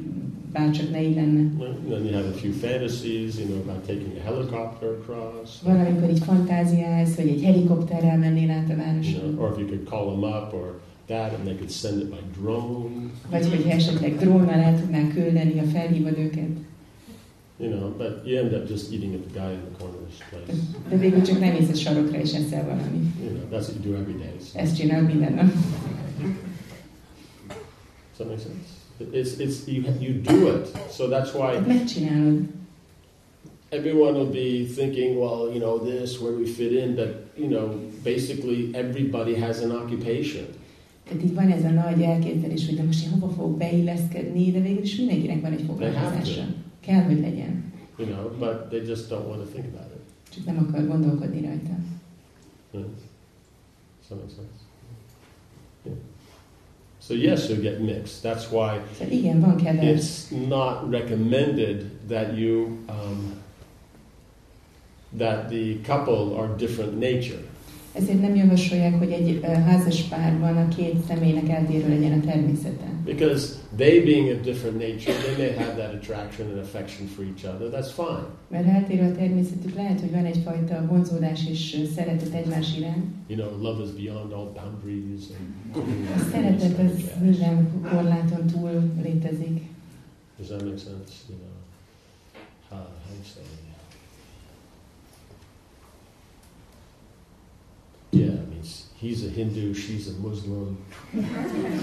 bárcsak 0.53 0.89
ne 0.91 1.01
így 1.03 1.15
lenne. 1.15 1.49
Then 1.89 2.05
you 2.05 2.13
have 2.13 2.27
a 2.27 2.31
few 2.31 2.51
fantasies, 2.51 3.37
you 3.39 3.45
know, 3.47 3.59
about 3.61 3.85
taking 3.85 4.11
a 4.17 4.23
helicopter 4.23 4.89
across. 4.89 5.61
Van, 5.63 5.79
amikor 5.79 6.09
így 6.09 6.23
fantáziálsz, 6.23 7.15
hogy 7.15 7.27
egy 7.27 7.43
helikopterrel 7.43 8.17
mennél 8.17 8.49
át 8.49 8.69
a 8.69 8.73
You 8.73 8.77
városon. 8.77 9.13
know, 9.33 9.43
or 9.45 9.51
if 9.51 9.57
you 9.57 9.67
could 9.67 9.83
call 9.89 10.05
them 10.05 10.23
up 10.23 10.53
or 10.53 10.79
that, 11.07 11.33
and 11.33 11.43
they 11.43 11.55
could 11.55 11.71
send 11.71 12.01
it 12.01 12.09
by 12.09 12.19
drone. 12.41 12.89
Vagy 13.29 13.49
hogy 13.49 13.65
esetleg 13.69 14.17
drónnal 14.17 14.59
el 14.59 14.79
tudnál 14.79 15.07
küldeni, 15.07 15.57
ha 15.57 15.65
felhívod 15.65 16.17
őket. 16.17 16.49
You 17.59 17.69
know, 17.69 17.91
but 17.97 18.21
you 18.25 18.37
end 18.37 18.53
up 18.53 18.69
just 18.69 18.91
eating 18.91 19.13
at 19.13 19.21
the 19.21 19.39
guy 19.39 19.51
in 19.53 19.59
the 19.59 19.71
corner's 19.85 20.17
place. 20.29 20.61
De 20.89 20.97
végül 20.97 21.21
csak 21.21 21.39
nem 21.39 21.55
a 21.71 21.73
sarokra 21.75 22.17
és 22.19 22.33
eszel 22.33 22.63
valami. 22.65 23.11
You 23.23 23.29
know, 23.33 23.43
that's 23.51 23.67
what 23.67 23.83
you 23.83 23.93
do 23.93 23.99
every 23.99 24.13
day. 24.17 24.33
So, 24.53 24.59
Ezt 24.59 24.75
csinálod 24.77 25.07
minden 25.07 25.33
nap. 25.33 25.51
does 28.17 28.17
that 28.17 28.27
make 28.27 28.39
sense? 28.41 28.80
It's, 29.13 29.39
it's, 29.39 29.67
you, 29.67 29.83
you 29.99 30.13
do 30.13 30.47
it. 30.47 30.67
So 30.89 31.07
that's 31.07 31.33
why 31.33 31.55
everyone 33.71 34.13
will 34.15 34.31
be 34.31 34.65
thinking, 34.65 35.19
well, 35.19 35.51
you 35.53 35.59
know, 35.59 35.77
this, 35.77 36.19
where 36.19 36.31
do 36.31 36.39
we 36.39 36.47
fit 36.47 36.73
in? 36.73 36.95
But, 36.95 37.09
you 37.37 37.47
know, 37.47 37.67
basically 38.03 38.71
everybody 38.75 39.35
has 39.35 39.61
an 39.61 39.71
occupation. 39.71 40.45
Tehát 41.03 41.23
így 41.23 41.33
van 41.33 41.51
ez 41.51 41.63
a 41.63 41.69
nagy 41.69 42.01
elképzelés, 42.01 42.65
hogy 42.65 42.75
de 42.75 42.83
most 42.83 43.03
én 43.05 43.11
hova 43.11 43.33
fogok 43.33 43.57
beilleszkedni, 43.57 44.51
de 44.51 44.59
végül 44.59 44.83
is 44.83 44.95
mindenkinek 44.95 45.41
van 45.41 45.51
egy 45.51 45.63
foglalkozása. 45.67 46.45
Kell, 46.79 47.03
hogy 47.03 47.19
legyen. 47.19 47.73
You 47.97 48.07
know, 48.07 48.29
but 48.39 48.69
they 48.69 48.87
just 48.87 49.09
don't 49.09 49.27
want 49.27 49.41
to 49.43 49.47
think 49.51 49.65
about 49.73 49.91
it. 49.95 50.33
Csak 50.33 50.45
nem 50.45 50.67
akar 50.67 50.87
gondolkodni 50.87 51.41
rajta. 51.41 51.75
Yeah. 52.71 52.85
Does 53.99 54.07
that 54.07 54.19
make 54.19 54.33
sense? 54.35 54.60
So 57.01 57.15
yes, 57.15 57.49
you 57.49 57.55
get 57.55 57.81
mixed. 57.81 58.21
That's 58.21 58.51
why 58.51 58.79
igen, 59.09 59.41
van 59.41 59.57
kevers. 59.57 59.83
it's 59.83 60.31
not 60.31 60.87
recommended 60.87 62.07
that 62.07 62.35
you 62.35 62.77
um, 62.89 63.41
that 65.17 65.49
the 65.49 65.79
couple 65.83 66.37
are 66.37 66.47
different 66.57 66.99
nature. 66.99 67.39
Ezért 67.93 68.21
nem 68.21 68.35
javasolják, 68.35 68.97
hogy 68.97 69.11
egy 69.11 69.39
ö, 69.43 69.47
házas 69.47 70.01
párban 70.01 70.57
a 70.57 70.67
két 70.67 70.95
személynek 71.07 71.49
eltérő 71.49 71.89
legyen 71.89 72.19
a 72.19 72.25
természete. 72.25 72.85
Because 73.05 73.55
they 73.77 73.99
being 74.03 74.37
of 74.37 74.41
different 74.41 74.77
nature, 74.77 75.13
they 75.13 75.35
may 75.37 75.65
have 75.65 75.75
that 75.75 75.93
attraction 75.93 76.49
and 76.49 76.59
affection 76.59 77.07
for 77.07 77.23
each 77.25 77.43
other. 77.53 77.69
That's 77.69 77.91
fine. 77.91 78.25
Mert 78.47 78.67
eltérő 78.67 79.11
a 79.11 79.15
természetük, 79.15 79.75
lehet, 79.75 79.99
hogy 79.99 80.11
van 80.11 80.25
egyfajta 80.25 80.85
vonzódás 80.89 81.47
és 81.49 81.77
szeretet 81.95 82.33
egymás 82.33 82.77
iránt. 82.77 83.05
You 83.27 83.39
know, 83.39 83.61
love 83.61 83.83
is 83.83 84.03
beyond 84.03 84.31
all 84.33 84.51
boundaries 84.53 85.23
and 85.37 85.60
szeretet 86.31 86.80
az 86.80 87.11
minden 87.22 87.81
korláton 87.81 88.48
túl 88.48 88.91
létezik. 89.02 89.61
Does 90.38 90.48
that 90.48 90.64
make 90.64 90.77
sense? 90.77 91.14
You 91.30 91.38
know, 91.38 91.49
how, 92.69 92.77
how 92.80 93.14
you 93.14 93.23
say? 93.23 93.43
Yeah, 98.10 98.34
I 98.34 98.45
mean, 98.49 98.64
he's 98.99 99.23
a 99.23 99.30
Hindu, 99.30 99.73
she's 99.73 100.07
a 100.07 100.27
Muslim. 100.27 100.77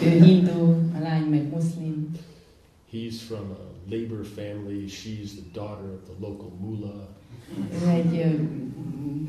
Ő 0.03 0.25
hindu, 0.25 0.73
a 0.95 0.99
lány 1.01 1.25
meg 1.25 1.49
muszlim. 1.51 2.11
He's 2.91 3.21
from 3.21 3.51
a 3.51 3.91
labor 3.91 4.25
family, 4.25 4.89
she's 4.89 5.35
the 5.35 5.51
daughter 5.53 5.93
of 5.93 6.01
the 6.05 6.27
local 6.27 6.51
mullah. 6.61 7.09
Ő 7.85 7.89
egy 7.89 8.39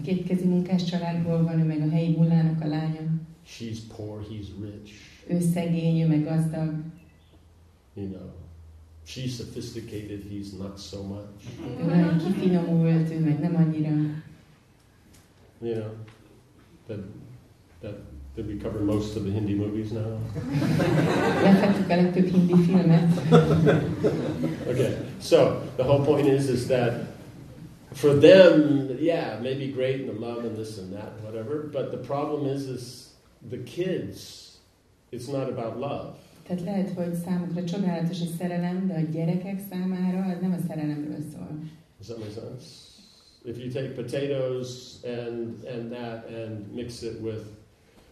kétkezi 0.03 0.45
munkás 0.45 0.83
családból 0.83 1.43
van, 1.43 1.59
ő 1.59 1.63
meg 1.63 1.81
a 1.81 1.89
helyi 1.89 2.15
mullának 2.15 2.61
a 2.61 2.67
lánya. 2.67 3.19
She's 3.55 3.79
poor, 3.79 4.21
he's 4.21 4.47
rich. 4.61 4.91
Ő 5.27 5.39
szegény, 5.53 6.01
ő 6.01 6.07
meg 6.07 6.23
gazdag. 6.23 6.73
You 7.93 8.07
know, 8.07 8.31
she's 9.05 9.35
sophisticated, 9.35 10.23
he's 10.29 10.57
not 10.57 10.79
so 10.79 11.03
much. 11.03 11.43
Ő 11.81 11.85
nagyon 11.85 12.17
kifinomult, 12.17 13.11
ő 13.11 13.19
meg 13.19 13.39
nem 13.39 13.55
annyira. 13.55 13.89
You 15.61 15.75
know, 15.75 15.91
that 16.87 16.99
that 17.81 17.95
did 18.35 18.47
we 18.47 18.55
cover 18.57 18.81
most 18.81 19.15
of 19.15 19.23
the 19.23 19.31
Hindi 19.31 19.53
movies 19.53 19.91
now? 19.91 20.19
Lefettük 21.43 21.89
a 21.89 21.95
legtöbb 21.95 22.29
hindi 22.29 22.53
filmet. 22.53 23.17
Okay, 24.67 24.93
so 25.19 25.61
the 25.75 25.83
whole 25.83 26.05
point 26.05 26.27
is 26.27 26.49
is 26.49 26.67
that 26.67 27.07
for 27.91 28.19
them, 28.19 28.87
yeah, 29.01 29.41
maybe 29.41 29.71
great 29.71 29.99
and 29.99 30.09
the 30.09 30.25
love 30.25 30.45
and 30.45 30.55
this 30.55 30.77
and 30.77 30.93
that, 30.93 31.11
whatever. 31.23 31.69
But 31.71 31.91
the 31.91 31.97
problem 31.97 32.45
is, 32.55 32.67
is 32.67 32.98
the 33.49 33.63
kids. 33.63 34.47
It's 35.11 35.27
not 35.31 35.49
about 35.49 35.75
love. 35.79 36.13
Tehát 36.47 36.63
lehet, 36.63 36.89
hogy 36.89 37.13
számukra 37.13 37.63
csodálatos 37.63 38.21
a 38.21 38.25
szerelem, 38.37 38.87
de 38.87 38.93
a 38.93 39.11
gyerekek 39.11 39.59
számára 39.69 40.23
az 40.25 40.37
nem 40.41 40.51
a 40.53 40.67
szerelemről 40.67 41.19
szól. 41.33 41.59
Does 41.97 42.07
that 42.07 42.17
make 42.17 42.31
sense? 42.31 42.65
If 43.45 43.57
you 43.57 43.69
take 43.71 43.87
potatoes 44.01 44.69
and 45.03 45.55
and 45.75 45.91
that 45.91 46.25
and 46.37 46.73
mix 46.73 47.01
it 47.01 47.19
with, 47.21 47.41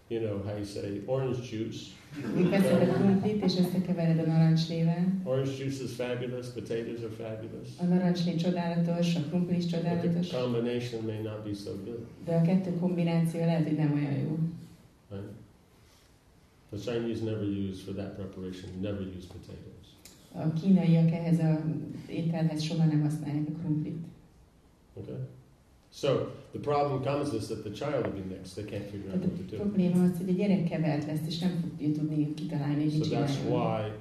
you 0.08 0.20
know, 0.22 0.38
how 0.44 0.56
you 0.56 0.66
say 0.66 1.02
orange 1.06 1.38
juice. 1.52 1.80
Veszed 2.50 2.90
a 2.90 2.94
krumplit, 2.94 3.44
és 3.44 3.54
összekevered 3.60 4.20
a 4.20 4.26
narancslével. 4.32 5.04
Orange 5.24 5.52
juice 5.60 5.84
is 5.84 5.92
fabulous. 5.96 6.48
Potatoes 6.48 7.00
are 7.00 7.16
fabulous. 7.24 7.70
A 7.80 7.84
narancslé 7.86 8.36
csodálatos, 8.36 9.16
a 9.16 9.20
krumpli 9.30 9.58
is 9.58 9.66
But 9.66 9.72
the 9.72 9.90
csodálatos, 9.90 10.28
combination 10.30 11.04
may 11.06 11.22
not 11.22 11.44
be 11.44 11.54
so 11.54 11.72
good. 11.86 12.00
de 12.26 12.36
a 12.36 12.42
kettő 12.42 12.72
kombináció 12.80 13.40
lehet, 13.40 13.64
hogy 13.68 13.78
nem 13.78 13.94
olyan 13.94 14.18
jó. 14.20 14.38
Right? 15.12 15.34
The 16.72 16.78
Chinese 16.78 17.22
never 17.22 17.44
use 17.44 17.82
for 17.82 17.94
that 17.94 18.16
preparation. 18.16 18.70
Never 18.82 19.02
use 19.02 19.26
potatoes. 19.26 19.86
A 20.34 20.54
kínaiak 20.54 21.12
ehhez 21.12 21.40
ételhez 22.08 22.64
soha 22.64 22.86
nem 22.86 23.02
használják 23.02 23.48
a 23.48 23.60
krumplit. 23.62 23.98
Okay. 24.94 25.16
So 25.92 26.32
the 26.52 26.60
problem 26.60 27.04
comes 27.04 27.34
is 27.34 27.48
that 27.48 27.64
the 27.64 27.72
child 27.72 28.06
will 28.06 28.22
be 28.22 28.36
mixed. 28.36 28.56
They 28.56 28.66
can't 28.66 28.90
figure 28.92 29.12
out 29.12 29.20
what 29.20 29.38
to 29.38 29.44
do. 29.44 29.58
probléma 29.58 30.04
az, 30.04 30.18
hogy 30.18 30.30
a 30.30 30.34
gyerek 30.34 30.64
kevert 30.70 31.06
lesz, 31.06 31.28
és 31.28 31.40
nem 31.40 31.60
fogja 31.62 31.94
tudni 31.94 32.34
kitalálni, 32.34 32.84
hogy 32.84 33.04
So 33.04 33.16
that's 33.16 33.38
why 33.50 33.92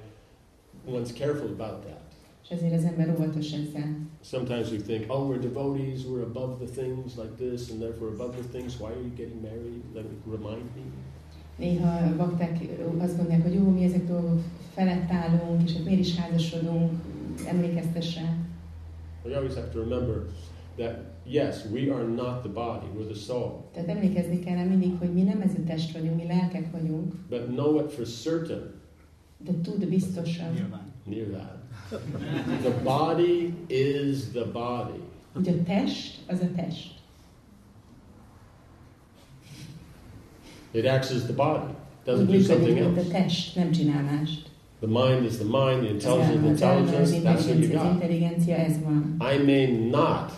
one's 0.85 1.13
careful 1.13 1.49
about 1.49 1.85
that. 1.85 2.06
És 2.49 2.55
ezért 2.55 2.73
az 2.73 2.83
ember 2.83 3.09
óvatos 3.09 3.51
ezzel. 3.51 4.07
Sometimes 4.23 4.71
we 4.71 4.77
think, 4.77 5.05
oh, 5.11 5.29
we're 5.29 5.39
devotees, 5.41 6.05
we're 6.05 6.23
above 6.23 6.65
the 6.65 6.81
things 6.81 7.15
like 7.15 7.33
this, 7.37 7.69
and 7.71 7.79
therefore 7.79 8.09
above 8.11 8.37
the 8.37 8.47
things. 8.57 8.79
Why 8.79 8.87
are 8.87 9.01
you 9.01 9.11
getting 9.15 9.41
married? 9.41 9.81
Let 9.93 10.03
me 10.03 10.31
remind 10.37 10.63
me. 10.75 10.81
Néha 11.57 12.15
bakták 12.15 12.59
azt 12.97 13.15
gondolják, 13.17 13.43
hogy 13.43 13.53
jó, 13.53 13.69
mi 13.69 13.83
ezek 13.83 14.07
dolgok 14.07 14.39
felett 14.73 15.11
állunk, 15.11 15.63
és 15.63 15.73
hát 15.75 15.85
miért 15.85 15.99
is 15.99 16.15
házasodunk, 16.15 16.91
emlékeztes 17.47 18.15
rá. 18.15 18.35
We 19.25 19.35
always 19.35 19.53
have 19.53 19.69
to 19.69 19.79
remember 19.79 20.15
that 20.75 20.95
yes, 21.25 21.65
we 21.71 21.93
are 21.93 22.07
not 22.07 22.41
the 22.41 22.49
body; 22.53 22.85
we're 22.97 23.05
the 23.11 23.19
soul. 23.19 23.63
Tehát 23.73 23.89
emlékezni 23.89 24.39
kell 24.39 24.65
mindig, 24.65 24.91
hogy 24.99 25.13
mi 25.13 25.21
nem 25.21 25.41
ez 25.41 25.51
a 25.53 25.63
test 25.67 25.91
vagyunk, 25.91 26.15
mi 26.15 26.27
lelkek 26.27 26.71
vagyunk, 26.71 27.13
But 27.29 27.45
know 27.47 27.79
it 27.79 27.91
for 27.91 28.05
certain. 28.05 28.61
de 29.37 29.51
tud 29.61 29.87
biztosan, 29.89 30.53
Nyilván. 30.53 30.91
Near 31.05 31.27
that. 31.27 31.55
The 31.89 32.73
body 32.83 33.53
is 33.67 34.31
the 34.31 34.45
body. 34.45 35.01
a 35.35 35.63
test 35.65 36.17
az 36.27 36.39
a 36.41 36.49
test. 36.55 36.95
It 40.71 40.85
acts 40.85 41.11
as 41.11 41.23
the 41.23 41.33
body. 41.33 41.73
Doesn't 42.05 42.27
do 42.31 42.41
something 42.41 42.77
a 42.77 42.83
else. 42.83 43.09
test, 43.09 43.55
nem 43.55 43.71
csinál 43.71 44.03
mást. 44.03 44.49
The 44.79 44.87
mind 44.87 45.25
is 45.25 45.37
the 45.37 45.45
mind. 45.45 45.81
The 45.81 45.89
intelligence, 45.89 46.39
the 46.39 46.49
az 46.51 46.61
elme, 46.61 46.97
az 46.97 47.11
intelligence. 47.11 47.21
That's 47.21 47.45
what 47.45 47.59
you 47.59 47.71
got. 47.71 47.91
intelligencia, 47.91 48.55
ez 48.55 48.79
van. 48.83 49.17
I 49.33 49.43
may 49.43 49.89
not 49.89 50.31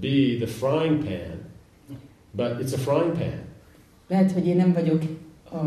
be 0.00 0.36
the 0.38 0.46
frying 0.46 1.04
pan, 1.04 1.44
but 2.30 2.60
it's 2.60 2.72
a 2.72 2.78
frying 2.78 3.12
pan. 3.12 3.42
Lehet, 4.08 4.32
hogy 4.32 4.46
én 4.46 4.56
nem 4.56 4.72
vagyok 4.72 5.02
a 5.50 5.58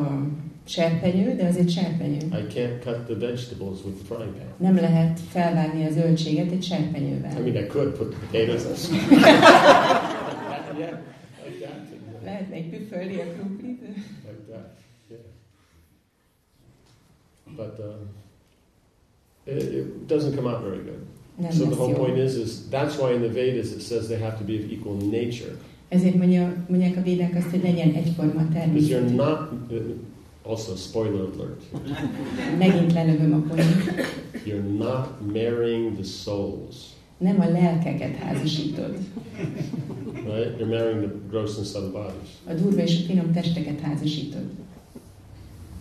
serpenyő, 0.67 1.35
de 1.35 1.45
az 1.47 1.57
egy 1.57 1.69
serpenyő. 1.69 2.17
I 2.17 2.53
can't 2.53 2.79
cut 2.83 3.05
the 3.05 3.15
vegetables 3.15 3.77
with 3.85 3.97
the 3.97 4.15
frying 4.15 4.33
pan. 4.33 4.47
Nem 4.57 4.75
lehet 4.75 5.19
felvágni 5.19 5.85
a 5.85 5.91
zöldséget 5.91 6.51
egy 6.51 6.57
I 6.57 6.61
serpenyővel. 6.61 7.31
mean, 7.41 7.55
I 7.55 7.67
could 7.67 7.97
put 7.97 8.09
the 8.09 8.19
potatoes. 8.19 8.89
in. 8.89 8.95
yeah, 10.79 10.99
like 11.45 11.65
that. 11.65 12.23
Lehet 12.23 12.49
még 12.49 12.69
püfölni 12.69 13.15
a 13.15 13.25
krumplit. 13.37 13.81
Like 13.81 14.43
that. 14.51 14.77
Yeah. 15.09 15.21
but 17.55 17.79
um, 17.79 18.09
it, 19.45 19.63
it 19.73 20.07
doesn't 20.07 20.35
come 20.35 20.49
out 20.49 20.61
very 20.63 20.81
good. 20.83 21.01
Nem 21.37 21.51
So 21.51 21.65
the 21.65 21.75
whole 21.75 21.91
jó. 21.91 21.97
point 21.97 22.17
is, 22.17 22.35
is 22.35 22.51
that's 22.69 22.97
why 22.97 23.13
in 23.13 23.21
the 23.21 23.31
Vedas 23.31 23.71
it 23.71 23.81
says 23.81 24.07
they 24.07 24.19
have 24.19 24.37
to 24.37 24.43
be 24.43 24.53
of 24.53 24.71
equal 24.71 24.95
nature. 24.95 25.55
Ezért 25.89 26.15
mondja, 26.15 26.65
mondják 26.69 26.97
a 26.97 27.01
védek 27.01 27.35
azt, 27.35 27.49
hogy 27.49 27.63
legyen 27.63 27.93
egyforma 27.93 28.43
Because 28.43 28.87
you're 28.87 29.15
not, 29.15 29.49
also 30.47 30.75
spoiler 30.75 31.21
alert, 31.35 31.61
Megint 32.57 32.93
lelövöm 32.93 33.33
a 33.33 33.47
poént. 33.53 33.83
you're 34.45 34.67
not 34.77 35.07
marrying 35.33 35.93
the 35.95 36.03
souls, 36.03 36.75
Nem 37.17 37.39
a 37.41 37.45
lelkeket 37.49 38.15
házasítod, 38.15 38.97
right? 40.25 40.59
You're 40.59 40.65
marrying 40.65 41.01
the 41.01 41.13
gross 41.29 41.57
and 41.57 41.65
subtle 41.65 41.89
bodies. 41.91 42.29
a 42.47 42.53
durva 42.53 42.81
és 42.81 43.01
a 43.01 43.05
finom 43.05 43.31
testeket 43.33 43.79
házasítod. 43.79 44.41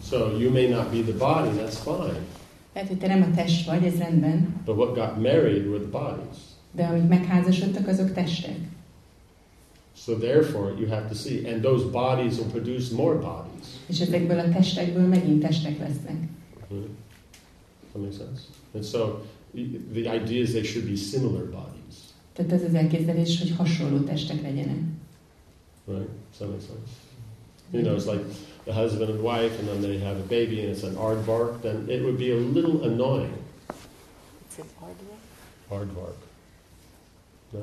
So 0.09 0.17
you 0.39 0.51
may 0.51 0.69
not 0.69 0.91
be 0.91 0.99
the 1.13 1.13
body, 1.19 1.49
that's 1.59 1.79
fine. 1.85 2.19
Lehet, 2.75 2.89
hogy 2.89 2.99
te 2.99 3.07
nem 3.07 3.23
a 3.33 3.37
test 3.37 3.67
vagy, 3.67 3.85
ez 3.85 3.99
rendben, 3.99 4.55
But 4.65 4.77
what 4.77 4.95
got 4.95 5.17
married 5.23 5.67
were 5.67 5.79
the 5.79 5.89
bodies. 5.91 6.37
de 6.73 6.85
amik 6.85 7.09
megházasodtak, 7.09 7.89
azok 7.89 8.13
testek. 8.13 8.57
So 9.97 10.15
therefore, 10.15 10.75
you 10.79 10.87
have 10.87 11.09
to 11.09 11.15
see, 11.15 11.47
and 11.49 11.63
those 11.63 11.85
bodies 11.85 12.39
will 12.39 12.51
produce 12.51 12.95
more 12.95 13.15
bodies. 13.15 13.67
És 13.87 14.01
ezekből 14.01 14.39
a 14.39 14.49
testekből 14.49 15.07
megint 15.07 15.41
testek 15.43 15.79
lesznek. 15.79 16.17
Hmm? 16.69 16.97
That 17.93 18.03
makes 18.03 18.17
sense. 18.17 18.43
And 18.75 18.85
so 18.85 19.21
the 19.93 20.15
idea 20.15 20.43
is 20.43 20.51
they 20.51 20.65
should 20.65 20.89
be 20.89 20.97
similar 20.97 21.45
bodies, 21.45 21.97
Tehát 22.33 22.53
ez 22.53 22.63
az 22.63 22.75
elképzelés, 22.75 23.39
hogy 23.39 23.51
hasonló 23.57 23.99
testek 23.99 24.43
legyenek. 24.43 24.79
right? 25.87 26.09
Does 26.31 26.39
that 26.39 26.49
makes 26.49 26.65
sense? 26.65 26.91
You 27.73 27.83
know, 27.83 27.97
it's 27.97 28.07
like 28.07 28.25
the 28.65 28.73
husband 28.73 29.11
and 29.11 29.21
wife, 29.23 29.59
and 29.59 29.69
then 29.69 29.81
they 29.81 29.99
have 29.99 30.17
a 30.19 30.27
baby, 30.29 30.61
and 30.61 30.77
it's 30.77 30.85
an 30.85 30.97
aardvark. 30.97 31.61
Then 31.61 31.89
it 31.89 32.03
would 32.03 32.17
be 32.19 32.31
a 32.33 32.37
little 32.37 32.83
annoying. 32.85 33.33
It's 34.49 34.59
an 34.59 34.67
Aardvark. 35.71 36.17
No. 37.53 37.61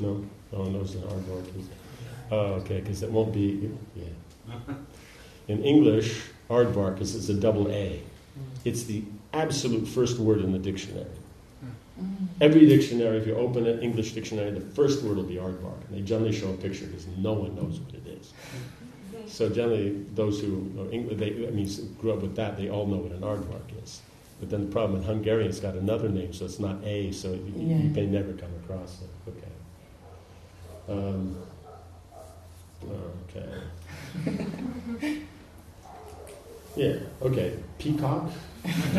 No, 0.00 0.24
no 0.52 0.58
one 0.60 0.72
knows 0.72 0.94
what 0.94 1.12
an 1.12 1.22
aardvark 1.22 1.58
is. 1.58 1.68
Oh, 2.30 2.36
okay, 2.60 2.80
because 2.80 3.02
it 3.02 3.10
won't 3.10 3.32
be. 3.32 3.70
Yeah. 3.96 4.54
In 5.48 5.64
English, 5.64 6.22
aardvark 6.50 7.00
is, 7.00 7.14
is 7.14 7.30
a 7.30 7.34
double 7.34 7.70
A. 7.70 8.02
It's 8.64 8.84
the 8.84 9.02
absolute 9.32 9.88
first 9.88 10.18
word 10.18 10.40
in 10.40 10.52
the 10.52 10.58
dictionary. 10.58 11.06
Mm-hmm. 12.00 12.26
Every 12.40 12.66
dictionary, 12.66 13.18
if 13.18 13.26
you 13.26 13.34
open 13.34 13.66
an 13.66 13.80
English 13.80 14.12
dictionary, 14.12 14.50
the 14.50 14.60
first 14.60 15.02
word 15.02 15.16
will 15.16 15.24
be 15.24 15.36
aardvark. 15.36 15.88
And 15.88 15.96
they 15.96 16.02
generally 16.02 16.32
show 16.32 16.50
a 16.50 16.56
picture 16.56 16.86
because 16.86 17.06
no 17.16 17.32
one 17.32 17.56
knows 17.56 17.80
what 17.80 17.94
it 17.94 18.06
is. 18.06 18.28
Mm-hmm. 18.28 19.28
So 19.28 19.48
generally, 19.48 20.04
those 20.14 20.40
who 20.40 20.70
know 20.74 20.88
English, 20.90 21.18
they, 21.18 21.48
I 21.48 21.50
mean, 21.50 21.68
grew 22.00 22.12
up 22.12 22.20
with 22.20 22.36
that, 22.36 22.56
they 22.56 22.68
all 22.68 22.86
know 22.86 22.98
what 22.98 23.12
an 23.12 23.22
aardvark 23.22 23.82
is. 23.82 24.00
But 24.40 24.50
then 24.50 24.66
the 24.66 24.72
problem 24.72 25.00
in 25.00 25.06
Hungarian, 25.06 25.48
it's 25.48 25.60
got 25.60 25.74
another 25.74 26.08
name, 26.08 26.32
so 26.32 26.44
it's 26.44 26.60
not 26.60 26.76
A, 26.84 27.10
so 27.10 27.32
you, 27.32 27.52
you 27.56 27.90
may 27.90 28.06
never 28.06 28.32
come 28.32 28.50
across 28.62 29.02
it. 29.02 29.10
Okay. 29.30 29.48
Um, 30.88 31.36
okay. 33.28 33.48
yeah, 36.76 36.96
okay. 37.20 37.58
Peacock? 37.78 38.30
Does 38.64 38.92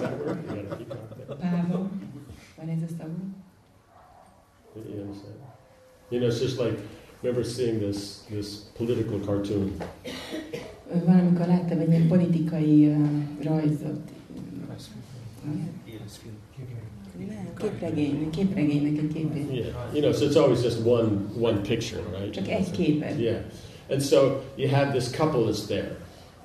that 0.00 0.18
work? 0.24 0.38
You 0.48 0.62
got 0.62 0.72
a 0.72 0.76
peacock 0.76 1.16
there? 1.16 1.36
Páva, 1.36 1.88
van 2.56 2.68
ez? 2.70 2.80
You 4.74 5.00
understand? 5.02 5.34
You 6.10 6.20
know, 6.20 6.26
it's 6.26 6.40
just 6.40 6.58
like, 6.58 6.78
remember 7.22 7.44
seeing 7.44 7.78
this, 7.78 8.22
this 8.30 8.56
political 8.74 9.18
cartoon. 9.18 9.80
Valamikor 11.04 11.46
láttam 11.46 11.78
egy 11.78 11.88
ilyen 11.88 12.08
politikai 12.08 12.86
uh, 12.86 13.08
rajzot. 13.42 14.10
Nem, 17.18 17.54
képregény, 17.58 18.30
képregénynek 18.30 18.98
egy 19.02 19.12
képét. 19.14 19.52
Yeah, 19.52 19.66
you 19.92 20.00
know, 20.00 20.12
so 20.12 20.24
it's 20.26 20.36
always 20.36 20.62
just 20.62 20.86
one 20.86 21.08
one 21.40 21.60
picture, 21.60 22.02
right? 22.18 22.32
Csak 22.32 22.48
egy 22.48 22.70
képet. 22.70 23.20
Yeah, 23.20 23.38
and 23.90 24.02
so 24.02 24.40
you 24.56 24.70
have 24.70 24.90
this 24.90 25.10
couple 25.10 25.40
that's 25.40 25.66
there, 25.66 25.96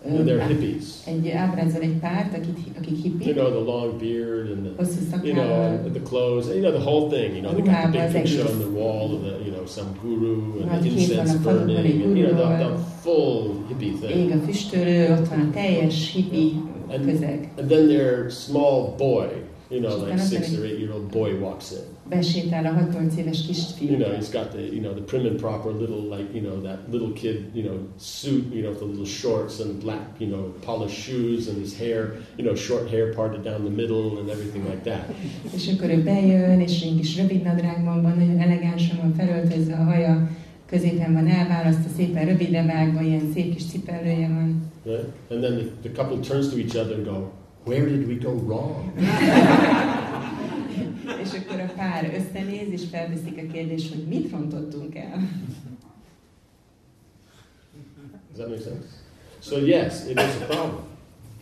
and 0.06 0.28
they're 0.28 0.48
hippies. 0.48 0.84
Egy 1.06 1.30
ábrázol 1.30 1.82
egy 1.82 1.98
párt, 2.00 2.38
akik, 2.38 2.58
akik 2.78 2.92
You 2.92 3.02
hippik, 3.04 3.34
know, 3.34 3.50
the 3.50 3.72
long 3.72 4.00
beard 4.00 4.50
and 4.52 4.78
the 4.78 5.22
you 5.24 5.34
know 5.34 5.90
the 5.92 6.02
clothes, 6.02 6.48
you 6.48 6.62
know 6.62 6.72
the 6.72 6.90
whole 6.90 7.10
thing. 7.10 7.36
You 7.36 7.42
know, 7.42 7.54
they 7.54 7.64
got 7.64 7.92
the 7.92 8.02
big 8.02 8.12
picture 8.12 8.50
on 8.50 8.60
the 8.60 8.72
wall 8.80 9.14
of 9.16 9.22
the 9.22 9.34
you 9.46 9.52
know 9.56 9.66
some 9.66 9.88
guru 10.02 10.62
and 10.62 10.84
the 10.84 10.90
kép 10.90 11.08
van 11.08 11.18
a 11.18 11.22
incense 11.22 11.38
falon, 11.44 11.66
van 11.66 11.76
egy 11.76 11.84
burning, 11.84 12.04
and 12.04 12.18
you 12.18 12.28
know 12.28 12.48
the, 12.48 12.66
the 12.66 12.78
full 13.02 13.54
hippie 13.68 13.94
thing. 14.00 14.26
ég 14.26 14.32
a 14.32 14.40
füstölő, 14.46 15.12
ott 15.12 15.28
van 15.28 15.40
a 15.40 15.52
teljes 15.54 16.12
hippi 16.14 16.54
And, 16.90 17.06
közeg. 17.06 17.50
and 17.58 17.70
then 17.70 17.88
their 17.88 18.30
small 18.30 18.96
boy, 18.98 19.28
you 19.70 19.80
know, 19.80 19.96
like 19.96 20.20
six 20.20 20.54
or 20.54 20.66
eight 20.66 20.80
year 20.80 20.92
old 20.94 21.12
boy 21.12 21.40
walks 21.40 21.72
in. 21.72 21.96
Besétál 22.10 22.66
a 22.66 22.88
6-8 22.92 23.18
éves 23.18 23.40
You 23.80 23.98
know, 23.98 24.14
he's 24.14 24.30
got 24.30 24.52
the 24.52 24.62
you 24.62 24.82
know 24.82 24.94
the 24.94 25.02
prim 25.02 25.26
and 25.26 25.40
proper 25.40 25.72
little 25.72 26.18
like 26.18 26.34
you 26.34 26.42
know 26.42 26.62
that 26.62 26.80
little 26.92 27.12
kid 27.12 27.38
you 27.54 27.64
know 27.64 27.78
suit 27.98 28.54
you 28.54 28.62
know 28.62 28.70
with 28.70 28.80
the 28.80 28.86
little 28.86 29.06
shorts 29.06 29.60
and 29.60 29.80
black 29.80 30.06
you 30.20 30.30
know 30.30 30.54
polished 30.66 31.00
shoes 31.04 31.48
and 31.48 31.58
his 31.58 31.78
hair 31.78 32.12
you 32.38 32.46
know 32.46 32.56
short 32.56 32.90
hair 32.90 33.14
parted 33.14 33.44
down 33.44 33.64
the 33.64 33.76
middle 33.82 34.20
and 34.20 34.30
everything 34.30 34.64
like 34.70 34.84
that. 34.84 35.06
És 35.58 35.68
akkor 35.74 35.90
ő 35.90 36.04
bejön, 36.04 36.60
és 36.60 36.82
egy 36.82 36.96
kis 36.98 37.18
rövid 37.18 37.42
nadrágban 37.44 38.02
van, 38.02 38.18
nagyon 38.18 38.40
elegánsan 38.40 38.98
van 39.02 39.14
felöltözve, 39.14 39.74
a 39.74 39.84
haja 39.84 40.30
középen 40.66 41.14
van 41.14 41.28
elválasztva, 41.28 41.90
szépen 41.96 42.26
rövidre 42.26 42.66
vágva, 42.66 43.02
ilyen 43.02 43.32
szép 43.34 43.54
kis 43.54 43.66
cipellője 43.66 44.28
van. 44.28 44.72
Right? 44.84 45.06
And 45.30 45.42
then 45.42 45.58
the, 45.58 45.90
the 45.90 46.04
couple 46.04 46.20
turns 46.20 46.50
to 46.50 46.58
each 46.58 46.76
other 46.76 46.96
and 46.96 47.06
go, 47.06 47.32
"Where 47.66 47.86
did 47.86 48.08
we 48.08 48.16
go 48.16 48.32
wrong?" 48.32 48.92
És 51.24 51.30
akkor 51.32 51.60
a 51.60 51.72
pár 51.76 52.14
összenéz, 52.18 52.72
és 52.72 52.84
felveszik 52.92 53.38
a 53.48 53.52
kérdést, 53.52 53.94
hogy 53.94 54.04
mit 54.08 54.32
rontottunk 54.32 54.96
el. 54.96 55.30
Does 58.36 58.46
that 58.46 58.50
make 58.50 58.62
sense? 58.62 58.88
So 59.42 59.66
yes, 59.66 60.10
it 60.10 60.20
is 60.20 60.42
a 60.42 60.46
problem. 60.46 60.84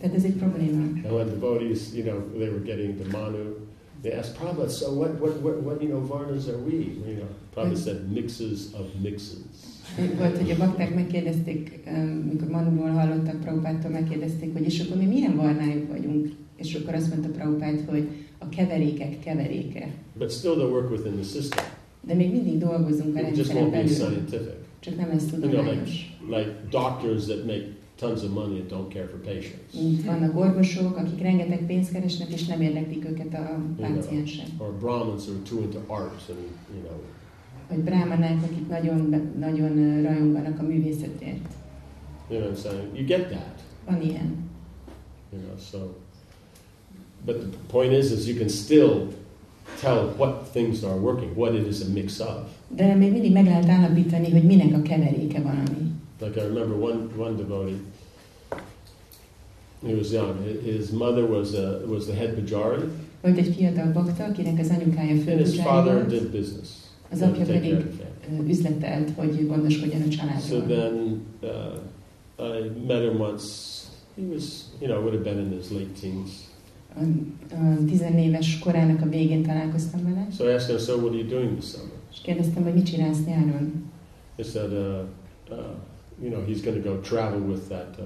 Tehát 0.00 0.16
ez 0.16 0.24
egy 0.24 0.36
probléma. 0.36 0.82
And 0.82 1.10
when 1.10 1.26
devotees, 1.26 1.80
you 1.94 2.04
know, 2.04 2.20
they 2.38 2.48
were 2.48 2.62
getting 2.64 3.00
the 3.00 3.18
manu, 3.18 3.54
they 4.04 4.12
asked 4.20 4.36
Prabhupada, 4.36 4.68
"So 4.70 4.86
what? 5.00 5.20
What? 5.20 5.34
What? 5.44 5.56
what 5.66 5.82
you 5.82 5.90
know, 5.90 6.02
varnas 6.12 6.46
are 6.52 6.60
we?" 6.66 6.72
You 7.08 7.16
know, 7.20 7.28
Prabhupada 7.54 7.80
said, 7.84 7.98
"Mixes 8.12 8.60
of 8.80 8.86
mixes." 9.02 9.38
Volt, 10.18 10.36
hogy 10.36 10.50
a 10.50 10.56
bakták 10.56 10.94
megkérdezték, 10.94 11.80
um, 11.86 12.08
mikor 12.32 12.48
Manuról 12.48 12.90
hallottak 12.90 13.40
Prabhupától, 13.40 13.90
megkérdezték, 13.90 14.52
hogy 14.52 14.64
és 14.64 14.80
akkor 14.80 14.96
mi 14.96 15.06
milyen 15.06 15.36
varnájuk 15.36 15.88
vagyunk? 15.90 16.28
És 16.56 16.74
akkor 16.74 16.94
azt 16.94 17.08
mondta 17.08 17.28
Prabhupát, 17.28 17.80
hogy 17.88 18.08
a 18.38 18.48
keverékek 18.48 19.18
keveréke. 19.20 19.88
But 20.18 20.30
still, 20.30 20.54
they 20.54 20.64
work 20.70 20.90
within 20.90 21.12
the 21.12 21.22
system. 21.22 21.64
De 22.06 22.14
még 22.14 22.30
mindig 22.30 22.58
dolgozunk 22.58 23.16
a 23.16 23.20
It 23.20 23.36
just 23.36 23.52
rendszeren 23.52 23.62
won't 23.62 23.70
be 23.70 23.76
belül. 23.76 23.94
scientific. 23.94 24.54
Csak 24.80 24.96
nem 24.96 25.08
lesz 25.08 25.22
You 25.32 25.40
know, 25.40 25.50
like 25.50 25.56
tudományos. 25.62 26.16
like 26.28 26.50
doctors 26.70 27.24
that 27.24 27.44
make 27.46 27.64
tons 27.98 28.22
of 28.22 28.30
money 28.30 28.58
and 28.60 28.68
don't 28.68 28.88
care 28.92 29.06
for 29.06 29.18
patients, 29.20 30.04
vannak 30.04 30.36
orvosok, 30.38 30.96
akik 30.96 31.22
rengeteg 31.22 31.66
pénzt 31.66 31.92
keresnek, 31.92 32.28
és 32.32 32.46
nem 32.46 32.60
érdeklik 32.60 33.04
őket 33.04 33.34
a 33.34 33.58
páciensek. 33.80 34.46
or 34.58 34.72
Brahmins 34.72 35.24
who 35.26 35.32
are 35.34 35.42
too 35.48 35.60
into 35.62 35.78
arts 35.86 36.28
and 36.28 36.38
you 36.74 36.82
know, 36.82 36.98
Vagy 37.68 37.78
brámanák, 37.78 38.42
akik 38.42 38.68
nagyon, 38.68 39.30
nagyon 39.38 40.02
rajonganak 40.02 40.58
a 40.58 40.62
művészetért. 40.62 41.46
you 42.30 42.38
know 42.40 42.50
what 42.50 42.58
I'm 42.58 42.62
saying. 42.68 42.88
You 42.96 43.04
get 43.06 43.28
that, 43.28 43.62
Van 43.86 44.02
ilyen. 44.02 44.36
you 45.32 45.40
know. 45.42 45.56
So, 45.70 45.78
but 47.26 47.40
the 47.40 47.58
point 47.66 47.92
is, 47.92 48.10
is 48.10 48.26
you 48.26 48.36
can 48.38 48.48
still 48.48 49.06
tell 49.80 50.14
what 50.16 50.50
things 50.52 50.82
are 50.82 50.96
working, 51.00 51.36
what 51.36 51.54
it 51.54 51.66
is 51.66 51.80
a 51.80 51.88
mix 51.92 52.20
of. 52.20 52.36
De 52.68 52.94
még 52.94 53.12
mindig 53.12 53.32
meg 53.32 53.44
lehet 53.44 53.68
állapítani, 53.68 54.30
hogy 54.30 54.42
minek 54.44 54.74
a 54.74 54.82
keveréke 54.82 55.40
valami. 55.40 55.83
Like 56.24 56.40
I 56.40 56.44
remember 56.46 56.76
one 56.76 57.08
one 57.16 57.36
devotee. 57.36 57.76
He 59.86 59.94
was 59.94 60.10
young. 60.12 60.34
His 60.64 60.90
mother 60.92 61.26
was 61.26 61.54
a, 61.54 61.80
was 61.86 62.06
the 62.06 62.14
head 62.14 62.34
pujari, 62.34 62.82
Volt 63.22 63.38
egy 63.38 63.54
fiatal 63.56 63.92
bakta, 63.92 64.24
akinek 64.24 64.58
az 64.60 64.70
anyukája 64.70 65.10
and 65.10 65.18
his 65.18 65.24
főpuzsári 65.24 65.68
father 65.68 65.94
volt, 65.94 66.06
did 66.08 66.30
business. 66.30 66.68
az 67.10 67.22
apja 67.22 67.44
pedig 67.44 67.76
üzletelt, 68.48 69.10
hogy 69.16 69.46
gondoskodjon 69.46 70.00
a 70.00 70.04
So 70.04 70.10
családról. 70.10 70.62
then 70.66 71.20
uh, 71.42 72.48
I 72.56 72.70
met 72.86 73.02
him 73.10 73.20
once. 73.20 73.44
He 74.16 74.22
was, 74.32 74.64
you 74.80 74.88
know, 74.90 75.00
would 75.02 75.12
have 75.14 75.24
been 75.24 75.38
in 75.46 75.58
his 75.58 75.70
late 75.70 75.92
teens. 76.00 76.30
A, 76.96 77.00
a 77.54 77.84
tizenéves 77.86 78.58
korának 78.58 79.02
a 79.02 79.08
végén 79.08 79.42
találkoztam 79.42 80.02
vele, 80.04 80.26
So 80.36 80.48
I 80.48 80.52
asked 80.52 80.70
him, 80.70 80.78
"So 80.78 80.92
what 80.96 81.08
are 81.12 81.18
you 81.18 81.28
doing 81.28 81.58
this 81.58 81.70
summer?" 81.70 81.96
és 82.12 82.18
kérdeztem, 82.22 82.62
hogy 82.62 82.74
mit 82.74 82.86
csinálsz 82.86 83.24
nyáron. 83.26 83.90
He 84.36 84.42
said, 84.42 84.72
uh, 84.72 85.00
uh, 85.50 85.64
"You 86.22 86.30
know, 86.30 86.44
he's 86.46 86.62
going 86.62 86.82
to 86.82 86.88
go 86.90 87.00
travel 87.00 87.40
with 87.40 87.68
that 87.68 87.96
uh, 87.98 88.04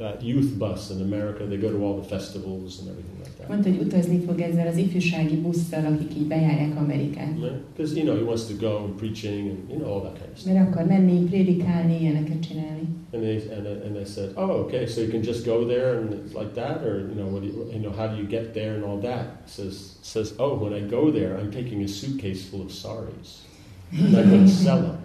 uh, 0.00 0.16
youth 0.20 0.58
bus 0.58 0.90
in 0.90 1.00
America. 1.00 1.44
They 1.46 1.58
go 1.58 1.70
to 1.70 1.84
all 1.84 2.00
the 2.00 2.08
festivals 2.08 2.78
and 2.80 2.88
everything 2.88 3.18
like 3.24 3.36
that. 3.38 3.48
Mondta, 3.48 3.68
hogy 3.68 3.80
utazni 3.80 4.20
fog 4.26 4.40
ezzel 4.40 4.66
az 4.66 4.76
ifjúsági 4.76 5.36
busszal, 5.36 5.84
akik 5.84 6.16
így 6.16 6.26
bejárják 6.26 6.76
Amerikát. 6.76 7.34
Because 7.76 7.96
you 7.96 8.04
know 8.04 8.16
he 8.16 8.24
wants 8.24 8.46
to 8.46 8.54
go 8.54 8.84
and 8.84 8.94
preaching 8.94 9.48
and 9.50 9.58
you 9.70 9.78
know 9.78 9.92
all 9.94 10.02
that 10.02 10.18
kind 10.18 10.30
of 10.32 10.38
stuff. 10.38 10.52
Mert 10.52 10.68
akar 10.68 10.86
menni, 10.86 11.24
prédikálni, 11.24 12.00
ilyeneket 12.00 12.40
csinálni. 12.40 12.88
And 13.14 13.22
they 13.22 13.36
and, 13.56 13.66
and 13.66 13.94
they 13.94 14.04
said, 14.04 14.30
oh, 14.36 14.50
okay, 14.64 14.86
so 14.86 15.00
you 15.00 15.10
can 15.10 15.22
just 15.22 15.44
go 15.44 15.66
there 15.66 15.98
and 15.98 16.12
it's 16.12 16.34
like 16.34 16.54
that, 16.54 16.82
or 16.82 16.98
you 16.98 17.14
know, 17.14 17.28
what 17.32 17.42
do 17.42 17.46
you, 17.46 17.70
you 17.72 17.80
know, 17.80 17.92
how 17.92 18.06
do 18.08 18.16
you 18.16 18.26
get 18.26 18.54
there 18.54 18.74
and 18.74 18.84
all 18.84 19.00
that? 19.00 19.26
Says 19.46 19.98
says, 20.00 20.34
oh, 20.38 20.54
when 20.54 20.72
I 20.72 20.80
go 20.80 21.10
there, 21.10 21.36
I'm 21.38 21.50
taking 21.50 21.82
a 21.82 21.88
suitcase 21.88 22.48
full 22.48 22.62
of 22.62 22.70
saris, 22.70 23.42
and 23.90 24.16
I'm 24.16 24.30
going 24.30 24.46
to 24.46 24.52
sell 24.52 24.80
them. 24.80 25.01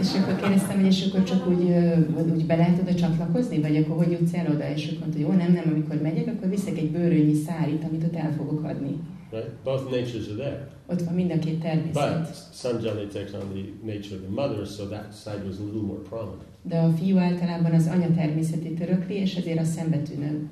És 0.00 0.14
akkor 0.14 0.36
kérdeztem, 0.36 0.76
hogy 0.76 0.86
és 0.86 1.06
akkor 1.06 1.22
csak 1.22 1.48
úgy, 1.48 1.64
vagy 2.14 2.30
úgy 2.30 2.46
be 2.46 2.56
lehet 2.56 2.80
oda 2.80 2.94
csatlakozni, 2.94 3.60
vagy 3.60 3.76
akkor 3.76 3.96
hogy 3.96 4.12
jutsz 4.12 4.34
el 4.34 4.46
oda? 4.50 4.72
És 4.74 4.86
akkor 4.86 4.98
mondta, 4.98 5.18
hogy 5.18 5.26
jó, 5.26 5.32
nem, 5.32 5.52
nem, 5.52 5.72
amikor 5.74 6.00
megyek, 6.02 6.26
akkor 6.26 6.48
viszek 6.48 6.78
egy 6.78 6.90
bőrönnyi 6.90 7.34
szárit, 7.34 7.84
amit 7.84 8.04
ott 8.04 8.16
el 8.16 8.32
fogok 8.36 8.64
adni. 8.64 8.96
Right? 9.30 9.50
Both 9.64 9.84
natures 9.84 10.28
are 10.28 10.36
there. 10.42 10.68
Ott 10.86 11.02
van 11.02 11.14
mind 11.14 11.30
a 11.30 11.38
két 11.38 11.60
természet. 11.60 12.28
But 12.62 12.82
generally 12.82 13.06
takes 13.06 13.32
on 13.32 13.48
the 13.54 13.92
nature 13.92 14.16
of 14.16 14.22
the 14.22 14.34
mother, 14.34 14.66
so 14.66 14.84
that 14.84 15.06
side 15.22 15.42
was 15.46 15.56
a 15.58 15.64
little 15.64 15.86
more 15.86 16.02
prominent. 16.08 16.42
De 16.62 16.78
a 16.78 16.90
fiú 16.90 17.18
általában 17.18 17.72
az 17.72 17.86
anya 17.86 18.10
természetét 18.14 18.80
örökli, 18.80 19.14
és 19.14 19.34
ezért 19.34 19.58
a 19.58 19.64
szembetűnő. 19.64 20.48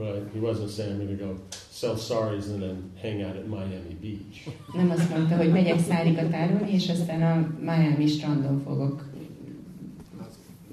Right? 0.00 0.22
He 0.32 0.40
wasn't 0.40 0.70
saying 0.70 0.92
I'm 0.92 1.06
going 1.06 1.18
to 1.18 1.24
go 1.24 1.36
sell 1.70 1.96
saris 1.96 2.48
and 2.48 2.62
then 2.62 2.90
hang 3.02 3.22
out 3.22 3.36
at 3.36 3.46
Miami 3.48 3.96
Beach. 4.00 4.48
Nem 4.74 4.90
azt 4.90 5.10
mondta, 5.10 5.36
hogy 5.36 5.50
megyek 5.50 5.78
szárikat 5.78 6.32
árulni, 6.34 6.72
és 6.72 6.88
aztán 6.88 7.22
a 7.22 7.54
Miami 7.60 8.06
strandon 8.06 8.60
fogok 8.60 9.04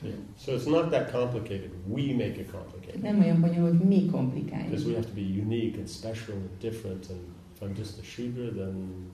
Yeah. 0.01 0.13
So 0.37 0.53
it's 0.53 0.65
not 0.67 0.91
that 0.91 1.11
complicated. 1.11 1.71
We 1.87 2.13
make 2.13 2.37
it 2.39 2.51
complicated 2.51 3.01
Nem 3.01 3.19
olyan 3.19 3.41
bonyolult, 3.41 3.83
mi 3.83 4.05
komplikáljuk. 4.05 4.69
because 4.69 4.87
we 4.87 4.93
have 4.93 5.05
to 5.05 5.13
be 5.13 5.21
unique 5.21 5.77
and 5.77 5.87
special 5.89 6.35
and 6.35 6.49
different. 6.59 7.09
And 7.09 7.19
if 7.55 7.61
I'm 7.61 7.75
just 7.75 7.99
a 7.99 8.03
shooter, 8.03 8.53
then 8.53 9.11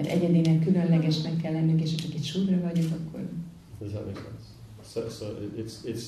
Mert 0.00 0.12
egyedinek, 0.12 0.64
különlegesnek 0.64 1.36
kell 1.36 1.52
lennünk, 1.52 1.80
és 1.80 1.90
ha 1.90 1.96
csak 1.96 2.14
egy 2.14 2.24
súdra 2.24 2.60
vagyok, 2.60 2.86
akkor 2.92 3.20
does 3.78 3.90
that 3.92 4.06
make 4.06 4.20
sense? 4.20 4.46
So, 4.92 5.08
so 5.10 5.42
it- 5.42 5.56
it's 5.66 5.84
it's 5.84 6.02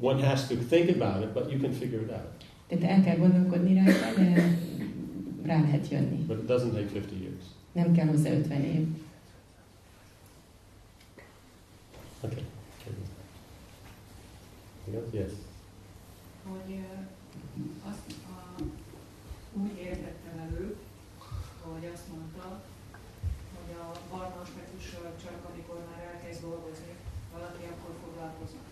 one 0.00 0.26
has 0.26 0.46
to 0.46 0.54
think 0.68 1.00
about 1.00 1.22
it, 1.24 1.32
but 1.32 1.50
you 1.50 1.60
can 1.60 1.72
figure 1.72 2.02
it 2.02 2.10
out. 2.10 2.44
tehát 2.68 2.84
el 2.96 3.02
kell 3.04 3.16
gondolkodni 3.16 3.74
rajta, 3.74 4.14
de 4.20 4.58
rá 5.42 5.60
lehet 5.60 5.88
jönni. 5.90 6.16
But 6.16 6.38
it 6.38 6.48
doesn't 6.48 6.72
take 6.72 6.98
50 6.98 7.20
years. 7.22 7.44
Nem 7.72 7.92
kell 7.92 8.06
hozzá 8.06 8.30
50 8.30 8.64
év. 8.64 8.86
Okay. 12.20 12.42
Yes. 15.12 15.30
hogy 16.48 16.78
azt 17.88 18.14
a, 18.26 18.62
úgy 19.62 19.78
értettem 19.78 20.38
elő, 20.48 20.76
hogy 21.62 21.90
azt 21.94 22.02
mondta, 22.08 22.25
hogy 24.16 25.08
a 25.10 25.20
csak 25.22 25.38
amikor 25.50 25.78
már 25.88 26.00
elkezd 26.12 26.40
dolgozni, 26.48 26.92
valaki 27.36 27.62
akkor 27.72 27.92
foglalkoznak. 28.04 28.68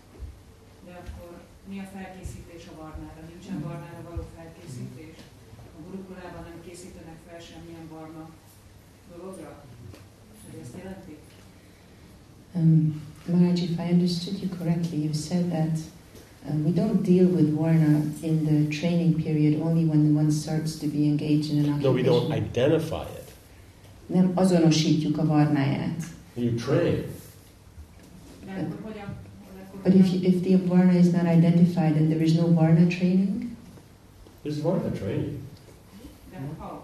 De 0.85 0.93
akkor 1.01 1.31
mi 1.69 1.77
a 1.85 1.87
felkészítés 1.95 2.63
a 2.71 2.73
barnára? 2.81 3.21
Nincsen 3.31 3.59
barnára 3.67 4.01
való 4.09 4.23
felkészítés? 4.37 5.17
A 5.77 5.79
gurukulában 5.85 6.43
nem 6.49 6.59
készítenek 6.65 7.19
fel 7.27 7.39
semmilyen 7.49 7.87
barna 7.93 8.23
dologra? 9.11 9.51
Hogy 10.45 10.59
ezt 10.63 10.75
jelenti? 10.81 11.13
Um, 12.55 13.01
Maharaj, 13.27 13.59
if 13.69 13.77
I 13.85 13.87
understood 13.95 14.37
you 14.41 14.49
correctly, 14.57 14.97
you 15.05 15.13
said 15.13 15.45
that 15.49 15.75
uh, 16.47 16.55
we 16.65 16.71
don't 16.71 17.01
deal 17.11 17.27
with 17.37 17.49
Varna 17.59 17.95
in 18.21 18.35
the 18.45 18.77
training 18.79 19.23
period 19.23 19.53
only 19.61 19.83
when 19.91 20.15
one 20.15 20.31
starts 20.31 20.71
to 20.81 20.87
be 20.87 21.01
engaged 21.11 21.49
in 21.51 21.57
an 21.63 21.69
occupation. 21.71 21.81
No, 21.81 21.91
we 21.91 22.03
don't 22.03 22.31
identify 22.31 23.05
it. 23.19 23.24
Nem 24.05 24.31
azonosítjuk 24.33 25.17
a 25.17 25.25
Varnáját. 25.25 26.03
You 26.33 26.53
train. 26.53 27.03
But 29.83 29.93
if, 29.93 30.13
if 30.23 30.41
the 30.41 30.57
Varna 30.67 30.93
is 30.97 31.11
not 31.11 31.25
identified 31.25 31.95
and 31.95 32.09
there 32.09 32.21
is 32.23 32.33
no 32.33 32.47
Varna 32.53 32.87
training, 32.87 33.43
This 34.43 34.55
is 34.57 34.61
part 34.61 34.85
of 34.85 34.91
the 34.91 34.99
training. 34.99 35.37
How? 36.59 36.83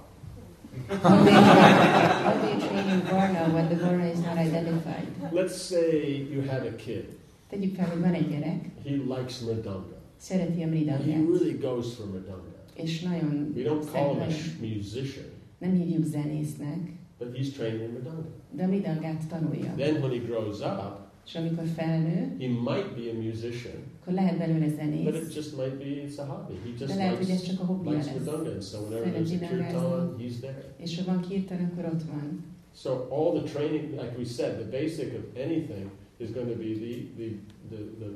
how 1.02 1.24
do 1.24 1.30
you, 1.30 1.40
how 1.40 2.34
do 2.42 2.48
you 2.48 2.60
train 2.68 2.90
in 2.90 3.02
Varna 3.02 3.50
when 3.54 3.70
the 3.70 3.76
Varna 3.76 4.06
is 4.12 4.20
not 4.20 4.38
identified? 4.38 5.08
Let's 5.32 5.56
say 5.62 6.28
you 6.32 6.42
have 6.42 6.66
a 6.68 6.76
kid. 6.76 7.06
Tegyük 7.50 7.76
fel, 7.76 7.90
hogy 7.90 8.00
van 8.00 8.14
egy 8.14 8.30
gyerek, 8.30 8.66
He 8.84 8.92
likes 8.92 9.40
mridanga. 9.40 9.98
szereti 10.18 10.62
a 10.62 10.66
He 10.66 10.66
mridangát, 10.70 11.06
really 11.08 11.58
goes 11.62 11.94
for 11.94 12.06
mridanga. 12.06 12.56
és 12.74 13.02
nagyon 13.02 13.52
We 13.56 13.64
don't 13.64 13.92
call 13.92 14.10
him 14.14 14.22
a 14.22 14.26
musician, 14.62 15.26
nem 15.58 15.74
hívjuk 15.74 16.06
zenésznek, 16.06 16.78
but 17.22 17.36
he's 17.38 17.54
trained 17.54 17.82
in 17.82 17.90
mridanga. 17.90 18.28
de 18.52 18.66
mridangát 18.68 19.28
tanulja. 19.28 19.74
Then 19.76 20.02
when 20.02 20.12
he 20.12 20.18
grows 20.18 20.60
up, 20.60 21.10
És 21.26 21.36
amikor 21.36 21.64
felnő, 21.76 22.36
he 22.40 22.48
might 22.48 22.90
be 22.96 23.04
a 23.12 23.22
musician, 23.22 23.80
akkor 24.00 24.14
lehet 24.14 24.38
belőle 24.38 24.66
but 24.66 24.76
zenész, 24.76 25.16
it 25.22 25.36
just 25.36 25.58
might 25.58 25.78
be 25.78 25.86
it's 25.86 26.18
a 26.18 26.24
hobby. 26.24 26.54
He 26.64 26.70
just 26.80 26.86
de 26.86 26.96
lehet, 26.96 27.18
hogy 27.18 27.30
ez 27.30 27.42
likes, 27.42 27.48
csak 27.50 27.60
a 27.62 27.66
hobbija 27.66 27.92
likes 27.92 28.06
lesz. 28.06 28.16
mridanga, 28.16 28.62
so 28.62 28.78
whenever 28.78 29.14
there's 29.14 29.34
a 29.34 29.48
kirtan, 29.48 30.16
he's 30.20 30.40
there. 30.40 30.74
És 30.78 30.98
ha 30.98 31.04
van 31.12 31.22
kirtan, 31.22 31.60
akkor 31.72 31.86
ott 31.94 32.04
van. 32.04 32.44
So 32.76 32.90
all 33.10 33.42
the 33.42 33.52
training, 33.54 33.92
like 33.92 34.14
we 34.18 34.26
said, 34.26 34.52
the 34.60 34.80
basic 34.80 35.10
of 35.20 35.24
anything 35.46 35.90
is 36.18 36.30
going 36.32 36.50
to 36.54 36.58
be 36.58 36.70
the 36.84 36.94
the 37.18 37.28
the 37.70 37.80
the, 38.00 38.10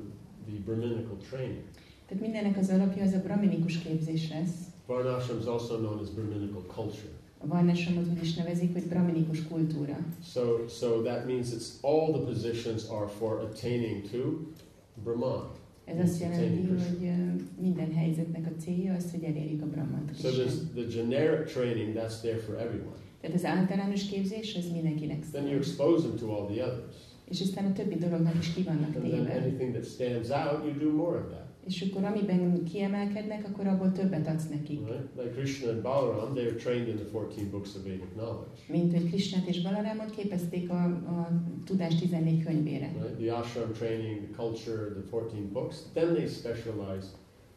the 0.48 0.58
Brahminical 0.66 1.18
training. 1.30 1.64
Tehát 2.08 2.24
mindennek 2.24 2.58
az 2.58 2.70
alapja 2.70 3.04
az 3.04 3.14
a 3.14 3.20
brahminikus 3.20 3.78
képzés 3.78 4.30
lesz. 4.30 4.56
Varnashram 4.88 5.40
is 5.40 5.46
also 5.46 5.78
known 5.78 6.00
as 6.00 6.10
Brahminical 6.10 6.64
culture. 6.76 7.14
A 7.38 7.48
varnásomot 7.48 8.08
úgy 8.08 8.22
is 8.24 8.34
nevezik, 8.36 8.74
hogy 8.74 8.84
brahminikus 8.88 9.48
kultúra. 9.48 9.98
So, 10.34 10.68
so 10.68 11.02
that 11.02 11.26
means 11.26 11.48
it's 11.54 11.70
all 11.82 12.12
the 12.14 12.22
positions 12.34 12.84
are 12.90 13.08
for 13.08 13.40
attaining 13.40 14.02
to 14.12 14.18
Brahman. 15.04 15.50
Ez 15.86 16.00
azt 16.10 16.22
jelenti, 16.22 16.68
hogy 16.68 17.12
minden 17.62 17.94
helyzetnek 17.94 18.46
a 18.46 18.62
célja 18.62 18.94
az, 18.94 19.12
hogy 19.12 19.24
elérjük 19.24 19.62
a 19.62 19.66
brahmant. 19.66 20.20
So 20.22 20.30
there's 20.30 20.54
the 20.74 20.84
generic 21.02 21.52
training 21.52 21.96
that's 21.96 22.20
there 22.22 22.38
for 22.38 22.56
everyone. 22.56 22.96
Tehát 23.22 23.36
az 23.36 23.46
általános 23.46 24.06
képzés 24.06 24.56
az 24.56 24.72
mindenkinek 24.72 25.30
Then 25.32 25.48
you 25.48 25.62
szól. 25.62 25.88
expose 25.92 26.08
them 26.08 26.18
to 26.18 26.36
all 26.36 26.46
the 26.54 26.64
others, 26.66 26.96
És 27.30 27.42
aztán 27.42 27.66
a 27.66 27.74
többi 27.74 27.96
dolognak 27.96 28.36
is 28.40 28.54
ki 28.54 28.64
vannak 28.64 28.96
and 28.96 29.06
then 29.08 29.26
téve. 29.26 29.40
anything 29.42 29.72
that 29.74 29.86
stands 29.86 30.30
out, 30.30 30.64
you 30.66 30.90
do 30.90 30.96
more 30.98 31.18
of 31.18 31.26
that. 31.30 31.45
És 31.68 31.86
akkor 31.90 32.04
amiben 32.04 32.64
kiemelkednek, 32.64 33.46
akkor 33.48 33.68
abból 33.68 33.92
többet 33.92 34.28
adsz 34.28 34.50
nekik. 34.50 34.80
Right? 34.88 35.08
Like 35.18 35.30
Krishna 35.30 35.70
and 35.72 35.82
Balaram, 35.82 36.34
they 36.34 36.46
are 36.46 36.56
trained 36.56 36.88
in 36.88 36.96
the 36.96 37.06
14 37.06 37.50
books 37.50 37.76
of 37.76 37.84
Vedic 37.84 38.12
knowledge. 38.14 38.60
Mint 38.68 38.92
hogy 38.94 39.10
Krisnát 39.10 39.48
és 39.48 39.62
Balarámot 39.62 40.10
képezték 40.16 40.70
a, 40.70 40.84
a 40.84 41.30
tudás 41.66 41.96
14 41.96 42.44
könyvére. 42.44 42.92
Right? 43.02 43.18
The 43.18 43.34
ashram 43.36 43.72
training, 43.74 44.18
the 44.22 44.44
culture, 44.44 44.82
the 44.92 45.18
14 45.20 45.52
books. 45.52 45.78
Then 45.94 46.14
they 46.14 46.28
specialize 46.28 47.08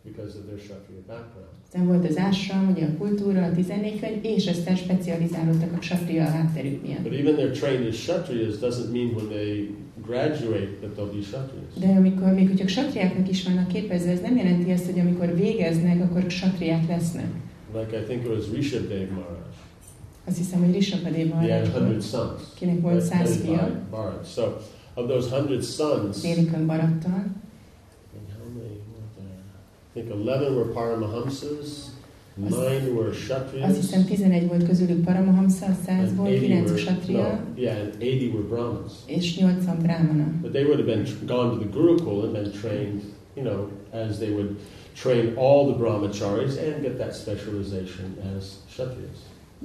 because 0.04 0.38
of 0.38 0.44
their 0.46 0.58
Kshatriya 0.58 1.02
background. 1.06 1.48
Aztán 1.64 1.86
volt 1.86 2.08
az 2.08 2.16
ásram, 2.16 2.70
ugye 2.70 2.86
a 2.86 2.96
kultúra, 2.98 3.44
a 3.44 3.52
14 3.52 4.00
könyv, 4.00 4.24
és 4.24 4.46
aztán 4.46 4.76
specializálódtak 4.76 5.72
a 5.72 5.78
ksatria 5.78 6.24
hátterük 6.24 6.82
miatt. 6.82 7.02
But 7.02 7.12
even 7.12 7.34
they're 7.34 7.58
trained 7.58 7.86
as 7.86 7.96
Kshatriyas 7.96 8.58
doesn't 8.58 8.92
mean 8.92 9.14
when 9.14 9.28
they 9.28 9.74
graduate 10.08 10.68
be 10.80 10.88
Kshatriyas. 10.96 11.72
De 11.74 11.86
amikor, 11.86 12.32
még 12.32 12.48
hogyha 12.48 12.64
ksatriáknak 12.64 13.28
is 13.28 13.44
vannak 13.44 13.68
képezve, 13.68 14.10
ez 14.10 14.20
nem 14.20 14.36
jelenti 14.36 14.70
azt, 14.70 14.84
hogy 14.84 14.98
amikor 14.98 15.34
végeznek, 15.36 16.02
akkor 16.02 16.26
ksatriák 16.26 16.88
lesznek. 16.88 17.30
Like 17.74 18.00
I 18.00 18.02
think 18.02 18.24
it 18.24 18.28
was 18.28 18.44
Rishabdev 18.54 19.08
Maharaj. 19.10 19.46
Azt 20.24 20.36
hiszem, 20.36 20.64
hogy 20.64 20.72
had 20.92 21.28
Maharaj 21.28 21.64
100 21.64 21.82
volt, 21.82 22.02
sons. 22.02 22.42
kinek 22.54 22.80
volt 22.80 23.02
száz 23.02 23.40
fia, 23.40 23.82
by 23.90 23.90
Bharata. 23.90 24.24
So 24.24 24.42
of 24.94 25.06
those 25.08 25.28
100 25.28 25.74
sons, 25.74 26.20
Délikön 26.20 26.66
barattal? 26.66 27.24
I 29.94 30.00
think 30.00 30.10
11 30.10 30.54
were 30.56 30.72
Paramahamsas, 30.72 31.68
9 32.46 32.82
were 32.94 33.08
azt 33.08 33.18
Kshatriyas, 33.18 33.76
hiszem 33.76 34.04
11 34.04 34.46
volt 34.46 34.66
közülük 34.66 35.04
Paramahamsa, 35.04 35.66
100-ból, 35.86 36.24
80 36.24 36.40
9 36.40 36.70
were, 36.70 36.80
ksatria, 36.80 37.18
no, 37.18 37.62
yeah, 37.62 37.76
and 37.78 37.94
80 38.02 38.32
were 38.32 38.46
Brahmins. 38.48 38.92
és 39.06 39.36
80 39.36 39.78
brahmana. 39.82 40.24
But 40.42 40.50
they 40.52 40.64
would 40.64 40.78
have 40.80 40.94
been 40.94 41.06
gone 41.26 41.50
to 41.50 41.56
the 41.58 41.68
Gurukul 41.78 42.22
and 42.24 42.32
been 42.32 42.50
trained, 42.60 43.02
you 43.36 43.44
know, 43.46 43.68
as 43.92 44.18
they 44.18 44.30
would 44.30 44.50
train 45.02 45.32
all 45.36 45.66
the 45.66 45.76
brahmacharis 45.82 46.56
and 46.56 46.82
get 46.82 46.96
that 46.98 47.14
specialization 47.14 48.06
as 48.36 48.44
Kshatriyas. 48.68 49.18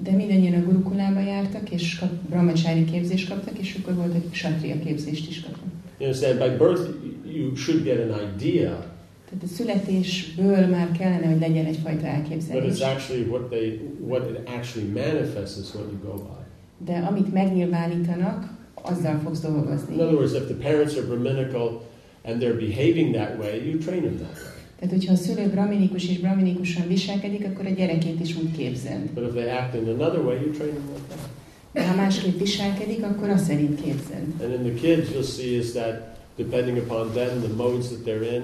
De 0.04 0.12
mindannyian 0.12 0.54
a 0.62 0.66
gurukulába 0.66 1.20
jártak, 1.20 1.72
és 1.72 2.00
kap, 2.00 2.10
brahmacsári 2.30 2.86
képzést 2.86 3.30
kaptak, 3.30 3.60
és 3.60 3.78
akkor 3.82 3.96
volt, 3.96 4.12
hogy 4.12 4.30
ksatria 4.32 4.80
képzést 4.86 5.30
is 5.30 5.42
kaptak. 5.42 5.72
You 5.98 6.10
understand? 6.10 6.40
By 6.40 6.58
birth, 6.66 6.82
you 7.34 7.56
should 7.56 7.84
get 7.84 8.00
an 8.00 8.20
idea 8.36 8.93
Tehát 9.34 9.48
a 9.52 9.56
születésből 9.56 10.68
már 10.68 10.92
kellene, 10.92 11.26
hogy 11.26 11.40
legyen 11.40 11.66
egyfajta 11.66 12.02
But 12.02 12.10
elképzelés. 12.10 12.78
it's 12.78 12.94
actually 12.96 13.24
what 13.24 13.50
they 13.50 13.80
what 14.08 14.30
it 14.30 14.50
actually 14.58 14.88
manifests 14.90 15.58
is 15.60 15.74
what 15.74 15.86
you 15.92 16.12
go 16.12 16.14
by. 16.14 16.42
De 16.86 17.08
amit 17.10 17.34
megnyilvánítanak, 17.34 18.50
azzal 18.74 19.20
fogsz 19.24 19.40
dolgozni. 19.40 19.94
In 19.94 20.00
other 20.00 20.14
words, 20.16 20.34
if 20.34 20.46
the 20.46 20.56
parents 20.70 20.96
are 20.96 21.06
Brahminical 21.06 21.82
and 22.24 22.42
they're 22.42 22.60
behaving 22.68 23.14
that 23.16 23.38
way, 23.40 23.70
you 23.70 23.78
train 23.78 24.02
them 24.02 24.18
that 24.18 24.36
way. 24.36 24.52
Tehát, 24.80 24.94
hogyha 24.96 25.14
a 25.14 25.16
szülő 25.16 25.50
braminikus 25.50 26.10
és 26.10 26.20
braminikusan 26.20 26.88
viselkedik, 26.88 27.46
akkor 27.46 27.66
a 27.66 27.70
gyerekét 27.70 28.20
is 28.20 28.36
úgy 28.36 28.52
képzeld. 28.58 29.10
But 29.14 29.24
if 29.24 29.32
they 29.34 29.50
act 29.50 29.76
in 29.76 29.88
another 29.88 30.26
way, 30.26 30.36
you 30.36 30.52
train 30.52 30.74
them 30.74 30.88
like 30.94 31.08
that. 31.08 31.30
De 31.74 31.88
ha 31.88 31.96
másképp 31.96 32.40
viselkedik, 32.40 33.04
akkor 33.04 33.30
azt 33.30 33.46
szerint 33.46 33.82
képzeld. 33.82 34.26
And 34.44 34.54
in 34.54 34.74
the 34.74 34.88
kids, 34.88 35.10
you'll 35.10 35.32
see 35.38 35.58
is 35.58 35.72
that 35.72 36.18
depending 36.38 36.78
upon 36.78 37.12
them, 37.12 37.42
the 37.42 37.54
modes 37.56 37.88
that 37.88 38.00
they're 38.06 38.34
in, 38.36 38.44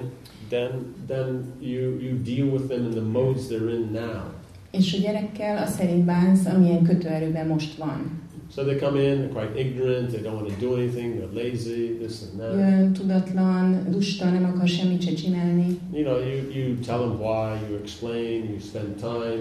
then 0.50 0.94
then 1.06 1.54
you 1.60 1.98
you 2.00 2.12
deal 2.22 2.46
with 2.46 2.68
them 2.68 2.84
in 2.84 2.90
the 2.90 3.00
modes 3.00 3.48
they're 3.48 3.70
in 3.74 3.88
now. 3.92 4.22
És 4.70 4.94
a 4.94 4.98
gyerekkel 4.98 5.62
azt 5.62 5.74
szerint 5.74 6.04
bánsz, 6.04 6.46
amilyen 6.46 6.82
kötőerőben 6.82 7.46
most 7.46 7.76
van. 7.76 8.20
So 8.54 8.64
they 8.64 8.76
come 8.76 9.00
in, 9.02 9.18
they're 9.18 9.32
quite 9.32 9.60
ignorant, 9.60 10.10
they 10.10 10.20
don't 10.20 10.34
want 10.34 10.48
to 10.48 10.66
do 10.66 10.74
anything, 10.74 11.14
they're 11.14 11.44
lazy, 11.44 11.96
this 12.00 12.22
and 12.22 12.40
that. 12.40 12.54
Jön 12.54 12.92
tudatlan, 12.92 13.86
lusta, 13.92 14.30
nem 14.30 14.44
akar 14.44 14.68
semmit 14.68 15.02
se 15.02 15.12
csinálni. 15.12 15.78
You 15.92 16.04
know, 16.04 16.18
you, 16.18 16.50
you 16.52 16.74
tell 16.74 16.98
them 16.98 17.18
why, 17.20 17.58
you 17.68 17.78
explain, 17.82 18.44
you 18.44 18.58
spend 18.58 18.94
time. 18.94 19.40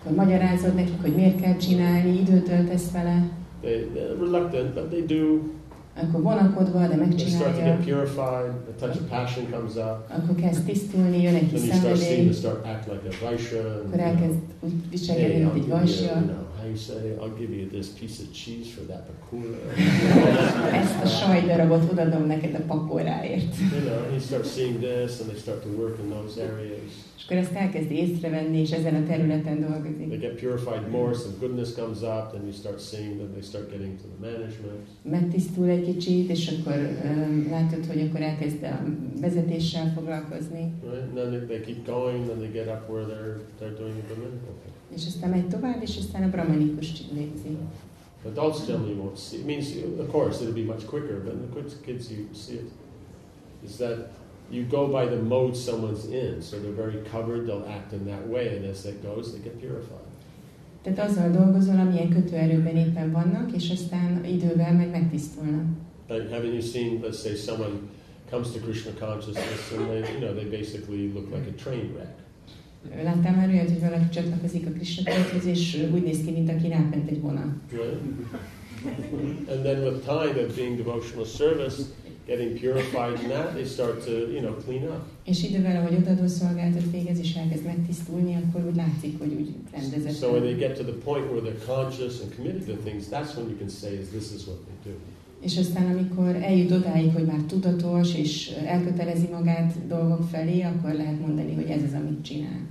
Akkor 0.00 0.16
magyarázod 0.16 0.74
nekik, 0.74 1.00
hogy 1.02 1.14
miért 1.14 1.40
kell 1.40 1.56
csinálni, 1.56 2.18
időt 2.20 2.44
töltesz 2.44 2.90
vele. 2.90 3.28
They, 3.60 3.86
they're 3.94 4.18
reluctant, 4.20 4.74
but 4.74 4.90
they 4.90 5.04
do. 5.18 5.38
Akkor 6.02 6.22
vonakodva, 6.22 6.86
de 6.86 6.96
megcsinálja. 6.96 7.76
purified, 7.76 8.52
a 8.70 8.74
touch 8.78 8.96
of 9.00 9.08
passion 9.08 9.44
comes 9.50 9.74
up. 9.74 9.98
Akkor 10.18 10.34
kezd 10.34 10.64
tisztulni, 10.64 11.22
jön 11.22 11.34
egy 11.34 11.52
kis 11.52 11.60
szenvedély. 11.60 12.26
like 12.26 13.02
Akkor 13.86 14.00
elkezd 14.00 14.38
úgy 14.60 14.72
viselkedni, 14.90 15.42
mint 15.42 15.54
egy 15.54 15.68
vajsja. 15.68 16.24
You 16.68 16.76
say, 16.76 17.16
I'll 17.20 17.36
give 17.38 17.50
you 17.58 17.68
this 17.68 17.88
piece 17.88 18.20
of 18.22 18.32
cheese 18.32 18.68
for 18.74 18.84
that 18.86 19.02
pakula. 19.06 19.56
Ezt 20.82 21.02
a 21.04 21.06
sajtdarabot 21.06 21.90
odadom 21.92 22.26
neked 22.26 22.54
a 22.54 22.62
pakoráért. 22.66 23.54
you 23.72 23.80
know, 23.80 23.98
and 24.04 24.10
you 24.12 24.20
start 24.20 24.44
seeing 24.46 24.78
this, 24.80 25.20
and 25.20 25.28
they 25.30 25.38
start 25.38 25.62
to 25.62 25.68
work 25.68 25.98
in 26.02 26.08
those 26.10 26.42
areas. 26.42 26.90
És 27.16 27.24
akkor 27.26 27.36
ezt 27.36 27.54
elkezdi 27.54 27.94
észrevenni, 27.94 28.58
és 28.58 28.70
ezen 28.70 28.94
a 28.94 29.06
területen 29.06 29.56
They 29.58 29.68
dolgozik. 29.68 30.20
get 30.20 30.34
purified 30.40 30.88
more, 30.90 31.14
some 31.14 31.34
goodness 31.40 31.74
comes 31.74 32.00
up, 32.02 32.30
then 32.32 32.42
you 32.42 32.52
start 32.52 32.80
seeing 32.80 33.16
that 33.18 33.30
they 33.32 33.42
start 33.42 33.70
getting 33.70 33.92
to 34.00 34.04
the 34.12 34.30
management. 34.30 34.82
Megtisztul 35.02 35.68
egy 35.68 35.84
kicsit, 35.84 36.30
és 36.30 36.48
akkor 36.48 36.78
um, 37.04 37.46
látod, 37.50 37.86
hogy 37.86 38.00
akkor 38.00 38.20
elkezd 38.20 38.62
a 38.62 38.80
vezetéssel 39.20 39.92
foglalkozni. 39.94 40.72
Right? 40.82 41.02
And 41.02 41.14
then 41.14 41.28
they, 41.30 41.40
they 41.46 41.60
keep 41.60 41.86
going, 41.86 42.26
then 42.26 42.38
they 42.38 42.50
get 42.50 42.66
up 42.66 42.82
where 42.90 43.04
they're 43.06 43.36
they're 43.58 43.78
doing 43.78 43.94
the 44.08 44.14
thing. 44.14 44.79
És 44.94 45.06
aztán 45.06 45.30
megy 45.30 45.48
tovább, 45.48 45.82
és 45.82 45.96
aztán 45.96 46.22
a 46.22 46.28
brahmanikus 46.28 47.02
végzi. 47.12 47.56
Adults 48.26 48.66
generally 48.66 48.94
won't 48.94 49.16
see. 49.16 49.38
It 49.38 49.46
means, 49.46 49.66
of 49.98 50.10
course, 50.10 50.42
it'll 50.42 50.54
be 50.54 50.72
much 50.72 50.84
quicker, 50.84 51.22
but 51.24 51.32
in 51.32 51.40
the 51.40 51.80
kids 51.84 52.10
you 52.10 52.26
see 52.32 52.54
it. 52.54 52.70
Is 53.64 53.76
that 53.76 54.10
you 54.50 54.66
go 54.68 54.88
by 54.88 55.06
the 55.06 55.22
mode 55.22 55.54
someone's 55.54 56.04
in, 56.04 56.42
so 56.42 56.56
they're 56.56 56.84
very 56.84 57.02
covered. 57.10 57.46
They'll 57.46 57.68
act 57.68 57.92
in 57.92 58.04
that 58.04 58.28
way, 58.28 58.56
and 58.56 58.64
as 58.66 58.82
that 58.82 59.02
goes, 59.02 59.32
they 59.32 59.40
get 59.42 59.58
purified. 59.58 60.08
Tehát 60.82 60.98
azzal 60.98 61.30
dolgozol, 61.30 61.78
amilyen 61.78 62.08
kötőerőben 62.08 62.76
éppen 62.76 63.12
vannak, 63.12 63.52
és 63.52 63.70
aztán 63.70 64.24
idővel 64.24 64.74
meg 64.74 64.90
megtisztulnak. 64.90 65.64
Like, 66.08 66.28
haven't 66.30 66.52
you 66.52 66.60
seen, 66.60 67.00
let's 67.02 67.18
say, 67.18 67.34
someone 67.34 67.72
comes 68.30 68.50
to 68.50 68.58
Krishna 68.58 68.92
consciousness, 68.98 69.72
and 69.76 69.86
they, 69.86 70.12
you 70.12 70.20
know, 70.20 70.34
they 70.34 70.48
basically 70.58 71.12
look 71.12 71.30
like 71.30 71.46
a 71.48 71.62
train 71.62 71.92
wreck. 71.94 72.14
Láttál 73.02 73.36
már 73.36 73.48
olyat, 73.48 73.70
hogy 73.70 73.80
valaki 73.80 74.08
csatlakozik 74.08 74.66
a 74.66 74.70
Krishna 74.70 75.02
tudathoz, 75.04 75.44
és 75.44 75.86
úgy 75.92 76.02
néz 76.02 76.18
ki, 76.24 76.30
mint 76.30 76.50
aki 76.50 76.68
ráment 76.68 77.10
egy. 77.10 77.20
Right? 77.70 78.00
and 79.48 79.64
then 79.64 79.84
with 79.84 80.04
time 80.04 80.38
of 80.38 80.56
being 80.56 80.76
devotional 80.76 81.24
service, 81.24 81.82
getting 82.26 82.58
purified 82.58 83.20
in 83.20 83.28
that, 83.28 83.54
they 83.54 83.64
start 83.64 84.02
to, 84.04 84.10
you 84.10 84.40
know, 84.40 84.54
clean 84.64 84.84
up. 84.84 85.02
És 85.24 85.42
idővel, 85.42 85.76
ahogy 85.76 85.94
odadó 85.94 86.26
szolgáltat 86.26 86.90
végez, 86.90 87.18
és 87.18 87.34
elkezd 87.34 87.64
megtisztulni, 87.64 88.36
akkor 88.36 88.66
úgy 88.66 88.76
látszik, 88.76 89.18
hogy 89.18 89.32
úgy 89.32 89.54
rendezett. 89.72 90.16
So 90.16 90.30
when 90.30 90.42
they 90.42 90.54
get 90.54 90.76
to 90.76 90.84
the 90.84 90.98
point 91.04 91.30
where 91.30 91.40
they're 91.40 91.66
conscious 91.66 92.20
and 92.20 92.34
committed 92.34 92.64
to 92.64 92.74
things, 92.84 93.08
that's 93.08 93.34
when 93.36 93.48
you 93.48 93.56
can 93.58 93.68
say, 93.68 93.92
is 94.00 94.08
this 94.08 94.32
is 94.34 94.46
what 94.46 94.58
they 94.66 94.92
do. 94.92 94.98
És 95.40 95.58
aztán, 95.58 95.86
amikor 95.86 96.36
eljut 96.42 96.70
odáig, 96.70 97.12
hogy 97.12 97.24
már 97.24 97.40
tudatos, 97.48 98.14
és 98.14 98.52
elkötelezi 98.66 99.28
magát 99.32 99.86
dolgok 99.86 100.22
felé, 100.30 100.62
akkor 100.62 100.92
lehet 100.92 101.20
mondani, 101.20 101.54
hogy 101.54 101.70
ez 101.70 101.82
az, 101.82 101.92
amit 101.92 102.24
csinál. 102.24 102.66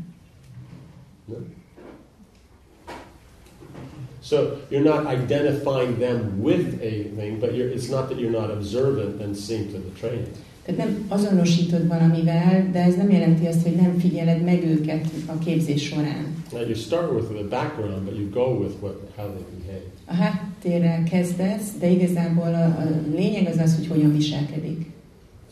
So 4.21 4.37
you're 4.69 4.83
not 4.83 5.13
identifying 5.13 5.97
them 5.97 6.41
with 6.41 6.81
a 6.81 7.09
thing, 7.15 7.39
but 7.39 7.51
it's 7.53 7.89
not 7.89 8.09
that 8.09 8.19
you're 8.19 8.39
not 8.41 8.51
observant 8.51 9.21
and 9.21 9.35
seeing 9.35 9.71
to 9.71 9.77
the 9.79 9.99
training. 9.99 10.27
Tehát 10.63 10.85
nem 10.85 11.05
azonosítod 11.07 11.87
valamivel, 11.87 12.69
de 12.71 12.83
ez 12.83 12.95
nem 12.95 13.11
jelenti 13.11 13.45
azt, 13.45 13.63
hogy 13.63 13.75
nem 13.75 13.99
figyeled 13.99 14.43
meg 14.43 14.63
őket 14.63 15.07
a 15.25 15.37
képzés 15.37 15.83
során. 15.83 16.43
Now 16.51 16.61
you 16.61 16.75
start 16.75 17.11
with 17.11 17.27
the 17.33 17.47
background, 17.49 18.03
but 18.03 18.17
you 18.17 18.29
go 18.29 18.63
with 18.63 18.73
what, 18.81 18.95
how 19.15 19.27
they 19.27 19.43
behave. 19.59 19.83
A 20.05 20.13
háttérrel 20.13 21.03
kezdesz, 21.03 21.77
de 21.79 21.87
igazából 21.87 22.53
a, 22.53 22.65
a 22.65 22.83
lényeg 23.15 23.47
az 23.47 23.57
az, 23.57 23.75
hogy 23.75 23.87
hogyan 23.87 24.13
viselkedik. 24.13 24.91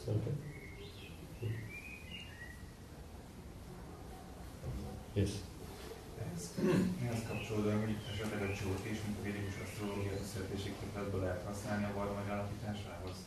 Okay. 0.07 0.33
Yes. 5.13 5.29
Ehhez 7.03 7.21
kapcsolódóan, 7.29 7.79
hogy 7.85 7.95
esetleg 8.13 8.41
a 8.49 8.51
csót 8.59 8.83
is, 8.91 8.97
mint 9.05 9.17
a 9.19 9.23
védikus 9.27 9.55
asztrológia 9.63 10.15
születési 10.31 10.71
képletből 10.79 11.21
lehet 11.21 11.43
használni 11.49 11.83
a 11.85 11.95
barma 11.95 12.15
megállapításához. 12.21 13.17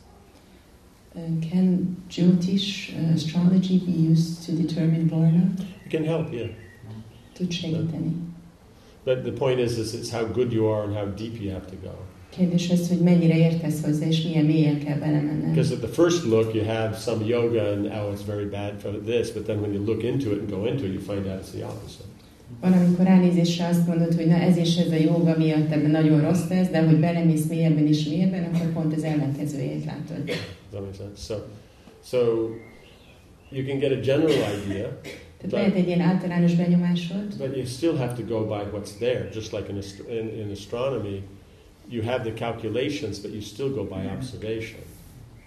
Uh, 1.09 1.09
Can 1.50 1.96
Jyotish 2.08 2.92
uh, 2.94 3.14
astrology 3.14 3.78
be 3.78 3.92
used 3.92 4.44
to 4.44 4.52
determine 4.52 5.08
Varna? 5.08 5.50
It 5.84 5.90
can 5.90 6.04
help, 6.04 6.32
yeah. 6.32 6.48
Tud 7.34 7.52
segíteni. 7.52 8.12
But 9.04 9.24
the 9.24 9.32
point 9.32 9.60
is, 9.60 9.78
is 9.78 9.94
it's 9.94 10.10
how 10.10 10.24
good 10.24 10.52
you 10.52 10.68
are 10.68 10.84
and 10.84 10.94
how 10.94 11.06
deep 11.06 11.40
you 11.40 11.50
have 11.50 11.66
to 11.66 11.76
go. 11.76 11.94
Kérdés 12.30 12.70
az, 12.70 12.88
hogy 12.88 12.98
mennyire 12.98 13.36
értesz 13.36 13.84
hozzá, 13.84 14.06
és 14.06 14.22
milyen 14.22 14.44
mélyen 14.44 14.78
kell 14.78 14.98
belemenned. 14.98 15.48
Because 15.48 15.74
at 15.74 15.80
the 15.80 16.02
first 16.02 16.24
look, 16.24 16.54
you 16.54 16.64
have 16.64 16.96
some 16.96 17.24
yoga 17.24 17.72
and 17.72 17.86
oh, 17.86 18.12
it's 18.12 18.24
very 18.26 18.44
bad 18.44 18.80
for 18.80 18.90
this, 18.90 19.30
but 19.30 19.44
then 19.44 19.60
when 19.60 19.72
you 19.72 19.84
look 19.84 20.02
into 20.02 20.30
it 20.30 20.38
and 20.38 20.50
go 20.50 20.66
into 20.66 20.84
it, 20.84 20.92
you 20.92 21.00
find 21.00 21.26
out 21.26 21.40
it's 21.40 21.50
the 21.50 21.64
opposite. 21.64 22.08
Van, 22.60 22.72
amikor 22.72 23.04
ránézésre 23.04 23.66
azt 23.66 23.86
mondod, 23.86 24.14
hogy 24.14 24.26
na 24.26 24.34
ez 24.34 24.56
és 24.56 24.76
ez 24.76 24.90
a 24.90 24.94
joga 24.94 25.34
miatt 25.38 25.70
ebben 25.70 25.90
nagyon 25.90 26.20
rossz 26.20 26.48
lesz, 26.48 26.68
de 26.68 26.82
hogy 26.82 26.96
belemész 26.96 27.46
mélyebben 27.46 27.86
és 27.86 28.08
mélyebben, 28.08 28.44
akkor 28.44 28.72
pont 28.72 28.94
az 28.96 29.02
ellenkezőjét 29.02 29.84
látod. 29.84 30.30
Does 30.70 30.80
that 30.80 30.82
make 30.82 30.94
sense? 30.94 31.20
So, 31.20 31.34
so 32.02 32.54
you 33.50 33.64
can 33.64 33.78
get 33.80 33.92
a 33.92 34.00
general 34.00 34.32
idea, 34.32 35.00
Tehát 35.40 35.52
lehet 35.52 35.74
egy 35.74 35.86
ilyen 35.86 36.00
általános 36.00 36.54
benyomásod, 36.54 37.36
but 37.38 37.56
you 37.56 37.64
still 37.64 37.96
have 37.96 38.14
to 38.14 38.22
go 38.22 38.44
by 38.44 38.70
what's 38.78 38.98
there. 38.98 39.28
Just 39.34 39.52
like 39.52 39.70
in, 39.70 39.76
ast- 39.78 40.08
in, 40.08 40.28
in 40.40 40.50
astronomy, 40.50 41.22
you 41.88 42.02
have 42.02 42.22
the 42.22 42.32
calculations, 42.32 43.18
but 43.18 43.30
you 43.32 43.40
still 43.40 43.68
go 43.70 43.84
by 43.84 44.06
observation. 44.16 44.80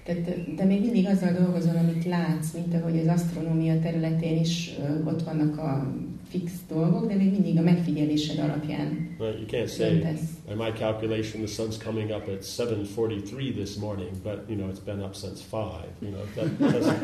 tehát, 0.06 0.56
de 0.56 0.64
még 0.64 0.82
mindig 0.82 1.06
azzal 1.08 1.32
dolgozol, 1.34 1.76
amit 1.76 2.06
látsz, 2.06 2.54
mint 2.54 2.74
ahogy 2.74 3.00
az 3.00 3.08
asztronómia 3.08 3.80
területén 3.80 4.40
is 4.40 4.72
ott 5.06 5.24
vannak 5.24 5.58
a 5.58 5.94
fix 6.34 6.52
dolgok, 6.70 7.08
de 7.08 7.16
még 7.16 7.32
mindig 7.32 7.58
a 7.58 7.62
megfigyelésed 7.62 8.40
alapján 8.40 9.16
Right? 9.20 9.38
You 9.40 9.46
can't 9.52 9.70
say, 9.70 9.90
döntesz. 9.90 10.22
by 10.48 10.54
my 10.54 10.72
calculation, 10.72 11.44
the 11.46 11.54
sun's 11.64 11.78
coming 11.84 12.10
up 12.10 12.28
at 12.28 12.44
7:43 12.44 13.54
this 13.54 13.76
morning, 13.76 14.10
but 14.24 14.38
you 14.50 14.58
know 14.58 14.70
it's 14.72 14.84
been 14.86 15.02
up 15.08 15.16
since 15.16 15.40
five. 15.56 15.88
You 16.02 16.12
know 16.12 16.26
that 16.36 16.50
doesn't 16.76 17.02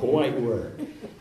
quite 0.00 0.36
work. 0.40 0.74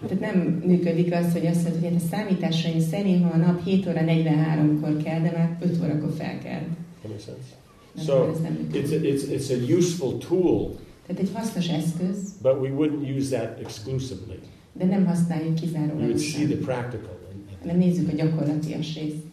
Tehát 0.08 0.20
nem 0.20 0.64
működik 0.66 1.14
az, 1.14 1.32
hogy 1.32 1.46
azt 1.46 1.64
mondod, 1.64 1.82
hogy 1.82 1.92
hát 1.92 2.02
a 2.02 2.06
számításaim 2.16 2.80
szerint, 2.80 3.24
ha 3.24 3.30
a 3.30 3.38
nap 3.38 3.64
7 3.64 3.88
óra 3.88 4.02
43-kor 4.06 4.98
kell, 5.04 5.22
de 5.22 5.32
már 5.38 5.58
5 5.62 5.84
órakor 5.84 6.14
fel 6.18 6.38
kell. 6.44 6.62
That 7.02 7.08
makes 7.08 7.24
sense. 7.24 7.48
Nem, 7.96 8.06
So. 8.06 8.32
It's 8.74 8.92
a, 8.92 9.00
it's 9.02 9.24
it's 9.38 9.50
a 9.50 9.76
useful 9.78 10.18
tool, 10.18 10.76
Tehát 11.08 11.22
egy 11.22 11.30
hasznos 11.34 11.68
eszköz, 11.68 12.18
but 12.42 12.54
we 12.62 12.70
wouldn't 12.70 13.18
use 13.18 13.38
that 13.38 13.60
exclusively. 13.60 14.40
de 14.74 14.86
nem 14.86 15.06
használjuk 15.06 15.58
We 15.74 15.90
would 15.96 16.20
see 16.20 16.46
the 16.46 16.56
practical. 16.56 17.19
Hanem 17.62 17.78
nézzük 17.78 18.10
a 18.12 18.16
gyakorlatias 18.16 18.96
részt. 18.96 19.28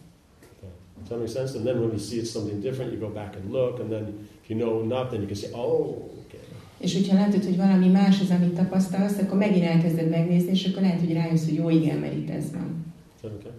Does 0.99 1.07
that 1.07 1.17
make 1.19 1.31
sense? 1.31 1.57
And 1.57 1.65
then 1.65 1.77
when 1.77 1.89
you 1.89 1.99
see 1.99 2.19
it's 2.19 2.31
something 2.31 2.61
different, 2.61 2.91
you 2.91 2.99
go 2.99 3.09
back 3.13 3.35
and 3.35 3.51
look, 3.51 3.79
and 3.79 3.89
then 3.89 4.05
if 4.43 4.49
you 4.49 4.59
know 4.59 4.81
enough, 4.83 5.09
then 5.09 5.19
you 5.21 5.27
can 5.27 5.35
say, 5.35 5.49
oh, 5.51 5.87
okay. 6.25 6.39
És 6.77 6.93
hogyha 6.93 7.15
látod, 7.15 7.43
hogy 7.43 7.55
valami 7.57 7.87
más 7.87 8.21
az, 8.21 8.29
amit 8.29 8.53
tapasztalsz, 8.55 9.17
akkor 9.17 9.37
megint 9.37 9.63
elkezded 9.65 10.09
megnézni, 10.09 10.51
és 10.51 10.65
akkor 10.65 10.81
lehet, 10.81 10.99
hogy 10.99 11.13
rájössz, 11.13 11.45
hogy 11.45 11.53
jó, 11.53 11.69
igen, 11.69 11.97
mert 11.97 12.13
itt 12.13 12.29
ez 12.29 12.51
van. 12.51 12.85
Okay? 13.23 13.51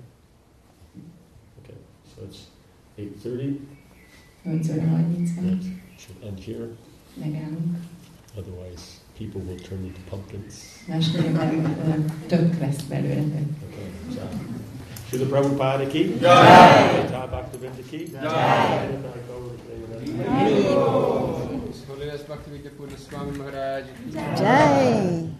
Okay. 1.63 1.77
So 2.15 2.23
it's 2.29 2.39
8:30. 2.99 3.57
8 4.45 4.69
óra 4.71 4.87
30 4.87 5.35
van, 5.35 5.59
Should 5.99 6.23
end 6.25 6.41
here. 6.45 6.69
megállunk. 7.21 7.77
Otherwise, 8.37 8.83
people 9.19 9.41
will 9.41 9.61
turn 9.69 9.85
into 9.85 10.01
pumpkins. 10.11 10.55
Más 10.89 11.11
néven 11.11 11.65
ö, 11.65 12.27
tök 12.27 12.59
lesz 12.61 12.83
belőletek. 12.83 13.43
Okay, 13.67 14.15
so. 14.15 14.21
Srila 15.09 15.27
Prabhupada 15.31 15.89
ki? 15.89 16.21
Jai. 16.21 17.09
Jai 17.09 17.27
Bhaktivinoda 17.33 17.83
ki? 17.91 18.01
Jai. 18.13 18.93
Holiness 21.89 22.23
Bhaktivedanta 22.29 22.71
Purna 22.77 22.99
Swami 22.99 23.33
Maharaj. 23.39 23.85
Jai. 24.37 25.38